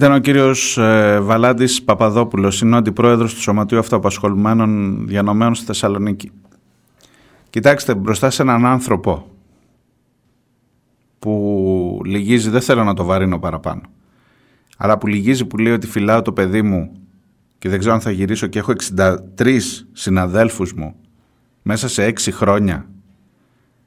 Ήταν 0.00 0.12
ο 0.12 0.18
κύριος 0.18 0.78
ε, 0.78 1.20
Βαλάντης 1.20 1.82
Παπαδόπουλος, 1.82 2.60
είναι 2.60 2.74
ο 2.74 2.78
αντιπρόεδρος 2.78 3.34
του 3.34 3.40
Σωματείου 3.40 3.78
Αυτοαπασχολουμένων 3.78 5.02
Διανομένων 5.06 5.54
στη 5.54 5.64
Θεσσαλονίκη. 5.64 6.30
Κοιτάξτε, 7.50 7.94
μπροστά 7.94 8.30
σε 8.30 8.42
έναν 8.42 8.66
άνθρωπο 8.66 9.30
που 11.18 12.00
λυγίζει, 12.04 12.50
δεν 12.50 12.60
θέλω 12.60 12.84
να 12.84 12.94
το 12.94 13.04
βαρύνω 13.04 13.38
παραπάνω, 13.38 13.80
αλλά 14.76 14.98
που 14.98 15.06
λυγίζει 15.06 15.44
που 15.44 15.58
λέει 15.58 15.72
ότι 15.72 15.86
φυλάω 15.86 16.22
το 16.22 16.32
παιδί 16.32 16.62
μου 16.62 16.92
και 17.58 17.68
δεν 17.68 17.78
ξέρω 17.78 17.94
αν 17.94 18.00
θα 18.00 18.10
γυρίσω 18.10 18.46
και 18.46 18.58
έχω 18.58 18.72
63 19.36 19.56
συναδέλφους 19.92 20.72
μου 20.72 20.94
μέσα 21.62 21.88
σε 21.88 22.06
6 22.06 22.12
χρόνια 22.30 22.86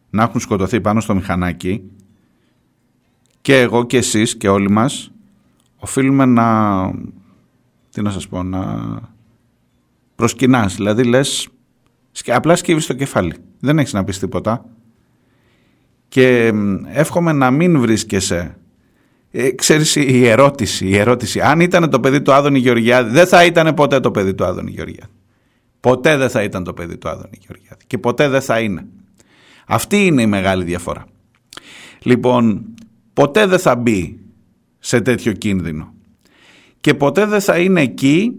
να 0.10 0.24
έχουν 0.24 0.40
σκοτωθεί 0.40 0.82
πάνω 0.82 1.00
στο 1.00 1.16
μηχανάκι 1.16 1.84
και 3.42 3.60
εγώ 3.60 3.86
και 3.86 3.98
εσείς 3.98 4.38
και 4.38 4.50
όλοι 4.50 4.70
μας 4.72 5.13
οφείλουμε 5.84 6.26
να, 6.26 6.92
τι 7.90 8.02
να 8.02 8.12
σας 8.12 8.28
πω, 8.28 8.44
να 8.44 8.62
προσκυνάς. 10.16 10.76
Δηλαδή 10.76 11.04
λες, 11.04 11.48
απλά 12.28 12.56
σκύβεις 12.56 12.86
το 12.86 12.94
κεφάλι. 12.94 13.36
Δεν 13.60 13.80
έχεις 13.80 13.94
να 13.94 14.04
πεις 14.04 14.20
τίποτα. 14.20 14.66
Και 16.08 16.54
εύχομαι 16.86 17.32
να 17.32 17.52
μην 17.52 17.80
βρίσκεσαι 17.80 18.58
ε, 19.32 19.52
ξέρεις 19.52 19.96
η 19.96 20.28
ερώτηση, 20.28 20.88
η 20.88 20.98
ερώτηση, 20.98 21.42
αν 21.42 21.60
ήταν 21.60 21.90
το 21.90 22.00
παιδί 22.00 22.22
του 22.22 22.34
Άδωνη 22.34 22.60
Γεωργιάδη, 22.60 23.12
δεν 23.12 23.28
θα 23.28 23.46
ήταν 23.46 23.74
ποτέ 23.74 24.00
το 24.00 24.12
παιδί 24.12 24.34
του 24.34 24.46
Άδωνη 24.46 24.72
Γεωργιάδη. 24.72 25.12
Ποτέ 25.80 26.18
δεν 26.18 26.30
θα 26.30 26.44
ήταν 26.44 26.64
το 26.64 26.74
παιδί 26.74 26.98
του 26.98 27.10
Άδωνη 27.10 27.38
Γεωργιάδη 27.40 27.84
και 27.88 27.98
ποτέ 27.98 28.28
δεν 28.28 28.42
θα 28.42 28.60
είναι. 28.60 28.86
Αυτή 29.68 30.06
είναι 30.06 30.22
η 30.22 30.28
μεγάλη 30.28 30.64
διαφορά. 30.64 31.06
Λοιπόν, 32.04 32.66
ποτέ 33.14 33.46
δεν 33.46 33.60
θα 33.60 33.76
μπει 33.76 34.23
σε 34.86 35.02
τέτοιο 35.02 35.32
κίνδυνο. 35.32 35.94
Και 36.82 36.94
ποτέ 36.94 37.26
δεν 37.26 37.42
θα 37.42 37.58
είναι 37.58 37.82
εκεί, 37.82 38.32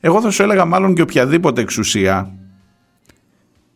εγώ 0.00 0.20
θα 0.20 0.30
σου 0.30 0.42
έλεγα 0.42 0.64
μάλλον 0.64 0.94
και 0.94 1.02
οποιαδήποτε 1.02 1.60
εξουσία, 1.60 2.34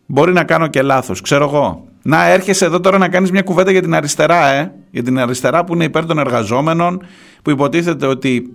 μπορεί 0.07 0.33
να 0.33 0.45
κάνω 0.45 0.67
και 0.67 0.83
λάθος, 0.83 1.21
ξέρω 1.21 1.45
εγώ. 1.45 1.89
Να 2.03 2.29
έρχεσαι 2.29 2.65
εδώ 2.65 2.81
τώρα 2.81 2.99
να 2.99 3.09
κάνεις 3.09 3.31
μια 3.31 3.43
κουβέντα 3.43 3.71
για 3.71 3.83
την 3.83 3.95
αριστερά, 3.95 4.47
ε, 4.47 4.75
για 4.91 5.03
την 5.03 5.19
αριστερά 5.19 5.65
που 5.65 5.75
είναι 5.75 5.85
υπέρ 5.85 6.07
των 6.07 6.19
εργαζόμενων, 6.19 7.03
που 7.43 7.51
υποτίθεται 7.51 8.07
ότι... 8.07 8.53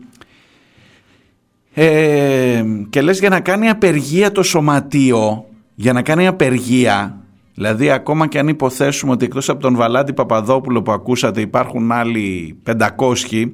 Ε, 1.73 2.63
και 2.89 3.01
λες 3.01 3.19
για 3.19 3.29
να 3.29 3.39
κάνει 3.39 3.69
απεργία 3.69 4.31
το 4.31 4.43
σωματείο, 4.43 5.45
για 5.75 5.93
να 5.93 6.01
κάνει 6.01 6.27
απεργία, 6.27 7.20
Δηλαδή 7.53 7.91
ακόμα 7.91 8.27
και 8.27 8.39
αν 8.39 8.47
υποθέσουμε 8.47 9.11
ότι 9.11 9.25
εκτός 9.25 9.49
από 9.49 9.59
τον 9.61 9.75
Βαλάντη 9.75 10.13
Παπαδόπουλο 10.13 10.81
που 10.81 10.91
ακούσατε 10.91 11.41
υπάρχουν 11.41 11.91
άλλοι 11.91 12.57
500 12.65 13.51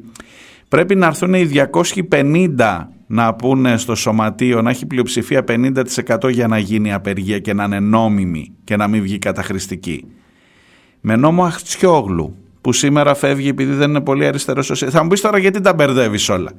πρέπει 0.67 0.95
να 0.95 1.05
έρθουν 1.05 1.33
οι 1.33 1.49
250 2.09 2.85
να 3.07 3.33
πούνε 3.33 3.77
στο 3.77 3.95
σωματείο 3.95 4.61
να 4.61 4.69
έχει 4.69 4.85
πλειοψηφία 4.85 5.43
50% 5.47 6.31
για 6.31 6.47
να 6.47 6.57
γίνει 6.57 6.93
απεργία 6.93 7.39
και 7.39 7.53
να 7.53 7.63
είναι 7.63 7.79
νόμιμη 7.79 8.51
και 8.63 8.75
να 8.75 8.87
μην 8.87 9.01
βγει 9.01 9.19
καταχρηστική. 9.19 10.05
Με 11.01 11.15
νόμο 11.15 11.43
Αχτσιόγλου 11.43 12.35
που 12.61 12.73
σήμερα 12.73 13.15
φεύγει 13.15 13.49
επειδή 13.49 13.73
δεν 13.73 13.89
είναι 13.89 14.01
πολύ 14.01 14.25
αριστερός. 14.25 14.83
Θα 14.89 15.03
μου 15.03 15.09
πεις 15.09 15.21
τώρα 15.21 15.37
γιατί 15.37 15.61
τα 15.61 15.73
μπερδεύεις 15.73 16.29
όλα. 16.29 16.51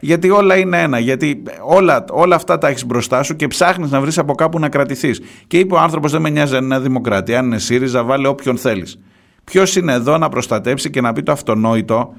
Γιατί 0.00 0.30
όλα 0.30 0.56
είναι 0.56 0.82
ένα. 0.82 0.98
Γιατί 0.98 1.42
όλα, 1.66 2.04
όλα 2.10 2.34
αυτά 2.34 2.58
τα 2.58 2.68
έχεις 2.68 2.86
μπροστά 2.86 3.22
σου 3.22 3.36
και 3.36 3.46
ψάχνεις 3.46 3.90
να 3.90 4.00
βρεις 4.00 4.18
από 4.18 4.34
κάπου 4.34 4.58
να 4.58 4.68
κρατηθείς. 4.68 5.20
Και 5.46 5.58
είπε 5.58 5.74
ο 5.74 5.78
άνθρωπος: 5.78 6.12
Δεν 6.12 6.20
με 6.20 6.30
νοιάζει 6.30 6.56
αν 6.56 6.64
είναι 6.64 6.78
δημοκρατία, 6.78 7.38
αν 7.38 7.46
είναι 7.46 7.58
ΣΥΡΙΖΑ, 7.58 8.02
βάλε 8.02 8.28
όποιον 8.28 8.56
θέλεις. 8.58 8.98
Ποιος 9.44 9.76
είναι 9.76 9.92
εδώ 9.92 10.18
να 10.18 10.28
προστατέψει 10.28 10.90
και 10.90 11.00
να 11.00 11.12
πει 11.12 11.22
το 11.22 11.32
αυτονόητο 11.32 12.14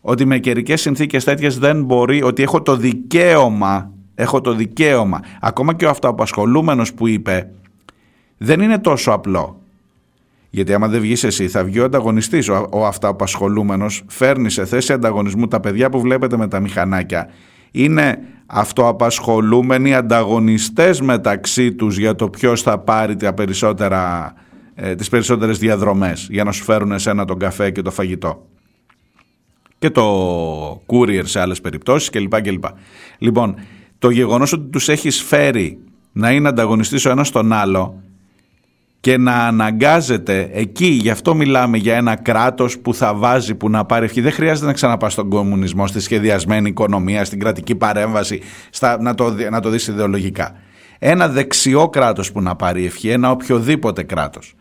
ότι 0.00 0.24
με 0.24 0.38
καιρικές 0.38 0.80
συνθήκες 0.80 1.24
τέτοιες 1.24 1.58
δεν 1.58 1.84
μπορεί, 1.84 2.22
ότι 2.22 2.42
έχω 2.42 2.62
το 2.62 2.76
δικαίωμα, 2.76 3.90
έχω 4.14 4.40
το 4.40 4.54
δικαίωμα. 4.54 5.20
Ακόμα 5.40 5.74
και 5.74 5.84
ο 5.84 5.88
αυτοαπασχολούμενος 5.88 6.94
που 6.94 7.06
είπε, 7.06 7.50
δεν 8.38 8.60
είναι 8.60 8.78
τόσο 8.78 9.10
απλό. 9.12 9.63
Γιατί 10.54 10.74
άμα 10.74 10.88
δεν 10.88 11.00
βγεις 11.00 11.24
εσύ, 11.24 11.48
θα 11.48 11.64
βγει 11.64 11.80
ο 11.80 11.84
ανταγωνιστής. 11.84 12.48
Ο, 12.48 12.68
ο 12.70 12.86
αυτοαπασχολούμενος 12.86 14.02
φέρνει 14.06 14.50
σε 14.50 14.64
θέση 14.64 14.92
ανταγωνισμού 14.92 15.48
τα 15.48 15.60
παιδιά 15.60 15.90
που 15.90 16.00
βλέπετε 16.00 16.36
με 16.36 16.48
τα 16.48 16.60
μηχανάκια. 16.60 17.28
Είναι 17.70 18.18
αυτοαπασχολούμενοι 18.46 19.94
ανταγωνιστές 19.94 21.00
μεταξύ 21.00 21.72
τους 21.72 21.98
για 21.98 22.14
το 22.14 22.28
ποιος 22.28 22.62
θα 22.62 22.78
πάρει 22.78 23.16
τα 23.16 23.34
περισσότερα, 23.34 24.32
ε, 24.74 24.94
τις 24.94 25.08
περισσότερες 25.08 25.58
διαδρομές 25.58 26.26
για 26.30 26.44
να 26.44 26.52
σου 26.52 26.64
φέρουν 26.64 26.92
εσένα 26.92 27.24
τον 27.24 27.38
καφέ 27.38 27.70
και 27.70 27.82
το 27.82 27.90
φαγητό 27.90 28.46
και 29.78 29.90
το 29.90 30.82
courier 30.86 31.22
σε 31.24 31.40
άλλες 31.40 31.60
περιπτώσεις 31.60 32.10
κλπ. 32.10 32.40
κλπ. 32.40 32.64
Λοιπόν, 33.18 33.54
το 33.98 34.10
γεγονός 34.10 34.52
ότι 34.52 34.70
τους 34.70 34.88
έχεις 34.88 35.22
φέρει 35.22 35.78
να 36.12 36.30
είναι 36.30 36.48
ανταγωνιστής 36.48 37.04
ο 37.04 37.10
ένας 37.10 37.28
στον 37.28 37.52
άλλο 37.52 38.03
και 39.04 39.18
να 39.18 39.46
αναγκάζεται 39.46 40.50
εκεί, 40.52 40.86
γι' 40.86 41.10
αυτό 41.10 41.34
μιλάμε 41.34 41.76
για 41.76 41.96
ένα 41.96 42.16
κράτος 42.16 42.78
που 42.78 42.94
θα 42.94 43.14
βάζει, 43.14 43.54
που 43.54 43.70
να 43.70 43.84
πάρει 43.84 44.04
ευχή. 44.04 44.20
Δεν 44.20 44.32
χρειάζεται 44.32 44.66
να 44.66 44.72
ξαναπάς 44.72 45.12
στον 45.12 45.28
κομμουνισμό, 45.28 45.86
στη 45.86 46.00
σχεδιασμένη 46.00 46.68
οικονομία, 46.68 47.24
στην 47.24 47.38
κρατική 47.38 47.74
παρέμβαση, 47.74 48.40
στα, 48.70 49.00
να, 49.00 49.14
το, 49.14 49.34
να 49.50 49.60
το 49.60 49.68
δεις 49.68 49.86
ιδεολογικά. 49.86 50.54
Ένα 50.98 51.28
δεξιό 51.28 51.88
κράτος 51.88 52.32
που 52.32 52.42
να 52.42 52.56
πάρει 52.56 52.84
ευχή, 52.84 53.08
ένα 53.08 53.30
οποιοδήποτε 53.30 54.02
κράτος, 54.02 54.54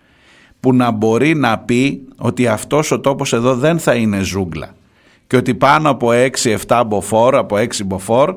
που 0.59 0.73
να 0.73 0.91
μπορεί 0.91 1.35
να 1.35 1.59
πει 1.59 2.07
ότι 2.17 2.47
αυτός 2.47 2.91
ο 2.91 2.99
τόπος 2.99 3.33
εδώ 3.33 3.55
δεν 3.55 3.79
θα 3.79 3.93
είναι 3.93 4.19
ζούγκλα 4.21 4.73
και 5.27 5.35
ότι 5.35 5.55
πάνω 5.55 5.89
από 5.89 6.09
6-7 6.67 6.83
μποφόρ, 6.87 7.35
από 7.35 7.55
6 7.55 7.67
μποφόρ, 7.85 8.35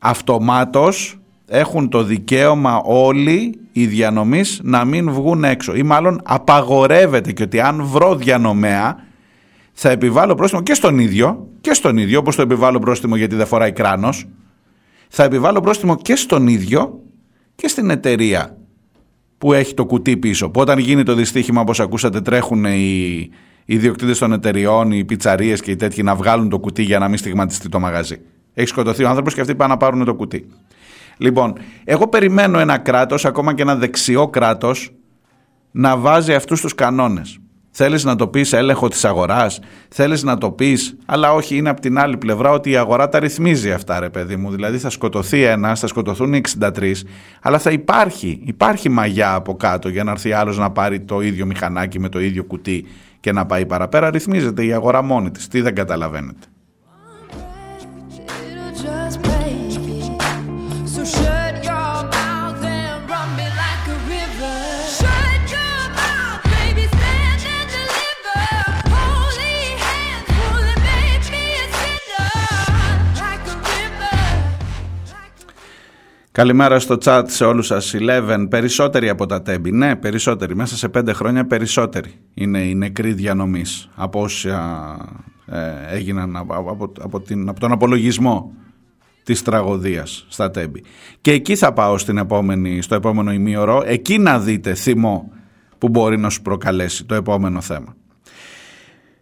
αυτομάτως 0.00 1.17
έχουν 1.48 1.88
το 1.88 2.02
δικαίωμα 2.02 2.80
όλοι 2.84 3.58
οι 3.72 3.86
διανομής 3.86 4.60
να 4.62 4.84
μην 4.84 5.10
βγουν 5.10 5.44
έξω 5.44 5.74
ή 5.74 5.82
μάλλον 5.82 6.20
απαγορεύεται 6.24 7.32
και 7.32 7.42
ότι 7.42 7.60
αν 7.60 7.84
βρω 7.84 8.16
διανομέα 8.16 9.06
θα 9.72 9.90
επιβάλλω 9.90 10.34
πρόστιμο 10.34 10.62
και 10.62 10.74
στον 10.74 10.98
ίδιο 10.98 11.48
και 11.60 11.74
στον 11.74 11.96
ίδιο 11.96 12.18
όπως 12.18 12.36
το 12.36 12.42
επιβάλλω 12.42 12.78
πρόστιμο 12.78 13.16
γιατί 13.16 13.36
δεν 13.36 13.46
φοράει 13.46 13.72
κράνος 13.72 14.28
θα 15.08 15.24
επιβάλλω 15.24 15.60
πρόστιμο 15.60 15.96
και 15.96 16.16
στον 16.16 16.46
ίδιο 16.46 17.00
και 17.54 17.68
στην 17.68 17.90
εταιρεία 17.90 18.56
που 19.38 19.52
έχει 19.52 19.74
το 19.74 19.86
κουτί 19.86 20.16
πίσω 20.16 20.50
που 20.50 20.60
όταν 20.60 20.78
γίνει 20.78 21.02
το 21.02 21.14
δυστύχημα 21.14 21.60
όπως 21.60 21.80
ακούσατε 21.80 22.20
τρέχουν 22.20 22.64
οι 22.64 23.30
οι 23.70 23.74
ιδιοκτήτες 23.74 24.18
των 24.18 24.32
εταιριών, 24.32 24.92
οι 24.92 25.04
πιτσαρίες 25.04 25.60
και 25.60 25.70
οι 25.70 25.76
τέτοιοι 25.76 26.02
να 26.02 26.14
βγάλουν 26.14 26.48
το 26.48 26.58
κουτί 26.58 26.82
για 26.82 26.98
να 26.98 27.08
μην 27.08 27.18
στιγματιστεί 27.18 27.68
το 27.68 27.80
μαγαζί. 27.80 28.20
Έχει 28.54 28.68
σκοτωθεί 28.68 29.04
ο 29.04 29.08
άνθρωπος 29.08 29.34
και 29.34 29.40
αυτοί 29.40 29.54
πάνε 29.54 29.72
να 29.72 29.78
πάρουν 29.78 30.04
το 30.04 30.14
κουτί. 30.14 30.46
Λοιπόν, 31.18 31.52
εγώ 31.84 32.08
περιμένω 32.08 32.58
ένα 32.58 32.78
κράτος, 32.78 33.24
ακόμα 33.24 33.54
και 33.54 33.62
ένα 33.62 33.76
δεξιό 33.76 34.28
κράτος, 34.28 34.92
να 35.70 35.96
βάζει 35.96 36.34
αυτούς 36.34 36.60
τους 36.60 36.74
κανόνες. 36.74 37.38
Θέλεις 37.70 38.04
να 38.04 38.16
το 38.16 38.28
πεις 38.28 38.52
έλεγχο 38.52 38.88
της 38.88 39.04
αγοράς, 39.04 39.60
θέλεις 39.88 40.22
να 40.22 40.38
το 40.38 40.50
πεις, 40.50 40.96
αλλά 41.06 41.32
όχι, 41.32 41.56
είναι 41.56 41.68
από 41.68 41.80
την 41.80 41.98
άλλη 41.98 42.16
πλευρά 42.16 42.50
ότι 42.50 42.70
η 42.70 42.76
αγορά 42.76 43.08
τα 43.08 43.18
ρυθμίζει 43.18 43.72
αυτά, 43.72 44.00
ρε 44.00 44.10
παιδί 44.10 44.36
μου. 44.36 44.50
Δηλαδή 44.50 44.78
θα 44.78 44.90
σκοτωθεί 44.90 45.42
ένας, 45.42 45.80
θα 45.80 45.86
σκοτωθούν 45.86 46.32
οι 46.32 46.40
63, 46.60 46.92
αλλά 47.42 47.58
θα 47.58 47.70
υπάρχει, 47.70 48.40
υπάρχει 48.44 48.88
μαγιά 48.88 49.34
από 49.34 49.56
κάτω 49.56 49.88
για 49.88 50.04
να 50.04 50.10
έρθει 50.10 50.32
άλλος 50.32 50.58
να 50.58 50.70
πάρει 50.70 51.00
το 51.00 51.20
ίδιο 51.20 51.46
μηχανάκι 51.46 51.98
με 52.00 52.08
το 52.08 52.20
ίδιο 52.20 52.44
κουτί 52.44 52.86
και 53.20 53.32
να 53.32 53.46
πάει 53.46 53.66
παραπέρα, 53.66 54.10
ρυθμίζεται 54.10 54.64
η 54.64 54.72
αγορά 54.72 55.02
μόνη 55.02 55.30
της. 55.30 55.48
Τι 55.48 55.60
δεν 55.60 55.74
καταλαβαίνετε. 55.74 56.46
Καλημέρα 76.38 76.78
στο 76.78 76.96
chat 77.04 77.22
σε 77.26 77.44
όλους 77.44 77.66
σας. 77.66 77.94
Eleven, 77.98 78.46
περισσότεροι 78.50 79.08
από 79.08 79.26
τα 79.26 79.42
τέμπη. 79.42 79.72
Ναι, 79.72 79.96
περισσότεροι. 79.96 80.56
Μέσα 80.56 80.76
σε 80.76 80.88
πέντε 80.88 81.12
χρόνια 81.12 81.46
περισσότεροι 81.46 82.10
είναι 82.34 82.58
οι 82.58 82.74
νεκροί 82.74 83.12
διανομής 83.12 83.88
από 83.94 84.20
όσα 84.20 84.96
ε, 85.46 85.96
έγιναν 85.96 86.36
από, 86.36 86.54
από, 86.54 86.92
από, 87.00 87.20
την, 87.20 87.48
από 87.48 87.60
τον 87.60 87.72
απολογισμό 87.72 88.52
της 89.22 89.42
τραγωδίας 89.42 90.26
στα 90.28 90.50
τέμπη. 90.50 90.82
Και 91.20 91.32
εκεί 91.32 91.56
θα 91.56 91.72
πάω 91.72 91.98
στην 91.98 92.18
επόμενη, 92.18 92.82
στο 92.82 92.94
επόμενο 92.94 93.32
ημίωρο. 93.32 93.82
Εκεί 93.86 94.18
να 94.18 94.38
δείτε 94.38 94.74
θυμό 94.74 95.32
που 95.78 95.88
μπορεί 95.88 96.18
να 96.18 96.30
σου 96.30 96.42
προκαλέσει 96.42 97.04
το 97.04 97.14
επόμενο 97.14 97.60
θέμα. 97.60 97.96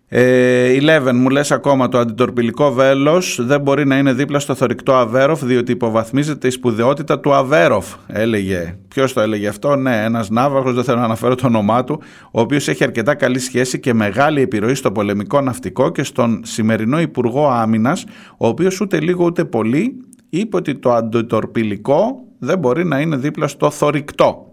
Ε, 0.09 0.77
Eleven, 0.81 1.13
μου 1.15 1.29
λες 1.29 1.51
ακόμα 1.51 1.89
το 1.89 1.99
αντιτορπιλικό 1.99 2.73
βέλος 2.73 3.39
δεν 3.43 3.61
μπορεί 3.61 3.87
να 3.87 3.99
είναι 3.99 4.13
δίπλα 4.13 4.39
στο 4.39 4.55
θορυκτό 4.55 4.95
Αβέροφ 4.95 5.45
διότι 5.45 5.73
υποβαθμίζεται 5.73 6.47
η 6.47 6.51
σπουδαιότητα 6.51 7.21
του 7.21 7.35
Αβέροφ 7.35 7.95
έλεγε. 8.07 8.79
Ποιος 8.89 9.13
το 9.13 9.21
έλεγε 9.21 9.49
αυτό, 9.49 9.77
ναι 9.77 10.05
ένας 10.05 10.31
ναύαρχος, 10.31 10.75
δεν 10.75 10.85
θέλω 10.85 10.99
να 10.99 11.05
αναφέρω 11.05 11.35
το 11.35 11.47
όνομά 11.47 11.85
του 11.85 12.01
ο 12.33 12.41
οποίος 12.41 12.69
έχει 12.69 12.85
αρκετά 12.85 13.15
καλή 13.15 13.39
σχέση 13.39 13.81
και 13.81 13.95
μεγάλη 13.95 14.41
επιρροή 14.41 14.75
στο 14.75 14.93
πολεμικό 14.93 15.41
ναυτικό 15.41 15.91
και 15.91 16.03
στον 16.03 16.41
σημερινό 16.45 17.01
Υπουργό 17.01 17.49
Άμυνας 17.49 18.05
ο 18.37 18.47
οποίος 18.47 18.81
ούτε 18.81 19.01
λίγο 19.01 19.25
ούτε 19.25 19.45
πολύ 19.45 19.97
είπε 20.29 20.57
ότι 20.57 20.75
το 20.75 20.93
αντιτορπιλικό 20.93 22.27
δεν 22.47 22.59
μπορεί 22.59 22.85
να 22.85 23.01
είναι 23.01 23.17
δίπλα 23.17 23.49
στο 23.49 23.71
θορυκτό. 23.71 24.47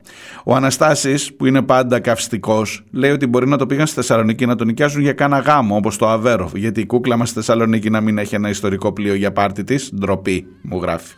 Ο 0.43 0.55
Αναστάσης 0.55 1.33
που 1.35 1.45
είναι 1.45 1.61
πάντα 1.61 1.99
καυστικός, 1.99 2.83
λέει 2.91 3.11
ότι 3.11 3.27
μπορεί 3.27 3.47
να 3.47 3.57
το 3.57 3.65
πήγαν 3.65 3.85
στη 3.87 3.95
Θεσσαλονίκη 3.95 4.45
να 4.45 4.55
τον 4.55 4.67
νοικιάζουν 4.67 5.01
για 5.01 5.13
κάνα 5.13 5.39
γάμο 5.39 5.75
όπως 5.75 5.97
το 5.97 6.07
Αβέροφ. 6.07 6.51
Γιατί 6.55 6.81
η 6.81 6.85
κούκλα 6.85 7.17
μας 7.17 7.29
στη 7.29 7.37
Θεσσαλονίκη 7.37 7.89
να 7.89 8.01
μην 8.01 8.17
έχει 8.17 8.35
ένα 8.35 8.49
ιστορικό 8.49 8.93
πλοίο 8.93 9.15
για 9.15 9.31
πάρτι 9.31 9.63
της. 9.63 9.91
Ντροπή, 9.95 10.45
μου 10.61 10.79
γράφει. 10.81 11.13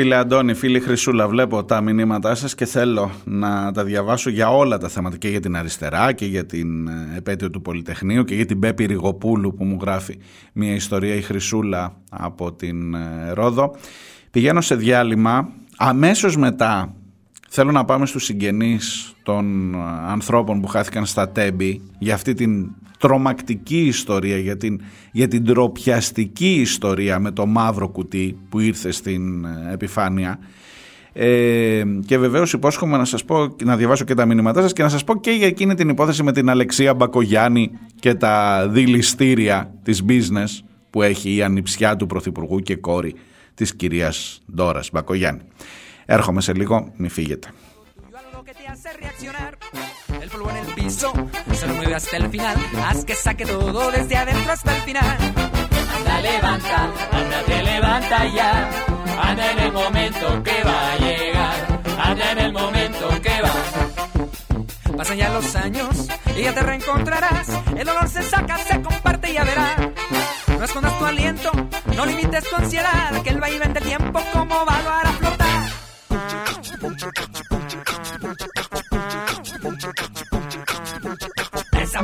Φίλε 0.00 0.16
Αντώνη, 0.16 0.54
φίλη 0.54 0.80
Χρυσούλα, 0.80 1.28
βλέπω 1.28 1.64
τα 1.64 1.80
μηνύματά 1.80 2.34
σας 2.34 2.54
και 2.54 2.64
θέλω 2.64 3.10
να 3.24 3.72
τα 3.72 3.84
διαβάσω 3.84 4.30
για 4.30 4.50
όλα 4.50 4.78
τα 4.78 4.88
θέματα 4.88 5.16
και 5.16 5.28
για 5.28 5.40
την 5.40 5.56
αριστερά 5.56 6.12
και 6.12 6.26
για 6.26 6.46
την 6.46 6.88
ε, 6.88 7.12
επέτειο 7.16 7.50
του 7.50 7.62
Πολυτεχνείου 7.62 8.24
και 8.24 8.34
για 8.34 8.46
την 8.46 8.58
Πέπη 8.58 8.84
Ριγοπούλου 8.84 9.54
που 9.54 9.64
μου 9.64 9.78
γράφει 9.80 10.18
μια 10.52 10.74
ιστορία 10.74 11.14
η 11.14 11.20
Χρυσούλα 11.20 11.96
από 12.10 12.52
την 12.52 12.94
ε, 12.94 13.32
Ρόδο. 13.32 13.76
Πηγαίνω 14.30 14.60
σε 14.60 14.74
διάλειμμα, 14.74 15.48
αμέσως 15.76 16.36
μετά 16.36 16.94
θέλω 17.48 17.72
να 17.72 17.84
πάμε 17.84 18.06
στους 18.06 18.24
συγγενείς 18.24 19.14
των 19.22 19.74
ε, 19.74 19.78
ανθρώπων 20.06 20.60
που 20.60 20.66
χάθηκαν 20.66 21.06
στα 21.06 21.28
Τέμπη 21.28 21.80
για 21.98 22.14
αυτή 22.14 22.34
την 22.34 22.70
τρομακτική 23.00 23.86
ιστορία, 23.86 24.36
για 24.36 24.56
την, 24.56 24.80
για 25.12 25.28
την 25.28 25.44
τροπιαστική 25.44 26.54
ιστορία 26.54 27.18
με 27.18 27.30
το 27.30 27.46
μαύρο 27.46 27.88
κουτί 27.88 28.38
που 28.48 28.60
ήρθε 28.60 28.90
στην 28.90 29.44
ε, 29.44 29.72
επιφάνεια. 29.72 30.38
Ε, 31.12 31.82
και 32.06 32.18
βεβαίως 32.18 32.52
υπόσχομαι 32.52 32.96
να 32.96 33.04
σας 33.04 33.24
πω, 33.24 33.56
να 33.64 33.76
διαβάσω 33.76 34.04
και 34.04 34.14
τα 34.14 34.26
μηνύματά 34.26 34.62
σας 34.62 34.72
και 34.72 34.82
να 34.82 34.88
σας 34.88 35.04
πω 35.04 35.20
και 35.20 35.30
για 35.30 35.46
εκείνη 35.46 35.74
την 35.74 35.88
υπόθεση 35.88 36.22
με 36.22 36.32
την 36.32 36.48
Αλεξία 36.50 36.94
Μπακογιάννη 36.94 37.70
και 38.00 38.14
τα 38.14 38.66
δηληστήρια 38.68 39.74
της 39.82 40.04
business 40.08 40.64
που 40.90 41.02
έχει 41.02 41.34
η 41.34 41.42
ανιψιά 41.42 41.96
του 41.96 42.06
Πρωθυπουργού 42.06 42.58
και 42.58 42.76
κόρη 42.76 43.14
της 43.54 43.74
κυρίας 43.76 44.40
Ντόρας 44.54 44.90
Μπακογιάννη. 44.92 45.42
Έρχομαι 46.04 46.40
σε 46.40 46.54
λίγο, 46.54 46.92
μη 46.96 47.08
φύγετε. 47.08 47.48
Se 51.60 51.66
lo 51.66 51.74
mueve 51.74 51.94
hasta 51.94 52.16
el 52.16 52.30
final. 52.30 52.56
Haz 52.88 53.04
que 53.04 53.14
saque 53.14 53.44
todo 53.44 53.90
desde 53.90 54.16
adentro 54.16 54.50
hasta 54.50 54.74
el 54.76 54.80
final. 54.80 55.18
Anda, 55.94 56.20
levanta, 56.22 56.90
anda, 57.12 57.42
te 57.46 57.62
levanta 57.62 58.26
ya. 58.28 58.70
Anda 59.22 59.52
en 59.52 59.58
el 59.58 59.72
momento 59.72 60.42
que 60.42 60.64
va 60.64 60.92
a 60.92 60.96
llegar. 60.96 61.80
Anda 62.02 62.32
en 62.32 62.38
el 62.38 62.52
momento 62.54 63.08
que 63.20 63.42
va. 63.42 64.96
Pasan 64.96 65.18
ya 65.18 65.28
los 65.28 65.54
años 65.54 66.08
y 66.34 66.42
ya 66.44 66.54
te 66.54 66.62
reencontrarás. 66.62 67.48
El 67.76 67.84
dolor 67.86 68.08
se 68.08 68.22
saca, 68.22 68.56
se 68.56 68.80
comparte 68.80 69.30
y 69.30 69.34
ya 69.34 69.44
verás. 69.44 69.80
No 70.58 70.64
escondas 70.64 70.98
tu 70.98 71.04
aliento, 71.04 71.52
no 71.94 72.06
limites 72.06 72.48
tu 72.48 72.56
ansiedad, 72.56 73.22
que 73.22 73.28
el 73.28 73.38
vaivén 73.38 73.74
del 73.74 73.84
tiempo 73.84 74.18
como 74.32 74.64
va 74.64 74.76
a 74.76 75.00
a 75.02 75.12
flotar. 75.12 75.60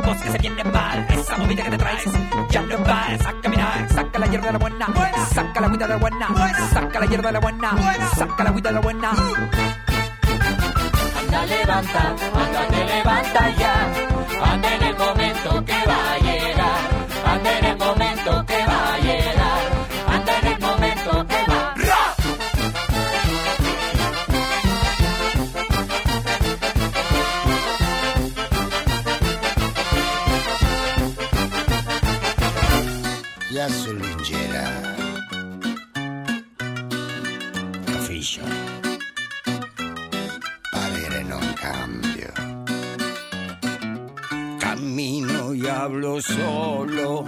Voz 0.04 0.20
que 0.22 0.30
se 0.30 0.38
viene 0.38 0.62
mal, 0.64 1.06
esa 1.10 1.36
movida 1.38 1.64
que 1.64 1.70
te 1.70 1.78
traes, 1.78 2.04
ya 2.50 2.62
no 2.62 2.78
vas 2.78 3.26
a 3.26 3.32
caminar. 3.40 3.88
Saca 3.88 4.18
la 4.18 4.26
hierba 4.26 4.46
de 4.46 4.52
la 4.52 4.58
buena, 4.58 4.86
saca 5.32 5.60
la 5.60 5.66
agüita 5.66 5.86
de 5.86 5.92
la 5.94 5.98
buena, 5.98 6.28
saca 6.72 7.00
la 7.00 7.06
hierba 7.06 7.28
de 7.28 7.32
la 7.32 7.40
buena, 7.40 7.70
saca 8.14 8.44
la 8.44 8.50
agüita 8.50 8.68
de 8.68 8.74
la 8.74 8.80
buena. 8.80 9.10
Anda, 11.18 11.46
levanta, 11.46 12.14
anda, 12.34 12.68
te 12.68 12.84
levanta 12.84 13.50
ya, 13.56 14.52
anda 14.52 14.74
en 14.74 14.82
el 14.82 14.96
momento 14.96 15.64
que 15.64 15.86
va 15.86 16.25
la 33.56 33.68
Solinchera. 33.70 34.64
Caficio. 37.86 38.42
Parere 40.70 41.22
non 41.22 41.54
cambio. 41.54 42.32
camino 44.58 45.54
y 45.54 45.66
hablo 45.66 46.20
solo. 46.20 47.24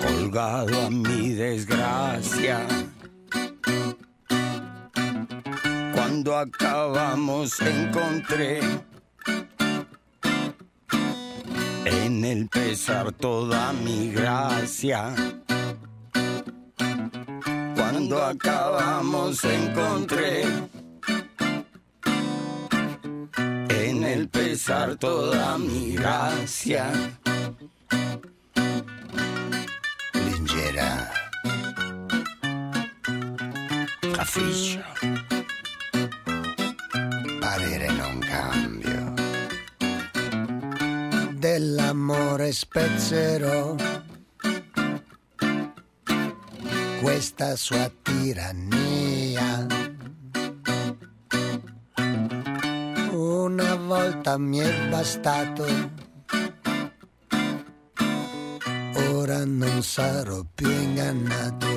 Colgado 0.00 0.86
a 0.86 0.88
mi 0.88 1.34
desgracia. 1.34 2.66
Cuando 5.92 6.38
acabamos 6.38 7.60
encontré 7.60 8.60
en 11.84 12.24
el 12.24 12.48
pesar 12.48 13.12
toda 13.12 13.72
mi 13.72 14.10
gracia. 14.10 15.14
Cuando 17.74 18.22
acabamos 18.22 19.44
encontré 19.44 20.44
en 23.68 24.04
el 24.04 24.28
pesar 24.28 24.96
toda 24.96 25.58
mi 25.58 25.94
gracia. 25.94 26.90
Lingera. 30.14 31.12
Capiscio. 34.14 35.13
Dell'amore 41.54 42.50
spezzerò 42.50 43.76
questa 47.00 47.54
sua 47.54 47.88
tirannia. 48.02 49.64
Una 53.12 53.74
volta 53.76 54.36
mi 54.36 54.58
è 54.58 54.88
bastato, 54.88 55.64
ora 59.12 59.44
non 59.44 59.80
sarò 59.84 60.44
più 60.56 60.68
ingannato. 60.68 61.74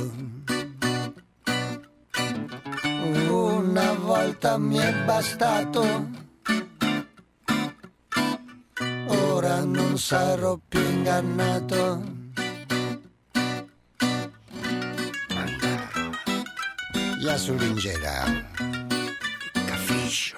volta 4.08 4.58
mi 4.58 4.78
è 4.78 4.94
bastato. 5.06 6.27
Non 9.98 10.06
sarò 10.06 10.60
più 10.70 10.80
ingannato. 10.80 12.04
Ja 17.20 17.36
sull'ingera. 17.36 18.26
Capiscio. 19.66 20.38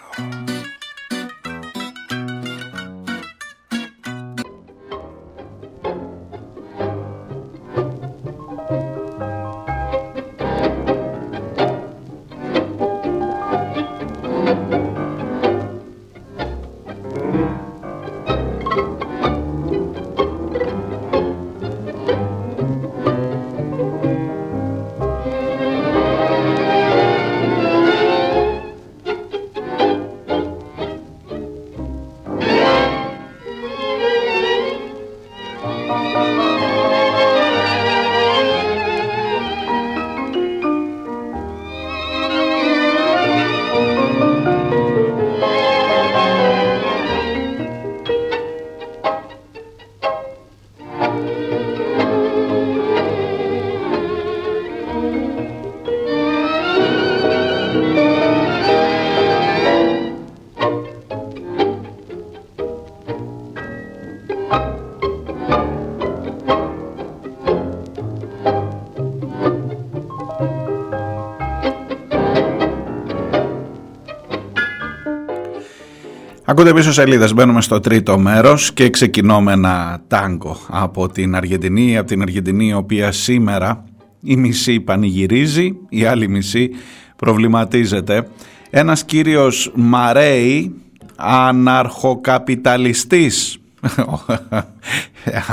Ακούτε 76.59 76.73
πίσω 76.73 76.91
σελίδες. 76.91 77.33
Μπαίνουμε 77.33 77.61
στο 77.61 77.79
τρίτο 77.79 78.17
μέρος 78.17 78.73
και 78.73 78.89
ξεκινώ 78.89 79.41
με 79.41 79.51
ένα 79.51 80.01
τάγκο 80.07 80.57
από 80.69 81.09
την 81.09 81.35
Αργεντινή. 81.35 81.97
Από 81.97 82.07
την 82.07 82.21
Αργεντινή, 82.21 82.67
η 82.67 82.73
οποία 82.73 83.11
σήμερα 83.11 83.83
η 84.21 84.35
μισή 84.35 84.79
πανηγυρίζει, 84.79 85.75
η 85.89 86.05
άλλη 86.05 86.29
μισή 86.29 86.69
προβληματίζεται. 87.15 88.27
Ένας 88.69 89.03
κύριος 89.03 89.71
Μαρέι, 89.75 90.73
αναρχοκαπιταλιστής. 91.15 93.57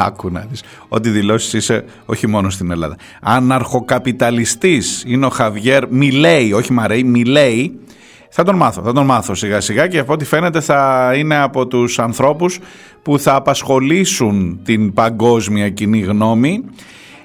Άκου 0.07 0.31
να 0.31 0.47
δεις. 0.51 0.63
Ό,τι 0.89 1.11
δηλώσεις 1.11 1.53
είσαι 1.53 1.85
όχι 2.07 2.27
μόνο 2.27 2.51
στην 2.51 2.71
Ελλάδα. 2.71 2.97
Αναρχοκαπιταλιστής 3.21 5.05
είναι 5.07 5.27
ο 5.27 5.31
Χαβιέρ 5.31 5.89
Μιλέη, 5.89 6.53
όχι 6.53 6.73
Μαρέι, 6.73 7.05
Μιλέη 7.05 7.79
θα 8.31 8.43
τον 8.43 8.57
μάθω, 8.57 8.83
θα 8.83 8.93
τον 8.93 9.05
μάθω 9.05 9.35
σιγά 9.35 9.61
σιγά 9.61 9.87
και 9.87 9.99
από 9.99 10.13
ό,τι 10.13 10.25
φαίνεται 10.25 10.61
θα 10.61 11.13
είναι 11.17 11.37
από 11.37 11.67
τους 11.67 11.99
ανθρώπους 11.99 12.59
που 13.03 13.19
θα 13.19 13.35
απασχολήσουν 13.35 14.61
την 14.65 14.93
παγκόσμια 14.93 15.69
κοινή 15.69 16.01
γνώμη. 16.01 16.65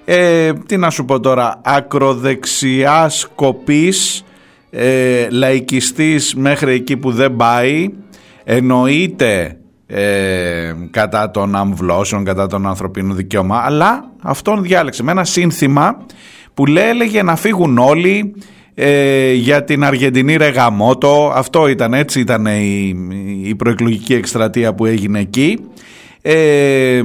Ε, 0.06 0.54
τι 0.54 0.78
να 0.78 0.90
σου 0.90 1.06
πω 1.06 1.20
τώρα, 1.20 1.62
ακροδεξιά 1.64 3.10
σκοπής, 3.10 4.24
ε, 4.70 5.28
λαϊκιστής 5.30 6.36
μέχρι 6.36 6.74
εκεί 6.74 6.98
που 6.98 7.12
δεν 7.12 7.36
πάει, 7.36 7.90
εννοείται 8.44 9.58
ε, 9.88 10.74
κατά 10.92 11.32
των 11.32 11.56
αμβλώσεων, 11.56 12.24
κατά 12.24 12.48
των 12.48 12.68
ανθρωπίνων 12.68 13.16
δικαιωμάτων, 13.16 13.66
αλλά 13.66 14.12
αυτόν 14.22 14.62
διάλεξε 14.62 15.04
με 15.04 15.12
ένα 15.12 15.24
σύνθημα 15.24 16.06
που 16.54 16.66
λέει 16.66 16.90
έλεγε 16.90 17.24
να 17.24 17.36
φύγουν 17.36 17.78
όλοι, 17.78 18.36
ε, 18.84 19.34
για 19.34 19.64
την 19.64 19.84
Αργεντινή 19.84 20.36
Ρεγαμότο. 20.36 21.32
Αυτό 21.36 21.68
ήταν 21.68 21.94
έτσι, 21.94 22.20
ήταν 22.20 22.46
η, 22.46 22.96
η 23.44 23.56
προεκλογική 23.56 24.14
εκστρατεία 24.14 24.74
που 24.74 24.86
έγινε 24.86 25.20
εκεί. 25.20 25.60
Ε, 26.22 27.02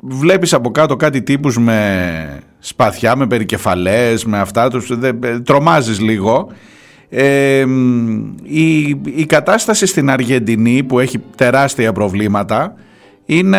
βλέπεις 0.00 0.52
από 0.52 0.70
κάτω 0.70 0.96
κάτι 0.96 1.22
τύπους 1.22 1.58
με 1.58 2.42
σπαθιά, 2.58 3.16
με 3.16 3.26
περικεφαλές, 3.26 4.24
με 4.24 4.38
αυτά, 4.38 4.70
τους, 4.70 4.98
δε, 4.98 5.12
τρομάζεις 5.44 6.00
λίγο. 6.00 6.52
Ε, 7.08 7.64
η, 8.42 8.78
η 9.04 9.26
κατάσταση 9.26 9.86
στην 9.86 10.10
Αργεντινή 10.10 10.82
που 10.82 10.98
έχει 10.98 11.18
τεράστια 11.36 11.92
προβλήματα 11.92 12.74
είναι 13.26 13.58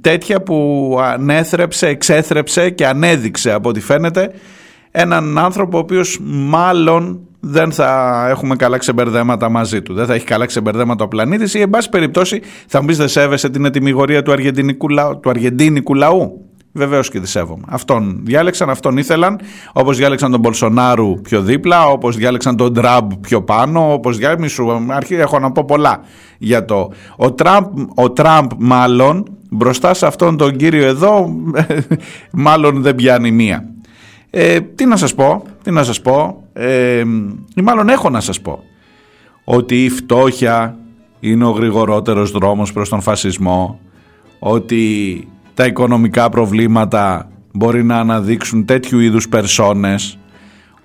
τέτοια 0.00 0.42
που 0.42 0.98
ανέθρεψε, 1.02 1.86
εξέθρεψε 1.86 2.70
και 2.70 2.86
ανέδειξε 2.86 3.52
από 3.52 3.68
ό,τι 3.68 3.80
φαίνεται 3.80 4.30
έναν 4.92 5.38
άνθρωπο 5.38 5.76
ο 5.76 5.80
οποίος 5.80 6.18
μάλλον 6.22 7.20
δεν 7.40 7.72
θα 7.72 8.26
έχουμε 8.28 8.56
καλά 8.56 8.78
ξεμπερδέματα 8.78 9.48
μαζί 9.48 9.82
του. 9.82 9.94
Δεν 9.94 10.06
θα 10.06 10.14
έχει 10.14 10.24
καλά 10.24 10.46
ξεμπερδέματα 10.46 11.04
ο 11.04 11.08
πλανήτης 11.08 11.54
ή, 11.54 11.60
εν 11.60 11.70
πάση 11.70 11.88
περιπτώσει, 11.88 12.40
θα 12.66 12.80
μου 12.80 12.86
πεις 12.86 12.96
δεν 12.96 13.08
σέβεσαι 13.08 13.50
την 13.50 13.64
ετοιμιγορία 13.64 14.22
του, 14.22 14.32
αργεντινικού 14.32 14.88
λαού, 14.88 15.20
του 15.20 15.30
αργεντίνικου 15.30 15.94
λαού. 15.94 16.46
Βεβαίως 16.74 17.10
και 17.10 17.20
τη 17.20 17.28
σέβομαι. 17.28 17.62
Αυτόν 17.68 18.20
διάλεξαν, 18.24 18.70
αυτόν 18.70 18.96
ήθελαν, 18.96 19.40
όπως 19.72 19.96
διάλεξαν 19.96 20.30
τον 20.30 20.40
Μπολσονάρου 20.40 21.20
πιο 21.20 21.42
δίπλα, 21.42 21.86
όπως 21.86 22.16
διάλεξαν 22.16 22.56
τον 22.56 22.74
Τραμπ 22.74 23.12
πιο 23.20 23.42
πάνω, 23.42 23.92
όπως 23.92 24.16
διάλεξαν. 24.16 24.90
Αρχή 24.90 25.14
έχω 25.14 25.38
να 25.38 25.52
πω 25.52 25.64
πολλά 25.64 26.00
για 26.38 26.64
το. 26.64 26.90
Ο 27.16 27.32
Τραμπ, 27.32 27.64
ο 27.94 28.10
Τραμπ, 28.10 28.50
μάλλον 28.58 29.24
μπροστά 29.50 29.94
σε 29.94 30.06
αυτόν 30.06 30.36
τον 30.36 30.56
κύριο 30.56 30.86
εδώ, 30.86 31.34
μάλλον 32.32 32.82
δεν 32.82 32.94
πιάνει 32.94 33.30
μία. 33.30 33.72
Ε, 34.34 34.60
τι 34.60 34.86
να 34.86 34.96
σας 34.96 35.14
πω, 35.14 35.42
τι 35.62 35.70
να 35.70 35.84
σας 35.84 36.00
πω, 36.00 36.42
ε, 36.52 37.04
ή 37.54 37.62
μάλλον 37.62 37.88
έχω 37.88 38.10
να 38.10 38.20
σας 38.20 38.40
πω, 38.40 38.62
ότι 39.44 39.84
η 39.84 39.88
φτώχεια 39.88 40.76
είναι 41.20 41.44
ο 41.44 41.50
γρηγορότερος 41.50 42.30
δρόμος 42.30 42.72
προς 42.72 42.88
τον 42.88 43.00
φασισμό, 43.00 43.80
ότι 44.38 45.28
τα 45.54 45.66
οικονομικά 45.66 46.28
προβλήματα 46.28 47.30
μπορεί 47.52 47.84
να 47.84 47.98
αναδείξουν 47.98 48.64
τέτοιου 48.64 48.98
είδους 48.98 49.28
περσόνες, 49.28 50.18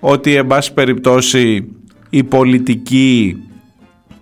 ότι 0.00 0.34
εν 0.34 0.46
πάση 0.46 0.72
περιπτώσει 0.72 1.68
η 2.10 2.24
πολιτική 2.24 3.36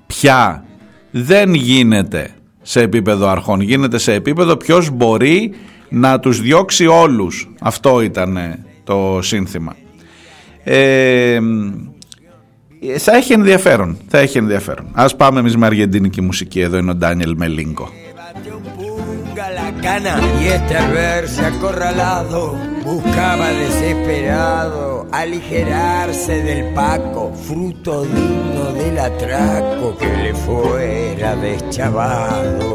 πια 0.06 0.64
δεν 1.10 1.54
γίνεται 1.54 2.34
σε 2.62 2.80
επίπεδο 2.80 3.28
αρχών, 3.28 3.60
γίνεται 3.60 3.98
σε 3.98 4.12
επίπεδο 4.12 4.56
ποιος 4.56 4.90
μπορεί 4.90 5.54
να 5.88 6.18
τους 6.18 6.40
διώξει 6.40 6.86
όλους. 6.86 7.54
Αυτό 7.60 8.00
ήταν 8.00 8.38
το 8.86 9.18
σύνθημα. 9.22 9.76
Ε, 10.64 11.38
θα 12.98 13.16
έχει 13.16 13.32
ενδιαφέρον, 13.32 13.98
θα 14.08 14.18
έχει 14.18 14.38
ενδιαφέρον. 14.38 14.86
Ας 14.92 15.16
πάμε 15.16 15.40
εμείς 15.40 15.56
με 15.56 15.66
αργεντίνικη 15.66 16.20
μουσική, 16.20 16.60
εδώ 16.60 16.76
είναι 16.76 16.90
ο 16.90 16.94
Ντάνιελ 16.94 17.34
Μελίνκο. 17.36 17.88
la 19.62 19.70
cana 19.80 20.14
y 20.40 20.46
este 20.46 20.76
al 20.76 20.92
verse 20.92 21.44
acorralado 21.44 22.56
buscaba 22.84 23.48
desesperado 23.48 25.06
aligerarse 25.12 26.42
del 26.42 26.74
paco, 26.74 27.32
fruto 27.46 28.04
digno 28.04 28.72
del 28.72 28.98
atraco 28.98 29.96
que 29.98 30.16
le 30.24 30.34
fuera 30.34 31.36
deschavado. 31.36 32.72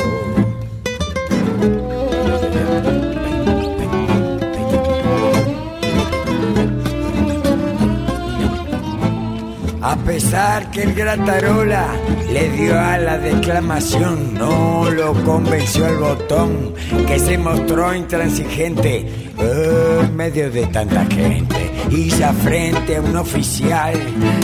A 9.83 9.95
pesar 9.95 10.69
que 10.69 10.83
el 10.83 10.93
Gratarola 10.93 11.87
le 12.31 12.49
dio 12.51 12.79
a 12.79 12.99
la 12.99 13.17
declamación, 13.17 14.35
no 14.35 14.87
lo 14.91 15.11
convenció 15.23 15.87
el 15.87 15.97
botón 15.97 16.75
que 17.07 17.17
se 17.17 17.35
mostró 17.39 17.95
intransigente 17.95 19.07
en 19.39 20.15
medio 20.15 20.51
de 20.51 20.67
tanta 20.67 21.03
gente. 21.05 21.71
Ya 22.19 22.31
frente 22.33 22.97
a 22.97 23.01
un 23.01 23.15
oficial, 23.15 23.93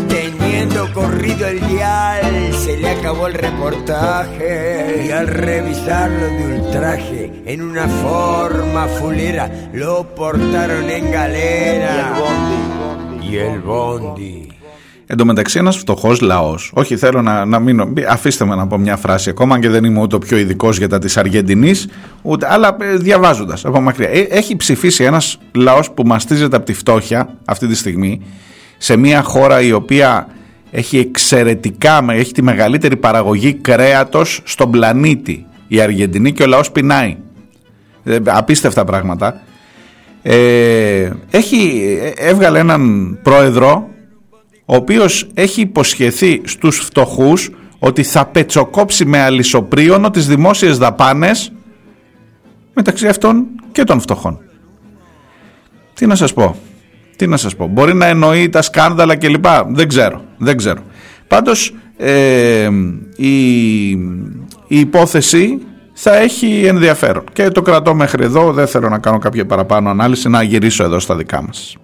teniendo 0.10 0.92
corrido 0.94 1.48
el 1.48 1.60
dial, 1.68 2.54
se 2.54 2.76
le 2.76 2.90
acabó 2.90 3.28
el 3.28 3.36
reportaje. 3.36 5.06
Y 5.06 5.12
al 5.12 5.28
revisarlo 5.28 6.26
de 6.26 6.60
ultraje, 6.60 7.44
en 7.46 7.62
una 7.62 7.88
forma 7.88 8.88
fulera, 8.88 9.70
lo 9.74 10.16
portaron 10.16 10.90
en 10.90 11.12
galera. 11.12 12.18
Y 12.18 12.18
el 12.18 12.22
bondi. 12.22 13.28
Y 13.30 13.38
el 13.38 13.62
bondi 13.62 14.57
Εν 15.10 15.18
τω 15.18 15.26
μεταξύ, 15.26 15.60
ένας 15.60 15.78
φτωχός 15.78 16.22
λαός, 16.22 16.72
όχι 16.74 16.98
θέλω 16.98 17.22
να, 17.22 17.46
να 17.46 17.60
μείνω, 17.60 17.94
αφήστε 18.10 18.46
με 18.46 18.56
να 18.56 18.68
πω 18.68 18.78
μια 18.78 18.96
φράση 18.96 19.30
ακόμα 19.30 19.60
και 19.60 19.70
δεν 19.70 19.84
είμαι 19.84 20.02
ούτε 20.02 20.16
ο 20.16 20.20
πιο 20.20 20.38
ειδικός 20.38 20.78
για 20.78 20.90
τα 20.90 21.00
της 21.00 21.18
Αργεντινής, 21.18 21.88
αλλά 22.42 22.78
ε, 22.82 22.96
διαβάζοντας 22.96 23.66
από 23.66 23.82
μακριά. 23.82 24.10
Ε, 24.10 24.20
έχει 24.20 24.56
ψηφίσει 24.56 25.04
ένας 25.04 25.40
λαός 25.52 25.92
που 25.92 26.04
μαστίζεται 26.04 26.56
από 26.56 26.66
τη 26.66 26.74
φτώχεια 26.74 27.38
αυτή 27.46 27.68
τη 27.68 27.76
στιγμή 27.76 28.22
σε 28.78 28.96
μια 28.96 29.22
χώρα 29.22 29.62
η 29.62 29.72
οποία 29.72 30.28
έχει 30.72 30.98
εξαιρετικά, 30.98 32.06
έχει 32.10 32.32
τη 32.32 32.42
μεγαλύτερη 32.42 32.98
παραγωγή 32.98 33.54
κρέατος 33.54 34.42
στον 34.44 34.72
πλανήτη. 34.72 35.46
Η 35.68 35.82
Αργεντινή 35.82 36.32
και 36.32 36.44
ο 36.44 36.48
λαός 36.48 36.72
πεινάει. 36.72 37.18
Ε, 38.04 38.18
απίστευτα 38.26 38.84
πράγματα. 38.84 39.42
Ε, 40.22 41.10
έχει, 41.32 41.84
έβγαλε 42.16 42.60
έναν 42.60 43.18
πρόεδρο 43.24 43.90
ο 44.70 44.76
οποίος 44.76 45.28
έχει 45.34 45.62
υποσχεθεί 45.62 46.42
στους 46.46 46.78
φτωχούς 46.78 47.50
ότι 47.80 48.04
θα 48.04 48.26
πετσοκόψει 48.26 49.06
με 49.06 49.22
αλυσοπρίωνο 49.22 50.10
τις 50.10 50.28
δημόσιες 50.28 50.78
δαπάνες 50.78 51.52
μεταξύ 52.74 53.08
αυτών 53.08 53.46
και 53.72 53.84
των 53.84 54.00
φτωχών. 54.00 54.40
Τι 55.94 56.06
να 56.06 56.16
σας 56.16 56.34
πω. 56.34 56.56
Τι 57.16 57.28
να 57.28 57.38
σας 57.38 57.56
πω. 57.56 57.68
Μπορεί 57.68 57.94
να 57.94 58.06
εννοεί 58.06 58.50
τα 58.50 58.62
σκάνδαλα 58.62 59.16
κλπ. 59.16 59.46
Δεν 59.68 59.88
ξέρω. 59.88 60.22
Δεν 60.38 60.58
ξέρω. 60.58 60.82
Πάντως 61.28 61.74
ε, 61.98 62.70
η, 63.16 63.90
η 64.68 64.80
υπόθεση 64.80 65.60
θα 65.94 66.16
έχει 66.16 66.66
ενδιαφέρον. 66.66 67.24
Και 67.34 67.48
το 67.50 67.62
κρατώ 67.62 67.96
μέχρι 67.96 68.24
εδώ. 68.24 68.54
Δεν 68.54 68.68
θέλω 68.68 68.90
να 68.90 69.00
κάνω 69.00 69.18
κάποια 69.18 69.46
παραπάνω 69.46 69.90
ανάλυση. 69.90 70.30
Να 70.30 70.42
γυρίσω 70.42 70.84
εδώ 70.84 71.00
στα 71.00 71.16
δικά 71.16 71.42
μας. 71.42 71.78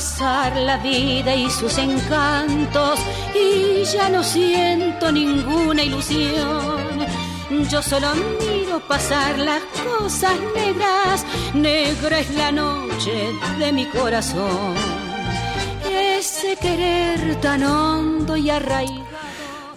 Pasar 0.00 0.56
la 0.56 0.78
vida 0.78 1.34
y 1.34 1.50
sus 1.50 1.76
encantos 1.76 2.98
y 3.34 3.84
ya 3.84 4.08
no 4.08 4.24
siento 4.24 5.12
ninguna 5.12 5.82
ilusión. 5.82 7.06
Yo 7.70 7.82
solo 7.82 8.08
miro 8.14 8.80
pasar 8.88 9.38
las 9.38 9.62
cosas 9.84 10.36
negras, 10.54 11.26
negra 11.52 12.20
es 12.20 12.30
la 12.30 12.50
noche 12.50 13.12
de 13.58 13.72
mi 13.72 13.84
corazón. 13.88 14.74
Ese 15.84 16.56
querer 16.56 17.38
tan 17.42 17.62
hondo 17.62 18.38
y 18.38 18.48
arraigado. 18.48 19.09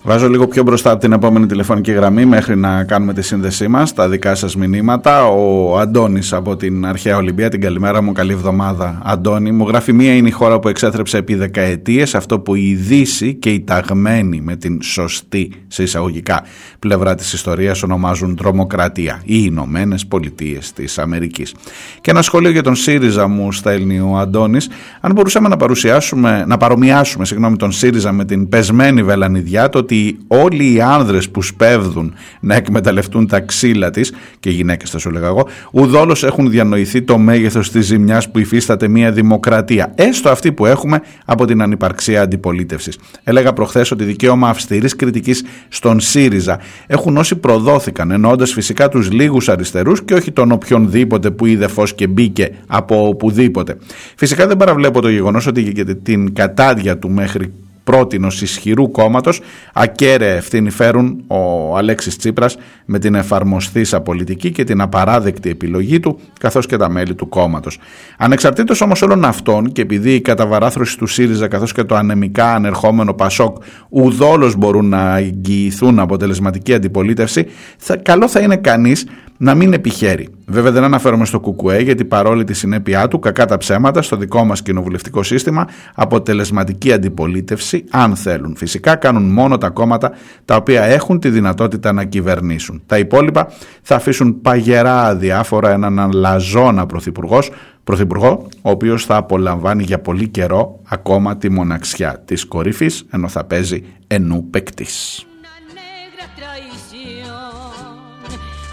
Βάζω 0.06 0.30
λίγο 0.30 0.48
πιο 0.48 0.64
μπροστά 0.64 0.92
από 0.92 1.00
την 1.00 1.12
επόμενη 1.12 1.46
τηλεφωνική 1.46 1.92
γραμμή 1.92 2.26
μέχρι 2.26 2.56
να 2.56 2.84
κάνουμε 2.84 3.14
τη 3.14 3.22
σύνδεσή 3.22 3.68
μας, 3.68 3.94
τα 3.94 4.10
δικά 4.10 4.36
σας 4.36 4.56
μηνύματα. 4.56 5.26
Ο 5.28 5.78
Αντώνης 5.78 6.34
από 6.34 6.56
την 6.56 6.86
Αρχαία 6.86 7.18
Ολυμπία, 7.18 7.50
την 7.50 7.62
καλημέρα 7.62 8.02
μου, 8.02 8.12
καλή 8.12 8.32
εβδομάδα 8.32 9.02
Αντώνη. 9.04 9.52
Μου 9.52 9.68
γράφει 9.68 9.94
μία 9.94 10.16
είναι 10.16 10.28
η 10.28 10.32
χώρα 10.32 10.60
που 10.60 10.68
εξέθρεψε 10.68 11.18
επί 11.18 11.36
δεκαετίες 11.36 12.16
αυτό 12.16 12.40
που 12.40 12.56
η 12.56 12.74
Δύση 12.74 13.34
και 13.34 13.50
οι 13.50 13.62
ταγμένοι 13.62 14.42
με 14.42 14.56
την 14.56 14.82
σωστή 14.82 15.52
σε 15.68 15.84
εισαγωγικά 15.84 16.44
πλευρά 16.80 17.16
της 17.16 17.34
ιστορίας 17.34 17.84
ονομάζουν 17.84 18.36
τρομοκρατία, 18.36 19.22
οι 19.26 19.42
Ηνωμένες 19.46 20.06
Πολιτείες 20.06 20.74
της 20.74 20.98
Αμερικής. 20.98 21.56
Και 22.02 22.12
ένα 22.12 22.22
σχόλιο 22.22 22.50
για 22.50 22.64
τον 22.64 22.76
ΣΥΡΙΖΑ 22.76 23.28
μου 23.28 23.52
στέλνει 23.52 24.00
ο 24.00 24.18
Αντώνης. 24.18 24.70
Αν 25.02 25.12
μπορούσαμε 25.12 25.48
να, 25.48 25.58
παρουσιάσουμε, 25.58 26.44
να 26.48 26.58
παρομοιάσουμε 26.58 27.26
συγγνώμη, 27.26 27.56
τον 27.56 27.72
ΣΥΡΙΖΑ 27.72 28.12
με 28.12 28.26
την 28.26 28.50
πεσμένη 28.50 29.04
βελανιδιά, 29.04 29.70
το 29.70 29.84
ότι 29.94 30.18
όλοι 30.28 30.74
οι 30.74 30.82
άνδρες 30.82 31.30
που 31.30 31.42
σπέβδουν 31.42 32.14
να 32.40 32.56
εκμεταλλευτούν 32.56 33.28
τα 33.28 33.40
ξύλα 33.40 33.90
της 33.90 34.14
και 34.40 34.50
οι 34.50 34.54
γυναίκες 34.54 34.90
θα 34.90 34.98
σου 34.98 35.12
λέγα 35.12 35.28
εγώ 35.28 35.48
ουδόλως 35.72 36.24
έχουν 36.24 36.50
διανοηθεί 36.50 37.02
το 37.02 37.18
μέγεθος 37.18 37.72
της 37.72 37.86
ζημιάς 37.86 38.32
που 38.32 38.40
υφίσταται 38.40 38.88
μια 38.88 39.12
δημοκρατία 39.12 39.92
έστω 39.96 40.30
αυτή 40.30 40.52
που 40.52 40.66
έχουμε 40.66 41.02
από 41.26 41.46
την 41.46 41.62
ανυπαρξία 41.62 42.22
αντιπολίτευσης. 42.22 42.98
Έλεγα 43.24 43.54
προχθές 43.54 43.92
ότι 43.92 44.04
δικαίωμα 44.04 44.50
αυστηρής 44.50 44.96
κριτικής 44.96 45.44
στον 45.68 46.00
ΣΥΡΙΖΑ 46.00 46.60
έχουν 46.88 47.18
όσοι 47.18 47.36
προδόθηκαν 47.36 48.12
εννοώντας 48.12 48.54
φυσικά 48.54 48.90
τους 48.90 49.12
λίγους 49.12 49.50
αριστερούς 49.50 50.04
και 50.04 50.14
όχι 50.14 50.32
τον 50.32 50.52
οποιονδήποτε 50.52 51.32
που 51.32 51.46
είδε 51.46 51.68
φως 51.68 51.94
και 51.96 52.08
μπήκε 52.08 52.50
από 52.68 53.08
οπουδήποτε. 53.08 53.78
Φυσικά 54.16 54.48
δεν 54.48 54.58
παραβλέπω 54.58 55.02
το 55.02 55.10
γεγονός 55.10 55.48
ότι 55.48 55.72
και 55.72 55.84
την 55.84 56.34
κατάδια 56.34 56.98
του 56.98 57.10
μέχρι 57.10 57.54
πρότινο 57.84 58.28
ισχυρού 58.42 58.92
κόμματος, 58.92 59.42
ακέραια 59.74 60.34
ευθύνη 60.34 60.70
φέρουν 60.70 61.24
ο 61.28 61.78
Αλέξης 61.78 62.18
Τσίπρας 62.18 62.58
με 62.86 63.00
την 63.00 63.16
εφαρμοστήσα 63.16 64.02
πολιτική 64.02 64.52
και 64.52 64.64
την 64.64 64.82
απαράδεκτη 64.82 65.50
επιλογή 65.50 66.00
του, 66.00 66.20
καθώς 66.40 66.66
και 66.66 66.78
τα 66.78 66.90
μέλη 66.90 67.16
του 67.16 67.30
κόμματος. 67.30 67.80
Ανεξαρτήτως 68.18 68.82
όμως 68.82 69.02
όλων 69.02 69.26
αυτών 69.26 69.72
και 69.72 69.82
επειδή 69.82 70.14
η 70.14 70.22
καταβαράθρωση 70.22 70.98
του 70.98 71.08
ΣΥΡΙΖΑ 71.08 71.48
καθώς 71.48 71.72
και 71.72 71.84
το 71.84 71.96
ανεμικά 71.96 72.54
ανερχόμενο 72.54 73.14
ΠΑΣΟΚ 73.14 73.58
ουδόλως 73.90 74.56
μπορούν 74.56 74.90
να 74.90 75.18
εγγυηθούν 75.18 76.00
αποτελεσματική 76.00 76.74
αντιπολίτευση, 76.74 77.46
θα, 77.78 77.96
καλό 77.96 78.28
θα 78.28 78.40
είναι 78.40 78.56
κανείς 78.56 79.06
να 79.38 79.56
μην 79.56 79.74
επιχαίρει. 79.74 80.28
Βέβαια 80.46 80.72
δεν 80.72 80.84
αναφέρομαι 80.84 81.26
στο 81.26 81.40
ΚΚΕ 81.40 81.78
γιατί 81.78 82.06
παρόλη 82.06 82.44
τη 82.44 82.54
συνέπειά 82.54 83.08
του, 83.08 83.20
κακά 83.20 83.46
τα 83.46 83.58
ψέματα, 83.58 84.02
στο 84.02 84.16
δικό 84.16 84.46
μας 84.46 84.62
κοινοβουλευτικό 84.62 85.24
σύστημα, 85.24 85.68
αποτελεσματική 85.96 86.94
αντιπολίτευση, 86.94 87.84
αν 87.90 88.16
θέλουν. 88.16 88.56
Φυσικά 88.56 88.96
κάνουν 88.96 89.24
μόνο 89.24 89.58
τα 89.58 89.70
κόμματα 89.70 90.12
τα 90.46 90.56
οποία 90.56 90.84
έχουν 90.84 91.20
τη 91.20 91.30
δυνατότητα 91.30 91.92
να 91.92 92.04
κυβερνήσουν. 92.04 92.82
Τα 92.86 92.98
υπόλοιπα 92.98 93.52
θα 93.82 93.96
αφήσουν 93.96 94.42
παγερά 94.42 95.04
αδιάφορα 95.04 95.72
έναν 95.72 96.00
αλαζόνα 96.00 96.86
πρωθυπουργό, 96.86 97.40
πρωθυπουργό, 97.84 98.48
ο 98.62 98.70
οποίος 98.70 99.06
θα 99.06 99.16
απολαμβάνει 99.16 99.84
για 99.84 100.00
πολύ 100.00 100.28
καιρό 100.28 100.80
ακόμα 100.84 101.38
τη 101.38 101.50
μοναξιά 101.50 102.22
της 102.26 102.46
κορύφης, 102.46 103.06
ενώ 103.12 103.28
θα 103.28 103.44
παίζει 103.44 103.84
ενού 104.08 104.50
παικτής. 104.50 105.26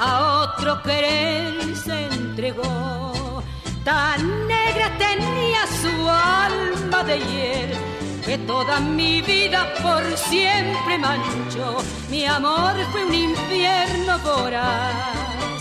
A 0.00 0.42
otro 0.42 0.82
querer 0.82 1.76
se 1.76 2.06
entregó. 2.06 3.42
Tan 3.84 4.48
negra 4.48 4.90
tenía 4.98 5.66
su 5.82 6.08
alma 6.08 7.04
de 7.04 7.18
hiel 7.18 7.70
que 8.24 8.38
toda 8.38 8.80
mi 8.80 9.20
vida 9.22 9.72
por 9.82 10.02
siempre 10.16 10.98
manchó. 10.98 11.76
Mi 12.10 12.24
amor 12.26 12.74
fue 12.92 13.04
un 13.04 13.14
infierno 13.14 14.18
voraz, 14.20 15.60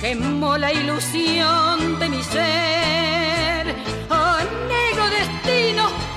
quemó 0.00 0.56
la 0.56 0.72
ilusión 0.72 1.98
de 2.00 2.08
mi 2.08 2.22
ser. 2.22 3.76
Oh, 4.10 4.38
negro 4.68 5.04
destino. 5.18 6.07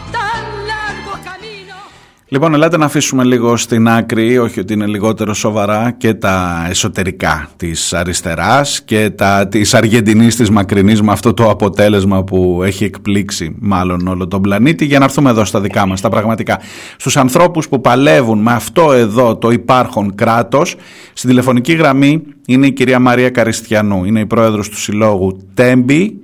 Λοιπόν, 2.33 2.53
ελάτε 2.53 2.77
να 2.77 2.85
αφήσουμε 2.85 3.23
λίγο 3.23 3.57
στην 3.57 3.87
άκρη, 3.87 4.37
όχι 4.37 4.59
ότι 4.59 4.73
είναι 4.73 4.85
λιγότερο 4.85 5.33
σοβαρά, 5.33 5.91
και 5.97 6.13
τα 6.13 6.65
εσωτερικά 6.69 7.49
της 7.57 7.93
αριστεράς 7.93 8.81
και 8.81 9.09
τα 9.09 9.47
της 9.47 9.73
Αργεντινής 9.73 10.35
της 10.35 10.49
Μακρινής 10.49 11.01
με 11.01 11.11
αυτό 11.11 11.33
το 11.33 11.49
αποτέλεσμα 11.49 12.23
που 12.23 12.61
έχει 12.63 12.83
εκπλήξει 12.83 13.55
μάλλον 13.59 14.07
όλο 14.07 14.27
τον 14.27 14.41
πλανήτη 14.41 14.85
για 14.85 14.99
να 14.99 15.05
έρθουμε 15.05 15.29
εδώ 15.29 15.45
στα 15.45 15.61
δικά 15.61 15.85
μας, 15.85 16.01
τα 16.01 16.09
πραγματικά. 16.09 16.59
Στους 16.97 17.17
ανθρώπους 17.17 17.69
που 17.69 17.81
παλεύουν 17.81 18.39
με 18.39 18.51
αυτό 18.51 18.91
εδώ 18.91 19.37
το 19.37 19.49
υπάρχον 19.49 20.15
κράτος, 20.15 20.75
στην 21.13 21.29
τηλεφωνική 21.29 21.73
γραμμή 21.73 22.23
είναι 22.47 22.65
η 22.65 22.71
κυρία 22.71 22.99
Μαρία 22.99 23.29
Καριστιανού, 23.29 24.05
είναι 24.05 24.19
η 24.19 24.25
πρόεδρος 24.25 24.69
του 24.69 24.77
Συλλόγου 24.77 25.37
Τέμπη, 25.53 26.21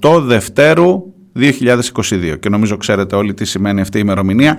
28 0.00 0.20
Δευτέρου 0.20 1.02
2022 1.36 2.36
και 2.40 2.48
νομίζω 2.48 2.76
ξέρετε 2.76 3.16
όλοι 3.16 3.34
τι 3.34 3.44
σημαίνει 3.44 3.80
αυτή 3.80 3.98
η 3.98 4.00
ημερομηνία 4.04 4.58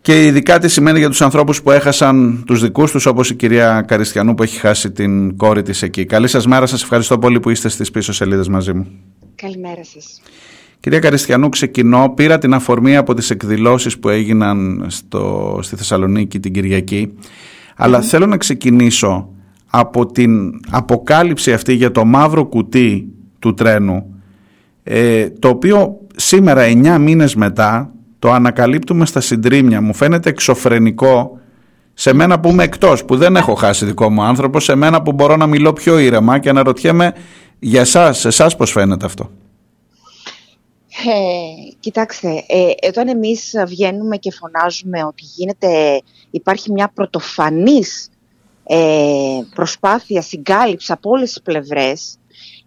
και 0.00 0.24
ειδικά 0.24 0.58
τι 0.58 0.68
σημαίνει 0.68 0.98
για 0.98 1.08
τους 1.08 1.22
ανθρώπους 1.22 1.62
που 1.62 1.70
έχασαν 1.70 2.42
τους 2.46 2.60
δικούς 2.60 2.90
τους 2.90 3.06
όπως 3.06 3.30
η 3.30 3.34
κυρία 3.34 3.84
Καριστιανού 3.86 4.34
που 4.34 4.42
έχει 4.42 4.58
χάσει 4.58 4.90
την 4.90 5.36
κόρη 5.36 5.62
της 5.62 5.82
εκεί. 5.82 6.04
Καλή 6.04 6.28
σας 6.28 6.46
μέρα, 6.46 6.66
σας 6.66 6.82
ευχαριστώ 6.82 7.18
πολύ 7.18 7.40
που 7.40 7.50
είστε 7.50 7.68
στις 7.68 7.90
πίσω 7.90 8.12
σελίδες 8.12 8.48
μαζί 8.48 8.72
μου. 8.72 8.86
Καλημέρα 9.34 9.84
σας. 9.84 10.20
Κυρία 10.80 10.98
Καριστιανού, 10.98 11.48
ξεκινώ. 11.48 12.12
Πήρα 12.16 12.38
την 12.38 12.54
αφορμή 12.54 12.96
από 12.96 13.14
τις 13.14 13.30
εκδηλώσεις 13.30 13.98
που 13.98 14.08
έγιναν 14.08 14.86
στο, 14.88 15.58
στη 15.62 15.76
Θεσσαλονίκη 15.76 16.40
την 16.40 16.52
Κυριακή. 16.52 17.14
Αλλά 17.76 18.00
θέλω 18.00 18.26
να 18.26 18.36
ξεκινήσω 18.36 19.28
από 19.70 20.06
την 20.06 20.60
αποκάλυψη 20.70 21.52
αυτή 21.52 21.72
για 21.72 21.90
το 21.90 22.04
μαύρο 22.04 22.46
κουτί 22.46 23.08
του 23.38 23.54
τρένου 23.54 24.07
ε, 24.90 25.30
το 25.30 25.48
οποίο 25.48 25.98
σήμερα 26.16 26.62
9 26.66 26.98
μήνες 27.00 27.34
μετά 27.34 27.92
το 28.18 28.32
ανακαλύπτουμε 28.32 29.06
στα 29.06 29.20
συντρίμια. 29.20 29.80
Μου 29.80 29.94
φαίνεται 29.94 30.28
εξωφρενικό 30.28 31.38
Σε 31.94 32.12
μένα 32.12 32.40
που 32.40 32.48
είμαι 32.48 32.64
εκτός, 32.64 33.04
που 33.04 33.16
δεν 33.16 33.36
έχω 33.36 33.54
χάσει 33.54 33.84
δικό 33.84 34.10
μου 34.10 34.22
άνθρωπο, 34.22 34.60
σε 34.60 34.74
μένα 34.74 35.02
που 35.02 35.12
μπορώ 35.12 35.36
να 35.36 35.46
μιλώ 35.46 35.72
πιο 35.72 35.98
ήρεμα 35.98 36.38
και 36.38 36.48
αναρωτιέμαι 36.48 37.12
για 37.58 37.80
εσάς, 37.80 38.18
σε 38.18 38.28
εσάς 38.28 38.56
πώς 38.56 38.70
φαίνεται 38.70 39.06
αυτό; 39.06 39.30
Ε, 40.88 41.72
κοιτάξτε, 41.80 42.28
ε, 42.46 42.88
όταν 42.88 43.08
εμείς 43.08 43.54
βγαίνουμε 43.66 44.16
και 44.16 44.32
φωνάζουμε 44.32 45.04
ότι 45.04 45.22
γίνεται, 45.36 46.00
υπάρχει 46.30 46.72
μια 46.72 46.90
πρωτοφανής 46.94 48.10
ε, 48.64 48.76
προσπάθεια 49.54 50.22
συγκάλυψη 50.22 50.92
από 50.92 51.10
όλες 51.10 51.28
τις 51.28 51.42
πλευρές 51.42 52.18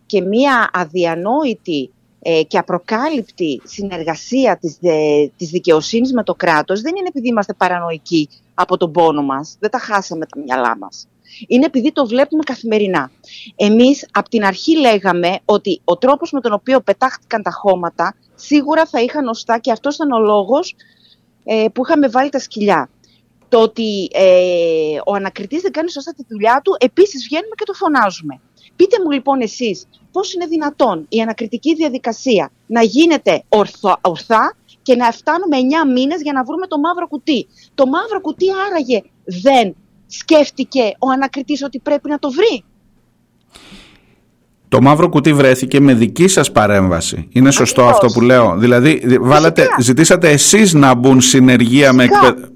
και 0.06 0.22
μια 0.22 0.70
αδιανόητη 0.74 1.82
ε, 1.84 2.01
και 2.48 2.58
απροκάλυπτη 2.58 3.62
συνεργασία 3.64 4.58
της, 4.58 4.78
δε, 4.82 5.28
της 5.38 5.50
δικαιοσύνης 5.50 6.14
με 6.14 6.24
το 6.24 6.36
κράτος 6.36 6.82
δεν 6.82 6.96
είναι 6.96 7.08
επειδή 7.08 7.28
είμαστε 7.28 7.54
παρανοϊκοί 7.54 8.30
από 8.54 8.78
τον 8.78 8.92
πόνο 8.92 9.22
μας, 9.22 9.58
δεν 9.60 9.70
τα 9.70 9.80
χάσαμε 9.80 10.26
τα 10.26 10.42
μυαλά 10.42 10.78
μας. 10.78 11.08
Είναι 11.48 11.66
επειδή 11.66 11.92
το 11.92 12.06
βλέπουμε 12.06 12.44
καθημερινά. 12.44 13.12
Εμείς 13.56 14.08
από 14.12 14.30
την 14.30 14.44
αρχή 14.44 14.78
λέγαμε 14.78 15.40
ότι 15.46 15.82
ο 15.84 15.98
τρόπος 15.98 16.32
με 16.32 16.42
τον 16.42 16.54
οποίο 16.54 16.82
πετάχτηκαν 16.82 17.44
τα 17.44 17.52
χώματα 17.52 18.16
σίγουρα 18.36 18.86
θα 18.86 19.02
είχαν 19.02 19.28
ωστά 19.28 19.58
και 19.58 19.72
αυτός 19.72 19.96
ήταν 19.96 20.12
ο 20.12 20.20
λόγος 20.20 20.76
ε, 21.44 21.66
που 21.74 21.82
είχαμε 21.86 22.08
βάλει 22.08 22.30
τα 22.30 22.40
σκυλιά. 22.40 22.90
Το 23.52 23.60
ότι 23.62 24.10
ε, 24.14 24.98
ο 25.06 25.14
ανακριτής 25.14 25.62
δεν 25.62 25.72
κάνει 25.72 25.92
σωστά 25.92 26.14
τη 26.14 26.24
δουλειά 26.30 26.62
του, 26.64 26.76
επίσης 26.80 27.26
βγαίνουμε 27.28 27.56
και 27.58 27.64
το 27.66 27.74
φωνάζουμε. 27.74 28.40
Πείτε 28.76 28.98
μου 29.04 29.12
λοιπόν 29.12 29.42
εσείς 29.42 29.88
πώς 30.12 30.34
είναι 30.34 30.46
δυνατόν 30.46 31.06
η 31.10 31.22
ανακριτική 31.22 31.76
διαδικασία 31.76 32.52
να 32.68 32.82
γίνεται 32.82 33.44
ορθά, 33.50 33.98
ορθά 34.02 34.56
και 34.82 34.96
να 34.96 35.12
φτάνουμε 35.12 35.58
9 35.88 35.92
μήνες 35.94 36.22
για 36.22 36.34
να 36.34 36.44
βρούμε 36.44 36.68
το 36.68 36.80
μαύρο 36.80 37.08
κουτί; 37.08 37.48
Το 37.76 37.86
μαύρο 37.88 38.22
κουτί 38.22 38.46
άραγε 38.68 39.02
δεν 39.26 39.76
σκέφτηκε 40.08 40.84
ο 41.00 41.10
ανακριτής 41.10 41.64
ότι 41.64 41.80
πρέπει 41.80 42.10
να 42.10 42.20
το 42.20 42.32
βρει; 42.32 42.64
Το 44.68 44.82
μαύρο 44.82 45.10
κουτί 45.10 45.34
βρέθηκε 45.34 45.80
με 45.80 45.94
δική 45.94 46.28
σας 46.28 46.52
παρέμβαση. 46.52 47.28
Είναι 47.32 47.52
σωστό 47.52 47.84
αυτό 47.86 48.08
που 48.08 48.22
λέω. 48.22 48.56
Δηλαδή, 48.58 49.18
βάλατε, 49.22 49.68
ζητήσατε 49.80 50.30
εσείς 50.30 50.74
να 50.74 50.96
μπουν 50.96 51.22
συνεργεία 51.22 51.94
με 51.94 52.04
εκπαίδευση. 52.04 52.52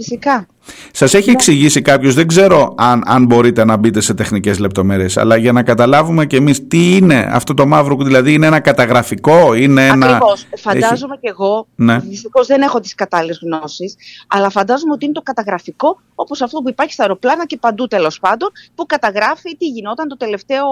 Φυσικά. 0.00 0.46
Σας 0.92 1.14
έχει 1.14 1.26
ναι. 1.26 1.32
εξηγήσει 1.32 1.82
κάποιος, 1.82 2.14
δεν 2.14 2.26
ξέρω 2.26 2.74
αν, 2.76 3.02
αν 3.06 3.24
μπορείτε 3.24 3.64
να 3.64 3.76
μπείτε 3.76 4.00
σε 4.00 4.14
τεχνικές 4.14 4.58
λεπτομέρειες, 4.58 5.16
αλλά 5.16 5.36
για 5.36 5.52
να 5.52 5.62
καταλάβουμε 5.62 6.26
κι 6.26 6.36
εμείς 6.36 6.66
τι 6.68 6.96
είναι 6.96 7.28
αυτό 7.32 7.54
το 7.54 7.66
μαύρο 7.66 7.96
κουτί, 7.96 8.08
δηλαδή 8.08 8.32
είναι 8.32 8.46
ένα 8.46 8.60
καταγραφικό, 8.60 9.54
είναι 9.54 9.86
ένα. 9.86 10.06
Ακριβώς. 10.06 10.46
Φαντάζομαι 10.56 11.16
κι 11.16 11.28
εγώ. 11.28 11.66
Ναι. 11.74 11.98
Δυστυχώς 11.98 12.46
δεν 12.46 12.62
έχω 12.62 12.80
τις 12.80 12.94
κατάλληλες 12.94 13.40
γνώσεις, 13.42 13.94
αλλά 14.26 14.50
φαντάζομαι 14.50 14.92
ότι 14.92 15.04
είναι 15.04 15.14
το 15.14 15.22
καταγραφικό 15.22 16.00
όπως 16.14 16.42
αυτό 16.42 16.60
που 16.60 16.68
υπάρχει 16.68 16.92
στα 16.92 17.02
αεροπλάνα 17.02 17.46
και 17.46 17.56
παντού 17.56 17.86
τέλος 17.86 18.18
πάντων, 18.20 18.48
που 18.74 18.86
καταγράφει 18.86 19.56
τι 19.56 19.66
γινόταν 19.66 20.08
το 20.08 20.16
τελευταίο. 20.16 20.66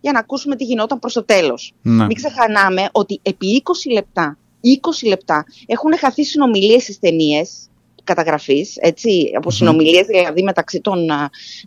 για 0.00 0.12
να 0.12 0.18
ακούσουμε 0.18 0.56
τι 0.56 0.64
γινόταν 0.64 0.98
προς 0.98 1.12
το 1.12 1.24
τέλος. 1.24 1.74
Ναι. 1.82 2.04
Μην 2.04 2.16
ξεχανάμε 2.16 2.88
ότι 2.92 3.20
επί 3.22 3.62
20 3.64 3.92
λεπτά, 3.92 4.38
20 4.60 5.08
λεπτά 5.08 5.44
έχουν 5.66 5.98
χαθεί 5.98 6.24
συνομιλίες 6.24 6.82
στις 6.82 6.98
ταινίες 6.98 7.68
καταγραφής, 8.06 8.76
έτσι, 8.76 9.30
από 9.36 9.50
συνομιλίες 9.50 10.06
δηλαδή 10.06 10.42
μεταξύ 10.42 10.80
των 10.80 11.08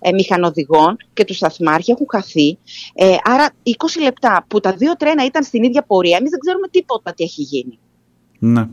ε, 0.02 0.12
μηχανοδηγών 0.12 0.98
και 1.14 1.26
του 1.26 1.34
σταθμάρχη 1.34 1.92
έχουν 1.92 2.06
χαθεί. 2.10 2.58
Ε, 2.94 3.16
άρα 3.24 3.50
20 3.64 3.70
λεπτά 4.04 4.46
που 4.48 4.60
τα 4.60 4.74
δύο 4.74 4.96
τρένα 4.98 5.26
ήταν 5.26 5.44
στην 5.44 5.64
ίδια 5.64 5.84
πορεία, 5.84 6.18
εμείς 6.18 6.30
δεν 6.30 6.40
ξέρουμε 6.40 6.68
τίποτα 6.68 7.14
τι 7.14 7.24
έχει 7.24 7.42
γίνει. 7.42 7.80
Ναι. 8.40 8.68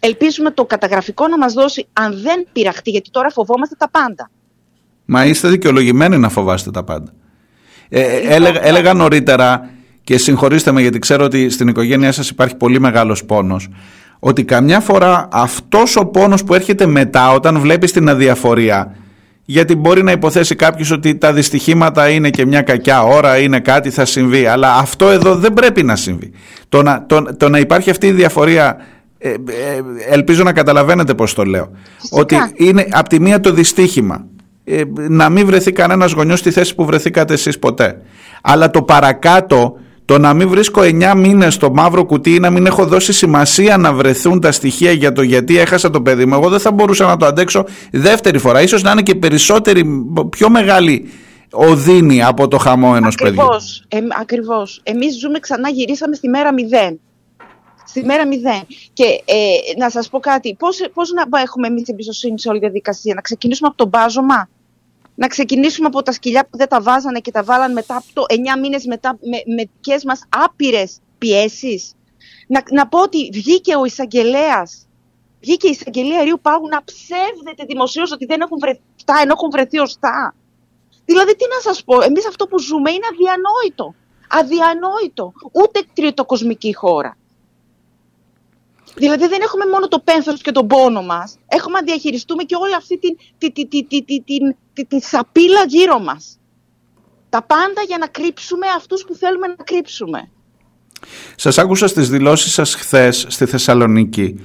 Ελπίζουμε 0.00 0.50
το 0.50 0.64
καταγραφικό 0.64 1.28
να 1.28 1.38
μας 1.38 1.52
δώσει, 1.52 1.86
αν 1.92 2.20
δεν 2.20 2.46
πειραχτεί, 2.52 2.90
γιατί 2.90 3.10
τώρα 3.10 3.30
φοβόμαστε 3.30 3.74
τα 3.78 3.90
πάντα. 3.90 4.30
Μα 5.04 5.24
είστε 5.24 5.48
δικαιολογημένοι 5.48 6.18
να 6.18 6.28
φοβάστε 6.28 6.70
τα 6.70 6.84
πάντα. 6.84 7.12
Ε, 7.88 8.34
έλεγα, 8.34 8.66
έλεγα 8.66 8.94
νωρίτερα 8.94 9.70
και 10.04 10.18
συγχωρήστε 10.18 10.72
με 10.72 10.80
γιατί 10.80 10.98
ξέρω 10.98 11.24
ότι 11.24 11.50
στην 11.50 11.68
οικογένειά 11.68 12.12
σας 12.12 12.30
υπάρχει 12.30 12.56
πολύ 12.56 12.80
μεγάλος 12.80 13.24
πόνος 13.24 13.68
ότι 14.18 14.44
καμιά 14.44 14.80
φορά 14.80 15.28
αυτός 15.32 15.96
ο 15.96 16.06
πόνος 16.06 16.44
που 16.44 16.54
έρχεται 16.54 16.86
μετά 16.86 17.30
όταν 17.32 17.58
βλέπεις 17.58 17.92
την 17.92 18.08
αδιαφορία 18.08 18.96
γιατί 19.50 19.74
μπορεί 19.74 20.02
να 20.02 20.12
υποθέσει 20.12 20.54
κάποιος 20.54 20.90
ότι 20.90 21.16
τα 21.16 21.32
δυστυχήματα 21.32 22.08
είναι 22.08 22.30
και 22.30 22.46
μια 22.46 22.62
κακιά 22.62 23.02
ώρα, 23.02 23.38
είναι 23.38 23.60
κάτι 23.60 23.90
θα 23.90 24.04
συμβεί, 24.04 24.46
αλλά 24.46 24.74
αυτό 24.74 25.08
εδώ 25.08 25.34
δεν 25.34 25.52
πρέπει 25.52 25.82
να 25.82 25.96
συμβεί. 25.96 26.30
Το 26.68 26.82
να, 26.82 27.06
το, 27.06 27.22
το 27.36 27.48
να 27.48 27.58
υπάρχει 27.58 27.90
αυτή 27.90 28.06
η 28.06 28.12
διαφορία, 28.12 28.76
ε, 29.18 29.28
ε, 29.28 29.36
ελπίζω 30.10 30.42
να 30.42 30.52
καταλαβαίνετε 30.52 31.14
πώς 31.14 31.34
το 31.34 31.44
λέω, 31.44 31.70
ότι 32.10 32.36
είναι 32.54 32.86
από 32.90 33.08
τη 33.08 33.20
μία 33.20 33.40
το 33.40 33.52
δυστύχημα, 33.52 34.26
ε, 34.64 34.82
να 34.94 35.28
μην 35.28 35.46
βρεθεί 35.46 35.72
κανένας 35.72 36.12
γονιός 36.12 36.38
στη 36.38 36.50
θέση 36.50 36.74
που 36.74 36.84
βρεθήκατε 36.84 37.32
εσείς 37.32 37.58
ποτέ, 37.58 38.02
αλλά 38.42 38.70
το 38.70 38.82
παρακάτω 38.82 39.78
το 40.08 40.18
να 40.18 40.34
μην 40.34 40.48
βρίσκω 40.48 40.80
9 40.82 41.12
μήνες 41.16 41.54
στο 41.54 41.70
μαύρο 41.70 42.04
κουτί 42.04 42.34
ή 42.34 42.38
να 42.38 42.50
μην 42.50 42.66
έχω 42.66 42.84
δώσει 42.86 43.12
σημασία 43.12 43.76
να 43.76 43.92
βρεθούν 43.92 44.40
τα 44.40 44.52
στοιχεία 44.52 44.92
για 44.92 45.12
το 45.12 45.22
γιατί 45.22 45.58
έχασα 45.58 45.90
το 45.90 46.02
παιδί 46.02 46.26
μου, 46.26 46.34
εγώ 46.34 46.48
δεν 46.48 46.60
θα 46.60 46.72
μπορούσα 46.72 47.06
να 47.06 47.16
το 47.16 47.26
αντέξω 47.26 47.64
δεύτερη 47.92 48.38
φορά. 48.38 48.62
Ίσως 48.62 48.82
να 48.82 48.90
είναι 48.90 49.02
και 49.02 49.14
περισσότερη, 49.14 49.84
πιο 50.30 50.48
μεγάλη 50.48 51.10
οδύνη 51.50 52.22
από 52.22 52.48
το 52.48 52.58
χαμό 52.58 52.92
ενός 52.96 53.14
ακριβώς, 53.14 53.84
παιδιού. 53.88 54.08
Ε, 54.08 54.20
ακριβώς. 54.20 54.80
Εμείς 54.82 55.18
ζούμε 55.18 55.38
ξανά, 55.38 55.68
γυρίσαμε 55.68 56.14
στη 56.14 56.28
μέρα 56.28 56.50
0. 56.90 56.96
Στη 57.84 58.04
μέρα 58.04 58.24
0. 58.24 58.66
Και 58.92 59.04
ε, 59.24 59.78
να 59.78 59.90
σας 59.90 60.08
πω 60.08 60.18
κάτι, 60.18 60.56
πώς, 60.58 60.80
πώς 60.94 61.10
να 61.10 61.40
έχουμε 61.40 61.66
εμείς 61.66 61.88
εμπιστοσύνη 61.88 62.40
σε 62.40 62.48
όλη 62.48 62.58
τη 62.58 62.64
διαδικασία, 62.64 63.14
να 63.14 63.20
ξεκινήσουμε 63.20 63.68
από 63.68 63.76
τον 63.76 63.88
μπάζωμα 63.88 64.48
να 65.18 65.26
ξεκινήσουμε 65.26 65.86
από 65.86 66.02
τα 66.02 66.12
σκυλιά 66.12 66.48
που 66.50 66.56
δεν 66.56 66.68
τα 66.68 66.80
βάζανε 66.80 67.20
και 67.20 67.30
τα 67.30 67.42
βάλαν 67.42 67.72
μετά 67.72 67.96
από 67.96 68.06
το 68.12 68.24
9 68.28 68.60
μήνες 68.60 68.84
μετά 68.84 69.18
με, 69.20 69.54
με 69.54 69.70
δικές 69.74 70.04
μας 70.04 70.20
άπειρες 70.28 71.00
πιέσεις. 71.18 71.92
Να, 72.46 72.62
να 72.70 72.88
πω 72.88 73.02
ότι 73.02 73.30
βγήκε 73.32 73.76
ο 73.76 73.84
εισαγγελέας. 73.84 74.86
Βγήκε 75.40 75.66
η 75.66 75.70
εισαγγελία 75.70 76.22
Ρίου 76.22 76.38
Πάγου 76.42 76.68
να 76.68 76.84
ψεύδεται 76.84 77.64
δημοσίως 77.66 78.12
ότι 78.12 78.26
δεν 78.26 78.40
έχουν 78.40 78.58
βρεθεί 78.58 78.80
ενώ 79.22 79.32
έχουν 79.32 79.50
βρεθεί 79.50 79.78
ωστά. 79.78 80.34
Δηλαδή, 81.04 81.36
τι 81.36 81.44
να 81.54 81.60
σας 81.60 81.84
πω, 81.84 82.00
εμείς 82.00 82.26
αυτό 82.26 82.46
που 82.46 82.58
ζούμε 82.58 82.90
είναι 82.90 83.06
αδιανόητο. 83.12 83.94
Αδιανόητο. 84.28 85.32
Ούτε 85.52 85.80
τριτοκοσμική 85.94 86.74
χώρα. 86.74 87.16
Δηλαδή 88.98 89.26
δεν 89.26 89.40
έχουμε 89.42 89.64
μόνο 89.72 89.88
το 89.88 89.98
πένθος 89.98 90.40
και 90.40 90.50
τον 90.50 90.66
πόνο 90.66 91.02
μας, 91.02 91.38
έχουμε 91.46 91.78
να 91.78 91.84
διαχειριστούμε 91.84 92.42
και 92.42 92.54
όλη 92.54 92.74
αυτή 92.74 92.98
την, 92.98 93.16
την, 93.38 93.52
την, 93.52 93.88
την, 93.88 94.04
την, 94.04 94.24
την, 94.72 94.88
την 94.88 95.00
σαπίλα 95.00 95.64
γύρω 95.66 95.98
μας. 96.00 96.38
Τα 97.28 97.42
πάντα 97.42 97.82
για 97.86 97.98
να 97.98 98.06
κρύψουμε 98.06 98.66
αυτούς 98.76 99.04
που 99.04 99.14
θέλουμε 99.14 99.46
να 99.46 99.64
κρύψουμε. 99.64 100.30
Σας 101.36 101.58
άκουσα 101.58 101.86
στις 101.86 102.08
δηλώσεις 102.08 102.52
σας 102.52 102.74
χθες 102.74 103.26
στη 103.28 103.46
Θεσσαλονίκη 103.46 104.40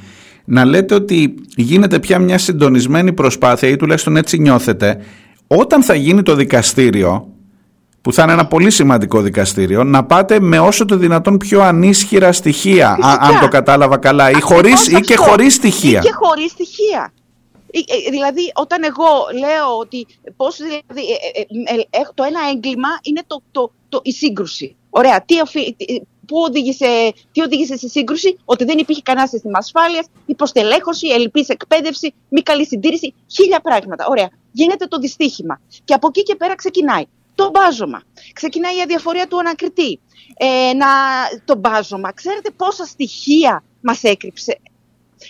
να 0.45 0.65
λέτε 0.65 0.95
ότι 0.95 1.35
γίνεται 1.55 1.99
πια 1.99 2.19
μια 2.19 2.37
συντονισμένη 2.37 3.13
προσπάθεια 3.13 3.69
ή 3.69 3.75
τουλάχιστον 3.75 4.17
έτσι 4.17 4.39
νιώθετε 4.39 5.05
όταν 5.47 5.83
θα 5.83 5.95
γίνει 5.95 6.23
το 6.23 6.35
δικαστήριο 6.35 7.32
που 8.03 8.13
θα 8.13 8.23
είναι 8.23 8.31
ένα 8.31 8.47
πολύ 8.47 8.71
σημαντικό 8.71 9.21
δικαστήριο, 9.21 9.83
να 9.83 10.05
πάτε 10.05 10.39
με 10.39 10.59
όσο 10.59 10.85
το 10.85 10.97
δυνατόν 10.97 11.37
πιο 11.37 11.61
ανίσχυρα 11.61 12.31
στοιχεία, 12.31 12.97
αν 13.01 13.39
το 13.39 13.47
κατάλαβα 13.47 13.97
καλά, 13.97 14.31
ή, 14.31 14.39
χωρίς, 14.41 14.87
ή 14.87 14.99
και 14.99 15.15
χωρίς 15.15 15.53
στοιχεία. 15.53 15.99
Ή 15.99 16.05
και 16.05 16.11
χωρίς 16.13 16.51
στοιχεία. 16.51 17.13
Ε, 17.71 18.09
δηλαδή, 18.09 18.51
όταν 18.53 18.83
εγώ 18.83 19.09
λέω 19.39 19.77
ότι 19.79 20.07
πώς, 20.35 20.57
δηλαδή, 20.57 21.11
ε, 21.65 21.99
ε, 21.99 22.01
το 22.13 22.23
ένα 22.23 22.39
έγκλημα 22.53 22.87
είναι 23.01 23.21
το, 23.27 23.41
το, 23.51 23.71
το, 23.89 23.99
η 24.03 24.11
σύγκρουση. 24.11 24.75
Ωραία, 24.89 25.21
τι, 25.25 25.35
που 26.27 26.37
οδήγησε, 26.47 27.13
τι 27.31 27.41
οδήγησε 27.41 27.77
σε 27.77 27.87
σύγκρουση, 27.87 28.37
ότι 28.45 28.63
δεν 28.63 28.77
υπήρχε 28.77 29.01
κανένα 29.01 29.27
σύστημα 29.27 29.57
ασφάλειας, 29.57 30.05
υποστελέχωση, 30.25 31.07
ελλειπής 31.07 31.49
εκπαίδευση, 31.49 32.13
μη 32.29 32.41
καλή 32.41 32.65
συντήρηση, 32.65 33.13
χίλια 33.31 33.59
πράγματα. 33.59 34.05
Ωραία, 34.09 34.29
γίνεται 34.51 34.85
το 34.85 34.97
δυστύχημα. 34.97 35.61
Και 35.83 35.93
από 35.93 36.07
εκεί 36.07 36.23
και 36.23 36.35
πέρα 36.35 36.55
ξεκινάει 36.55 37.03
το 37.35 37.49
μπάζωμα. 37.49 38.01
Ξεκινάει 38.33 38.77
η 38.77 38.81
αδιαφορία 38.81 39.27
του 39.27 39.39
ανακριτή. 39.39 39.99
Ε, 40.37 40.73
να, 40.73 40.87
το 41.45 41.55
μπάζωμα. 41.55 42.11
Ξέρετε 42.11 42.51
πόσα 42.51 42.85
στοιχεία 42.85 43.63
μας 43.81 44.03
έκρυψε; 44.03 44.59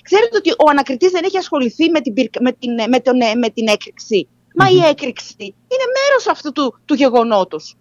Ξέρετε 0.01 0.37
ότι 0.37 0.51
ο 0.51 0.69
ανακριτής 0.69 1.11
δεν 1.11 1.23
έχει 1.23 1.37
ασχοληθεί 1.37 1.89
με 1.89 2.01
την, 2.01 2.13
με 2.39 2.51
την, 2.51 2.71
με 2.89 2.99
τον, 2.99 3.17
με 3.17 3.49
την 3.49 3.67
έκρηξη; 3.67 4.27
Μα 4.55 4.69
η 4.69 4.79
έκρηξη 4.79 5.35
είναι 5.39 5.87
μέρος 5.97 6.27
αυτού 6.27 6.51
του, 6.51 6.79
του 6.85 6.93
γεγονότος. 6.93 7.75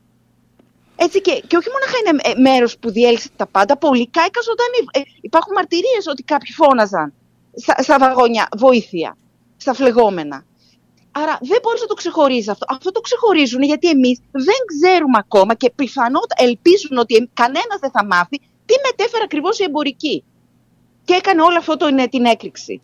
Έτσι 0.96 1.20
και, 1.20 1.42
και 1.46 1.56
όχι 1.56 1.68
μόνο 1.68 1.84
είναι 1.98 2.20
ε, 2.22 2.50
μέρος 2.50 2.78
που 2.78 2.90
διέλυσε 2.90 3.28
τα 3.36 3.46
πάντα, 3.46 3.76
πολλοί 3.76 4.08
κάηκαν 4.08 4.42
ζωντανοί. 4.42 4.78
Ε, 4.92 5.00
υπάρχουν 5.20 5.52
μαρτυρίες 5.54 6.06
ότι 6.06 6.22
κάποιοι 6.22 6.52
φώναζαν 6.52 7.12
στα, 7.56 7.82
στα 7.82 7.98
βαγόνια 7.98 8.48
βοήθεια, 8.56 9.16
στα 9.56 9.74
φλεγόμενα. 9.74 10.44
Άρα 11.12 11.38
δεν 11.40 11.58
μπορείς 11.62 11.80
να 11.80 11.86
το 11.86 11.94
ξεχωρίζεις 11.94 12.48
αυτό. 12.48 12.66
Αυτό 12.68 12.90
το 12.92 13.00
ξεχωρίζουν 13.00 13.62
γιατί 13.62 13.88
εμείς 13.88 14.18
δεν 14.30 14.60
ξέρουμε 14.72 15.18
ακόμα 15.18 15.54
και 15.54 15.72
πιθανότατα 15.74 16.34
ελπίζουν 16.38 16.98
ότι 16.98 17.30
κανένας 17.34 17.78
δεν 17.80 17.90
θα 17.90 18.04
μάθει 18.06 18.38
τι 18.66 18.74
μετέφερε 18.86 19.24
ακριβώς 19.24 19.58
η 19.58 19.64
εμπορική. 19.64 20.24
Και 21.04 21.14
έκανε 21.14 21.42
όλο 21.42 21.58
αυτό 21.58 21.76
το, 21.76 21.86
την 22.10 22.24
έκρηξη. 22.24 22.80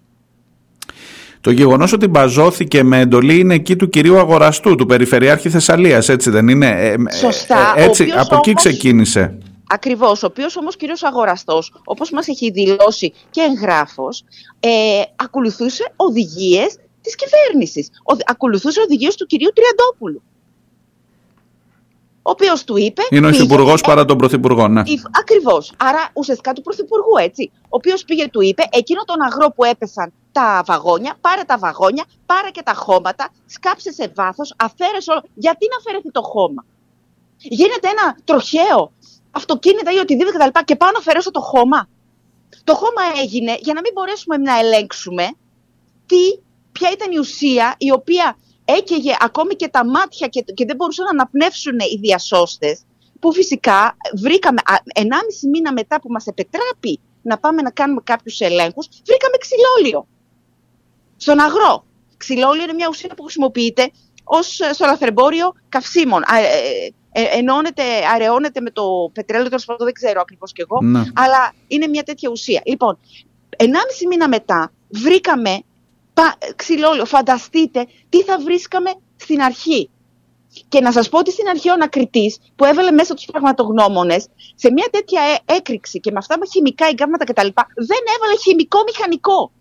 Το 1.40 1.50
γεγονός 1.50 1.92
ότι 1.92 2.06
μπαζώθηκε 2.06 2.82
με 2.82 3.00
εντολή 3.00 3.38
είναι 3.38 3.54
εκεί 3.54 3.76
του 3.76 3.88
κυρίου 3.88 4.18
Αγοραστού, 4.18 4.74
του 4.74 4.86
Περιφερειάρχη 4.86 5.50
Θεσσαλίας, 5.50 6.08
έτσι 6.08 6.30
δεν 6.30 6.48
είναι; 6.48 6.66
Ε, 6.66 6.92
ε, 6.92 7.14
Σωστά. 7.14 7.74
ε, 7.76 7.82
έτσι, 7.84 8.02
ο 8.02 8.06
οποίος 8.06 8.26
από 8.26 8.36
εκεί 8.36 8.50
όμως- 8.50 8.62
ξεκίνησε. 8.62 9.38
Ακριβώς. 9.70 10.22
Ο 10.22 10.26
οποίος 10.26 10.56
όμως 10.56 10.76
κύριος 10.76 11.02
Αγοραστός, 11.02 11.72
όπως 11.84 12.10
μας 12.10 12.28
έχει 12.28 12.50
δηλώσει 12.50 13.12
και 13.30 13.40
εγγράφος, 13.40 14.24
ε, 14.60 14.68
ακολουθούσε 15.16 15.92
οδηγίες 15.96 16.76
της 17.08 17.16
κυβέρνησης. 17.16 17.88
Ακολουθούσε 18.26 18.80
οδηγίες 18.80 19.14
του 19.14 19.26
κυρίου 19.26 19.50
Τριαντόπουλου. 19.54 20.22
Ο 22.22 22.30
οποίος 22.30 22.64
του 22.64 22.76
είπε. 22.76 23.02
Είναι 23.10 23.26
ο 23.26 23.30
πήγε- 23.30 23.44
Υφυπουργός 23.44 23.80
παρά 23.80 24.04
τον 24.04 24.18
Πρωθυπουργό, 24.18 24.68
ναι. 24.68 24.82
Ακριβώς. 25.20 25.72
Άρα 25.76 26.10
ουσιαστικά 26.12 26.52
του 26.52 26.62
Πρωθυπουργού, 26.62 27.16
έτσι. 27.20 27.50
Ο 27.62 27.68
οποίος 27.68 28.04
πήγε, 28.04 28.28
του 28.28 28.40
είπε, 28.40 28.62
εκείνο 28.70 29.02
τον 29.04 29.22
αγρό 29.22 29.50
που 29.50 29.64
έπεσαν 29.64 30.12
τα 30.32 30.62
βαγόνια, 30.66 31.14
πάρε 31.20 31.42
τα 31.42 31.58
βαγόνια, 31.58 32.04
πάρε 32.26 32.50
και 32.50 32.62
τα 32.62 32.74
χώματα, 32.74 33.28
σκάψε 33.46 33.92
σε 33.92 34.12
βάθος, 34.16 34.54
αφαίρεσαι 34.56 35.10
όλο. 35.10 35.22
Γιατί 35.34 35.66
να 35.70 35.76
αφαιρεθεί 35.76 36.10
το 36.10 36.22
χώμα; 36.22 36.64
Γίνεται 37.36 37.88
ένα 37.88 38.16
τροχαίο 38.24 38.92
αυτοκίνητα 39.30 39.92
ή 39.92 39.96
οτιδήποτε 39.96 40.38
κτλ. 40.38 40.58
Και 40.64 40.76
πάω 40.76 40.90
να 40.90 40.98
αφαιρέσω 40.98 41.30
το 41.30 41.40
χώμα. 41.40 41.88
Το 42.64 42.74
χώμα 42.74 43.02
έγινε 43.22 43.56
για 43.60 43.74
να 43.74 43.80
μην 43.80 43.92
μπορέσουμε 43.94 44.36
να 44.36 44.58
ελέγξουμε 44.58 45.30
τι, 46.06 46.16
ποια 46.78 46.90
ήταν 46.92 47.12
η 47.12 47.18
ουσία 47.18 47.74
η 47.78 47.90
οποία 47.92 48.36
έκαιγε 48.64 49.16
ακόμη 49.20 49.54
και 49.54 49.68
τα 49.68 49.86
μάτια 49.86 50.26
και, 50.26 50.40
και 50.40 50.64
δεν 50.64 50.76
μπορούσαν 50.76 51.04
να 51.04 51.10
αναπνεύσουν 51.10 51.78
οι 51.78 51.98
διασώστες 52.00 52.82
που 53.20 53.32
φυσικά 53.32 53.96
βρήκαμε, 54.16 54.60
α, 54.64 54.74
1,5 54.94 55.04
μήνα 55.52 55.72
μετά 55.72 56.00
που 56.00 56.08
μας 56.10 56.26
επιτράπει 56.26 57.00
να 57.22 57.38
πάμε 57.38 57.62
να 57.62 57.70
κάνουμε 57.70 58.00
κάποιους 58.04 58.40
ελέγχους, 58.40 58.88
βρήκαμε 59.06 59.36
ξυλόλιο 59.38 60.06
στον 61.16 61.38
αγρό. 61.40 61.84
Ξυλόλιο 62.16 62.62
είναι 62.62 62.72
μια 62.72 62.88
ουσία 62.88 63.14
που 63.16 63.22
χρησιμοποιείται 63.22 63.90
ως 64.24 64.60
ε, 64.60 64.72
στο 64.72 64.86
λαθρεμπόριο 64.86 65.52
καυσίμων. 65.68 66.22
Α, 66.22 66.38
ε, 66.38 66.92
ε, 67.12 67.22
ενώνεται, 67.38 67.82
αραιώνεται 68.14 68.60
με 68.60 68.70
το 68.70 69.10
πετρέλαιο, 69.12 69.48
τέλος 69.48 69.64
πάντων 69.64 69.84
δεν 69.84 69.94
ξέρω 69.94 70.20
ακριβώς 70.20 70.52
κι 70.52 70.60
εγώ, 70.60 70.78
Ναι. 70.82 71.02
αλλά 71.14 71.52
είναι 71.66 71.86
μια 71.86 72.02
τέτοια 72.02 72.30
ουσία. 72.30 72.62
Λοιπόν, 72.64 72.98
1,5 73.56 73.66
μήνα 74.08 74.28
μετά 74.28 74.72
βρήκαμε 74.88 75.62
πα, 76.18 76.38
ξυλόλιο. 76.56 77.04
Φανταστείτε 77.04 77.86
τι 78.08 78.22
θα 78.22 78.38
βρίσκαμε 78.38 78.90
στην 79.16 79.42
αρχή. 79.42 79.90
Και 80.68 80.80
να 80.80 80.92
σας 80.92 81.08
πω 81.08 81.18
ότι 81.18 81.30
στην 81.30 81.48
αρχή 81.48 81.68
ο 81.70 81.72
ανακριτής 81.72 82.38
που 82.56 82.64
έβαλε 82.64 82.90
μέσα 82.90 83.14
τους 83.14 83.24
πραγματογνώμονες 83.24 84.26
σε 84.54 84.72
μια 84.72 84.88
τέτοια 84.90 85.22
ε- 85.22 85.54
έκρηξη 85.56 86.00
και 86.00 86.10
με 86.10 86.18
αυτά 86.18 86.38
με 86.38 86.46
χημικά 86.46 86.86
εγκάβματα 86.86 87.24
κτλ. 87.24 87.48
δεν 87.90 88.02
έβαλε 88.16 88.36
χημικό 88.44 88.78
μηχανικό. 88.86 89.52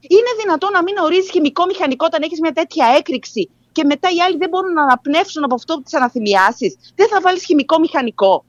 Είναι 0.00 0.32
δυνατόν 0.42 0.70
να 0.72 0.82
μην 0.82 0.96
ορίζεις 0.98 1.30
χημικό 1.30 1.64
μηχανικό 1.66 2.04
όταν 2.08 2.22
έχεις 2.22 2.40
μια 2.40 2.52
τέτοια 2.52 2.86
έκρηξη 2.98 3.50
και 3.72 3.84
μετά 3.84 4.08
οι 4.14 4.20
άλλοι 4.20 4.36
δεν 4.36 4.48
μπορούν 4.48 4.72
να 4.72 4.82
αναπνεύσουν 4.82 5.44
από 5.44 5.54
αυτό 5.54 5.82
τις 5.82 5.94
αναθυμιάσεις. 5.94 6.76
Δεν 6.94 7.08
θα 7.08 7.20
βάλεις 7.20 7.44
χημικό 7.44 7.78
μηχανικό. 7.78 8.44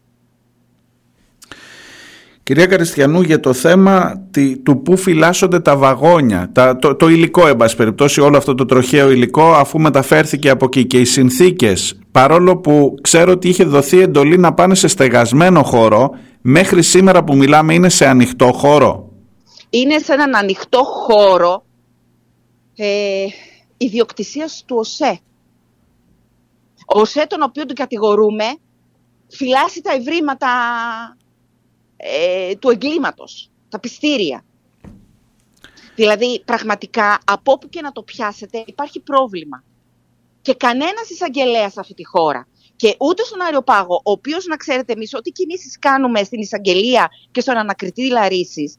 Κυρία 2.47 2.65
Καριστιανού, 2.65 3.21
για 3.21 3.39
το 3.39 3.53
θέμα 3.53 4.21
τι- 4.31 4.57
του 4.57 4.81
πού 4.81 4.97
φυλάσσονται 4.97 5.59
τα 5.59 5.77
βαγόνια, 5.77 6.49
τα, 6.51 6.75
το, 6.75 6.95
το 6.95 7.07
υλικό, 7.07 7.47
εν 7.47 7.55
πάση 7.55 7.75
περιπτώσει, 7.75 8.21
όλο 8.21 8.37
αυτό 8.37 8.55
το 8.55 8.65
τροχαίο 8.65 9.11
υλικό, 9.11 9.51
αφού 9.51 9.79
μεταφέρθηκε 9.79 10.49
από 10.49 10.65
εκεί 10.65 10.85
και 10.85 10.99
οι 10.99 11.05
συνθήκες, 11.05 11.99
παρόλο 12.11 12.57
που 12.57 12.95
ξέρω 13.01 13.31
ότι 13.31 13.49
είχε 13.49 13.63
δοθεί 13.63 13.99
εντολή 13.99 14.37
να 14.37 14.53
πάνε 14.53 14.75
σε 14.75 14.87
στεγασμένο 14.87 15.63
χώρο, 15.63 16.09
μέχρι 16.41 16.83
σήμερα 16.83 17.23
που 17.23 17.35
μιλάμε 17.35 17.73
είναι 17.73 17.89
σε 17.89 18.07
ανοιχτό 18.07 18.51
χώρο. 18.51 19.11
είναι 19.69 19.97
σε 19.97 20.13
έναν 20.13 20.35
ανοιχτό 20.35 20.83
χώρο 20.83 21.63
ε, 22.75 23.25
ιδιοκτησίας 23.77 24.63
του 24.65 24.75
ΟΣΕ. 24.79 25.19
Ο 26.95 26.99
ΟΣΕ, 26.99 27.25
τον 27.27 27.41
οποίο 27.41 27.65
τον 27.65 27.75
κατηγορούμε, 27.75 28.43
φυλάσσει 29.27 29.81
τα 29.81 29.91
ευρήματα 29.93 30.47
ε, 31.97 32.55
του 32.55 32.69
εγκλήματος, 32.69 33.51
τα 33.69 33.79
πιστήρια. 33.79 34.45
Δηλαδή, 35.95 36.41
πραγματικά, 36.45 37.19
από 37.25 37.51
όπου 37.51 37.69
και 37.69 37.81
να 37.81 37.91
το 37.91 38.03
πιάσετε, 38.03 38.63
υπάρχει 38.65 38.99
πρόβλημα. 38.99 39.63
Και 40.41 40.53
κανένας 40.53 41.09
εισαγγελέας 41.09 41.73
σε 41.73 41.79
αυτή 41.79 41.93
τη 41.93 42.05
χώρα. 42.05 42.47
Και 42.75 42.95
ούτε 42.99 43.23
στον 43.23 43.41
Αεροπάγο, 43.41 43.95
ο 43.95 44.11
οποίος, 44.11 44.45
να 44.45 44.55
ξέρετε 44.55 44.93
εμείς, 44.93 45.13
ό,τι 45.13 45.31
κινήσεις 45.31 45.79
κάνουμε 45.79 46.23
στην 46.23 46.39
εισαγγελία 46.39 47.09
και 47.31 47.41
στον 47.41 47.57
ανακριτή 47.57 48.09
Λαρίσης, 48.09 48.77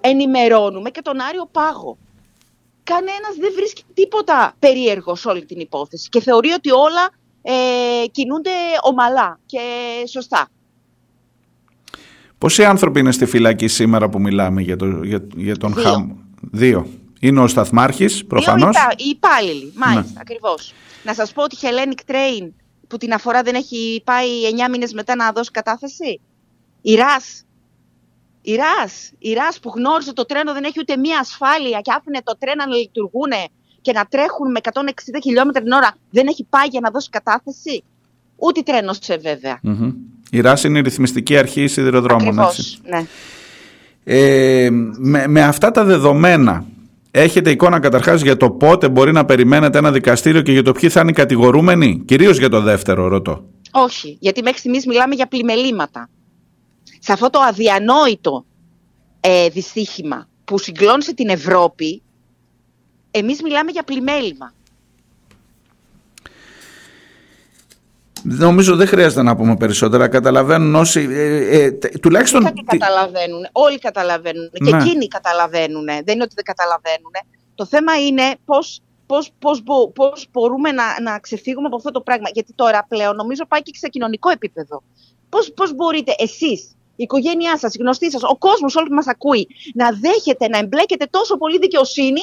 ενημερώνουμε 0.00 0.90
και 0.90 1.02
τον 1.02 1.20
Άριο 1.20 1.48
Πάγο. 1.52 1.98
Κανένας 2.82 3.36
δεν 3.38 3.52
βρίσκει 3.54 3.82
τίποτα 3.94 4.54
περίεργο 4.58 5.14
σε 5.14 5.28
όλη 5.28 5.44
την 5.44 5.60
υπόθεση 5.60 6.08
και 6.08 6.20
θεωρεί 6.20 6.50
ότι 6.50 6.70
όλα 6.70 7.10
ε, 7.42 8.06
κινούνται 8.10 8.50
ομαλά 8.82 9.40
και 9.46 9.60
σωστά. 10.08 10.48
Πόσοι 12.38 12.64
άνθρωποι 12.64 13.00
είναι 13.00 13.12
στη 13.12 13.26
φυλακή 13.26 13.66
σήμερα 13.68 14.08
που 14.08 14.20
μιλάμε 14.20 14.62
για, 14.62 14.76
το, 14.76 14.86
για, 15.02 15.26
για 15.36 15.56
τον 15.56 15.74
Δύο. 15.74 15.82
Χαμ. 15.82 16.10
Δύο. 16.40 16.86
Είναι 17.20 17.40
ο 17.40 17.46
Σταθμάρχης, 17.46 18.14
Δύο 18.14 18.26
προφανώς. 18.26 18.76
υπά- 18.76 19.00
οι 19.00 19.08
υπάλληλοι, 19.08 19.72
μάλιστα, 19.76 20.12
Ναι. 20.12 20.20
ακριβώς. 20.20 20.72
Να 21.02 21.14
σας 21.14 21.32
πω 21.32 21.42
ότι 21.42 21.54
η 21.54 21.58
Hellenic 21.62 22.10
Train 22.10 22.48
που 22.88 22.96
την 22.96 23.12
αφορά 23.12 23.42
δεν 23.42 23.54
έχει 23.54 24.02
πάει 24.04 24.28
9 24.50 24.68
μήνες 24.70 24.92
μετά 24.92 25.16
να 25.16 25.32
δώσει 25.32 25.50
κατάθεση. 25.50 26.20
Η 26.80 26.94
ΡΑΣ. 26.94 27.40
Η 28.42 28.54
ΡΑΣ, 28.54 29.12
η 29.18 29.32
ΡΑΣ 29.32 29.60
που 29.60 29.72
γνώριζε 29.74 30.12
το 30.12 30.26
τρένο 30.26 30.52
δεν 30.52 30.64
έχει 30.64 30.78
ούτε 30.80 30.96
μία 30.96 31.18
ασφάλεια 31.18 31.80
και 31.80 31.92
άφηνε 31.96 32.20
το 32.24 32.36
τρένα 32.38 32.66
να 32.66 32.74
λειτουργούν 32.76 33.30
και 33.80 33.92
να 33.92 34.04
τρέχουν 34.04 34.50
με 34.50 34.58
160 34.62 35.18
χιλιόμετρα 35.22 35.62
την 35.62 35.72
ώρα 35.72 35.96
δεν 36.10 36.26
έχει 36.26 36.44
πάει 36.50 36.66
για 36.66 36.80
να 36.80 36.90
δώσει 36.90 37.08
κατάθεση. 37.10 37.84
Ούτε 38.36 38.60
τρένο 38.60 38.92
σε 39.00 39.16
βέβαια. 39.16 39.58
Μμμ. 39.62 39.92
Η 40.30 40.40
ΡΑΣ 40.40 40.64
είναι 40.64 40.78
η 40.78 40.82
ρυθμιστική 40.82 41.36
αρχή 41.36 41.66
σιδηροδρόμων. 41.66 42.38
έτσι. 42.38 42.40
Ακριβώς, 42.40 42.80
ναι. 42.84 43.06
Ε, 44.04 44.68
με, 44.96 45.26
με 45.26 45.42
αυτά 45.42 45.70
τα 45.70 45.84
δεδομένα 45.84 46.66
έχετε 47.10 47.50
εικόνα 47.50 47.80
καταρχάς 47.80 48.22
για 48.22 48.36
το 48.36 48.50
πότε 48.50 48.88
μπορεί 48.88 49.12
να 49.12 49.24
περιμένετε 49.24 49.78
ένα 49.78 49.92
δικαστήριο 49.92 50.42
και 50.42 50.52
για 50.52 50.62
το 50.62 50.72
ποιοι 50.72 50.88
θα 50.88 51.00
είναι 51.00 51.10
οι 51.10 51.14
κατηγορούμενοι; 51.14 52.02
Κυρίως 52.04 52.38
για 52.38 52.48
το 52.48 52.60
δεύτερο 52.60 53.08
ρωτώ. 53.08 53.44
Όχι, 53.70 54.16
γιατί 54.20 54.42
μέχρι 54.42 54.58
στιγμής 54.58 54.86
μιλάμε 54.86 55.14
για 55.14 55.26
πλημελήματα. 55.26 56.08
Σε 56.98 57.12
αυτό 57.12 57.30
το 57.30 57.38
αδιανόητο 57.40 58.44
ε, 59.20 59.48
δυστύχημα 59.48 60.28
που 60.44 60.58
συγκλώνησε 60.58 61.14
την 61.14 61.28
Ευρώπη, 61.28 62.02
εμείς 63.10 63.42
μιλάμε 63.42 63.70
για 63.70 63.82
πλημέλημα. 63.82 64.52
Νομίζω 68.28 68.76
δεν 68.76 68.86
χρειάζεται 68.86 69.22
να 69.22 69.36
πούμε 69.36 69.56
περισσότερα. 69.56 70.08
Καταλαβαίνουν 70.08 70.74
όσοι. 70.74 71.08
Ε, 71.10 71.62
ε, 71.62 71.70
τε- 71.72 72.00
τουλάχιστον. 72.00 72.42
Κάτι 72.42 72.64
τι- 72.64 72.76
καταλαβαίνουν, 72.78 73.48
όλοι 73.52 73.78
καταλαβαίνουν 73.78 74.50
και 74.52 74.70
Ναι. 74.70 74.82
εκείνοι 74.82 75.08
καταλαβαίνουν, 75.08 75.84
δεν 75.84 76.14
είναι 76.14 76.22
ότι 76.22 76.34
δεν 76.34 76.44
καταλαβαίνουν. 76.44 77.12
Το 77.54 77.66
θέμα 77.66 78.00
είναι 78.06 78.22
πώς, 78.44 78.80
πώς, 79.06 79.30
πώς, 79.38 79.62
μπο- 79.62 79.90
πώς 79.90 80.26
μπορούμε 80.32 80.72
να, 80.72 81.00
να 81.02 81.18
ξεφύγουμε 81.18 81.66
από 81.66 81.76
αυτό 81.76 81.90
το 81.90 82.00
πράγμα. 82.00 82.28
Γιατί 82.32 82.52
τώρα 82.52 82.86
πλέον 82.88 83.16
νομίζω 83.16 83.46
πάει 83.46 83.62
και 83.62 83.70
σε 83.74 83.88
κοινωνικό 83.88 84.30
επίπεδο. 84.30 84.82
Πώς, 85.28 85.52
πώς 85.52 85.74
μπορείτε 85.74 86.14
εσείς, 86.18 86.60
η 86.96 87.02
οικογένειά 87.02 87.58
σας, 87.58 87.74
οι 87.74 87.78
γνωστοί 87.80 88.10
σας, 88.10 88.22
ο 88.22 88.36
κόσμος 88.38 88.76
όλος 88.76 88.88
που 88.88 88.94
μας 88.94 89.06
ακούει, 89.06 89.46
να 89.74 89.88
δέχεται, 90.00 90.48
να 90.48 90.58
εμπλέκεται 90.58 91.06
τόσο 91.10 91.36
πολύ 91.36 91.58
δικαιοσύνη, 91.58 92.22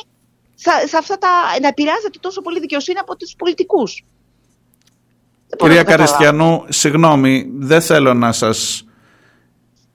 σε, 0.56 0.70
σε 0.88 0.98
αυτά 0.98 1.18
τα, 1.18 1.30
να 1.62 1.68
επηρεάζεται 1.68 2.18
τόσο 2.20 2.42
πολύ 2.42 2.60
δικαιοσύνη 2.60 2.98
από 3.00 3.16
τους 3.16 3.36
πολιτικούς; 3.38 4.04
Δεν 5.58 5.68
μπορώ 5.68 5.84
Κυρία 5.84 5.98
να 5.98 5.98
το 5.98 6.04
καταλάβω. 6.04 6.36
Καριστιανού, 6.36 6.66
συγγνώμη, 6.70 7.46
δεν 7.58 7.82
θέλω 7.82 8.14
να 8.14 8.32
σας 8.32 8.86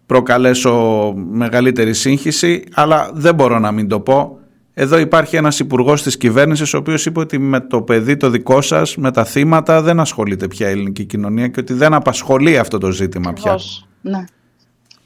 προκαλέσω 0.06 1.12
μεγαλύτερη 1.16 1.94
σύγχυση, 1.94 2.64
αλλά 2.74 3.10
δεν 3.12 3.35
μπορώ 3.35 3.59
να 3.59 3.72
μην 3.72 3.89
το 3.89 4.01
πω. 4.01 4.39
Εδώ 4.74 4.98
υπάρχει 4.98 5.36
ένας 5.36 5.59
υπουργός 5.59 6.02
της 6.02 6.16
κυβέρνησης 6.16 6.74
ο 6.74 6.78
οποίος 6.78 7.06
είπε 7.06 7.20
ότι 7.20 7.39
με 7.39 7.60
το 7.60 7.82
παιδί 7.82 8.16
το 8.16 8.30
δικό 8.30 8.60
σας, 8.60 8.97
με 8.97 9.10
τα 9.10 9.24
θύματα 9.24 9.82
δεν 9.82 10.01
ασχολείται 10.01 10.48
πια 10.48 10.68
η 10.68 10.70
ελληνική 10.70 11.05
κοινωνία 11.05 11.48
και 11.48 11.60
ότι 11.60 11.72
δεν 11.72 11.94
απασχολεί 11.94 12.59
αυτό 12.59 12.78
το 12.78 12.90
ζήτημα 12.90 13.32
πια. 13.32 13.51
Ακριβώς, 13.51 13.86
Ναι. 14.01 14.24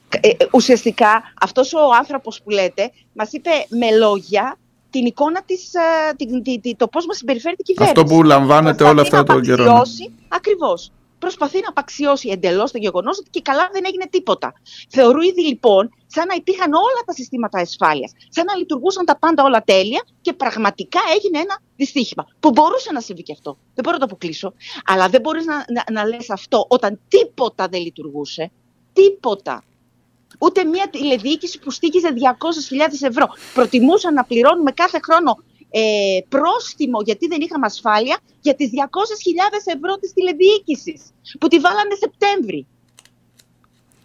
Ε, 0.09 0.27
ε, 0.27 0.35
ουσιαστικά 0.51 1.23
αυτός 1.41 1.73
ο 1.73 1.79
άνθρωπος 1.99 2.41
που 2.43 2.49
λέτε 2.49 2.91
μας 3.13 3.31
είπε 3.31 3.49
με 3.69 3.97
λόγια 3.97 4.57
την 4.93 5.05
εικόνα 5.05 5.41
της, 5.43 5.73
ε, 5.73 6.13
την, 6.15 6.43
την- 6.43 6.61
την- 6.61 6.77
το 6.77 6.87
πώς 6.87 7.05
μας 7.05 7.17
συμπεριφέρει 7.17 7.55
η 7.59 7.63
κυβέρνηση. 7.63 7.99
Αυτό 7.99 8.13
που 8.15 8.23
λαμβάνεται 8.23 8.83
όλα 8.83 9.01
αυτά 9.01 9.23
το 9.23 9.39
καιρό. 9.39 9.63
ναι. 9.63 9.69
Απαξιώσει, 9.69 10.13
ακριβώς. 10.27 10.91
Προσπαθεί 11.19 11.59
να 11.61 11.69
απαξιώσει 11.69 12.29
εντελώς 12.29 12.71
το 12.71 12.77
γεγονός 12.77 13.17
ότι 13.19 13.29
και 13.29 13.41
καλά 13.41 13.69
δεν 13.73 13.83
έγινε 13.85 14.05
τίποτα. 14.09 14.53
Θεωρώ 14.89 15.21
ήδη 15.21 15.41
λοιπόν 15.41 15.89
σαν 16.07 16.25
να 16.27 16.33
υπήρχαν 16.35 16.73
όλα 16.73 17.01
τα 17.05 17.13
συστήματα 17.13 17.59
ασφάλειας, 17.59 18.11
σαν 18.29 18.45
να 18.45 18.55
λειτουργούσαν 18.55 19.05
τα 19.05 19.17
πάντα 19.17 19.43
όλα 19.43 19.61
τέλεια 19.63 20.03
και 20.21 20.33
πραγματικά 20.33 20.99
έγινε 21.15 21.37
ένα 21.39 21.59
δυστύχημα. 21.75 22.27
Που 22.39 22.49
μπορούσε 22.49 22.91
να 22.91 22.99
συμβεί 22.99 23.23
και 23.23 23.31
αυτό. 23.31 23.57
Δεν 23.73 23.83
μπορώ 23.83 23.91
να 23.97 23.99
το 23.99 24.05
αποκλείσω. 24.05 24.53
Αλλά 24.85 25.07
δεν 25.09 25.21
μπορείς 25.21 25.45
να, 25.45 25.55
να, 25.55 26.01
να 26.01 26.07
λες 26.07 26.29
αυτό 26.29 26.65
όταν 26.69 26.99
τίποτα 27.07 27.67
δεν 27.67 27.81
λειτουργούσε. 27.81 28.51
Τίποτα. 28.93 29.63
Ούτε 30.39 30.63
μια 30.63 30.87
τηλεδιοίκηση 30.89 31.59
που 31.59 31.71
στήκιζε 31.71 32.07
200.000 32.99 33.07
ευρώ. 33.07 33.27
Προτιμούσαν 33.53 34.13
να 34.13 34.23
πληρώνουμε 34.23 34.71
κάθε 34.71 34.99
χρόνο 35.03 35.37
ε, 35.75 35.81
πρόστιμο 36.29 37.01
γιατί 37.01 37.27
δεν 37.27 37.41
είχαμε 37.41 37.65
ασφάλεια 37.65 38.17
για 38.41 38.55
τις 38.55 38.69
200.000 38.69 39.75
ευρώ 39.75 39.95
της 39.95 40.13
τηλεδιοίκησης 40.13 41.01
που 41.39 41.47
τη 41.47 41.59
βάλανε 41.59 41.95
Σεπτέμβρη. 41.99 42.67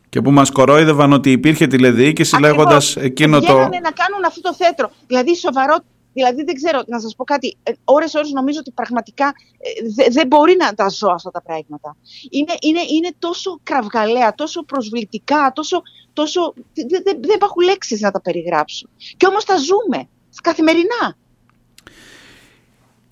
Και 0.08 0.20
που 0.20 0.30
μας 0.30 0.50
κορόιδευαν 0.50 1.12
ότι 1.12 1.30
υπήρχε 1.32 1.66
τηλεδιοίκηση 1.66 2.36
Ακριβώς. 2.36 2.56
λέγοντας 2.56 2.96
εκείνο 2.96 3.40
το... 3.40 3.46
Βγαίνανε 3.46 3.78
να 3.82 3.90
κάνουν 3.90 4.24
αυτό 4.26 4.40
το 4.40 4.54
θέατρο. 4.54 4.90
Δηλαδή 5.06 5.36
σοβαρό, 5.36 5.76
δηλαδή 6.18 6.42
δεν 6.44 6.54
ξέρω, 6.54 6.78
να 6.86 7.00
σας 7.00 7.14
πω 7.16 7.24
κάτι, 7.24 7.56
ε, 7.62 7.72
ώρες 7.84 8.14
ώρες 8.14 8.30
νομίζω 8.30 8.58
ότι 8.58 8.70
πραγματικά 8.70 9.26
ε, 9.26 9.70
δε- 9.96 10.10
δεν 10.10 10.26
μπορεί 10.26 10.56
να 10.58 10.72
τα 10.74 10.88
ζω 10.88 11.08
αυτά 11.10 11.30
τα 11.30 11.42
πράγματα. 11.42 11.96
Είναι, 12.30 12.54
είναι, 12.60 12.80
είναι 12.96 13.10
τόσο 13.18 13.60
κραυγαλαία, 13.62 14.34
τόσο 14.34 14.64
προσβλητικά, 14.64 15.52
τόσο, 15.54 15.82
τόσο 16.12 16.40
δεν 16.74 16.86
δεν- 17.04 17.20
δεν 17.20 17.34
υπάρχουν 17.34 17.62
λέξεις 17.62 18.00
να 18.00 18.10
τα 18.10 18.20
περιγράψω. 18.20 18.88
Και 19.16 19.26
όμως 19.26 19.44
τα 19.44 19.56
ζούμε 19.56 20.08
καθημερινά. 20.42 21.16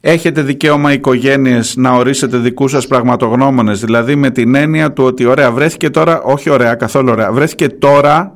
Έχετε 0.01 0.43
δικαίωμα 0.43 0.91
οι 0.91 0.95
οικογένειες 0.95 1.77
να 1.77 1.91
ορίσετε 1.91 2.37
δικούς 2.39 2.71
σας 2.71 2.87
πραγματογνώμονες, 2.87 3.81
δηλαδή 3.81 4.15
με 4.17 4.31
την 4.31 4.55
έννοια 4.55 4.93
του 4.93 5.05
ότι 5.05 5.25
ωραία 5.25 5.53
βρέθηκε 5.53 5.91
τώρα, 5.91 6.23
όχι 6.23 6.51
ωραία 6.51 6.75
καθόλου 6.75 7.11
ωραία, 7.11 7.33
βρέθηκε 7.33 7.69
τώρα 7.69 8.36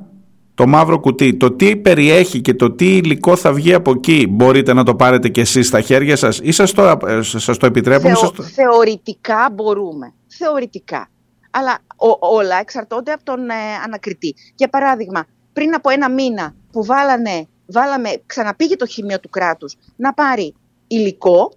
το 0.60 0.66
μαύρο 0.66 1.00
κουτί. 1.00 1.34
Το 1.36 1.50
τι 1.52 1.76
περιέχει 1.76 2.40
και 2.40 2.54
το 2.54 2.70
τι 2.70 2.96
υλικό 2.96 3.36
θα 3.36 3.52
βγει 3.52 3.74
από 3.74 3.90
εκεί 3.90 4.26
μπορείτε 4.30 4.72
να 4.72 4.84
το 4.84 4.94
πάρετε 4.94 5.28
και 5.28 5.40
εσείς 5.40 5.66
στα 5.66 5.80
χέρια 5.80 6.16
σας 6.16 6.40
ή 6.42 6.52
σας 6.52 6.72
το, 6.72 6.82
ε, 7.06 7.22
σας 7.22 7.56
το 7.56 7.66
επιτρέπουν. 7.66 8.10
ή 8.12 8.16
σας 8.16 8.32
το- 8.32 8.42
Θεωρητικά 8.42 9.48
μπορούμε. 9.54 10.12
Θεωρητικά. 10.26 11.08
Αλλά 11.50 11.78
ο- 11.96 12.36
όλα 12.36 12.56
εξαρτώνται 12.60 13.12
από 13.12 13.24
τον 13.24 13.50
ε, 13.50 13.54
ανακριτή. 13.84 14.34
Για 14.54 14.68
παράδειγμα, 14.68 15.24
πριν 15.52 15.74
από 15.74 15.90
ένα 15.90 16.10
μήνα 16.10 16.54
που 16.72 16.84
βάλανε, 16.84 17.46
βάλαμε, 17.66 18.08
ξαναπήγε 18.26 18.76
το 18.76 18.86
χημείο 18.86 19.20
του 19.20 19.28
κράτους 19.28 19.76
να 19.96 20.12
πάρει 20.14 20.54
υλικό 20.86 21.52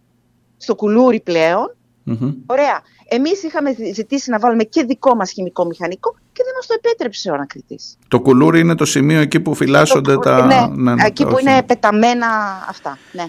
στο 0.57 0.75
κουλούρι 0.75 1.19
πλέον. 1.19 1.75
Μμμ. 2.03 2.33
Ωραία. 2.45 2.81
Εμείς 3.15 3.43
είχαμε 3.43 3.75
ζητήσει 3.93 4.29
να 4.29 4.39
βάλουμε 4.39 4.63
και 4.63 4.83
δικό 4.83 5.15
μας 5.15 5.31
χημικό 5.31 5.65
μηχανικό 5.65 6.15
και 6.33 6.41
δεν 6.45 6.53
μας 6.55 6.65
το 6.67 6.73
επέτρεψε 6.77 7.29
ο 7.29 7.33
ανακριτής. 7.33 7.97
Το 8.07 8.19
κουλούρι 8.19 8.59
είναι 8.59 8.75
το 8.75 8.85
σημείο 8.85 9.19
εκεί 9.19 9.39
που 9.39 9.55
φυλάσσονται 9.55 10.13
Το- 10.13 10.19
τα... 10.19 10.69
ναι, 10.75 10.93
εκεί 11.05 11.23
τα 11.23 11.29
που 11.29 11.35
όχι. 11.35 11.49
είναι 11.49 11.63
πεταμένα 11.63 12.27
αυτά. 12.69 12.97
Ναι. 13.11 13.25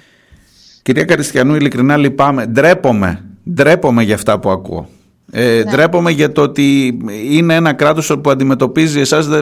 Κυρία 0.83 1.05
Καριστιανού, 1.05 1.55
ειλικρινά 1.55 1.97
λυπάμαι. 1.97 2.47
Ντρέπομαι. 2.47 3.25
Ντρέπομαι 3.51 4.03
για 4.03 4.15
αυτά 4.15 4.39
που 4.39 4.51
ακούω. 4.51 4.89
Ε, 5.31 5.63
Ναι. 5.65 5.71
Ντρέπομαι 5.71 6.11
για 6.11 6.33
το 6.33 6.43
ότι 6.43 6.99
είναι 7.31 7.55
ένα 7.55 7.73
κράτος 7.73 8.13
που 8.23 8.31
αντιμετωπίζει 8.31 9.01
εσάς. 9.01 9.27
Δε, 9.27 9.41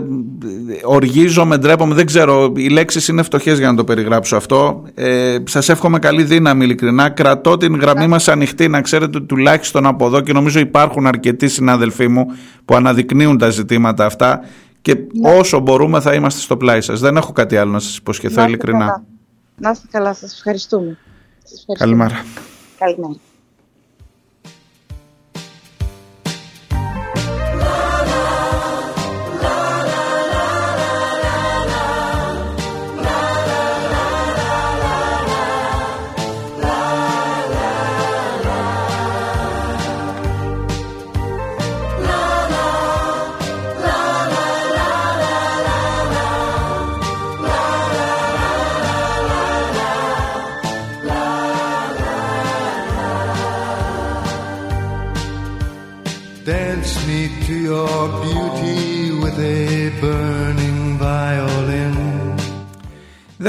οργίζομαι, 0.85 1.57
ντρέπομαι, 1.59 1.95
δεν 1.95 2.07
ξέρω. 2.07 2.53
Οι 2.57 2.69
λέξεις 2.69 3.09
είναι 3.09 3.23
φτωχές 3.23 3.59
για 3.59 3.69
να 3.71 3.75
το 3.77 3.85
περιγράψω 3.85 4.37
αυτό. 4.37 4.83
Ε, 4.95 5.37
σας 5.45 5.69
εύχομαι 5.69 5.99
καλή 5.99 6.23
δύναμη 6.23 6.65
ειλικρινά. 6.65 7.09
Κρατώ 7.09 7.57
την 7.57 7.75
γραμμή 7.77 8.07
μας 8.07 8.29
ανοιχτή 8.29 8.69
να 8.69 8.81
ξέρετε 8.81 9.17
ότι 9.19 9.27
τουλάχιστον 9.27 9.87
από 9.87 10.07
εδώ 10.07 10.21
και 10.21 10.33
νομίζω 10.33 10.59
υπάρχουν 10.59 11.07
αρκετοί 11.07 11.49
συνάδελφοί 11.49 12.09
μου 12.09 12.27
που 12.65 12.75
αναδεικνύουν 12.75 13.39
τα 13.39 13.51
ζητήματα 13.51 14.05
αυτά 14.05 14.41
και 14.83 14.95
Ναι. 14.95 15.31
όσο 15.39 15.59
μπορούμε 15.61 16.01
θα 16.01 16.15
είμαστε 16.15 16.41
στο 16.41 16.57
πλάι 16.57 16.81
σας. 16.81 17.01
Δεν 17.01 17.17
έχω 17.17 17.33
κάτι 17.33 17.57
άλλο 17.57 17.71
να 17.71 17.79
σας 17.79 17.97
υποσχεθώ 17.97 18.35
Να 18.35 18.41
είστε 18.41 18.51
ειλικρινά. 18.53 18.79
καλά. 18.79 19.05
Να 19.57 19.71
είστε 19.71 19.87
καλά, 19.91 20.15
σας 20.15 20.33
ευχαριστούμε. 20.37 20.99
Σας 21.45 21.59
ευχαριστούμε. 21.69 21.79
Καλημέρα. 21.79 22.25
Καλημέρα. 22.79 23.21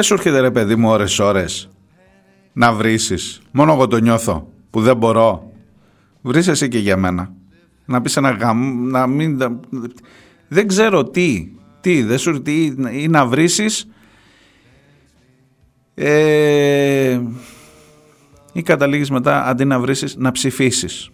Δεν 0.03 0.11
σου 0.11 0.27
έρχεται 0.27 0.39
ρε 0.39 0.51
παιδί 0.51 0.75
μου 0.75 0.89
ώρες 0.89 1.19
ώρες 1.19 1.69
να 2.53 2.73
βρήσεις. 2.73 3.41
Μόνο 3.51 3.73
εγώ 3.73 3.87
το 3.87 3.97
νιώθω 3.97 4.47
που 4.69 4.81
δεν 4.81 4.97
μπορώ. 4.97 5.51
Βρεις 6.21 6.47
εσύ 6.47 6.67
και 6.67 6.77
για 6.77 6.97
μένα. 6.97 7.33
Να 7.85 8.01
πεις 8.01 8.17
ένα 8.17 8.31
γαμ... 8.31 8.89
Να 8.89 9.07
μην... 9.07 9.37
Δεν 10.47 10.67
ξέρω 10.67 11.03
τι. 11.03 11.51
Τι, 11.81 12.03
δεν 12.03 12.17
σου 12.17 12.41
τι, 12.41 12.73
ή 12.91 13.07
να 13.07 13.25
βρήσεις 13.25 13.87
ε, 15.93 17.21
ή 18.53 18.61
καταλήγεις 18.61 19.09
μετά 19.09 19.45
αντί 19.45 19.65
να 19.65 19.79
βρήσεις 19.79 20.15
να 20.15 20.31
ψηφίσεις. 20.31 21.09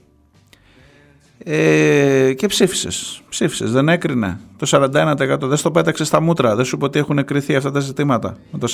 Ε, 1.44 2.34
και 2.34 2.48
ψήφισες. 2.48 3.22
Ψήφισες. 3.30 3.72
Δεν 3.72 3.90
έκρινε. 3.90 4.40
Το 4.57 4.68
41% 4.70 5.38
δεν 5.41 5.57
στο 5.57 5.72
πέταξε 5.72 6.03
στα 6.03 6.22
μούτρα. 6.22 6.56
Δεν 6.56 6.66
σου 6.66 6.76
είπε 6.76 6.86
ότι 6.86 6.99
έχουν 6.99 7.26
κριθεί 7.26 7.56
αυτά 7.56 7.72
τα 7.72 7.80
ζητήματα. 7.80 8.38
Με 8.52 8.60
το 8.60 8.68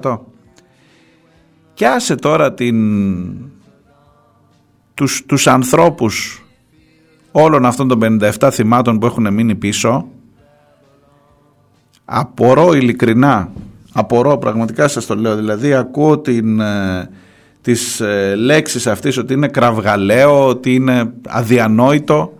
41%. 0.00 0.18
Και 1.74 1.86
άσε 1.86 2.14
τώρα 2.14 2.54
την... 2.54 2.76
τους, 4.94 5.24
τους 5.26 5.46
ανθρώπους 5.46 6.44
όλων 7.32 7.66
αυτών 7.66 7.88
των 7.88 7.98
57 8.02 8.48
θυμάτων 8.52 8.98
που 8.98 9.06
έχουν 9.06 9.34
μείνει 9.34 9.54
πίσω 9.54 10.06
απορώ 12.04 12.72
ειλικρινά 12.72 13.52
απορώ 13.92 14.38
πραγματικά 14.38 14.88
σας 14.88 15.06
το 15.06 15.14
λέω 15.14 15.36
δηλαδή 15.36 15.74
ακούω 15.74 16.18
την, 16.18 16.60
ε, 16.60 17.10
τις 17.62 18.00
ε, 18.00 18.34
λέξεις 18.34 18.86
αυτής 18.86 19.16
ότι 19.16 19.32
είναι 19.32 19.48
κραυγαλαίο 19.48 20.46
ότι 20.46 20.74
είναι 20.74 21.12
αδιανόητο 21.28 22.32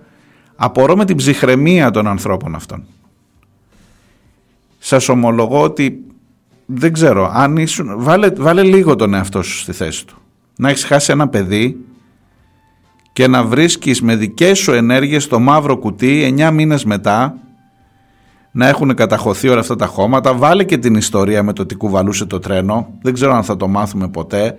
απορώ 0.56 0.96
με 0.96 1.04
την 1.04 1.16
ψυχραιμία 1.16 1.90
των 1.90 2.06
ανθρώπων 2.06 2.54
αυτών 2.54 2.84
σας 4.78 5.08
ομολογώ 5.08 5.62
ότι 5.62 6.00
δεν 6.66 6.92
ξέρω 6.92 7.30
αν 7.34 7.56
ήσουν, 7.56 7.94
βάλε, 7.96 8.30
βάλε 8.36 8.62
λίγο 8.62 8.96
τον 8.96 9.14
εαυτό 9.14 9.42
σου 9.42 9.56
στη 9.56 9.72
θέση 9.72 10.06
του 10.06 10.16
να 10.56 10.68
έχεις 10.68 10.84
χάσει 10.84 11.12
ένα 11.12 11.28
παιδί 11.28 11.76
και 13.12 13.26
να 13.26 13.44
βρίσκεις 13.44 14.02
με 14.02 14.16
δικές 14.16 14.58
σου 14.58 14.72
ενέργειες 14.72 15.26
το 15.26 15.38
μαύρο 15.38 15.76
κουτί 15.76 16.34
9 16.38 16.50
μήνες 16.52 16.84
μετά 16.84 17.34
να 18.50 18.68
έχουν 18.68 18.94
καταχωθεί 18.94 19.48
όλα 19.48 19.60
αυτά 19.60 19.76
τα 19.76 19.86
χώματα. 19.86 20.34
Βάλε 20.34 20.64
και 20.64 20.78
την 20.78 20.94
ιστορία 20.94 21.42
με 21.42 21.52
το 21.52 21.66
τι 21.66 21.74
κουβαλούσε 21.74 22.24
το 22.24 22.38
τρένο. 22.38 22.98
Δεν 23.02 23.12
ξέρω 23.12 23.34
αν 23.34 23.42
θα 23.44 23.56
το 23.56 23.68
μάθουμε 23.68 24.08
ποτέ. 24.08 24.56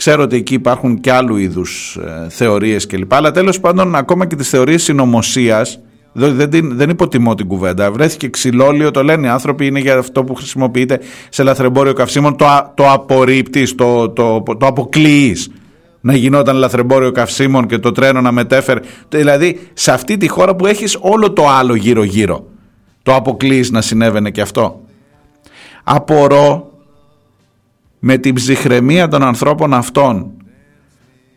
Ξέρω 0.00 0.22
ότι 0.22 0.36
εκεί 0.36 0.54
υπάρχουν 0.54 1.00
και 1.00 1.12
άλλου 1.12 1.36
είδους 1.36 1.98
ε, 2.24 2.28
θεωρίες 2.28 2.86
κλπ. 2.86 3.14
Αλλά 3.14 3.30
τέλος 3.30 3.60
πάντων 3.60 3.94
ακόμα 3.94 4.26
και 4.26 4.36
τις 4.36 4.48
θεωρίες 4.48 4.82
συνωμοσίας. 4.82 5.80
Δεν, 6.12 6.34
δεν, 6.36 6.50
την- 6.50 6.76
δεν 6.76 6.90
υποτιμώ 6.90 7.34
την 7.34 7.46
κουβέντα. 7.46 7.90
Βρέθηκε 7.92 8.28
ξυλόλιο, 8.28 8.90
το 8.90 9.02
λένε 9.02 9.26
οι 9.26 9.30
άνθρωποι, 9.30 9.66
είναι 9.66 9.78
για 9.78 9.98
αυτό 9.98 10.24
που 10.24 10.34
χρησιμοποιείται 10.34 11.00
σε 11.28 11.42
λαθρεμπόριο 11.42 11.92
καυσίμων. 11.92 12.36
Το, 12.36 12.46
α- 12.46 12.72
το 12.74 12.90
απορρίπτεις, 12.90 13.74
το, 13.74 14.08
το, 14.10 14.42
το 14.58 14.66
αποκλείεις 14.66 15.50
να 16.00 16.14
γινόταν 16.16 16.56
λαθρεμπόριο 16.56 17.12
καυσίμων 17.12 17.66
και 17.66 17.78
το 17.78 17.92
τρένο 17.92 18.20
να 18.20 18.32
μετέφερε. 18.32 18.80
Δηλαδή 19.08 19.58
σε 19.72 19.92
αυτή 19.92 20.16
τη 20.16 20.28
χώρα 20.28 20.54
που 20.56 20.66
έχεις 20.66 20.96
όλο 21.00 21.32
το 21.32 21.48
άλλο 21.48 21.74
γύρω-γύρω. 21.74 22.46
Το 23.02 23.14
αποκλείεις 23.14 23.70
να 23.70 23.80
συνέβαινε 23.80 24.30
και 24.30 24.40
αυτό. 24.40 24.80
Απορώ 25.84 26.72
με 27.98 28.16
την 28.16 28.34
ψυχραιμία 28.34 29.08
των 29.08 29.22
ανθρώπων 29.22 29.74
αυτών 29.74 30.32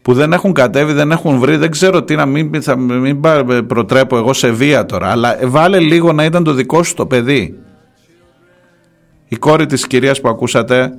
που 0.02 0.14
δεν 0.14 0.34
έχουν 0.34 0.54
κατέβει, 0.54 0.94
δεν 0.94 1.12
έχουν 1.12 1.40
βρει, 1.40 1.56
δεν 1.56 1.72
ξέρω 1.72 2.04
τι 2.04 2.16
να 2.16 2.26
μην, 2.26 2.62
θα, 2.62 2.76
μην 2.76 3.20
πα- 3.20 3.64
προτρέπω 3.68 4.18
εγώ 4.18 4.34
σε 4.34 4.52
βία 4.52 4.86
τώρα, 4.86 5.12
αλλά 5.12 5.38
βάλε 5.44 5.80
λίγο 5.80 6.14
να 6.14 6.24
ήταν 6.24 6.44
το 6.44 6.54
δικό 6.54 6.84
σου 6.84 6.94
το 6.94 7.06
παιδί. 7.06 7.60
Η 9.28 9.36
κόρη 9.36 9.66
της 9.66 9.88
κυρίας 9.88 10.22
που 10.22 10.30
ακούσατε 10.30 10.92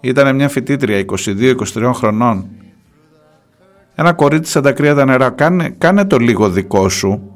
ήταν 0.00 0.34
μια 0.34 0.48
φοιτήτρια 0.48 1.04
22-23 1.74 1.90
χρονών. 1.94 2.48
Ένα 3.94 4.12
κορίτσι 4.12 4.50
σαν 4.50 4.62
τα 4.62 4.72
κρύα 4.72 4.94
τα 4.94 5.04
νερά. 5.04 5.30
Κάνε, 5.30 5.74
κάνε 5.78 6.04
το 6.04 6.16
λίγο 6.16 6.48
δικό 6.50 6.88
σου. 6.88 7.31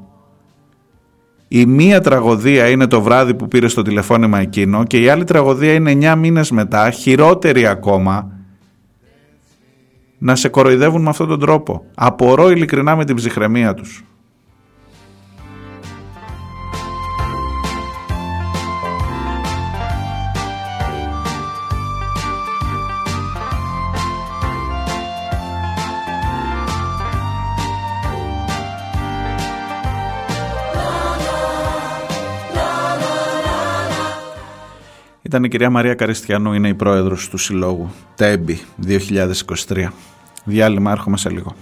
Η 1.47 1.65
μία 1.65 2.01
τραγωδία 2.01 2.69
είναι 2.69 2.87
το 2.87 3.01
βράδυ 3.01 3.33
που 3.33 3.47
πήρε 3.47 3.67
το 3.67 3.81
τηλεφώνημα 3.81 4.39
εκείνο 4.39 4.83
και 4.83 5.01
η 5.01 5.09
άλλη 5.09 5.23
τραγωδία 5.23 5.73
είναι 5.73 6.13
9 6.13 6.15
μήνες 6.17 6.51
μετά, 6.51 6.91
χειρότερη 6.91 7.67
ακόμα, 7.67 8.31
να 10.17 10.35
σε 10.35 10.49
κοροϊδεύουν 10.49 11.01
με 11.01 11.09
αυτόν 11.09 11.27
τον 11.27 11.39
τρόπο. 11.39 11.85
Απορώ 11.95 12.49
ειλικρινά 12.49 12.95
με 12.95 13.05
την 13.05 13.15
ψυχραιμία 13.15 13.73
τους. 13.73 14.03
Ήταν 35.27 35.43
η 35.43 35.47
κυρία 35.47 35.69
Μαρία 35.69 35.93
Καριστιανού, 35.93 36.53
είναι 36.53 36.67
η 36.67 36.73
πρόεδρος 36.73 37.29
του 37.29 37.37
Συλλόγου 37.37 37.91
ΤΕΜΠΙ 38.15 38.59
2023. 39.67 39.87
Διάλειμμα, 40.43 40.91
έρχομαι 40.91 41.17
σε 41.17 41.29
λίγο. 41.29 41.55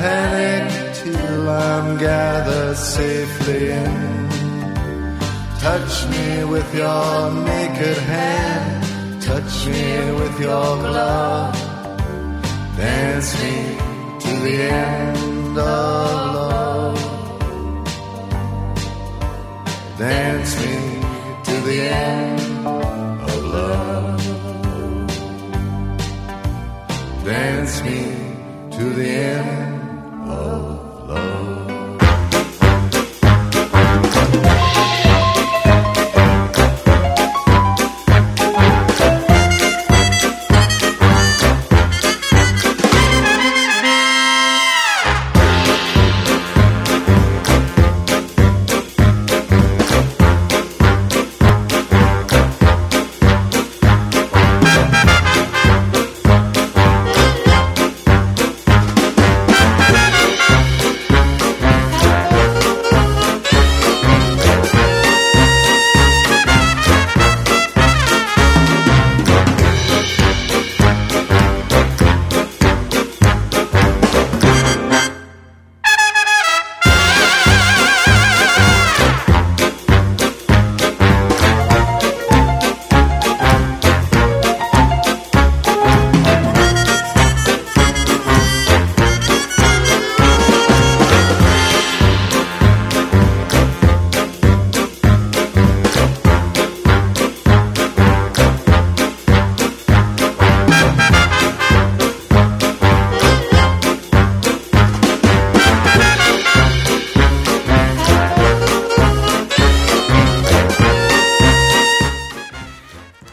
Panic 0.00 0.94
till 0.94 1.48
I'm 1.48 1.98
gathered 1.98 2.76
safely 2.76 3.70
in. 3.70 4.28
Touch 5.58 5.94
me 6.12 6.44
with 6.44 6.74
your 6.74 7.30
naked 7.50 7.98
hand. 7.98 9.22
Touch 9.22 9.66
me 9.66 10.12
with 10.20 10.40
your 10.40 10.76
glove. 10.86 11.54
Dance 12.76 13.30
me 13.40 13.56
to 14.24 14.32
the 14.46 14.56
end 14.60 15.58
of 15.58 16.34
love. 16.38 16.98
Dance 19.98 20.52
me 20.60 20.74
to 21.44 21.54
the 21.68 21.78
end 21.80 22.40
of 23.30 23.44
love. 23.56 24.20
Dance 27.24 27.82
me 27.84 28.00
to 28.76 28.84
the 28.98 29.08
end 29.08 29.71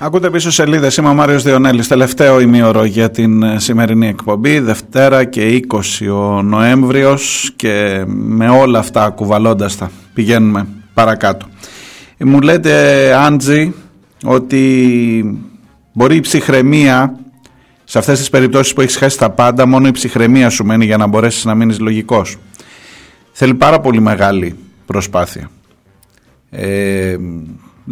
Ακούτε 0.10 0.30
πίσω 0.30 0.52
σελίδες, 0.52 0.98
είμαι 0.98 1.10
ο 1.10 1.14
Μάριος 1.14 1.44
Διονέλης, 1.44 1.88
τελευταίο 1.88 2.40
ημίωρο 2.40 2.84
για 2.84 3.12
την 3.12 3.44
ε, 3.44 3.60
σημερινή 3.60 4.08
εκπομπή, 4.08 4.60
Δευτέρα 4.60 5.24
και 5.24 5.66
20 5.70 5.82
ο 6.12 6.42
Νοέμβριος 6.42 7.52
και 7.56 8.04
με 8.08 8.50
όλα 8.50 8.80
αυτά 8.80 9.10
κουβαλώντας 9.10 9.78
τα 9.78 9.92
πηγαίνουμε 10.14 10.68
παρακάτω. 10.94 11.46
Μου 12.20 12.42
λέτε 12.42 13.14
Άντζη 13.14 13.74
ότι 14.24 15.42
μπορεί 15.94 16.16
η 16.16 16.20
ψυχραιμία 16.20 17.20
σε 17.84 17.98
αυτές 17.98 18.20
τις 18.20 18.30
περιπτώσεις 18.30 18.74
που 18.74 18.82
έχεις 18.82 18.98
χάσει 18.98 19.18
τα 19.18 19.30
πάντα 19.30 19.68
μόνο 19.68 19.88
η 19.88 19.92
ψυχραιμία 19.92 20.50
σου 20.50 20.66
μένει 20.66 20.86
για 20.86 20.98
να 20.98 21.08
μπορέσεις 21.08 21.46
να 21.46 21.56
μείνεις 21.56 21.80
λογικός. 21.80 22.38
Θέλει 23.32 23.54
πάρα 23.54 23.80
πολύ 23.80 24.02
μεγάλη 24.02 24.56
προσπάθεια. 24.86 25.50
Ε, 26.50 27.16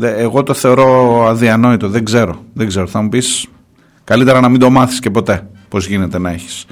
εγώ 0.01 0.43
το 0.43 0.53
θεωρώ 0.53 1.23
αδιανόητο, 1.27 1.89
δεν 1.89 2.05
ξέρω. 2.05 2.43
Δεν 2.53 2.67
ξέρω. 2.67 2.87
Θα 2.87 3.01
μου 3.01 3.09
πεις 3.09 3.47
καλύτερα 4.03 4.39
να 4.39 4.49
μην 4.49 4.59
το 4.59 4.69
μάθεις 4.69 4.99
και 4.99 5.09
ποτέ 5.09 5.47
πώς 5.69 5.87
γίνεται 5.87 6.19
να 6.19 6.31
έχεις 6.31 6.65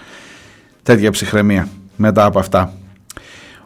τέτοια 0.83 1.11
ψυχραιμία 1.11 1.67
μετά 1.95 2.25
από 2.25 2.39
αυτά. 2.39 2.73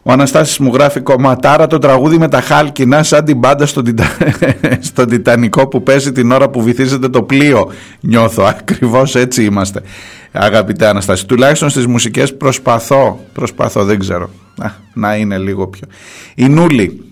Ο 0.04 0.12
Αναστάσης 0.12 0.58
μου 0.58 0.74
γράφει 0.74 1.00
κομματάρα 1.00 1.68
το 1.68 1.78
τραγούδι 1.78 2.18
με 2.18 2.28
τα 2.28 2.42
χάλκινα 2.42 3.04
σαν 3.04 3.26
την 3.26 3.38
μπάντα 3.38 3.66
στον, 3.66 3.86
στο 4.80 5.06
Τιτανικό 5.06 5.68
που 5.68 5.84
παίζει 5.84 6.12
την 6.12 6.32
ώρα 6.32 6.50
που 6.50 6.62
βυθίζεται 6.62 7.10
το 7.10 7.24
πλοίο. 7.24 7.72
Νιώθω, 8.00 8.44
ακριβώς 8.44 9.16
έτσι 9.16 9.44
είμαστε 9.44 9.82
αγαπητέ 10.32 10.88
Αναστάση. 10.88 11.26
Τουλάχιστον 11.26 11.70
στις 11.70 11.88
μουσικές 11.88 12.38
προσπαθώ, 12.38 13.20
προσπαθώ 13.34 13.84
δεν 13.84 14.00
ξέρω, 14.00 14.30
να, 14.56 14.76
να 14.94 15.16
είναι 15.16 15.38
λίγο 15.38 15.68
πιο. 15.68 15.88
Η 16.36 16.50
Νούλη, 16.50 17.04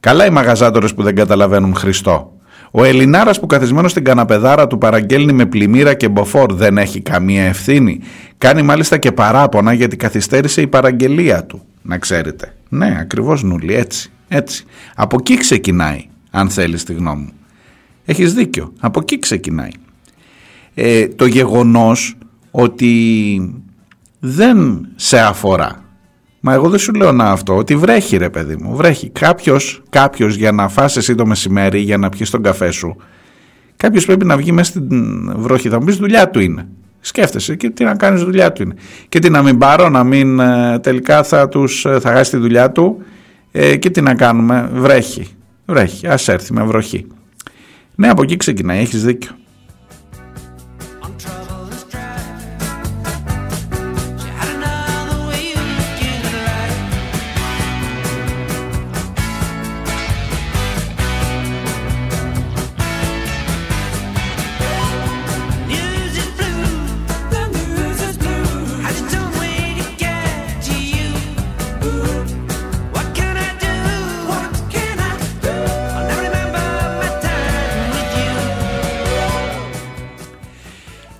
Καλά 0.00 0.26
οι 0.26 0.30
μαγαζάτορες 0.30 0.94
που 0.94 1.02
δεν 1.02 1.14
καταλαβαίνουν 1.14 1.74
Χριστό. 1.74 2.32
Ο 2.70 2.84
Ελληνάρας 2.84 3.40
που 3.40 3.46
καθισμένος 3.46 3.90
στην 3.90 4.04
καναπεδάρα 4.04 4.66
του 4.66 4.78
παραγγέλνει 4.78 5.32
με 5.32 5.46
πλημμύρα 5.46 5.94
και 5.94 6.08
μποφόρ 6.08 6.52
δεν 6.52 6.78
έχει 6.78 7.00
καμία 7.00 7.42
ευθύνη. 7.42 8.00
Κάνει 8.38 8.62
μάλιστα 8.62 8.98
και 8.98 9.12
παράπονα 9.12 9.72
γιατί 9.72 9.96
καθυστέρησε 9.96 10.60
η 10.60 10.66
παραγγελία 10.66 11.44
του. 11.44 11.62
Να 11.82 11.98
ξέρετε. 11.98 12.54
Ναι, 12.68 12.96
ακριβώς 13.00 13.42
νουλή, 13.42 13.74
έτσι. 13.74 14.10
Έτσι. 14.28 14.64
Από 14.94 15.16
εκεί 15.20 15.36
ξεκινάει, 15.36 16.06
αν 16.30 16.50
θέλεις 16.50 16.84
τη 16.84 16.92
γνώμη 16.92 17.22
μου. 17.22 17.32
Έχεις 18.04 18.34
δίκιο. 18.34 18.72
Από 18.80 19.00
εκεί 19.00 19.18
ξεκινάει. 19.18 19.70
Ε, 20.74 21.08
το 21.08 21.26
γεγονός 21.26 22.16
ότι 22.50 23.54
δεν 24.20 24.88
σε 24.96 25.20
αφορά 25.20 25.84
Μα 26.40 26.52
εγώ 26.52 26.68
δεν 26.68 26.78
σου 26.78 26.92
λέω 26.92 27.12
να 27.12 27.30
αυτό, 27.30 27.56
ότι 27.56 27.76
βρέχει 27.76 28.16
ρε 28.16 28.30
παιδί 28.30 28.56
μου, 28.56 28.76
βρέχει. 28.76 29.08
Κάποιος 29.08 29.82
κάποιος 29.88 30.34
για 30.34 30.52
να 30.52 30.68
φας 30.68 30.96
εσύ 30.96 31.14
το 31.14 31.26
μεσημέρι, 31.26 31.80
για 31.80 31.96
να 31.96 32.08
πιεις 32.08 32.30
τον 32.30 32.42
καφέ 32.42 32.70
σου, 32.70 32.96
κάποιος 33.76 34.04
πρέπει 34.06 34.24
να 34.24 34.36
βγει 34.36 34.52
μέσα 34.52 34.70
στην 34.70 35.32
βροχή. 35.36 35.68
Θα 35.68 35.78
μου 35.78 35.84
πεις 35.84 35.96
δουλειά 35.96 36.30
του 36.30 36.40
είναι. 36.40 36.68
Σκέφτεσαι 37.00 37.56
και 37.56 37.70
τι 37.70 37.84
να 37.84 37.94
κάνεις 37.94 38.22
δουλειά 38.22 38.52
του 38.52 38.62
είναι. 38.62 38.74
Και 39.08 39.18
τι 39.18 39.30
να 39.30 39.42
μην 39.42 39.58
πάρω, 39.58 39.88
να 39.88 40.04
μην 40.04 40.40
ε, 40.40 40.78
τελικά 40.78 41.22
θα, 41.22 41.48
τους, 41.48 41.84
ε, 41.84 42.00
θα 42.00 42.12
χάσει 42.12 42.30
τη 42.30 42.36
δουλειά 42.36 42.70
του 42.70 43.02
ε, 43.50 43.76
και 43.76 43.90
τι 43.90 44.00
να 44.00 44.14
κάνουμε, 44.14 44.70
βρέχει. 44.72 45.26
Βρέχει, 45.66 46.06
ας 46.06 46.28
έρθει 46.28 46.52
με 46.52 46.62
βροχή. 46.62 47.06
Ναι, 47.94 48.08
από 48.08 48.22
εκεί 48.22 48.36
ξεκινάει, 48.36 48.78
έχεις 48.78 49.04
δίκιο. 49.04 49.30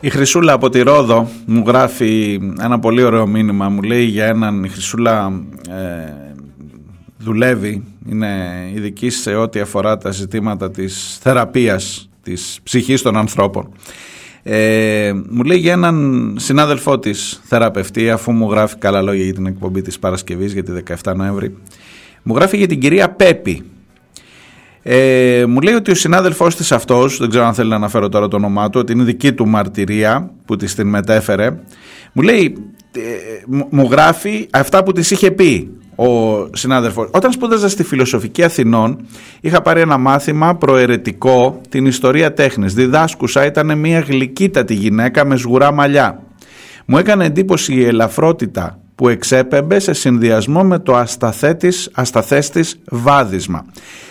Η 0.01 0.11
Χρυσούλα 0.11 0.53
από 0.53 0.69
τη 0.69 0.83
Ρόδο 0.83 1.29
μου 1.47 1.65
γράφει 1.67 2.41
ένα 2.61 2.79
πολύ 2.79 3.03
ωραίο 3.03 3.27
μήνυμα. 3.27 3.69
Μου 3.69 3.83
λέει 3.83 4.05
για 4.05 4.27
έναν, 4.27 4.65
η 4.65 4.69
Χρυσούλα 4.69 5.43
ε, 5.69 6.35
δουλεύει, 7.19 7.85
είναι 8.09 8.29
ειδική 8.75 9.11
σε 9.11 9.35
ό,τι 9.35 9.61
αφορά 9.61 9.99
τα 9.99 10.11
ζητήματα 10.11 10.71
της 10.71 11.19
θεραπείας 11.23 12.11
της 12.23 12.61
ψυχής 12.63 13.03
των 13.03 13.17
ανθρώπων. 13.17 13.69
Ε, 14.43 15.13
μου 15.29 15.43
λέει 15.43 15.59
για 15.59 15.73
έναν 15.73 16.35
συνάδελφό 16.39 16.99
της 16.99 17.41
θεραπευτή 17.45 18.11
αφού 18.11 18.33
μου 18.33 18.51
γράφει 18.51 18.77
καλά 18.77 19.03
λόγια 19.03 19.25
για 19.25 19.35
την 19.35 19.47
εκπομπή 19.47 19.83
της 19.83 19.99
Παρασκευής 19.99 20.53
για 20.53 20.63
τη 20.63 20.73
17 21.05 21.15
Νοέμβρη 21.17 21.57
μου 22.23 22.35
γράφει 22.35 22.57
για 22.57 22.67
την 22.67 22.81
κυρία 22.81 23.11
Πέπη 23.11 23.63
ε, 24.82 25.44
μου 25.48 25.61
λέει 25.61 25.74
ότι 25.74 25.90
ο 25.90 25.94
συνάδελφός 25.94 26.57
της 26.57 26.73
αυτός 26.73 27.19
δεν 27.19 27.28
ξέρω 27.28 27.44
αν 27.44 27.55
θέλει 27.55 27.69
να 27.69 27.77
αναφέρω 27.77 28.09
τώρα 28.09 28.28
το 28.28 28.36
όνομά 28.36 28.70
του 28.70 28.81
ότι 28.81 28.93
είναι 28.93 29.05
δική 29.05 29.32
του 29.32 29.48
μαρτυρία 29.48 30.31
που 30.44 30.57
της 30.57 30.74
την 30.74 30.89
μετέφερε 30.89 31.51
μου 32.12 32.23
λέει 32.23 32.57
ε, 32.93 33.01
μου 33.70 33.89
γράφει 33.90 34.48
αυτά 34.51 34.82
που 34.82 34.93
της 34.93 35.11
είχε 35.11 35.31
πει 35.31 35.81
ο 36.02 36.48
συνάδελφος. 36.52 37.09
Όταν 37.12 37.32
σπούδαζα 37.32 37.69
στη 37.69 37.82
Φιλοσοφική 37.82 38.43
Αθηνών 38.43 39.07
είχα 39.40 39.62
πάρει 39.62 39.81
ένα 39.81 39.98
μάθημα 39.98 40.57
προαιρετικό 40.57 41.61
την 41.69 41.86
ιστορία 41.86 42.32
τέχνης. 42.32 42.74
Διδάσκουσα 42.74 43.47
ήταν 43.47 43.78
μια 43.78 44.01
γλυκύτατη 44.01 44.74
γυναίκα 44.74 45.24
με 45.24 45.36
σγουρά 45.36 45.73
μαλλιά. 45.73 46.23
Μου 46.86 46.98
έκανε 46.98 47.24
εντύπωση 47.24 47.74
η 47.74 47.85
ελαφρότητα 47.85 48.80
που 49.01 49.09
εξέπεμπε 49.09 49.79
σε 49.79 49.93
συνδυασμό 49.93 50.65
με 50.65 50.79
το 50.79 50.97
ασταθέτης, 50.97 51.91
ασταθές 51.95 52.79
βάδισμα. 52.91 53.65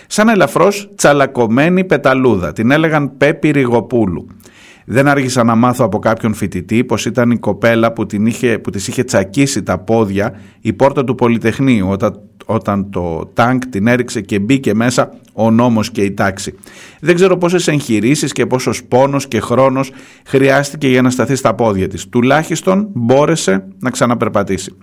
Σαν 0.06 0.28
ελαφρώς 0.28 0.90
τσαλακωμένη 0.94 1.84
πεταλούδα. 1.84 2.52
Την 2.52 2.70
έλεγαν 2.70 3.16
Πέπη 3.16 3.50
Ριγοπούλου. 3.50 4.26
Δεν 4.84 5.08
άργησα 5.08 5.44
να 5.44 5.54
μάθω 5.54 5.84
από 5.84 5.98
κάποιον 5.98 6.34
φοιτητή 6.34 6.84
πως 6.84 7.06
ήταν 7.06 7.30
η 7.30 7.38
κοπέλα 7.38 7.92
που, 7.92 8.06
την 8.06 8.26
είχε, 8.26 8.58
που 8.58 8.70
της 8.70 8.88
είχε 8.88 9.04
τσακίσει 9.04 9.62
τα 9.62 9.78
πόδια 9.78 10.40
η 10.60 10.72
πόρτα 10.72 11.04
του 11.04 11.14
Πολυτεχνείου 11.14 11.88
όταν, 11.88 12.20
όταν 12.46 12.90
το 12.90 13.30
τάγκ 13.34 13.60
την 13.70 13.86
έριξε 13.86 14.20
και 14.20 14.38
μπήκε 14.38 14.74
μέσα 14.74 15.10
ο 15.40 15.50
νόμος 15.50 15.90
και 15.90 16.02
η 16.02 16.12
τάξη. 16.12 16.54
Δεν 17.00 17.14
ξέρω 17.14 17.36
πόσες 17.36 17.68
εγχειρήσεις 17.68 18.32
και 18.32 18.46
πόσος 18.46 18.84
πόνος 18.84 19.28
και 19.28 19.40
χρόνος 19.40 19.90
χρειάστηκε 20.26 20.88
για 20.88 21.02
να 21.02 21.10
σταθεί 21.10 21.34
στα 21.34 21.54
πόδια 21.54 21.88
της. 21.88 22.08
Τουλάχιστον 22.08 22.88
μπόρεσε 22.92 23.64
να 23.78 23.90
ξαναπερπατήσει. 23.90 24.76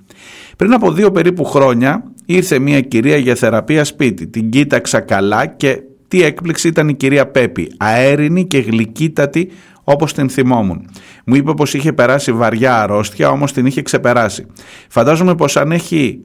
Πριν 0.57 0.73
από 0.73 0.91
δύο 0.91 1.11
περίπου 1.11 1.43
χρόνια 1.43 2.03
ήρθε 2.25 2.59
μια 2.59 2.81
κυρία 2.81 3.17
για 3.17 3.35
θεραπεία 3.35 3.83
σπίτι. 3.83 4.27
Την 4.27 4.49
κοίταξα 4.49 4.99
καλά 4.99 5.45
και 5.45 5.81
τι 6.07 6.23
έκπληξη 6.23 6.67
ήταν 6.67 6.89
η 6.89 6.93
κυρία 6.93 7.27
Πέπη, 7.27 7.71
αέρινη 7.77 8.45
και 8.45 8.57
γλυκύτατη 8.57 9.49
όπως 9.83 10.13
την 10.13 10.29
θυμόμουν. 10.29 10.89
Μου 11.25 11.35
είπε 11.35 11.53
πως 11.53 11.73
είχε 11.73 11.93
περάσει 11.93 12.31
βαριά 12.31 12.81
αρρώστια, 12.81 13.29
όμως 13.29 13.53
την 13.53 13.65
είχε 13.65 13.81
ξεπεράσει. 13.81 14.45
Φαντάζομαι 14.89 15.35
πως 15.35 15.57
αν 15.57 15.71
έχει 15.71 16.19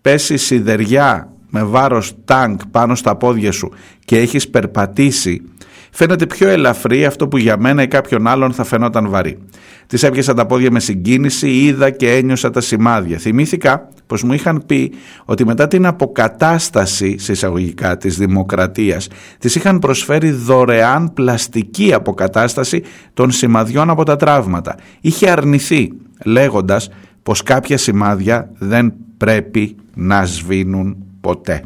πέσει 0.00 0.36
σιδεριά 0.36 1.32
με 1.50 1.62
βάρος 1.62 2.14
τάγκ 2.24 2.58
πάνω 2.70 2.94
στα 2.94 3.16
πόδια 3.16 3.52
σου 3.52 3.72
και 4.04 4.18
έχεις 4.18 4.48
περπατήσει, 4.48 5.42
φαίνεται 5.90 6.26
πιο 6.26 6.48
ελαφρύ 6.48 7.04
αυτό 7.04 7.28
που 7.28 7.36
για 7.36 7.58
μένα 7.58 7.82
ή 7.82 7.88
κάποιον 7.88 8.26
άλλον 8.26 8.52
θα 8.52 8.64
φαινόταν 8.64 9.08
βαρύ. 9.08 9.38
Της 9.86 10.02
έπιασα 10.02 10.34
τα 10.34 10.46
πόδια 10.46 10.70
με 10.70 10.80
συγκίνηση, 10.80 11.50
είδα 11.50 11.90
και 11.90 12.16
ένιωσα 12.16 12.50
τα 12.50 12.60
σημάδια. 12.60 13.18
Θυμήθηκα 13.18 13.88
πως 14.06 14.22
μου 14.22 14.32
είχαν 14.32 14.62
πει 14.66 14.92
ότι 15.24 15.46
μετά 15.46 15.68
την 15.68 15.86
αποκατάσταση 15.86 17.18
σε 17.18 17.32
εισαγωγικά 17.32 17.96
της 17.96 18.18
δημοκρατίας, 18.18 19.08
της 19.38 19.54
είχαν 19.54 19.78
προσφέρει 19.78 20.30
δωρεάν 20.30 21.12
πλαστική 21.12 21.92
αποκατάσταση 21.94 22.82
των 23.14 23.30
σημαδιών 23.30 23.90
από 23.90 24.02
τα 24.04 24.16
τραύματα. 24.16 24.76
Είχε 25.00 25.30
αρνηθεί 25.30 25.92
λέγοντας 26.24 26.90
πως 27.22 27.42
κάποια 27.42 27.78
σημάδια 27.78 28.50
δεν 28.58 28.92
πρέπει 29.16 29.76
να 29.94 30.24
σβήνουν 30.24 31.07
ποτέ. 31.28 31.64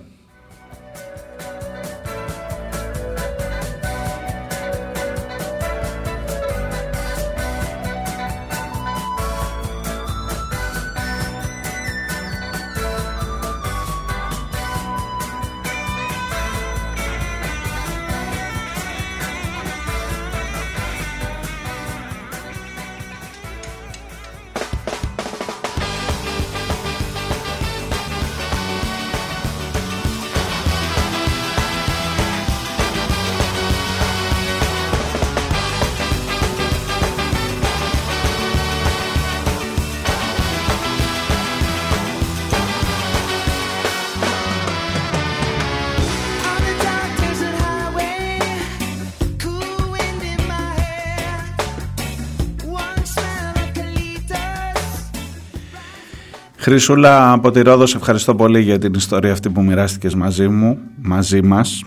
Χρυσούλα 56.72 57.32
από 57.32 57.50
τη 57.50 57.62
Ρόδο, 57.62 57.86
σε 57.86 57.96
ευχαριστώ 57.96 58.34
πολύ 58.34 58.60
για 58.60 58.78
την 58.78 58.94
ιστορία 58.94 59.32
αυτή 59.32 59.50
που 59.50 59.62
μοιράστηκες 59.62 60.14
μαζί 60.14 60.48
μου, 60.48 60.78
μαζί 61.02 61.42
μας. 61.42 61.84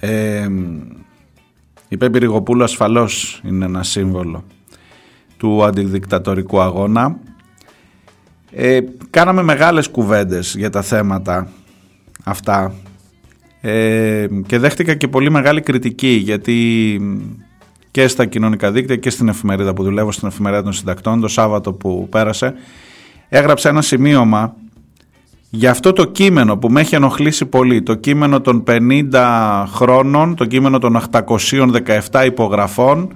Ε, 0.00 0.48
η 1.88 1.96
Πέμπη 1.96 2.18
Ριγοπούλου 2.18 2.62
ασφαλώς 2.62 3.40
είναι 3.44 3.64
ένα 3.64 3.82
σύμβολο 3.82 4.44
του 5.36 5.64
αντιδικτατορικού 5.64 6.60
αγώνα. 6.60 7.18
Ε, 8.50 8.80
κάναμε 9.10 9.42
μεγάλες 9.42 9.88
κουβέντες 9.88 10.54
για 10.58 10.70
τα 10.70 10.82
θέματα 10.82 11.48
αυτά 12.24 12.74
ε, 13.60 14.26
και 14.46 14.58
δέχτηκα 14.58 14.94
και 14.94 15.08
πολύ 15.08 15.30
μεγάλη 15.30 15.60
κριτική 15.60 16.20
γιατί 16.24 17.00
και 17.90 18.08
στα 18.08 18.26
κοινωνικά 18.26 18.72
δίκτυα 18.72 18.96
και 18.96 19.10
στην 19.10 19.28
εφημερίδα 19.28 19.74
που 19.74 19.82
δουλεύω 19.82 20.12
στην 20.12 20.28
εφημερίδα 20.28 20.62
των 20.62 20.72
συντακτών 20.72 21.20
το 21.20 21.28
Σάββατο 21.28 21.72
που 21.72 22.08
πέρασε 22.10 22.54
έγραψε 23.30 23.68
ένα 23.68 23.82
σημείωμα 23.82 24.54
για 25.50 25.70
αυτό 25.70 25.92
το 25.92 26.04
κείμενο 26.04 26.56
που 26.56 26.68
με 26.68 26.80
έχει 26.80 26.94
ενοχλήσει 26.94 27.46
πολύ, 27.46 27.82
το 27.82 27.94
κείμενο 27.94 28.40
των 28.40 28.64
50 28.66 29.64
χρόνων, 29.66 30.34
το 30.34 30.44
κείμενο 30.44 30.78
των 30.78 31.00
817 32.10 32.24
υπογραφών, 32.26 33.14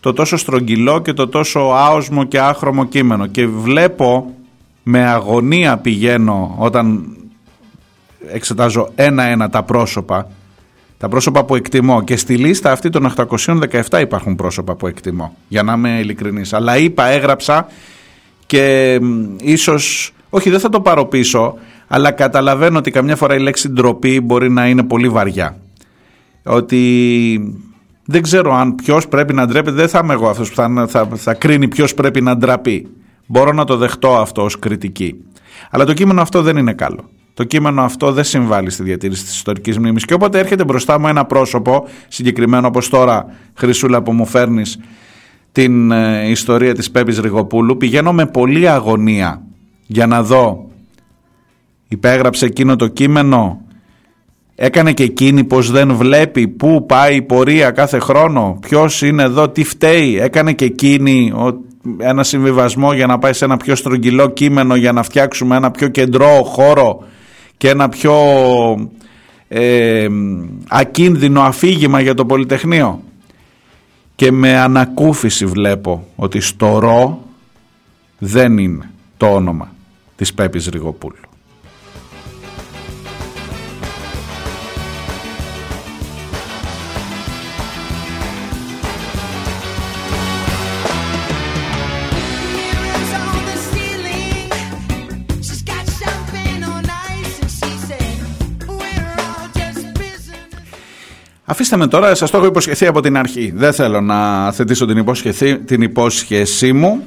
το 0.00 0.12
τόσο 0.12 0.36
στρογγυλό 0.36 1.00
και 1.00 1.12
το 1.12 1.28
τόσο 1.28 1.60
άοσμο 1.60 2.24
και 2.24 2.40
άχρωμο 2.40 2.84
κείμενο. 2.84 3.26
Και 3.26 3.46
βλέπω 3.46 4.34
με 4.82 5.06
αγωνία 5.06 5.76
πηγαίνω 5.76 6.54
όταν 6.58 7.16
εξετάζω 8.28 8.90
ένα-ένα 8.94 9.50
τα 9.50 9.62
πρόσωπα, 9.62 10.28
τα 10.98 11.08
πρόσωπα 11.08 11.44
που 11.44 11.54
εκτιμώ 11.54 12.02
και 12.02 12.16
στη 12.16 12.36
λίστα 12.36 12.72
αυτή 12.72 12.90
των 12.90 13.12
817 13.90 14.00
υπάρχουν 14.00 14.36
πρόσωπα 14.36 14.74
που 14.74 14.86
εκτιμώ, 14.86 15.36
για 15.48 15.62
να 15.62 15.72
είμαι 15.72 15.98
ειλικρινής. 15.98 16.52
Αλλά 16.52 16.76
είπα, 16.76 17.04
έγραψα 17.04 17.66
και 18.46 18.98
ίσως, 19.40 20.12
όχι 20.30 20.50
δεν 20.50 20.60
θα 20.60 20.68
το 20.68 20.80
πάρω 20.80 21.04
πίσω, 21.04 21.54
αλλά 21.86 22.10
καταλαβαίνω 22.10 22.78
ότι 22.78 22.90
καμιά 22.90 23.16
φορά 23.16 23.34
η 23.34 23.38
λέξη 23.38 23.68
ντροπή 23.68 24.20
μπορεί 24.20 24.50
να 24.50 24.68
είναι 24.68 24.82
πολύ 24.82 25.08
βαριά. 25.08 25.56
Ότι 26.44 27.56
δεν 28.04 28.22
ξέρω 28.22 28.54
αν 28.54 28.74
ποιος 28.74 29.08
πρέπει 29.08 29.34
να 29.34 29.46
ντρέπεται, 29.46 29.76
δεν 29.76 29.88
θα 29.88 30.00
είμαι 30.02 30.12
εγώ 30.12 30.28
αυτός 30.28 30.48
που 30.48 30.54
θα, 30.54 30.86
θα, 30.88 31.08
θα 31.14 31.34
κρίνει 31.34 31.68
ποιος 31.68 31.94
πρέπει 31.94 32.20
να 32.20 32.36
ντραπεί. 32.36 32.86
Μπορώ 33.26 33.52
να 33.52 33.64
το 33.64 33.76
δεχτώ 33.76 34.16
αυτό 34.16 34.42
ως 34.42 34.58
κριτική. 34.58 35.14
Αλλά 35.70 35.84
το 35.84 35.92
κείμενο 35.92 36.20
αυτό 36.20 36.42
δεν 36.42 36.56
είναι 36.56 36.72
καλό. 36.72 37.08
Το 37.34 37.44
κείμενο 37.44 37.82
αυτό 37.82 38.12
δεν 38.12 38.24
συμβάλλει 38.24 38.70
στη 38.70 38.82
διατήρηση 38.82 39.24
της 39.24 39.34
ιστορικής 39.34 39.78
μνήμης 39.78 40.04
και 40.04 40.14
όποτε 40.14 40.38
έρχεται 40.38 40.64
μπροστά 40.64 40.98
μου 40.98 41.08
ένα 41.08 41.24
πρόσωπο 41.24 41.88
συγκεκριμένο 42.08 42.66
όπως 42.66 42.88
τώρα 42.88 43.26
Χρυσούλα 43.54 44.02
που 44.02 44.12
μου 44.12 44.26
φέρνεις 44.26 44.78
την 45.54 45.90
ε, 45.90 46.28
ιστορία 46.28 46.74
της 46.74 46.90
Πέπης 46.90 47.18
Ριγοπούλου. 47.18 47.76
Πηγαίνω 47.76 48.12
με 48.12 48.26
πολλή 48.26 48.68
αγωνία 48.68 49.42
για 49.86 50.06
να 50.06 50.22
δω. 50.22 50.70
Υπέγραψε 51.88 52.46
εκείνο 52.46 52.76
το 52.76 52.88
κείμενο. 52.88 53.60
Έκανε 54.54 54.92
και 54.92 55.02
εκείνη 55.02 55.44
πως 55.44 55.70
δεν 55.70 55.94
βλέπει 55.94 56.48
πού 56.48 56.86
πάει 56.86 57.16
η 57.16 57.22
πορεία 57.22 57.70
κάθε 57.70 57.98
χρόνο 57.98 58.58
ποιος 58.60 59.02
είναι 59.02 59.22
εδώ, 59.22 59.48
τι 59.48 59.64
φταίει. 59.64 60.18
Έκανε 60.18 60.52
και 60.52 60.64
εκείνη 60.64 61.32
ένα 61.98 62.22
συμβιβασμό 62.22 62.92
για 62.92 63.06
να 63.06 63.18
πάει 63.18 63.32
σε 63.32 63.44
ένα 63.44 63.56
πιο 63.56 63.74
στρογγυλό 63.74 64.30
κείμενο 64.30 64.74
για 64.76 64.92
να 64.92 65.02
φτιάξουμε 65.02 65.56
ένα 65.56 65.70
πιο 65.70 65.88
κεντρό 65.88 66.42
χώρο 66.44 67.04
και 67.56 67.68
ένα 67.68 67.88
πιο 67.88 68.14
ε, 69.48 70.06
ακίνδυνο 70.68 71.40
αφήγημα 71.40 72.00
για 72.00 72.14
το 72.14 72.26
Πολυτεχνείο 72.26 73.02
και 74.16 74.32
με 74.32 74.58
ανακούφιση 74.58 75.46
βλέπω 75.46 76.06
ότι 76.16 76.40
στο 76.40 76.78
ρο 76.78 77.24
δεν 78.18 78.58
είναι 78.58 78.90
το 79.16 79.34
όνομα 79.34 79.74
της 80.16 80.34
Πέπης 80.34 80.66
Ριγοπούλου. 80.66 81.23
Αφήστε 101.54 101.76
με 101.76 101.86
τώρα, 101.86 102.14
σας 102.14 102.30
το 102.30 102.36
έχω 102.36 102.46
υποσχεθεί 102.46 102.86
από 102.86 103.00
την 103.00 103.16
αρχή. 103.16 103.52
Δεν 103.56 103.72
θέλω 103.72 104.00
να 104.00 104.52
θετήσω 104.52 104.86
την, 104.86 104.96
υπόσχεση, 104.96 105.58
την 105.58 105.82
υπόσχεσή 105.82 106.72
μου. 106.72 107.04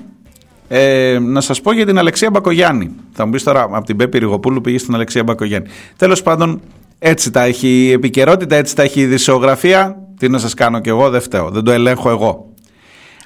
Ε, 0.67 1.17
να 1.21 1.41
σας 1.41 1.61
πω 1.61 1.73
για 1.73 1.85
την 1.85 1.97
Αλεξία 1.97 2.29
Μπακογιάννη. 2.29 2.91
Θα 3.11 3.25
μου 3.25 3.31
πεις 3.31 3.43
τώρα, 3.43 3.61
από 3.61 3.85
την 3.85 3.97
Πέπη 3.97 4.17
Ριγοπούλου 4.17 4.61
πήγες 4.61 4.81
στην 4.81 4.93
Αλεξία 4.93 5.23
Μπακογιάννη. 5.23 5.67
Τέλος 5.97 6.21
πάντων, 6.21 6.61
έτσι 6.99 7.31
τα 7.31 7.43
έχει 7.43 7.67
η 7.67 7.91
επικαιρότητα, 7.91 8.55
έτσι 8.55 8.75
τα 8.75 8.83
έχει 8.83 8.99
η 8.99 9.05
δισεογραφία. 9.05 9.97
Τι 10.17 10.29
να 10.29 10.37
σας 10.37 10.53
κάνω 10.53 10.79
κι 10.79 10.89
εγώ, 10.89 11.09
δεν 11.09 11.21
φταίω, 11.21 11.49
δεν 11.49 11.63
το 11.63 11.71
ελέγχω 11.71 12.09
εγώ. 12.09 12.53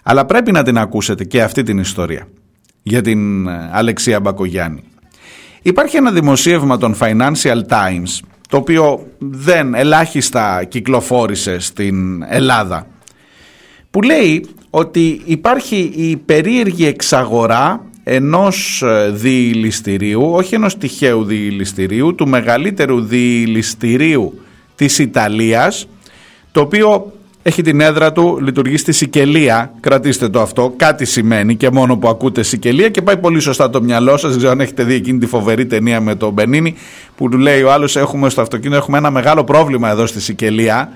Αλλά 0.03 0.26
πρέπει 0.26 0.52
να 0.52 0.64
την 0.64 0.77
ακούσετε 0.77 1.23
και 1.23 1.41
αυτή 1.41 1.64
την 1.64 1.77
ιστορία 1.77 2.27
για 2.84 3.02
την 3.02 3.48
ε, 3.48 3.69
Αλεξία 3.72 4.19
Μπακογιάννη. 4.19 4.84
Υπάρχει 5.61 5.98
ένα 5.98 6.11
δημοσίευμα 6.11 6.77
των 6.77 6.95
Financial 6.99 7.61
Times 7.69 8.19
το 8.52 8.57
οποίο 8.57 9.07
δεν 9.18 9.73
ελάχιστα 9.73 10.64
κυκλοφόρησε 10.64 11.60
στην 11.60 12.23
Ελλάδα 12.28 12.88
που 13.91 14.02
λέει 14.02 14.45
ότι 14.69 15.22
υπάρχει 15.26 15.91
η 15.95 16.18
περίεργη 16.18 16.86
εξαγορά 16.86 17.86
ενός 18.03 18.82
ε, 18.82 19.10
διηλιστηρίου, 19.10 20.32
όχι 20.32 20.56
ενός 20.56 20.78
τυχαίου 20.78 21.23
διηλιστηρίου, 21.23 22.15
του 22.15 22.28
μεγαλύτερου 22.28 23.02
διηλιστηρίου 23.02 24.41
της 24.76 24.99
Ιταλίας, 24.99 25.88
το 26.52 26.61
οποίο 26.61 27.11
έχει 27.43 27.61
την 27.61 27.81
έδρα 27.81 28.11
του, 28.11 28.39
λειτουργεί 28.41 28.77
στη 28.77 28.91
Σικελία. 28.91 29.73
Κρατήστε 29.80 30.30
το 30.30 30.41
αυτό. 30.41 30.73
Κάτι 30.77 31.05
σημαίνει 31.05 31.55
και 31.55 31.69
μόνο 31.72 31.97
που 31.97 32.07
ακούτε 32.07 32.43
Σικελία 32.43 32.89
και 32.89 33.01
πάει 33.01 33.18
πολύ 33.18 33.39
σωστά 33.39 33.69
το 33.69 33.81
μυαλό 33.81 34.18
σας. 34.18 34.30
Δεν 34.30 34.38
ξέρω 34.38 34.51
αν 34.51 34.59
έχετε 34.59 34.84
δει 34.84 34.93
εκείνη 34.93 35.19
τη 35.19 35.26
φοβερή 35.26 35.65
ταινία 35.65 36.01
με 36.01 36.15
τον 36.15 36.34
Μπενίνη 36.34 36.76
που 37.15 37.30
του 37.30 37.38
λέει 37.38 37.61
ο 37.61 37.72
άλλος: 37.72 37.95
Έχουμε 37.95 38.30
στο 38.30 38.41
αυτοκίνητο 38.41 38.77
έχουμε 38.77 38.97
ένα 38.97 39.11
μεγάλο 39.11 39.43
πρόβλημα 39.43 39.89
εδώ 39.89 40.05
στη 40.05 40.22
Σικελία. 40.22 40.91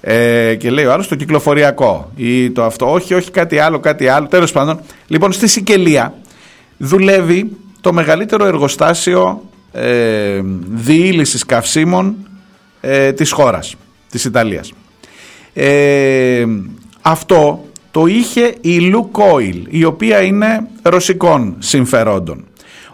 Ε, 0.00 0.54
και 0.54 0.70
λέει 0.70 0.84
ο 0.84 0.92
άλλος 0.92 1.08
το 1.08 1.14
κυκλοφοριακό 1.14 2.10
ή 2.16 2.50
το 2.50 2.64
αυτό. 2.64 2.92
Όχι, 2.92 3.14
όχι, 3.14 3.30
κάτι 3.30 3.58
άλλο, 3.58 3.78
κάτι 3.78 4.08
άλλο. 4.08 4.26
Τέλος 4.26 4.52
πάντων, 4.52 4.80
λοιπόν, 5.06 5.32
στη 5.32 5.48
Σικελία 5.48 6.14
δουλεύει 6.76 7.50
το 7.80 7.92
μεγαλύτερο 7.92 8.46
εργοστάσιο 8.46 9.42
ε, 9.72 10.40
διήλυσης 10.68 11.46
καυσίμων 11.46 12.14
ε, 12.80 13.12
της 13.12 13.30
χώρας, 13.30 13.74
της 14.10 14.24
Ιταλίας. 14.24 14.72
Ε, 15.58 16.46
αυτό 17.02 17.64
το 17.90 18.06
είχε 18.06 18.54
η 18.60 18.80
Λουκόιλ, 18.80 19.66
η 19.68 19.84
οποία 19.84 20.22
είναι 20.22 20.66
ρωσικών 20.82 21.56
συμφερόντων. 21.58 22.44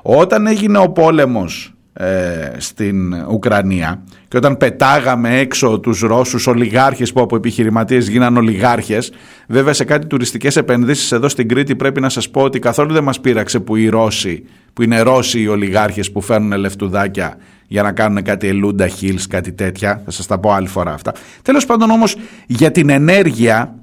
Όταν 0.03 0.47
έγινε 0.47 0.79
ο 0.79 0.89
πόλεμος 0.89 1.75
ε, 1.93 2.51
στην 2.59 3.13
Ουκρανία 3.13 4.03
και 4.29 4.37
όταν 4.37 4.57
πετάγαμε 4.57 5.39
έξω 5.39 5.79
τους 5.79 6.01
Ρώσους 6.01 6.47
ολιγάρχες 6.47 7.13
που 7.13 7.21
από 7.21 7.37
επιχειρηματίες 7.37 8.09
γίναν 8.09 8.37
ολιγάρχες 8.37 9.13
βέβαια 9.49 9.73
σε 9.73 9.85
κάτι 9.85 10.07
τουριστικές 10.07 10.57
επενδύσεις 10.57 11.13
εδώ 11.13 11.29
στην 11.29 11.49
Κρήτη 11.49 11.77
πρέπει 11.77 12.01
να 12.01 12.09
σας 12.09 12.31
πω 12.31 12.43
ότι 12.43 12.59
καθόλου 12.59 12.93
δεν 12.93 13.03
μας 13.03 13.21
πείραξε 13.21 13.61
που 13.61 13.77
οι 13.77 13.89
Ρώσοι 13.89 14.45
που 14.73 14.83
είναι 14.83 15.01
Ρώσοι 15.01 15.41
οι 15.41 15.49
ολιγάρχες 15.49 16.13
που 16.13 16.21
φέρνουν 16.21 16.59
λεφτουδάκια 16.59 17.37
για 17.73 17.83
να 17.83 17.93
κάνουν 17.93 18.23
κάτι 18.23 18.49
ελούντα 18.49 18.89
hills, 18.89 19.21
κάτι 19.29 19.53
τέτοια. 19.53 20.03
Θα 20.05 20.11
σας 20.11 20.27
τα 20.27 20.39
πω 20.39 20.53
άλλη 20.53 20.67
φορά 20.67 20.93
αυτά. 20.93 21.13
Τέλος 21.43 21.67
πάντων 21.67 21.91
όμως 21.91 22.17
για 22.47 22.71
την 22.71 22.91
ενέργεια 22.91 23.75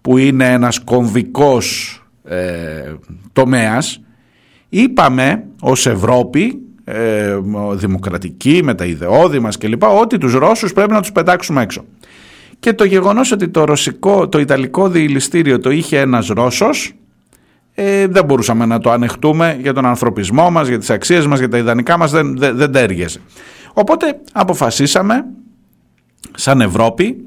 που 0.00 0.18
είναι 0.18 0.52
ένας 0.52 0.78
κομβικός 0.78 1.96
ε, 2.24 2.92
τομέας 3.32 4.00
είπαμε 4.68 5.44
ως 5.60 5.86
Ευρώπη 5.86 6.58
ε, 6.84 7.36
δημοκρατική 7.74 8.60
με 8.64 8.74
τα 8.74 8.84
ιδεώδη 8.84 9.38
μας 9.38 9.58
κλπ 9.58 9.82
ότι 9.82 10.18
τους 10.18 10.34
Ρώσους 10.34 10.72
πρέπει 10.72 10.92
να 10.92 11.00
τους 11.00 11.12
πετάξουμε 11.12 11.62
έξω. 11.62 11.84
Και 12.58 12.72
το 12.72 12.84
γεγονός 12.84 13.32
ότι 13.32 13.48
το, 13.48 13.64
ρωσικό, 13.64 14.28
το 14.28 14.38
ιταλικό 14.38 14.88
διηλιστήριο 14.88 15.58
το 15.58 15.70
είχε 15.70 15.98
ένας 15.98 16.26
Ρώσος 16.26 16.92
ε, 17.74 18.06
δεν 18.06 18.24
μπορούσαμε 18.24 18.66
να 18.66 18.78
το 18.78 18.90
ανεχτούμε 18.90 19.58
για 19.60 19.72
τον 19.72 19.86
ανθρωπισμό 19.86 20.50
μας, 20.50 20.68
για 20.68 20.78
τις 20.78 20.90
αξίες 20.90 21.26
μας, 21.26 21.38
για 21.38 21.48
τα 21.48 21.58
ιδανικά 21.58 21.98
μας, 21.98 22.10
δεν, 22.10 22.38
δεν, 22.38 22.56
δεν 22.56 22.72
τέργεσε. 22.72 23.20
Οπότε 23.72 24.20
αποφασίσαμε 24.32 25.24
σαν 26.34 26.60
Ευρώπη 26.60 27.26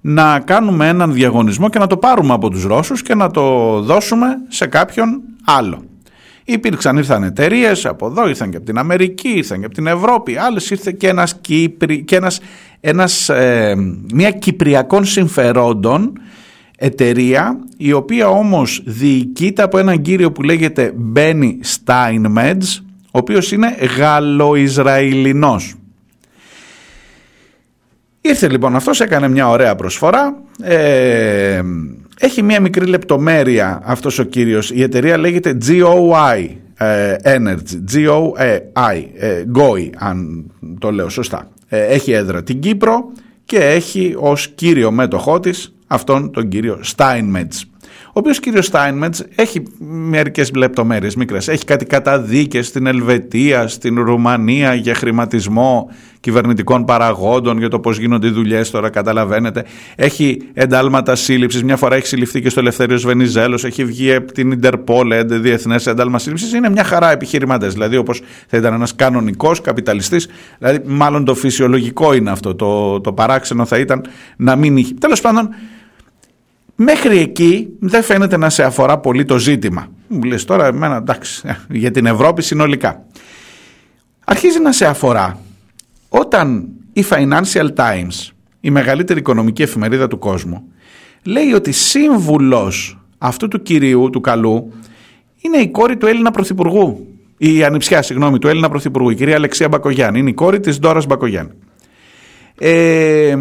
να 0.00 0.40
κάνουμε 0.40 0.88
έναν 0.88 1.12
διαγωνισμό 1.12 1.68
και 1.68 1.78
να 1.78 1.86
το 1.86 1.96
πάρουμε 1.96 2.32
από 2.32 2.50
τους 2.50 2.64
Ρώσους 2.64 3.02
και 3.02 3.14
να 3.14 3.30
το 3.30 3.78
δώσουμε 3.80 4.26
σε 4.48 4.66
κάποιον 4.66 5.20
άλλο. 5.44 5.84
Υπήρξαν, 6.44 6.96
ήρθαν 6.96 7.22
εταιρείες 7.22 7.86
από 7.86 8.06
εδώ, 8.06 8.28
ήρθαν 8.28 8.50
και 8.50 8.56
από 8.56 8.66
την 8.66 8.78
Αμερική, 8.78 9.28
ήρθαν 9.28 9.58
και 9.58 9.64
από 9.64 9.74
την 9.74 9.86
Ευρώπη, 9.86 10.36
άλλες 10.36 10.70
ήρθε 10.70 10.92
και 10.92 11.08
ένας, 11.08 11.36
Κύπρι, 11.40 12.04
και 12.04 12.16
ένας, 12.16 12.40
ένας 12.80 13.28
ε, 13.28 13.74
μια 14.12 14.30
κυπριακών 14.30 15.04
συμφερόντων 15.04 16.12
εταιρεία 16.82 17.58
η 17.76 17.92
οποία 17.92 18.28
όμως 18.28 18.82
διοικείται 18.84 19.62
από 19.62 19.78
έναν 19.78 20.02
κύριο 20.02 20.32
που 20.32 20.42
λέγεται 20.42 20.92
Μπένι 20.96 21.60
Steinmetz 21.64 22.82
ο 23.04 23.18
οποίος 23.18 23.52
είναι 23.52 23.76
Γαλλοϊσραηλινός. 23.98 25.74
Ήρθε 28.20 28.48
λοιπόν 28.48 28.76
αυτός, 28.76 29.00
έκανε 29.00 29.28
μια 29.28 29.48
ωραία 29.48 29.74
προσφορά, 29.74 30.42
ε, 30.62 31.60
έχει 32.18 32.42
μια 32.42 32.60
μικρή 32.60 32.86
λεπτομέρεια 32.86 33.80
αυτός 33.84 34.18
ο 34.18 34.24
κύριος, 34.24 34.70
η 34.70 34.82
εταιρεία 34.82 35.18
λέγεται 35.18 35.58
GOI 35.66 36.48
ε, 36.76 37.16
Energy, 37.22 37.94
GOI, 37.94 39.04
ε, 39.18 39.44
GOI 39.54 39.90
αν 39.98 40.50
το 40.78 40.90
λέω 40.90 41.08
σωστά. 41.08 41.48
Ε, 41.68 41.84
έχει 41.84 42.12
έδρα 42.12 42.42
την 42.42 42.60
Κύπρο 42.60 43.12
και 43.44 43.58
έχει 43.58 44.14
ως 44.18 44.48
κύριο 44.48 44.90
μέτοχό 44.90 45.40
της 45.40 45.74
αυτόν 45.90 46.30
τον 46.32 46.48
κύριο 46.48 46.80
Steinmetz. 46.96 47.64
Ο 48.06 48.12
οποίος 48.12 48.40
κύριος 48.40 48.70
Steinmetz 48.72 49.18
έχει 49.34 49.62
μερικές 49.88 50.50
λεπτομέρειες 50.54 51.16
μικρές. 51.16 51.48
Έχει 51.48 51.64
κάτι 51.64 51.84
καταδίκες 51.84 52.66
στην 52.66 52.86
Ελβετία, 52.86 53.68
στην 53.68 54.00
Ρουμανία 54.02 54.74
για 54.74 54.94
χρηματισμό 54.94 55.90
κυβερνητικών 56.20 56.84
παραγόντων, 56.84 57.58
για 57.58 57.68
το 57.68 57.80
πώς 57.80 57.98
γίνονται 57.98 58.26
οι 58.26 58.30
δουλειές 58.30 58.70
τώρα, 58.70 58.90
καταλαβαίνετε. 58.90 59.64
Έχει 59.96 60.42
εντάλματα 60.52 61.14
σύλληψης. 61.14 61.62
Μια 61.62 61.76
φορά 61.76 61.96
έχει 61.96 62.06
συλληφθεί 62.06 62.40
και 62.40 62.48
στο 62.48 62.60
Ελευθερίο 62.60 62.98
Βενιζέλο. 62.98 63.60
Έχει 63.64 63.84
βγει 63.84 64.14
από 64.14 64.32
την 64.32 64.50
Ιντερπόλ, 64.50 65.24
διεθνές 65.24 65.86
ένταλμα 65.86 66.18
σύλληψης. 66.18 66.52
Είναι 66.52 66.68
μια 66.70 66.84
χαρά 66.84 67.10
επιχειρηματές. 67.10 67.72
Δηλαδή, 67.72 67.96
όπως 67.96 68.22
θα 68.46 68.56
ήταν 68.56 68.74
ένας 68.74 68.94
κανονικός 68.94 69.60
καπιταλιστής. 69.60 70.28
Δηλαδή, 70.58 70.80
μάλλον 70.86 71.24
το 71.24 71.34
φυσιολογικό 71.34 72.14
είναι 72.14 72.30
αυτό. 72.30 72.54
Το, 72.54 73.00
το 73.00 73.12
παράξενο 73.12 73.64
θα 73.64 73.78
ήταν 73.78 74.04
να 74.36 74.56
μην 74.56 74.76
είχε. 74.76 74.94
Τέλος 75.00 75.20
πάντων, 75.20 75.48
Μέχρι 76.82 77.18
εκεί 77.18 77.68
δεν 77.80 78.02
φαίνεται 78.02 78.36
να 78.36 78.50
σε 78.50 78.62
αφορά 78.62 78.98
πολύ 78.98 79.24
το 79.24 79.38
ζήτημα. 79.38 79.86
Μου 80.08 80.22
λες 80.22 80.44
τώρα 80.44 80.66
εμένα 80.66 80.96
εντάξει 80.96 81.42
ε, 81.44 81.54
για 81.82 81.90
την 81.90 82.06
Ευρώπη 82.06 82.42
συνολικά. 82.42 83.04
Αρχίζει 84.24 84.60
να 84.60 84.72
σε 84.72 84.86
αφορά 84.86 85.38
όταν 86.08 86.68
η 86.92 87.04
Financial 87.10 87.68
Times, 87.74 88.30
η 88.60 88.70
μεγαλύτερη 88.70 89.18
οικονομική 89.18 89.62
εφημερίδα 89.62 90.08
του 90.08 90.18
κόσμου, 90.18 90.62
λέει 91.22 91.52
ότι 91.52 91.72
σύμβουλος 91.72 92.98
αυτού 93.18 93.48
του 93.48 93.62
κυρίου, 93.62 94.10
του 94.10 94.20
καλού, 94.20 94.72
είναι 95.40 95.56
η 95.56 95.68
κόρη 95.68 95.96
του 95.96 96.06
Έλληνα 96.06 96.30
Πρωθυπουργού. 96.30 97.06
Η 97.36 97.64
ανιψιά, 97.64 98.02
συγγνώμη, 98.02 98.38
του 98.38 98.48
Έλληνα 98.48 98.68
Πρωθυπουργού, 98.68 99.10
η 99.10 99.14
κυρία 99.14 99.34
Αλεξία 99.34 99.68
Μπακογιάννη. 99.68 100.18
Είναι 100.18 100.30
η 100.30 100.34
κόρη 100.34 100.60
της 100.60 100.78
Ντόρας 100.78 101.06
Μπακογιάννη. 101.06 101.52
Ε, 102.58 103.36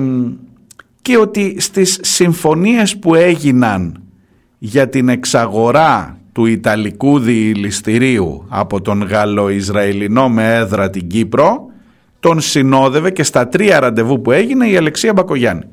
και 1.01 1.17
ότι 1.17 1.55
στις 1.59 1.99
συμφωνίες 2.01 2.97
που 2.97 3.15
έγιναν 3.15 4.03
για 4.57 4.89
την 4.89 5.09
εξαγορά 5.09 6.17
του 6.31 6.45
Ιταλικού 6.45 7.19
διηλιστηρίου 7.19 8.45
από 8.49 8.81
τον 8.81 9.03
Γαλλο-Ισραηλινό 9.03 10.29
με 10.29 10.55
έδρα 10.55 10.89
την 10.89 11.07
Κύπρο 11.07 11.65
τον 12.19 12.39
συνόδευε 12.39 13.11
και 13.11 13.23
στα 13.23 13.47
τρία 13.47 13.79
ραντεβού 13.79 14.21
που 14.21 14.31
έγινε 14.31 14.67
η 14.67 14.77
Αλεξία 14.77 15.13
Μπακογιάννη 15.13 15.63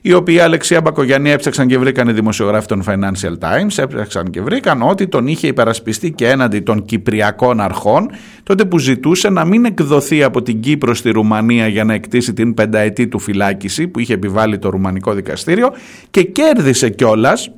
η 0.00 0.12
οποία 0.12 0.44
Αλεξία 0.44 0.80
Μπακογιάννη 0.80 1.30
έψαξαν 1.30 1.66
και 1.66 1.78
βρήκαν 1.78 2.08
οι 2.08 2.12
δημοσιογράφοι 2.12 2.66
των 2.66 2.82
Financial 2.86 3.38
Times, 3.38 3.76
έψαξαν 3.76 4.30
και 4.30 4.40
βρήκαν 4.40 4.82
ότι 4.82 5.08
τον 5.08 5.26
είχε 5.26 5.46
υπερασπιστεί 5.46 6.12
και 6.12 6.28
έναντι 6.28 6.60
των 6.60 6.84
Κυπριακών 6.84 7.60
αρχών, 7.60 8.10
τότε 8.42 8.64
που 8.64 8.78
ζητούσε 8.78 9.28
να 9.28 9.44
μην 9.44 9.64
εκδοθεί 9.64 10.22
από 10.22 10.42
την 10.42 10.60
Κύπρο 10.60 10.94
στη 10.94 11.10
Ρουμανία 11.10 11.66
για 11.66 11.84
να 11.84 11.94
εκτίσει 11.94 12.32
την 12.32 12.54
πενταετή 12.54 13.08
του 13.08 13.18
φυλάκιση 13.18 13.88
που 13.88 13.98
είχε 13.98 14.14
επιβάλει 14.14 14.58
το 14.58 14.70
Ρουμανικό 14.70 15.12
Δικαστήριο 15.12 15.72
και 16.10 16.22
κέρδισε 16.22 16.88
κιόλας 16.88 17.50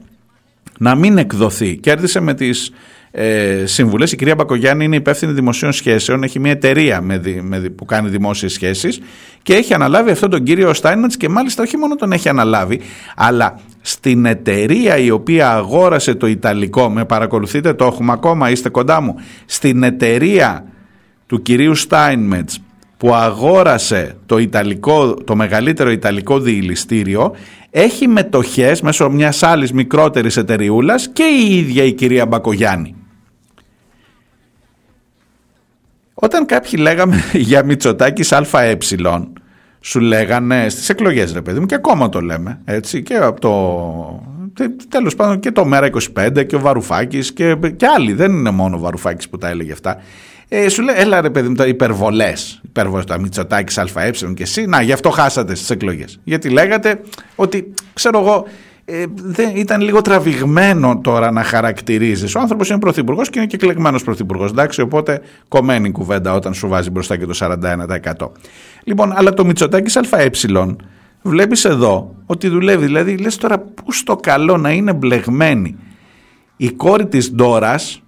να 0.79 0.95
μην 0.95 1.19
εκδοθεί. 1.19 1.77
Κέρδισε 1.77 2.21
με 2.21 2.35
τις 2.35 2.73
ε, 3.15 3.63
συμβουλέ. 3.67 4.05
Η 4.05 4.17
κυρία 4.17 4.35
Μπακογιάννη 4.35 4.85
είναι 4.85 4.97
υπεύθυνη 4.97 5.33
δημοσίων 5.33 5.73
σχέσεων, 5.73 6.23
έχει 6.23 6.39
μια 6.39 6.51
εταιρεία 6.51 7.01
με, 7.01 7.21
με, 7.43 7.59
που 7.59 7.85
κάνει 7.85 8.09
δημόσιες 8.09 8.53
σχέσεις 8.53 9.01
και 9.43 9.55
έχει 9.55 9.75
αναλάβει 9.75 10.11
αυτόν 10.11 10.31
τον 10.31 10.43
κύριο 10.43 10.75
Στάινμαντ 10.75 11.13
και 11.19 11.29
μάλιστα 11.29 11.63
όχι 11.63 11.77
μόνο 11.77 11.95
τον 11.95 12.13
έχει 12.13 12.29
αναλάβει, 12.29 12.81
αλλά 13.17 13.61
στην 13.81 14.25
εταιρεία 14.25 14.97
η 14.99 15.11
οποία 15.11 15.51
αγόρασε 15.51 16.15
το 16.15 16.27
Ιταλικό, 16.27 16.91
με 16.91 17.05
παρακολουθείτε, 17.05 17.73
το 17.75 17.85
έχουμε 17.85 18.13
ακόμα, 18.13 18.51
είστε 18.51 18.69
κοντά 18.69 19.01
μου, 19.01 19.15
στην 19.45 19.83
εταιρεία 19.83 20.65
του 21.27 21.43
κυρίου 21.43 21.75
Στάινμετς 21.75 22.61
που 22.97 23.15
αγόρασε 23.15 24.17
το, 24.27 24.39
Ιταλικό, 24.39 25.15
το 25.15 25.37
μεγαλύτερο 25.37 25.91
Ιταλικό 25.91 26.41
διηληστήριο 26.41 27.35
έχει 27.71 28.09
μετοχές 28.09 28.81
μέσω 28.81 29.11
μιας 29.11 29.43
άλλης 29.43 29.73
μικρότερης 29.73 30.37
εταιριούλας 30.37 31.09
και 31.13 31.23
η 31.23 31.57
ίδια 31.57 31.85
η 31.85 31.93
κυρία 31.93 32.27
Μπακογιάννη. 32.27 33.02
Όταν 36.25 36.47
κάποιοι 36.47 36.73
λέγαμε 36.79 37.23
για 37.51 37.65
Μητσοτάκης 37.65 38.33
ΑΕ 38.33 38.77
σου 39.81 40.01
λέγανε 40.01 40.69
στις 40.69 40.89
εκλογές 40.89 41.33
ρε 41.33 41.43
παιδί 41.43 41.61
μου 41.61 41.67
και 41.67 41.75
ακόμα 41.75 42.09
το 42.09 42.21
λέμε 42.21 42.61
έτσι 42.65 43.03
και 43.03 43.17
από 43.17 43.41
το 43.41 44.77
τέλος 44.89 45.15
πάντων 45.15 45.41
και 45.41 45.51
το 45.51 45.71
ΜΕΡΑ25 45.73 46.47
και 46.47 46.57
ο 46.57 46.61
Βαρουφάκης 46.61 47.33
και, 47.33 47.57
και 47.77 47.87
άλλοι 47.87 48.13
δεν 48.13 48.33
είναι 48.33 48.51
μόνο 48.51 48.77
ο 48.77 48.79
Βαρουφάκης 48.79 49.29
που 49.29 49.39
τα 49.39 49.49
έλεγε 49.49 49.73
αυτά 49.73 50.01
ε, 50.49 50.69
σου 50.69 50.83
λέει, 50.83 50.95
έλα 50.99 51.21
ρε 51.21 51.31
παιδί 51.31 51.49
μου, 51.49 51.55
τα 51.55 51.67
υπερβολές. 51.67 52.61
Υπερβολές, 52.65 53.05
το 53.05 53.21
Μητσοτάκης 53.21 53.79
ΑΕ 53.79 54.11
και 54.11 54.43
εσύ. 54.43 54.67
Να, 54.67 54.83
γι' 54.83 54.93
αυτό 54.93 55.11
χάσατε 55.11 55.55
στις 55.55 55.71
εκλογές. 55.71 56.21
Γιατί 56.25 56.49
λέγατε 56.49 57.01
ότι, 57.35 57.75
ξέρω 57.93 58.19
εγώ, 58.19 58.47
ε, 58.85 59.05
δεν, 59.15 59.57
ήταν 59.57 59.81
λίγο 59.81 60.01
τραβηγμένο 60.01 61.01
τώρα 61.03 61.31
να 61.31 61.43
χαρακτηρίζεις. 61.43 62.35
Ο 62.35 62.41
άνθρωπος 62.41 62.69
είναι 62.69 62.79
πρωθυπουργός 62.79 63.31
και 63.31 63.39
είναι 63.39 63.49
και 63.49 63.57
εκλεγμένος 63.57 64.05
πρωθυπουργός. 64.05 64.51
Εντάξει, 64.51 64.81
οπότε 64.81 65.21
κομμένη 65.49 65.91
κουβέντα 65.91 66.35
όταν 66.35 66.55
σου 66.55 66.69
βάζει 66.69 66.91
μπροστά 66.91 67.17
και 67.17 67.27
το 67.27 67.35
41%. 67.35 68.31
Λοιπόν, 68.85 69.13
αλλά 69.17 69.35
το 69.35 69.45
Μητσοτάκης 69.45 69.97
ΑΕ 69.97 70.31
βλέπεις 71.23 71.65
εδώ 71.65 72.15
ότι 72.27 72.49
δουλεύει. 72.49 72.87
Δηλαδή, 72.87 73.17
λες 73.17 73.37
τώρα 73.37 73.59
πού 73.59 73.93
στο 73.93 74.17
καλό 74.17 74.57
να 74.57 74.71
είναι 74.71 74.93
μπλεγμένη 74.93 75.77
η 76.57 76.71
κόρη 76.71 77.07
της 77.07 77.33
Ντόρας 77.33 78.03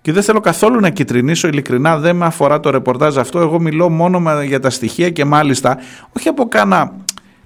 και 0.00 0.12
δεν 0.12 0.22
θέλω 0.22 0.40
καθόλου 0.40 0.80
να 0.80 0.90
κυτρινίσω 0.90 1.48
ειλικρινά, 1.48 1.98
δεν 1.98 2.16
με 2.16 2.24
αφορά 2.24 2.60
το 2.60 2.70
ρεπορτάζ 2.70 3.18
αυτό. 3.18 3.38
Εγώ 3.38 3.60
μιλώ 3.60 3.88
μόνο 3.88 4.42
για 4.42 4.60
τα 4.60 4.70
στοιχεία 4.70 5.10
και 5.10 5.24
μάλιστα 5.24 5.78
όχι 6.16 6.28
από 6.28 6.48
κάνα 6.48 6.92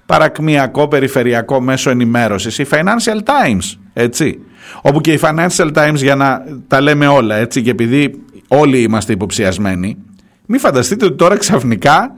παρακμιακό 0.09 0.87
περιφερειακό 0.87 1.61
μέσο 1.61 1.89
ενημέρωσης, 1.89 2.57
η 2.57 2.65
Financial 2.69 3.17
Times, 3.17 3.77
έτσι. 3.93 4.39
Όπου 4.81 5.01
και 5.01 5.11
η 5.11 5.19
Financial 5.21 5.71
Times 5.73 5.95
για 5.95 6.15
να 6.15 6.43
τα 6.67 6.81
λέμε 6.81 7.07
όλα, 7.07 7.35
έτσι, 7.35 7.61
και 7.61 7.69
επειδή 7.69 8.23
όλοι 8.47 8.81
είμαστε 8.81 9.13
υποψιασμένοι, 9.13 9.97
μην 10.45 10.59
φανταστείτε 10.59 11.05
ότι 11.05 11.15
τώρα 11.15 11.37
ξαφνικά 11.37 12.11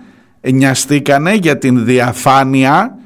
νοιαστήκανε 0.51 1.33
για 1.33 1.57
την 1.57 1.85
διαφάνεια 1.85 2.97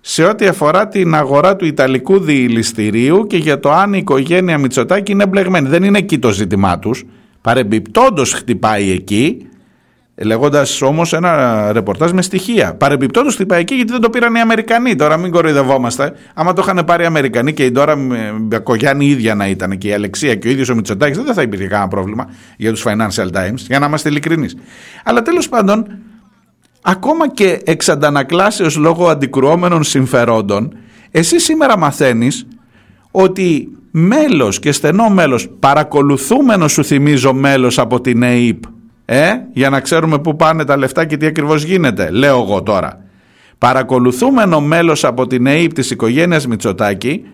σε 0.00 0.24
ό,τι 0.24 0.46
αφορά 0.46 0.88
την 0.88 1.14
αγορά 1.14 1.56
του 1.56 1.66
Ιταλικού 1.66 2.18
διηληστηρίου 2.18 3.26
και 3.26 3.36
για 3.36 3.60
το 3.60 3.72
αν 3.72 3.92
η 3.92 3.98
οικογένεια 4.00 4.58
Μητσοτάκη 4.58 5.12
είναι 5.12 5.26
μπλεγμένη. 5.26 5.68
Δεν 5.68 5.82
είναι 5.82 5.98
εκεί 5.98 6.18
το 6.18 6.30
ζήτημά 6.30 6.78
τους. 6.78 7.04
Παρεμπιπτόντως 7.40 8.32
χτυπάει 8.32 8.90
εκεί, 8.90 9.46
λέγοντας 10.16 10.82
όμως 10.82 11.12
ένα 11.12 11.72
ρεπορτάζ 11.72 12.10
με 12.10 12.22
στοιχεία. 12.22 12.74
Παρεμπιπτόντως 12.74 13.34
χτυπάει 13.34 13.60
εκεί 13.60 13.74
γιατί 13.74 13.92
δεν 13.92 14.00
το 14.00 14.10
πήραν 14.10 14.34
οι 14.34 14.40
Αμερικανοί. 14.40 14.94
Τώρα 14.94 15.16
μην 15.16 15.30
κοροϊδευόμαστε. 15.30 16.12
Άμα 16.34 16.52
το 16.52 16.62
είχαν 16.64 16.84
πάρει 16.84 17.02
οι 17.02 17.06
Αμερικανοί 17.06 17.52
και 17.52 17.64
η 17.64 17.70
Ντόρα 17.70 17.96
Μπακογιάννη 18.40 19.06
ίδια 19.06 19.34
να 19.34 19.48
ήταν 19.48 19.78
και 19.78 19.88
η 19.88 19.92
Αλεξία 19.92 20.34
και 20.34 20.48
ο 20.48 20.50
ίδιος 20.50 20.68
ο 20.68 20.74
Μητσοτάκης, 20.74 21.18
δεν 21.18 21.34
θα 21.34 21.42
υπήρχε 21.42 21.66
κανένα 21.66 21.88
πρόβλημα 21.88 22.26
για 22.56 22.70
τους 22.70 22.84
Financial 22.86 23.30
Times, 23.32 23.58
για 23.68 23.78
να 23.78 23.86
είμαστε 23.86 24.08
ειλικρινείς. 24.08 24.56
Αλλά 25.04 25.22
τέλος 25.22 25.48
πάντων, 25.48 25.86
ακόμα 26.82 27.30
και 27.30 27.60
εξ 27.64 27.88
αντανακλάσεως 27.88 28.76
λόγω 28.76 29.08
αντικρουόμενων 29.08 29.82
συμφερόντων, 29.82 30.76
εσύ 31.10 31.40
σήμερα 31.40 31.78
μαθαίνεις 31.78 32.46
ότι 33.10 33.68
μέλος 33.90 34.58
και 34.58 34.72
στενό 34.72 35.08
μέλος, 35.08 35.48
παρακολουθούμενος 35.58 36.72
σου 36.72 36.84
θυμίζω 36.84 37.32
μέλος 37.32 37.78
από 37.78 38.00
την 38.00 38.22
ΕΕΠ, 38.22 38.62
ε, 39.04 39.32
για 39.52 39.70
να 39.70 39.80
ξέρουμε 39.80 40.18
πού 40.18 40.36
πάνε 40.36 40.64
τα 40.64 40.76
λεφτά 40.76 41.04
και 41.04 41.16
τι 41.16 41.26
ακριβώς 41.26 41.62
γίνεται, 41.62 42.10
λέω 42.10 42.42
εγώ 42.42 42.62
τώρα. 42.62 43.04
Παρακολουθούμενο 43.58 44.60
μέλος 44.60 45.04
από 45.04 45.26
την 45.26 45.46
ΕΕΠ 45.46 45.72
της 45.72 45.90
οικογένειας 45.90 46.46
Μητσοτάκη 46.46 47.24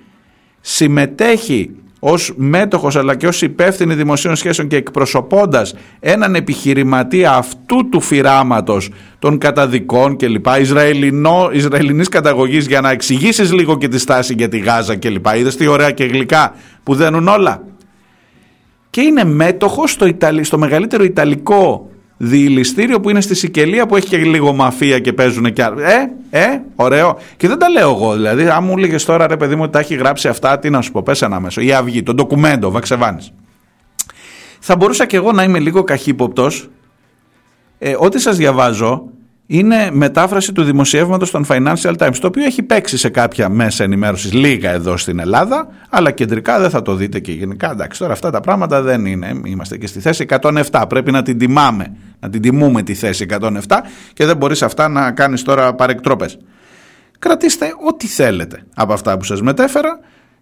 συμμετέχει 0.61 1.71
ως 2.01 2.33
μέτοχος 2.37 2.97
αλλά 2.97 3.17
και 3.17 3.27
ως 3.27 3.43
υπεύθυνη 3.43 3.95
δημοσίων 3.95 4.37
σχέσεων 4.37 4.69
και 4.69 4.77
εκπροσωπώντας 4.77 5.75
έναν 6.01 6.35
επιχειρηματία 6.35 7.33
αυτού 7.33 7.89
του 7.89 8.01
φυράματος 8.01 8.91
των 9.19 9.39
καταδικών 9.39 10.17
κλπ. 10.17 10.47
Ισραηλινό, 10.61 11.49
Ισραηλινής 11.53 12.09
καταγωγής 12.09 12.67
για 12.67 12.81
να 12.81 12.91
εξηγήσεις 12.91 13.53
λίγο 13.53 13.77
και 13.77 13.89
τη 13.89 13.99
στάση 13.99 14.35
για 14.37 14.49
τη 14.49 14.59
Γάζα 14.59 14.97
κλπ. 14.97 15.27
Είδες 15.37 15.57
τι 15.57 15.67
ωραία 15.67 15.91
και 15.91 16.05
γλυκά 16.05 16.55
που 16.83 16.95
δένουν 16.95 17.29
όλα. 17.29 17.63
Και 18.91 19.01
είναι 19.01 19.25
μέτοχος 19.25 19.91
στο, 19.91 20.11
στο 20.43 20.59
μεγαλύτερο 20.59 21.05
Ιταλικό 21.05 21.91
διηληστήριο 22.23 23.01
που 23.01 23.11
είναι 23.11 23.21
στη 23.21 23.35
Σικελία 23.35 23.87
που 23.87 23.97
έχει 23.97 24.09
και 24.09 24.17
λίγο 24.17 24.53
μαφία 24.53 24.99
και 24.99 25.13
παίζουν 25.13 25.53
και 25.53 25.63
άλλα. 25.63 25.91
Ε, 25.91 26.13
ε, 26.31 26.61
ωραίο. 26.77 27.19
Και 27.37 27.49
δεν 27.49 27.59
τα 27.59 27.69
λέω 27.69 27.91
εγώ. 27.91 28.15
Δηλαδή, 28.15 28.49
αν 28.49 28.65
μου 28.65 28.75
έλεγε 28.77 28.97
τώρα 28.97 29.27
ρε 29.27 29.37
παιδί 29.37 29.55
μου 29.55 29.63
ότι 29.63 29.73
τα 29.73 29.79
έχει 29.79 29.95
γράψει 29.95 30.29
αυτά, 30.29 30.59
τι 30.59 30.71
να 30.71 30.81
σου 30.81 30.93
πω, 30.93 31.03
πες 31.03 31.23
ένα 31.23 31.41
μέσο. 31.41 31.61
Η 31.61 31.73
Αυγή, 31.73 32.03
το 32.03 32.15
ντοκουμέντο, 32.15 32.71
Βαξεβάνης. 32.71 33.33
Θα 34.61 34.77
μπορούσα 34.77 35.07
και 35.07 35.17
εγώ 35.17 35.33
να 35.33 35.43
είμαι 35.43 35.59
λίγο 35.59 35.83
καχύποπτος. 35.83 36.69
Ε, 37.79 37.95
ό,τι 37.99 38.21
σας 38.21 38.37
διαβάζω 38.37 39.05
είναι 39.53 39.91
μετάφραση 39.93 40.53
του 40.53 40.63
δημοσιεύματος 40.63 41.31
των 41.31 41.45
Financial 41.49 41.95
Times, 41.99 42.17
το 42.21 42.27
οποίο 42.27 42.45
έχει 42.45 42.63
παίξει 42.63 42.99
σε 42.99 43.09
κάποια 43.09 43.49
μέσα 43.49 43.85
ενημέρωσης 43.85 44.33
λίγα 44.33 44.71
εδώ 44.71 44.97
στην 44.97 45.19
Ελλάδα, 45.19 45.69
αλλά 45.89 46.11
κεντρικά 46.11 46.61
δεν 46.61 46.71
θα 46.71 46.83
το 46.83 46.95
δείτε 46.95 47.19
και 47.19 47.33
γενικά. 47.33 47.71
Εντάξει, 47.71 47.99
τώρα 47.99 48.13
αυτά 48.13 48.31
τα 48.31 48.41
πράγματα 48.41 48.83
δεν 48.83 49.07
είναι. 49.07 49.41
Είμαστε 49.45 49.77
και 49.77 49.87
στη 49.87 50.01
θέση 50.01 50.27
107. 50.29 50.85
Πρέπει 50.89 51.11
να 51.11 51.23
την 51.23 51.39
τιμάμε, 51.39 51.97
να 52.21 52.31
την 52.31 52.41
τιμούμε 52.41 52.83
τη 52.83 52.95
θέση 52.95 53.27
107 53.41 53.51
και 54.13 54.25
δεν 54.27 54.37
μπορείς 54.37 54.63
αυτά 54.63 54.89
να 54.89 55.13
κάνεις 55.13 55.43
τώρα 55.43 55.75
παρεκτρόπες. 55.75 56.39
Κρατήστε 57.19 57.67
ό,τι 57.89 58.07
θέλετε 58.07 58.63
από 58.75 58.93
αυτά 58.93 59.17
που 59.17 59.25
σας 59.25 59.43
μετέφερα 59.43 60.01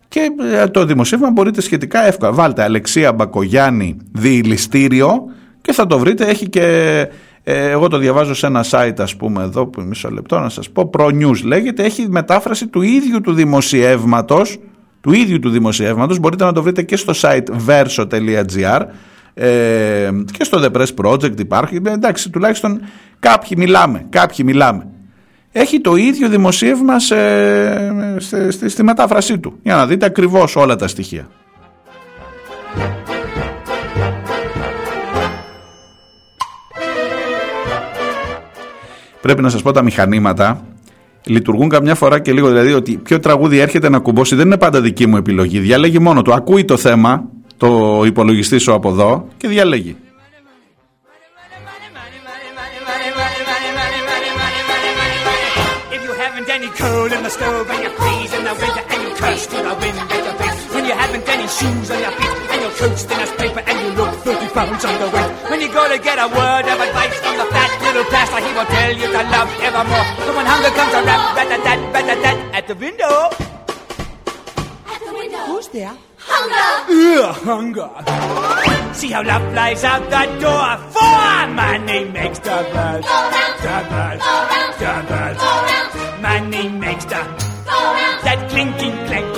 και 0.09 0.31
ε, 0.53 0.67
το 0.67 0.85
δημοσίευμα 0.85 1.31
μπορείτε 1.31 1.61
σχετικά 1.61 2.07
εύκολα. 2.07 2.33
Βάλτε 2.33 2.63
Αλεξία 2.63 3.13
Μπακογιάννη 3.13 3.97
διηληστήριο 4.13 5.25
και 5.61 5.73
θα 5.73 5.87
το 5.87 5.99
βρείτε. 5.99 6.25
Έχει 6.25 6.49
και 6.49 6.63
ε, 6.63 7.09
εγώ 7.51 7.89
το 7.89 7.99
διαβάζω 7.99 8.35
σε 8.35 8.47
ένα 8.47 8.65
site 8.71 8.97
ας 8.99 9.17
πούμε 9.17 9.43
εδώ 9.43 9.67
που 9.67 9.83
μισό 9.83 10.11
λεπτό 10.11 10.39
να 10.39 10.49
σας 10.49 10.71
πω. 10.71 10.91
Pro 10.97 11.07
News 11.07 11.43
λέγεται 11.45 11.85
έχει 11.85 12.07
μετάφραση 12.09 12.67
του 12.67 12.83
ίδιου 12.83 13.21
του 13.21 13.33
δημοσιεύματος 13.33 14.59
του 15.01 15.13
ίδιου 15.13 15.39
του 15.39 15.51
δημοσιεύματος. 15.51 16.19
Μπορείτε 16.19 16.45
να 16.45 16.53
το 16.53 16.63
βρείτε 16.63 16.83
και 16.83 16.97
στο 16.97 17.13
site 17.21 17.45
verso.gr 17.67 18.81
ε, 19.35 20.11
και 20.33 20.45
στο 20.45 20.63
The 20.63 20.77
Press 20.77 21.05
Project 21.05 21.41
υπάρχει. 21.41 21.81
Ε, 21.87 21.93
εντάξει 21.93 22.31
τουλάχιστον 22.31 22.81
κάποιοι 23.19 23.57
μιλάμε 23.57 24.07
κάποιοι 24.09 24.45
μιλάμε. 24.45 24.87
Έχει 25.53 25.81
το 25.81 25.97
ίδιο 25.97 26.29
δημοσίευμα 26.29 26.99
σε, 26.99 27.17
στη, 28.51 28.69
στη 28.69 28.83
μετάφρασή 28.83 29.39
του. 29.39 29.59
Για 29.63 29.75
να 29.75 29.87
δείτε 29.87 30.07
ακριβώς 30.07 30.57
όλα 30.57 30.77
τα 30.77 30.89
στοιχεία 30.89 31.29
πρέπει 39.21 39.43
να 39.43 39.49
σας 39.49 39.63
πω 39.63 39.73
τα 39.73 39.83
μηχανήματα 39.83 40.63
λειτουργούν 41.29 41.69
καμιά 41.69 41.95
φορά 41.95 42.21
και 42.21 42.33
λίγο. 42.33 42.49
Δηλαδή 42.49 42.73
ότι 42.73 42.97
ποιο 42.97 43.21
τραγούδι 43.21 43.59
έρχεται 43.59 43.89
να 43.89 43.99
κουμπώσει 43.99 44.35
δεν 44.35 44.47
είναι 44.47 44.57
πάντα 44.57 44.81
δική 44.81 45.07
μου 45.07 45.17
επιλογή. 45.17 45.59
Διαλέγει 45.59 45.99
μόνο 45.99 46.23
το. 46.23 46.33
Ακούει 46.33 46.65
το 46.65 46.77
θέμα, 46.77 47.25
το 47.57 48.03
υπολογιστή 48.07 48.59
σου 48.59 48.73
από 48.73 48.89
εδώ 48.89 49.29
και 49.37 49.49
διαλέγει. 49.49 49.97
When 65.51 65.61
you 65.65 65.71
go 65.79 65.85
to 65.93 65.99
get 65.99 66.19
a 66.19 66.29
word 66.39 66.67
of 66.73 66.79
advice 66.87 67.28
from 68.41 68.55
the 68.55 68.55
fat 68.55 68.55
little 68.55 68.55
pastor, 68.55 68.55
he 68.55 68.55
will 68.55 68.67
tell 68.67 68.93
you 68.97 69.07
to 69.07 69.23
love 69.31 69.51
evermore. 69.63 70.07
So 70.25 70.31
when 70.37 70.47
hunger 70.47 70.71
comes 70.71 70.95
around, 70.95 71.37
rat-a-tat, 71.37 71.79
rat-a-tat, 71.95 72.37
at 72.55 72.67
the 72.69 72.75
window. 72.75 73.31
At 74.87 75.01
the 75.05 75.13
window. 75.13 75.39
Who's 75.47 75.69
there? 75.69 75.97
Hunger! 76.19 76.69
Ugh, 76.91 77.35
hunger. 77.45 77.91
See 78.95 79.11
how 79.11 79.23
love 79.23 79.43
flies 79.53 79.85
out 79.85 80.11
the 80.11 80.27
door. 80.41 80.77
For 80.93 81.47
money 81.55 82.05
makes 82.11 82.39
the 82.41 82.51
world. 82.51 83.03
Go 83.03 83.09
round. 83.09 83.55
The 83.63 83.79
world. 83.89 84.19
Go 84.19 84.35
round. 84.51 84.75
The 84.79 84.93
world. 85.09 85.37
Go 85.39 85.53
round. 85.69 86.23
Money 86.23 86.69
makes 86.69 87.05
the 87.05 87.15
Go 87.15 87.79
round. 87.79 88.25
That 88.25 88.39
clinking, 88.51 88.97
clanking 89.07 89.38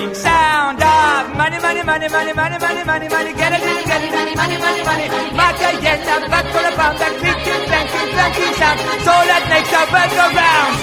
money, 1.41 1.59
money, 1.59 1.83
money, 1.83 2.07
money, 2.07 2.33
money, 2.33 2.57
money, 2.59 2.83
money, 2.91 3.07
money. 3.15 3.31
Get 3.41 3.51
it, 3.57 3.61
get 3.65 3.77
it, 3.77 3.85
get 3.89 4.01
it, 4.05 4.11
money, 4.13 4.57
money, 4.63 4.83
money, 4.89 5.07
money. 5.11 5.31
Macarena, 5.39 6.15
back 6.33 6.45
for 6.53 6.61
the 6.67 6.71
pound, 6.79 6.95
that 7.01 7.13
clinking, 7.21 7.63
clanking, 7.69 8.09
clanking 8.13 8.53
sound. 8.59 8.79
So 9.05 9.13
that 9.29 9.43
makes 9.53 9.69
the 9.75 9.81
world 9.93 10.11
go 10.19 10.25
round. 10.41 10.73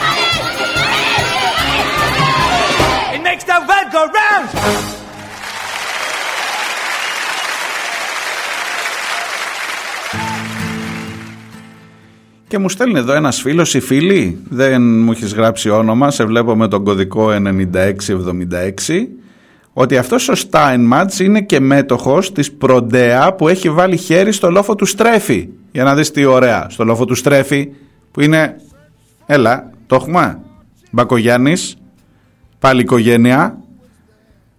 It 3.14 3.22
makes 3.28 3.44
the 3.50 3.58
world 3.68 3.88
go 3.96 4.02
round. 4.18 4.48
Και 12.48 12.58
μου 12.58 12.68
στέλνει 12.68 12.98
εδώ 12.98 13.12
ένας 13.14 13.40
φίλος 13.40 13.74
ή 13.74 13.80
φίλη, 13.80 14.42
δεν 14.48 14.82
μου 14.82 15.10
έχεις 15.12 15.34
γράψει 15.34 15.70
όνομα, 15.70 16.10
σε 16.10 16.24
βλέπω 16.24 16.56
με 16.56 16.68
τον 16.68 16.84
κωδικό 16.84 17.30
9676, 17.30 19.08
ότι 19.80 19.96
αυτός 19.96 20.28
ο 20.28 20.32
Steinmatch 20.50 21.18
είναι 21.20 21.40
και 21.40 21.60
μέτοχος 21.60 22.32
της 22.32 22.52
Προντέα 22.52 23.34
που 23.34 23.48
έχει 23.48 23.70
βάλει 23.70 23.96
χέρι 23.96 24.32
στο 24.32 24.50
λόφο 24.50 24.74
του 24.74 24.84
Στρέφη. 24.84 25.48
Για 25.72 25.84
να 25.84 25.94
δεις 25.94 26.10
τι 26.10 26.24
ωραία, 26.24 26.66
στο 26.70 26.84
λόφο 26.84 27.04
του 27.04 27.14
Στρέφη 27.14 27.68
που 28.10 28.20
είναι, 28.20 28.56
έλα, 29.26 29.70
το 29.86 29.94
έχουμε, 29.94 30.40
Μπακογιάννης, 30.90 31.76
πάλι 32.58 32.80
οικογένεια 32.80 33.58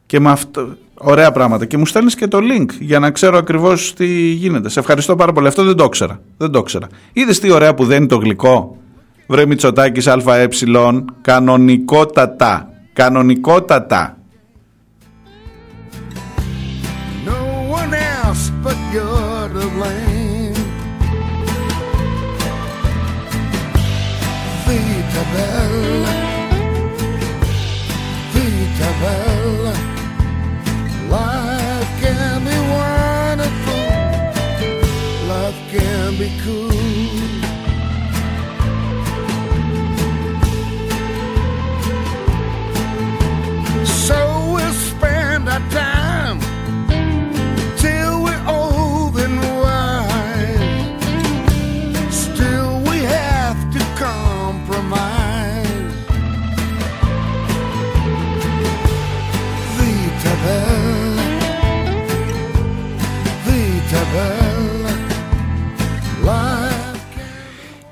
και 0.06 0.20
με 0.20 0.30
αυτό, 0.30 0.76
ωραία 0.94 1.32
πράγματα 1.32 1.66
και 1.66 1.78
μου 1.78 1.86
στέλνεις 1.86 2.16
και 2.16 2.28
το 2.28 2.38
link 2.38 2.70
για 2.80 3.00
να 3.00 3.12
ξέρω 3.12 3.38
ακριβώς 3.38 3.94
τι 3.94 4.08
γίνεται. 4.32 4.70
Σε 4.70 4.80
ευχαριστώ 4.80 5.16
πάρα 5.16 5.32
πολύ. 5.32 5.48
Αυτό 5.48 5.64
δεν 5.64 5.76
το 5.76 5.84
ήξερα. 5.84 6.22
Δεν 6.38 6.52
το 6.52 6.60
ήξερα. 6.60 6.88
Είδες 7.14 7.40
τι 7.40 7.52
ωραία 7.52 7.74
που 7.74 7.86
δένει 7.86 8.06
το 8.06 8.16
γλυκό; 8.16 8.78
Βρε 9.28 9.46
Μητσοτάκης 9.46 10.08
ΑΕ, 10.08 10.48
κανονικότατα. 11.22 12.70
Κανονικότατα. 12.94 14.19
One 18.30 18.64
but 18.64 18.78
you're 18.94 19.48
to 19.50 19.68
blame. 19.76 20.54
Vita 24.66 25.24
bella, 25.34 26.14
vita 28.34 28.90
bella. 29.02 29.76
Life 31.10 31.92
can 32.02 32.38
be 32.46 32.58
wonderful, 32.78 33.84
life 35.32 35.60
can 35.72 36.18
be 36.22 36.30
cool. 36.44 36.70
So 44.08 44.18
we'll 44.54 44.74
spend 44.74 45.50
our 45.50 45.60
time 45.72 45.89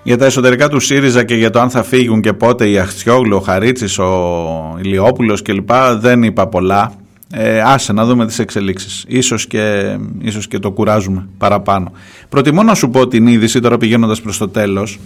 Για 0.03 0.17
τα 0.17 0.25
εσωτερικά 0.25 0.69
του 0.69 0.79
ΣΥΡΙΖΑ 0.79 1.23
και 1.23 1.35
για 1.35 1.49
το 1.49 1.59
αν 1.59 1.69
θα 1.69 1.83
φύγουν 1.83 2.21
και 2.21 2.33
πότε 2.33 2.69
η 2.69 2.77
Αχτσιόγλου, 2.77 3.35
ο 3.35 3.39
Χαρίτσης, 3.39 3.99
ο 3.99 4.77
Ηλιόπουλος 4.81 5.41
κλπ. 5.41 5.69
δεν 5.99 6.23
είπα 6.23 6.47
πολλά. 6.47 6.93
Ε, 7.33 7.61
άσε 7.61 7.93
να 7.93 8.05
δούμε 8.05 8.25
τις 8.25 8.39
εξελίξεις. 8.39 9.05
Ίσως 9.07 9.47
και, 9.47 9.97
ίσως 10.21 10.47
και 10.47 10.59
το 10.59 10.71
κουράζουμε 10.71 11.27
παραπάνω. 11.37 11.91
Προτιμώ 12.29 12.63
να 12.63 12.75
σου 12.75 12.89
πω 12.89 13.07
την 13.07 13.27
είδηση 13.27 13.59
τώρα 13.59 13.77
πηγαίνοντας 13.77 14.21
προς 14.21 14.37
το 14.37 14.47
τέλος 14.49 14.99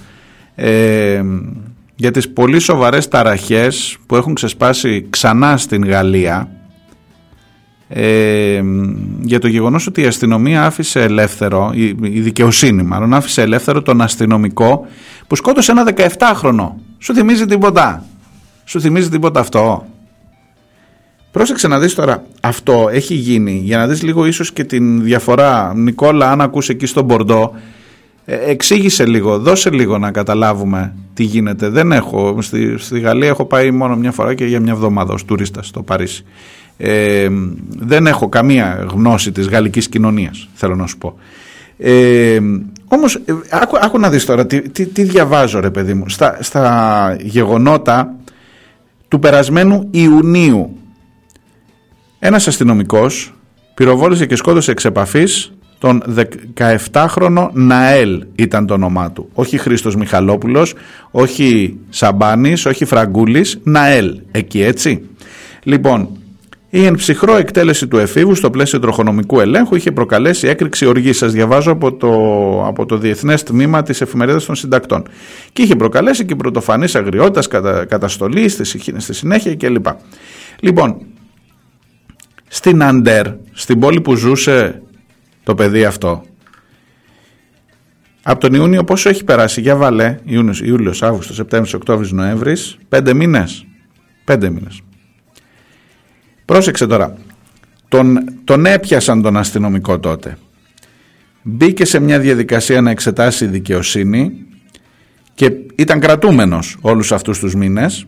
ε, 0.55 1.21
για 1.95 2.11
τις 2.11 2.29
πολύ 2.29 2.59
σοβαρές 2.59 3.07
ταραχές 3.07 3.97
που 4.05 4.15
έχουν 4.15 4.33
ξεσπάσει 4.33 5.07
ξανά 5.09 5.57
στην 5.57 5.85
Γαλλία 5.85 6.49
ε, 7.93 8.61
για 9.21 9.39
το 9.39 9.47
γεγονός 9.47 9.87
ότι 9.87 10.01
η 10.01 10.05
αστυνομία 10.05 10.65
άφησε 10.65 11.01
ελεύθερο, 11.01 11.71
η, 11.73 11.85
η 12.01 12.19
δικαιοσύνη 12.19 12.83
μάλλον, 12.83 13.13
άφησε 13.13 13.41
ελεύθερο 13.41 13.81
τον 13.81 14.01
αστυνομικό 14.01 14.87
που 15.27 15.35
σκότωσε 15.35 15.71
ένα 15.71 15.93
17χρονο. 15.95 16.69
Σου 16.97 17.13
θυμίζει 17.13 17.45
τίποτα; 17.45 18.05
Σου 18.65 18.81
θυμίζει 18.81 19.09
τίποτα 19.09 19.39
αυτό; 19.39 19.85
Πρόσεξε 21.31 21.67
να 21.67 21.79
δεις 21.79 21.95
τώρα, 21.95 22.23
αυτό 22.41 22.87
έχει 22.91 23.13
γίνει 23.13 23.61
για 23.63 23.77
να 23.77 23.87
δεις 23.87 24.03
λίγο 24.03 24.25
ίσως 24.25 24.53
και 24.53 24.63
την 24.63 25.03
διαφορά. 25.03 25.73
Νικόλα, 25.75 26.31
αν 26.31 26.41
ακούς 26.41 26.69
εκεί 26.69 26.85
στον 26.85 27.05
Μπορντό, 27.05 27.53
ε, 28.25 28.35
εξήγησε 28.35 29.05
λίγο, 29.05 29.39
δώσε 29.39 29.69
λίγο 29.69 29.97
να 29.97 30.11
καταλάβουμε 30.11 30.93
τι 31.13 31.23
γίνεται. 31.23 31.69
Δεν 31.69 31.91
έχω, 31.91 32.41
στη, 32.41 32.77
στη 32.77 32.99
Γαλλία 32.99 33.27
έχω 33.27 33.45
πάει 33.45 33.71
μόνο 33.71 33.95
μια 33.95 34.11
φορά 34.11 34.33
και 34.33 34.45
για 34.45 34.59
μια 34.59 34.71
εβδομάδα 34.71 35.13
ως 35.13 35.25
τουρίστας 35.25 35.67
στο 35.67 35.81
Παρίσι. 35.81 36.25
Ε, 36.83 37.27
δεν 37.77 38.07
έχω 38.07 38.29
καμία 38.29 38.87
γνώση 38.91 39.31
της 39.31 39.47
γαλλικής 39.47 39.89
κοινωνίας, 39.89 40.49
θέλω 40.53 40.75
να 40.75 40.87
σου 40.87 40.97
πω. 40.97 41.15
Ε, 41.77 42.39
όμως, 42.87 43.15
ε, 43.15 43.33
άκου, 43.49 43.77
άκου 43.81 43.99
να 43.99 44.09
δεις 44.09 44.25
τώρα, 44.25 44.45
τι, 44.45 44.69
τι, 44.69 44.85
τι 44.85 45.03
διαβάζω 45.03 45.59
ρε 45.59 45.69
παιδί 45.69 45.93
μου. 45.93 46.09
Στα, 46.09 46.37
στα 46.39 47.15
γεγονότα 47.19 48.15
του 49.07 49.19
περασμένου 49.19 49.87
Ιουνίου 49.91 50.77
ένας 52.19 52.47
αστυνομικός 52.47 53.33
πυροβόλησε 53.73 54.25
και 54.25 54.35
σκότωσε 54.35 54.71
εξ 54.71 54.85
επαφής 54.85 55.53
τον 55.77 56.03
17χρονο 56.91 57.49
Ναέλ 57.53 58.25
ήταν 58.35 58.65
το 58.65 58.73
όνομά 58.73 59.11
του. 59.11 59.29
Όχι 59.33 59.57
Χρήστος 59.57 59.95
Μιχαλόπουλος, 59.95 60.73
όχι 61.11 61.77
Σαμπάνης, 61.89 62.65
όχι 62.65 62.85
Φραγκούλης, 62.85 63.59
Ναέλ. 63.63 64.21
Εκεί 64.31 64.61
έτσι. 64.61 65.09
Λοιπόν, 65.63 66.09
η 66.73 66.85
εν 66.85 66.95
ψυχρό 66.95 67.35
εκτέλεση 67.35 67.87
του 67.87 67.97
εφήβου 67.97 68.35
στο 68.35 68.49
πλαίσιο 68.49 68.79
τροχονομικού 68.79 69.39
ελέγχου 69.39 69.75
είχε 69.75 69.91
προκαλέσει 69.91 70.47
έκρηξη 70.47 70.85
οργής. 70.85 71.17
Σας 71.17 71.31
διαβάζω 71.31 71.71
από 71.71 71.93
το, 71.93 72.11
από 72.65 72.85
το 72.85 72.97
Διεθνές 72.97 73.43
Τμήμα 73.43 73.83
της 73.83 74.01
Εφημερίδας 74.01 74.45
των 74.45 74.55
Συντακτών. 74.55 75.03
Και 75.53 75.61
είχε 75.61 75.75
προκαλέσει 75.75 76.25
και 76.25 76.35
πρωτοφανής 76.35 76.95
αγριότητας, 76.95 77.47
κατα, 77.47 77.85
καταστολή 77.85 78.49
στη, 78.49 78.63
στη 78.97 79.13
συνέχεια 79.13 79.55
κλπ. 79.55 79.85
Λοιπόν, 80.59 80.97
στην 82.47 82.83
Αντέρ, 82.83 83.25
στην 83.51 83.79
πόλη 83.79 84.01
που 84.01 84.15
ζούσε 84.15 84.81
το 85.43 85.55
παιδί 85.55 85.85
αυτό, 85.85 86.23
από 88.23 88.39
τον 88.39 88.53
Ιούνιο 88.53 88.83
πόσο 88.83 89.09
έχει 89.09 89.23
περάσει, 89.23 89.61
για 89.61 89.75
βάλε, 89.75 90.17
Ιούνιος, 90.23 90.61
Ιούλιος, 90.61 91.03
Αύγουστος, 91.03 91.35
Σεπτέμβρης, 91.35 91.73
Οκτώβρης, 91.73 92.11
Νοέμβρης, 92.11 92.77
πέντε 92.89 93.13
μήνες. 93.13 93.65
Πέντε 94.23 94.49
μήνες. 94.49 94.81
Πρόσεξε 96.51 96.87
τώρα. 96.87 97.13
Τον, 97.87 98.23
τον 98.43 98.65
έπιασαν 98.65 99.21
τον 99.21 99.37
αστυνομικό 99.37 99.99
τότε. 99.99 100.37
Μπήκε 101.41 101.85
σε 101.85 101.99
μια 101.99 102.19
διαδικασία 102.19 102.81
να 102.81 102.91
εξετάσει 102.91 103.45
δικαιοσύνη 103.45 104.31
και 105.33 105.51
ήταν 105.75 105.99
κρατούμενος 105.99 106.77
όλους 106.81 107.11
αυτούς 107.11 107.39
τους 107.39 107.55
μήνες 107.55 108.05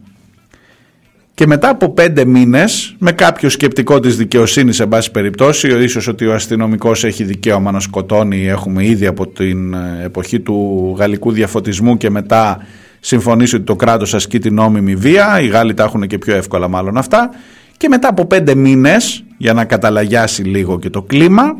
και 1.33 1.47
μετά 1.47 1.69
από 1.69 1.89
πέντε 1.89 2.25
μήνες 2.25 2.95
με 2.99 3.11
κάποιο 3.11 3.49
σκεπτικό 3.49 3.99
της 3.99 4.17
δικαιοσύνης 4.17 4.75
σε 4.75 4.85
πάση 4.85 5.11
περιπτώσει 5.11 5.83
ίσως 5.83 6.07
ότι 6.07 6.25
ο 6.25 6.33
αστυνομικός 6.33 7.03
έχει 7.03 7.23
δικαίωμα 7.23 7.71
να 7.71 7.79
σκοτώνει 7.79 8.47
έχουμε 8.47 8.85
ήδη 8.85 9.05
από 9.05 9.27
την 9.27 9.73
εποχή 10.03 10.39
του 10.39 10.95
γαλλικού 10.97 11.31
διαφωτισμού 11.31 11.97
και 11.97 12.09
μετά 12.09 12.65
συμφωνήσει 12.99 13.55
ότι 13.55 13.65
το 13.65 13.75
κράτος 13.75 14.13
ασκεί 14.13 14.39
την 14.39 14.53
νόμιμη 14.53 14.95
βία 14.95 15.41
οι 15.41 15.47
Γάλλοι 15.47 15.73
τα 15.73 15.83
έχουν 15.83 16.07
και 16.07 16.17
πιο 16.17 16.35
εύκολα 16.35 16.67
μάλλον 16.67 16.97
αυτά 16.97 17.29
και 17.77 17.87
μετά 17.87 18.07
από 18.07 18.25
πέντε 18.25 18.55
μήνες 18.55 19.23
για 19.37 19.53
να 19.53 19.65
καταλαγιάσει 19.65 20.43
λίγο 20.43 20.79
και 20.79 20.89
το 20.89 21.01
κλίμα 21.01 21.55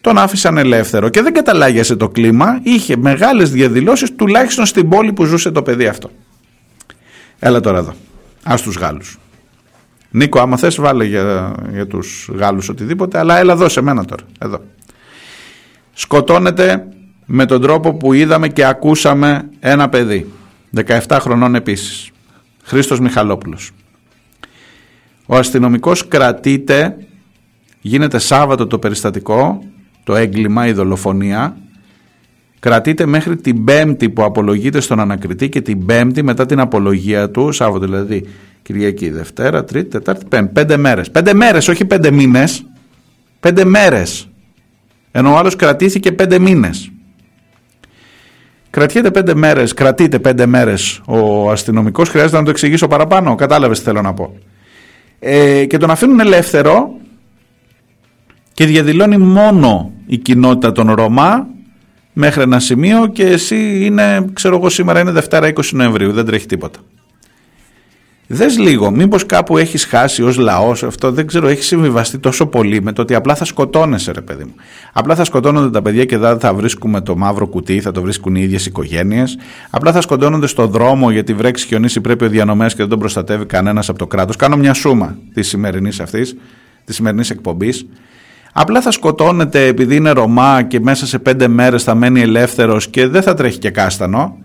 τον 0.00 0.18
άφησαν 0.18 0.58
ελεύθερο. 0.58 1.08
Και 1.08 1.22
δεν 1.22 1.32
καταλάγιασε 1.32 1.96
το 1.96 2.08
κλίμα 2.08 2.60
είχε 2.62 2.96
μεγάλες 2.96 3.50
διαδηλώσεις 3.50 4.14
τουλάχιστον 4.14 4.66
στην 4.66 4.88
πόλη 4.88 5.12
που 5.12 5.24
ζούσε 5.24 5.50
το 5.50 5.62
παιδί 5.62 5.86
αυτό. 5.86 6.10
Έλα 7.38 7.60
τώρα 7.60 7.78
εδώ 7.78 7.94
ας 8.42 8.62
τους 8.62 8.76
Γάλλους. 8.76 9.18
Νίκο 10.10 10.40
άμα 10.40 10.56
θες 10.56 10.80
βάλε 10.80 11.04
για, 11.04 11.54
για 11.72 11.86
τους 11.86 12.30
Γάλλους 12.34 12.68
οτιδήποτε 12.68 13.18
αλλά 13.18 13.38
έλα 13.38 13.52
εδώ 13.52 13.68
σε 13.68 13.80
μένα 13.80 14.04
τώρα 14.04 14.22
εδώ. 14.38 14.60
Σκοτώνεται 15.92 16.88
με 17.26 17.46
τον 17.46 17.60
τρόπο 17.60 17.94
που 17.94 18.12
είδαμε 18.12 18.48
και 18.48 18.64
ακούσαμε 18.64 19.48
ένα 19.60 19.88
παιδί 19.88 20.32
17 20.86 21.18
χρονών 21.20 21.54
επίσης. 21.54 22.10
Χρήστος 22.62 23.00
Μιχαλόπουλος 23.00 23.70
ο 25.26 25.36
αστυνομικός 25.36 26.08
κρατείται, 26.08 26.96
γίνεται 27.80 28.18
Σάββατο 28.18 28.66
το 28.66 28.78
περιστατικό, 28.78 29.64
το 30.04 30.16
έγκλημα, 30.16 30.66
η 30.66 30.72
δολοφονία, 30.72 31.56
κρατείται 32.58 33.06
μέχρι 33.06 33.36
την 33.36 33.64
Πέμπτη 33.64 34.10
που 34.10 34.24
απολογείται 34.24 34.80
στον 34.80 35.00
ανακριτή 35.00 35.48
και 35.48 35.60
την 35.60 35.86
Πέμπτη 35.86 36.22
μετά 36.22 36.46
την 36.46 36.60
απολογία 36.60 37.30
του, 37.30 37.52
Σάββατο 37.52 37.84
δηλαδή, 37.84 38.26
Κυριακή, 38.62 39.10
Δευτέρα, 39.10 39.64
Τρίτη, 39.64 39.88
Τετάρτη, 39.88 40.24
Πέμπτη, 40.28 40.52
πέντε 40.52 40.76
μέρες. 40.76 41.10
Πέντε 41.10 41.34
μέρες, 41.34 41.68
όχι 41.68 41.84
πέντε 41.84 42.10
μήνες. 42.10 42.66
Πέντε 43.40 43.64
μέρες. 43.64 44.28
Ενώ 45.10 45.32
ο 45.32 45.36
άλλος 45.36 45.56
κρατήθηκε 45.56 46.12
πέντε 46.12 46.38
μήνες. 46.38 46.90
Κρατιέται 48.70 49.10
πέντε 49.10 49.34
μέρες, 49.34 49.74
κρατείται 49.74 50.18
πέντε 50.18 50.46
μέρες 50.46 51.00
ο 51.06 51.50
αστυνομικός, 51.50 52.08
χρειάζεται 52.08 52.36
να 52.36 52.44
το 52.44 52.50
εξηγήσω 52.50 52.88
παραπάνω, 52.88 53.34
κατάλαβες 53.34 53.78
τι 53.78 53.84
θέλω 53.84 54.02
να 54.02 54.14
πω 54.14 54.36
ε, 55.26 55.64
και 55.64 55.76
τον 55.76 55.90
αφήνουν 55.90 56.20
ελεύθερο 56.20 56.96
και 58.54 58.64
διαδηλώνει 58.64 59.16
μόνο 59.16 59.92
η 60.06 60.16
κοινότητα 60.16 60.72
των 60.72 60.92
Ρωμά 60.92 61.46
μέχρι 62.12 62.42
ένα 62.42 62.60
σημείο 62.60 63.06
και 63.06 63.26
εσύ 63.26 63.84
είναι, 63.84 64.24
ξέρω 64.32 64.56
εγώ 64.56 64.68
σήμερα 64.68 65.00
είναι 65.00 65.10
Δευτέρα 65.10 65.52
20 65.54 65.60
Νοεμβρίου, 65.72 66.12
δεν 66.12 66.24
τρέχει 66.24 66.46
τίποτα. 66.46 66.78
Δες 68.26 68.58
λίγο, 68.58 68.90
μήπως 68.90 69.26
κάπου 69.26 69.58
έχεις 69.58 69.84
χάσει 69.84 70.22
ως 70.22 70.36
λαός 70.36 70.82
αυτό, 70.82 71.12
δεν 71.12 71.26
ξέρω, 71.26 71.48
έχεις 71.48 71.66
συμβιβαστεί 71.66 72.18
τόσο 72.18 72.46
πολύ 72.46 72.82
με 72.82 72.92
το 72.92 73.02
ότι 73.02 73.14
απλά 73.14 73.34
θα 73.34 73.44
σκοτώνεσαι, 73.44 74.12
ρε 74.12 74.20
παιδί 74.20 74.44
μου. 74.44 74.54
Απλά 74.92 75.14
θα 75.14 75.24
σκοτώνονται 75.24 75.70
τα 75.70 75.82
παιδιά 75.82 76.04
και 76.04 76.18
δεν 76.18 76.40
θα 76.40 76.54
βρίσκουμε 76.54 77.00
το 77.00 77.16
μαύρο 77.16 77.46
κουτί, 77.46 77.80
θα 77.80 77.92
το 77.92 78.00
βρίσκουν 78.00 78.34
οι 78.34 78.40
ίδιες 78.42 78.66
οικογένειες. 78.66 79.38
Απλά 79.70 79.92
θα 79.92 80.00
σκοτώνονται 80.00 80.46
στο 80.46 80.66
δρόμο 80.66 81.10
γιατί 81.10 81.34
βρέξει 81.34 81.66
χιονίσει 81.66 82.00
πρέπει 82.00 82.24
ο 82.24 82.28
διανομέας 82.28 82.72
και 82.72 82.78
δεν 82.78 82.88
τον 82.88 82.98
προστατεύει 82.98 83.46
κανένας 83.46 83.88
από 83.88 83.98
το 83.98 84.06
κράτος. 84.06 84.36
Κάνω 84.36 84.56
μια 84.56 84.74
σούμα 84.74 85.16
της 85.34 85.48
σημερινής 85.48 86.00
αυτής, 86.00 86.36
της 86.84 86.94
σημερινής 86.94 87.30
εκπομπής. 87.30 87.86
Απλά 88.52 88.80
θα 88.80 88.90
σκοτώνεται 88.90 89.66
επειδή 89.66 89.96
είναι 89.96 90.10
Ρωμά 90.10 90.62
και 90.62 90.80
μέσα 90.80 91.06
σε 91.06 91.18
πέντε 91.18 91.48
μέρες 91.48 91.82
θα 91.82 91.94
μένει 91.94 92.20
ελεύθερος 92.20 92.88
και 92.88 93.06
δεν 93.06 93.22
θα 93.22 93.34
τρέχει 93.34 93.58
και 93.58 93.70
κάστανο. 93.70 94.38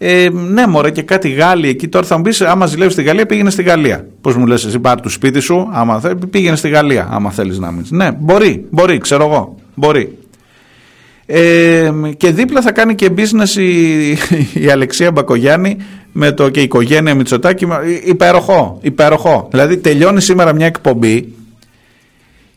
Ε, 0.00 0.28
ναι, 0.32 0.66
μωρέ, 0.66 0.90
και 0.90 1.02
κάτι 1.02 1.28
Γάλλοι 1.28 1.68
εκεί. 1.68 1.88
Τώρα 1.88 2.06
θα 2.06 2.16
μου 2.16 2.22
πεις: 2.22 2.40
Άμα 2.40 2.66
ζηλεύεις 2.66 2.92
στη 2.92 3.02
Γαλλία, 3.02 3.26
πήγαινε 3.26 3.50
στη 3.50 3.62
Γαλλία. 3.62 4.06
Πώς 4.20 4.36
μου 4.36 4.46
λες, 4.46 4.64
εσύ 4.64 4.78
πάρει 4.78 5.00
το 5.00 5.08
σπίτι 5.08 5.40
σου, 5.40 5.68
άμα 5.72 6.00
θε, 6.00 6.14
πήγαινε 6.14 6.56
στη 6.56 6.68
Γαλλία, 6.68 7.08
άμα 7.10 7.30
θέλεις 7.30 7.58
να 7.58 7.70
μείνεις. 7.70 7.90
Ναι, 7.90 8.12
μπορεί, 8.18 8.66
μπορεί, 8.70 8.98
ξέρω 8.98 9.24
εγώ. 9.24 9.54
Μπορεί. 9.74 10.18
Ε, 11.26 11.90
και 12.16 12.30
δίπλα 12.30 12.62
θα 12.62 12.72
κάνει 12.72 12.94
και 12.94 13.10
business 13.16 13.60
η, 13.60 14.10
η 14.64 14.70
Αλεξία 14.70 15.10
Μπακογιάννη 15.10 15.76
με 16.12 16.32
το 16.32 16.48
και 16.48 16.60
η 16.60 16.62
οικογένεια 16.62 17.14
Μητσοτάκη. 17.14 17.66
Υπέροχο, 18.04 18.78
υπέροχο. 18.82 19.48
Δηλαδή 19.50 19.76
τελειώνει 19.76 20.20
σήμερα 20.20 20.52
μια 20.52 20.66
εκπομπή 20.66 21.32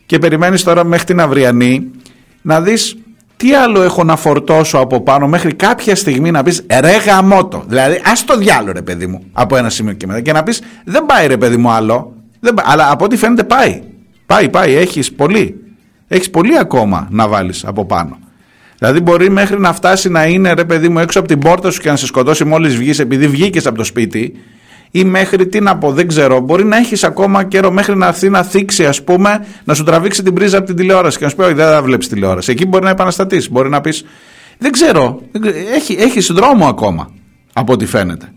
και 0.06 0.18
περιμένεις 0.18 0.62
τώρα 0.62 0.84
μέχρι 0.84 1.06
την 1.06 1.20
αυριανή 1.20 1.90
να 2.42 2.60
δεις 2.60 2.96
τι 3.42 3.54
άλλο 3.54 3.82
έχω 3.82 4.04
να 4.04 4.16
φορτώσω 4.16 4.78
από 4.78 5.00
πάνω 5.00 5.28
μέχρι 5.28 5.54
κάποια 5.54 5.96
στιγμή 5.96 6.30
να 6.30 6.42
πεις 6.42 6.66
ρε 6.80 6.96
γαμότο. 6.96 7.64
Δηλαδή 7.66 8.00
ας 8.04 8.24
το 8.24 8.36
διάλο 8.36 8.72
ρε 8.72 8.82
παιδί 8.82 9.06
μου 9.06 9.24
από 9.32 9.56
ένα 9.56 9.70
σημείο 9.70 9.92
και 9.92 10.06
μετά 10.06 10.20
και 10.20 10.32
να 10.32 10.42
πεις 10.42 10.62
δεν 10.84 11.06
πάει 11.06 11.26
ρε 11.26 11.36
παιδί 11.36 11.56
μου 11.56 11.70
άλλο. 11.70 12.14
Δεν 12.40 12.54
πάει. 12.54 12.66
Αλλά 12.68 12.90
από 12.90 13.04
ό,τι 13.04 13.16
φαίνεται 13.16 13.44
πάει. 13.44 13.82
Πάει, 14.26 14.48
πάει. 14.48 14.74
Έχεις 14.74 15.12
πολύ. 15.12 15.60
Έχεις 16.08 16.30
πολύ 16.30 16.58
ακόμα 16.58 17.08
να 17.10 17.28
βάλεις 17.28 17.64
από 17.64 17.84
πάνω. 17.84 18.18
Δηλαδή 18.78 19.00
μπορεί 19.00 19.30
μέχρι 19.30 19.60
να 19.60 19.72
φτάσει 19.72 20.08
να 20.08 20.24
είναι 20.24 20.52
ρε 20.52 20.64
παιδί 20.64 20.88
μου 20.88 20.98
έξω 20.98 21.18
από 21.18 21.28
την 21.28 21.38
πόρτα 21.38 21.70
σου 21.70 21.80
και 21.80 21.90
να 21.90 21.96
σε 21.96 22.06
σκοτώσει 22.06 22.44
μόλις 22.44 22.76
βγεις 22.76 22.98
επειδή 22.98 23.26
βγήκες 23.26 23.66
από 23.66 23.76
το 23.76 23.84
σπίτι 23.84 24.32
ή 24.94 25.04
μέχρι 25.04 25.46
τι 25.46 25.60
να 25.60 25.78
πω, 25.78 25.92
δεν 25.92 26.08
ξέρω. 26.08 26.40
Μπορεί 26.40 26.64
να 26.64 26.76
έχεις 26.76 27.04
ακόμα 27.04 27.44
καιρό 27.44 27.70
μέχρι 27.70 27.96
να 27.96 28.06
έρθει 28.06 28.28
να 28.28 28.42
θίξει, 28.42 28.86
ας 28.86 29.02
πούμε, 29.04 29.46
να 29.64 29.74
σου 29.74 29.84
τραβήξει 29.84 30.22
την 30.22 30.34
πρίζα 30.34 30.58
από 30.58 30.66
την 30.66 30.76
τηλεόραση 30.76 31.18
και 31.18 31.24
να 31.24 31.30
σου 31.30 31.36
πει: 31.36 31.42
Όχι, 31.42 31.54
δεν 31.54 31.66
θα 31.66 31.82
βλέπεις 31.82 32.08
τηλεόραση. 32.08 32.50
Εκεί 32.50 32.66
μπορεί 32.66 32.84
να 32.84 32.90
επαναστατήσει. 32.90 33.50
Μπορεί 33.50 33.68
να 33.68 33.80
πεις: 33.80 34.04
Δεν 34.58 34.72
ξέρω. 34.72 35.20
Έχει 35.74 35.92
έχεις 35.92 36.26
δρόμο 36.26 36.66
ακόμα, 36.66 37.10
από 37.52 37.72
ό,τι 37.72 37.86
φαίνεται. 37.86 38.32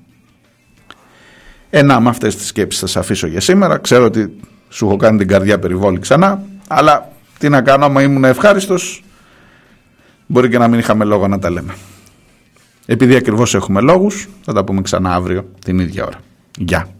Ένα 1.70 2.00
με 2.00 2.10
αυτές 2.10 2.36
τις 2.36 2.48
σκέψεις 2.48 2.82
θα 2.82 2.88
σε 2.88 3.00
αφήσω 3.00 3.28
για 3.28 3.42
σήμερα. 3.42 3.78
Ξέρω 3.78 4.06
ότι 4.06 4.40
σου 4.70 4.86
έχω 4.86 4.96
κάνει 4.96 5.18
την 5.18 5.28
καρδιά 5.28 5.60
περιβόλη 5.60 6.00
ξανά, 6.00 6.44
αλλά 6.68 7.12
τι 7.38 7.50
να 7.50 7.62
κάνω, 7.62 7.86
άμα 7.86 8.02
ήμουν 8.02 8.24
ευχάριστος, 8.24 9.04
μπορεί 10.26 10.50
και 10.50 10.58
να 10.58 10.68
μην 10.68 10.80
είχαμε 10.80 11.06
λόγο 11.06 11.28
να 11.28 11.40
τα 11.40 11.50
λέμε. 11.50 11.74
Επειδή 12.86 13.16
ακριβώς 13.16 13.56
έχουμε 13.56 13.82
λόγους, 13.82 14.28
θα 14.42 14.54
τα 14.54 14.64
πούμε 14.64 14.82
ξανά 14.82 15.14
αύριο 15.14 15.50
την 15.66 15.80
ίδια 15.80 16.06
ώρα. 16.06 16.18
Γεια. 16.58 16.95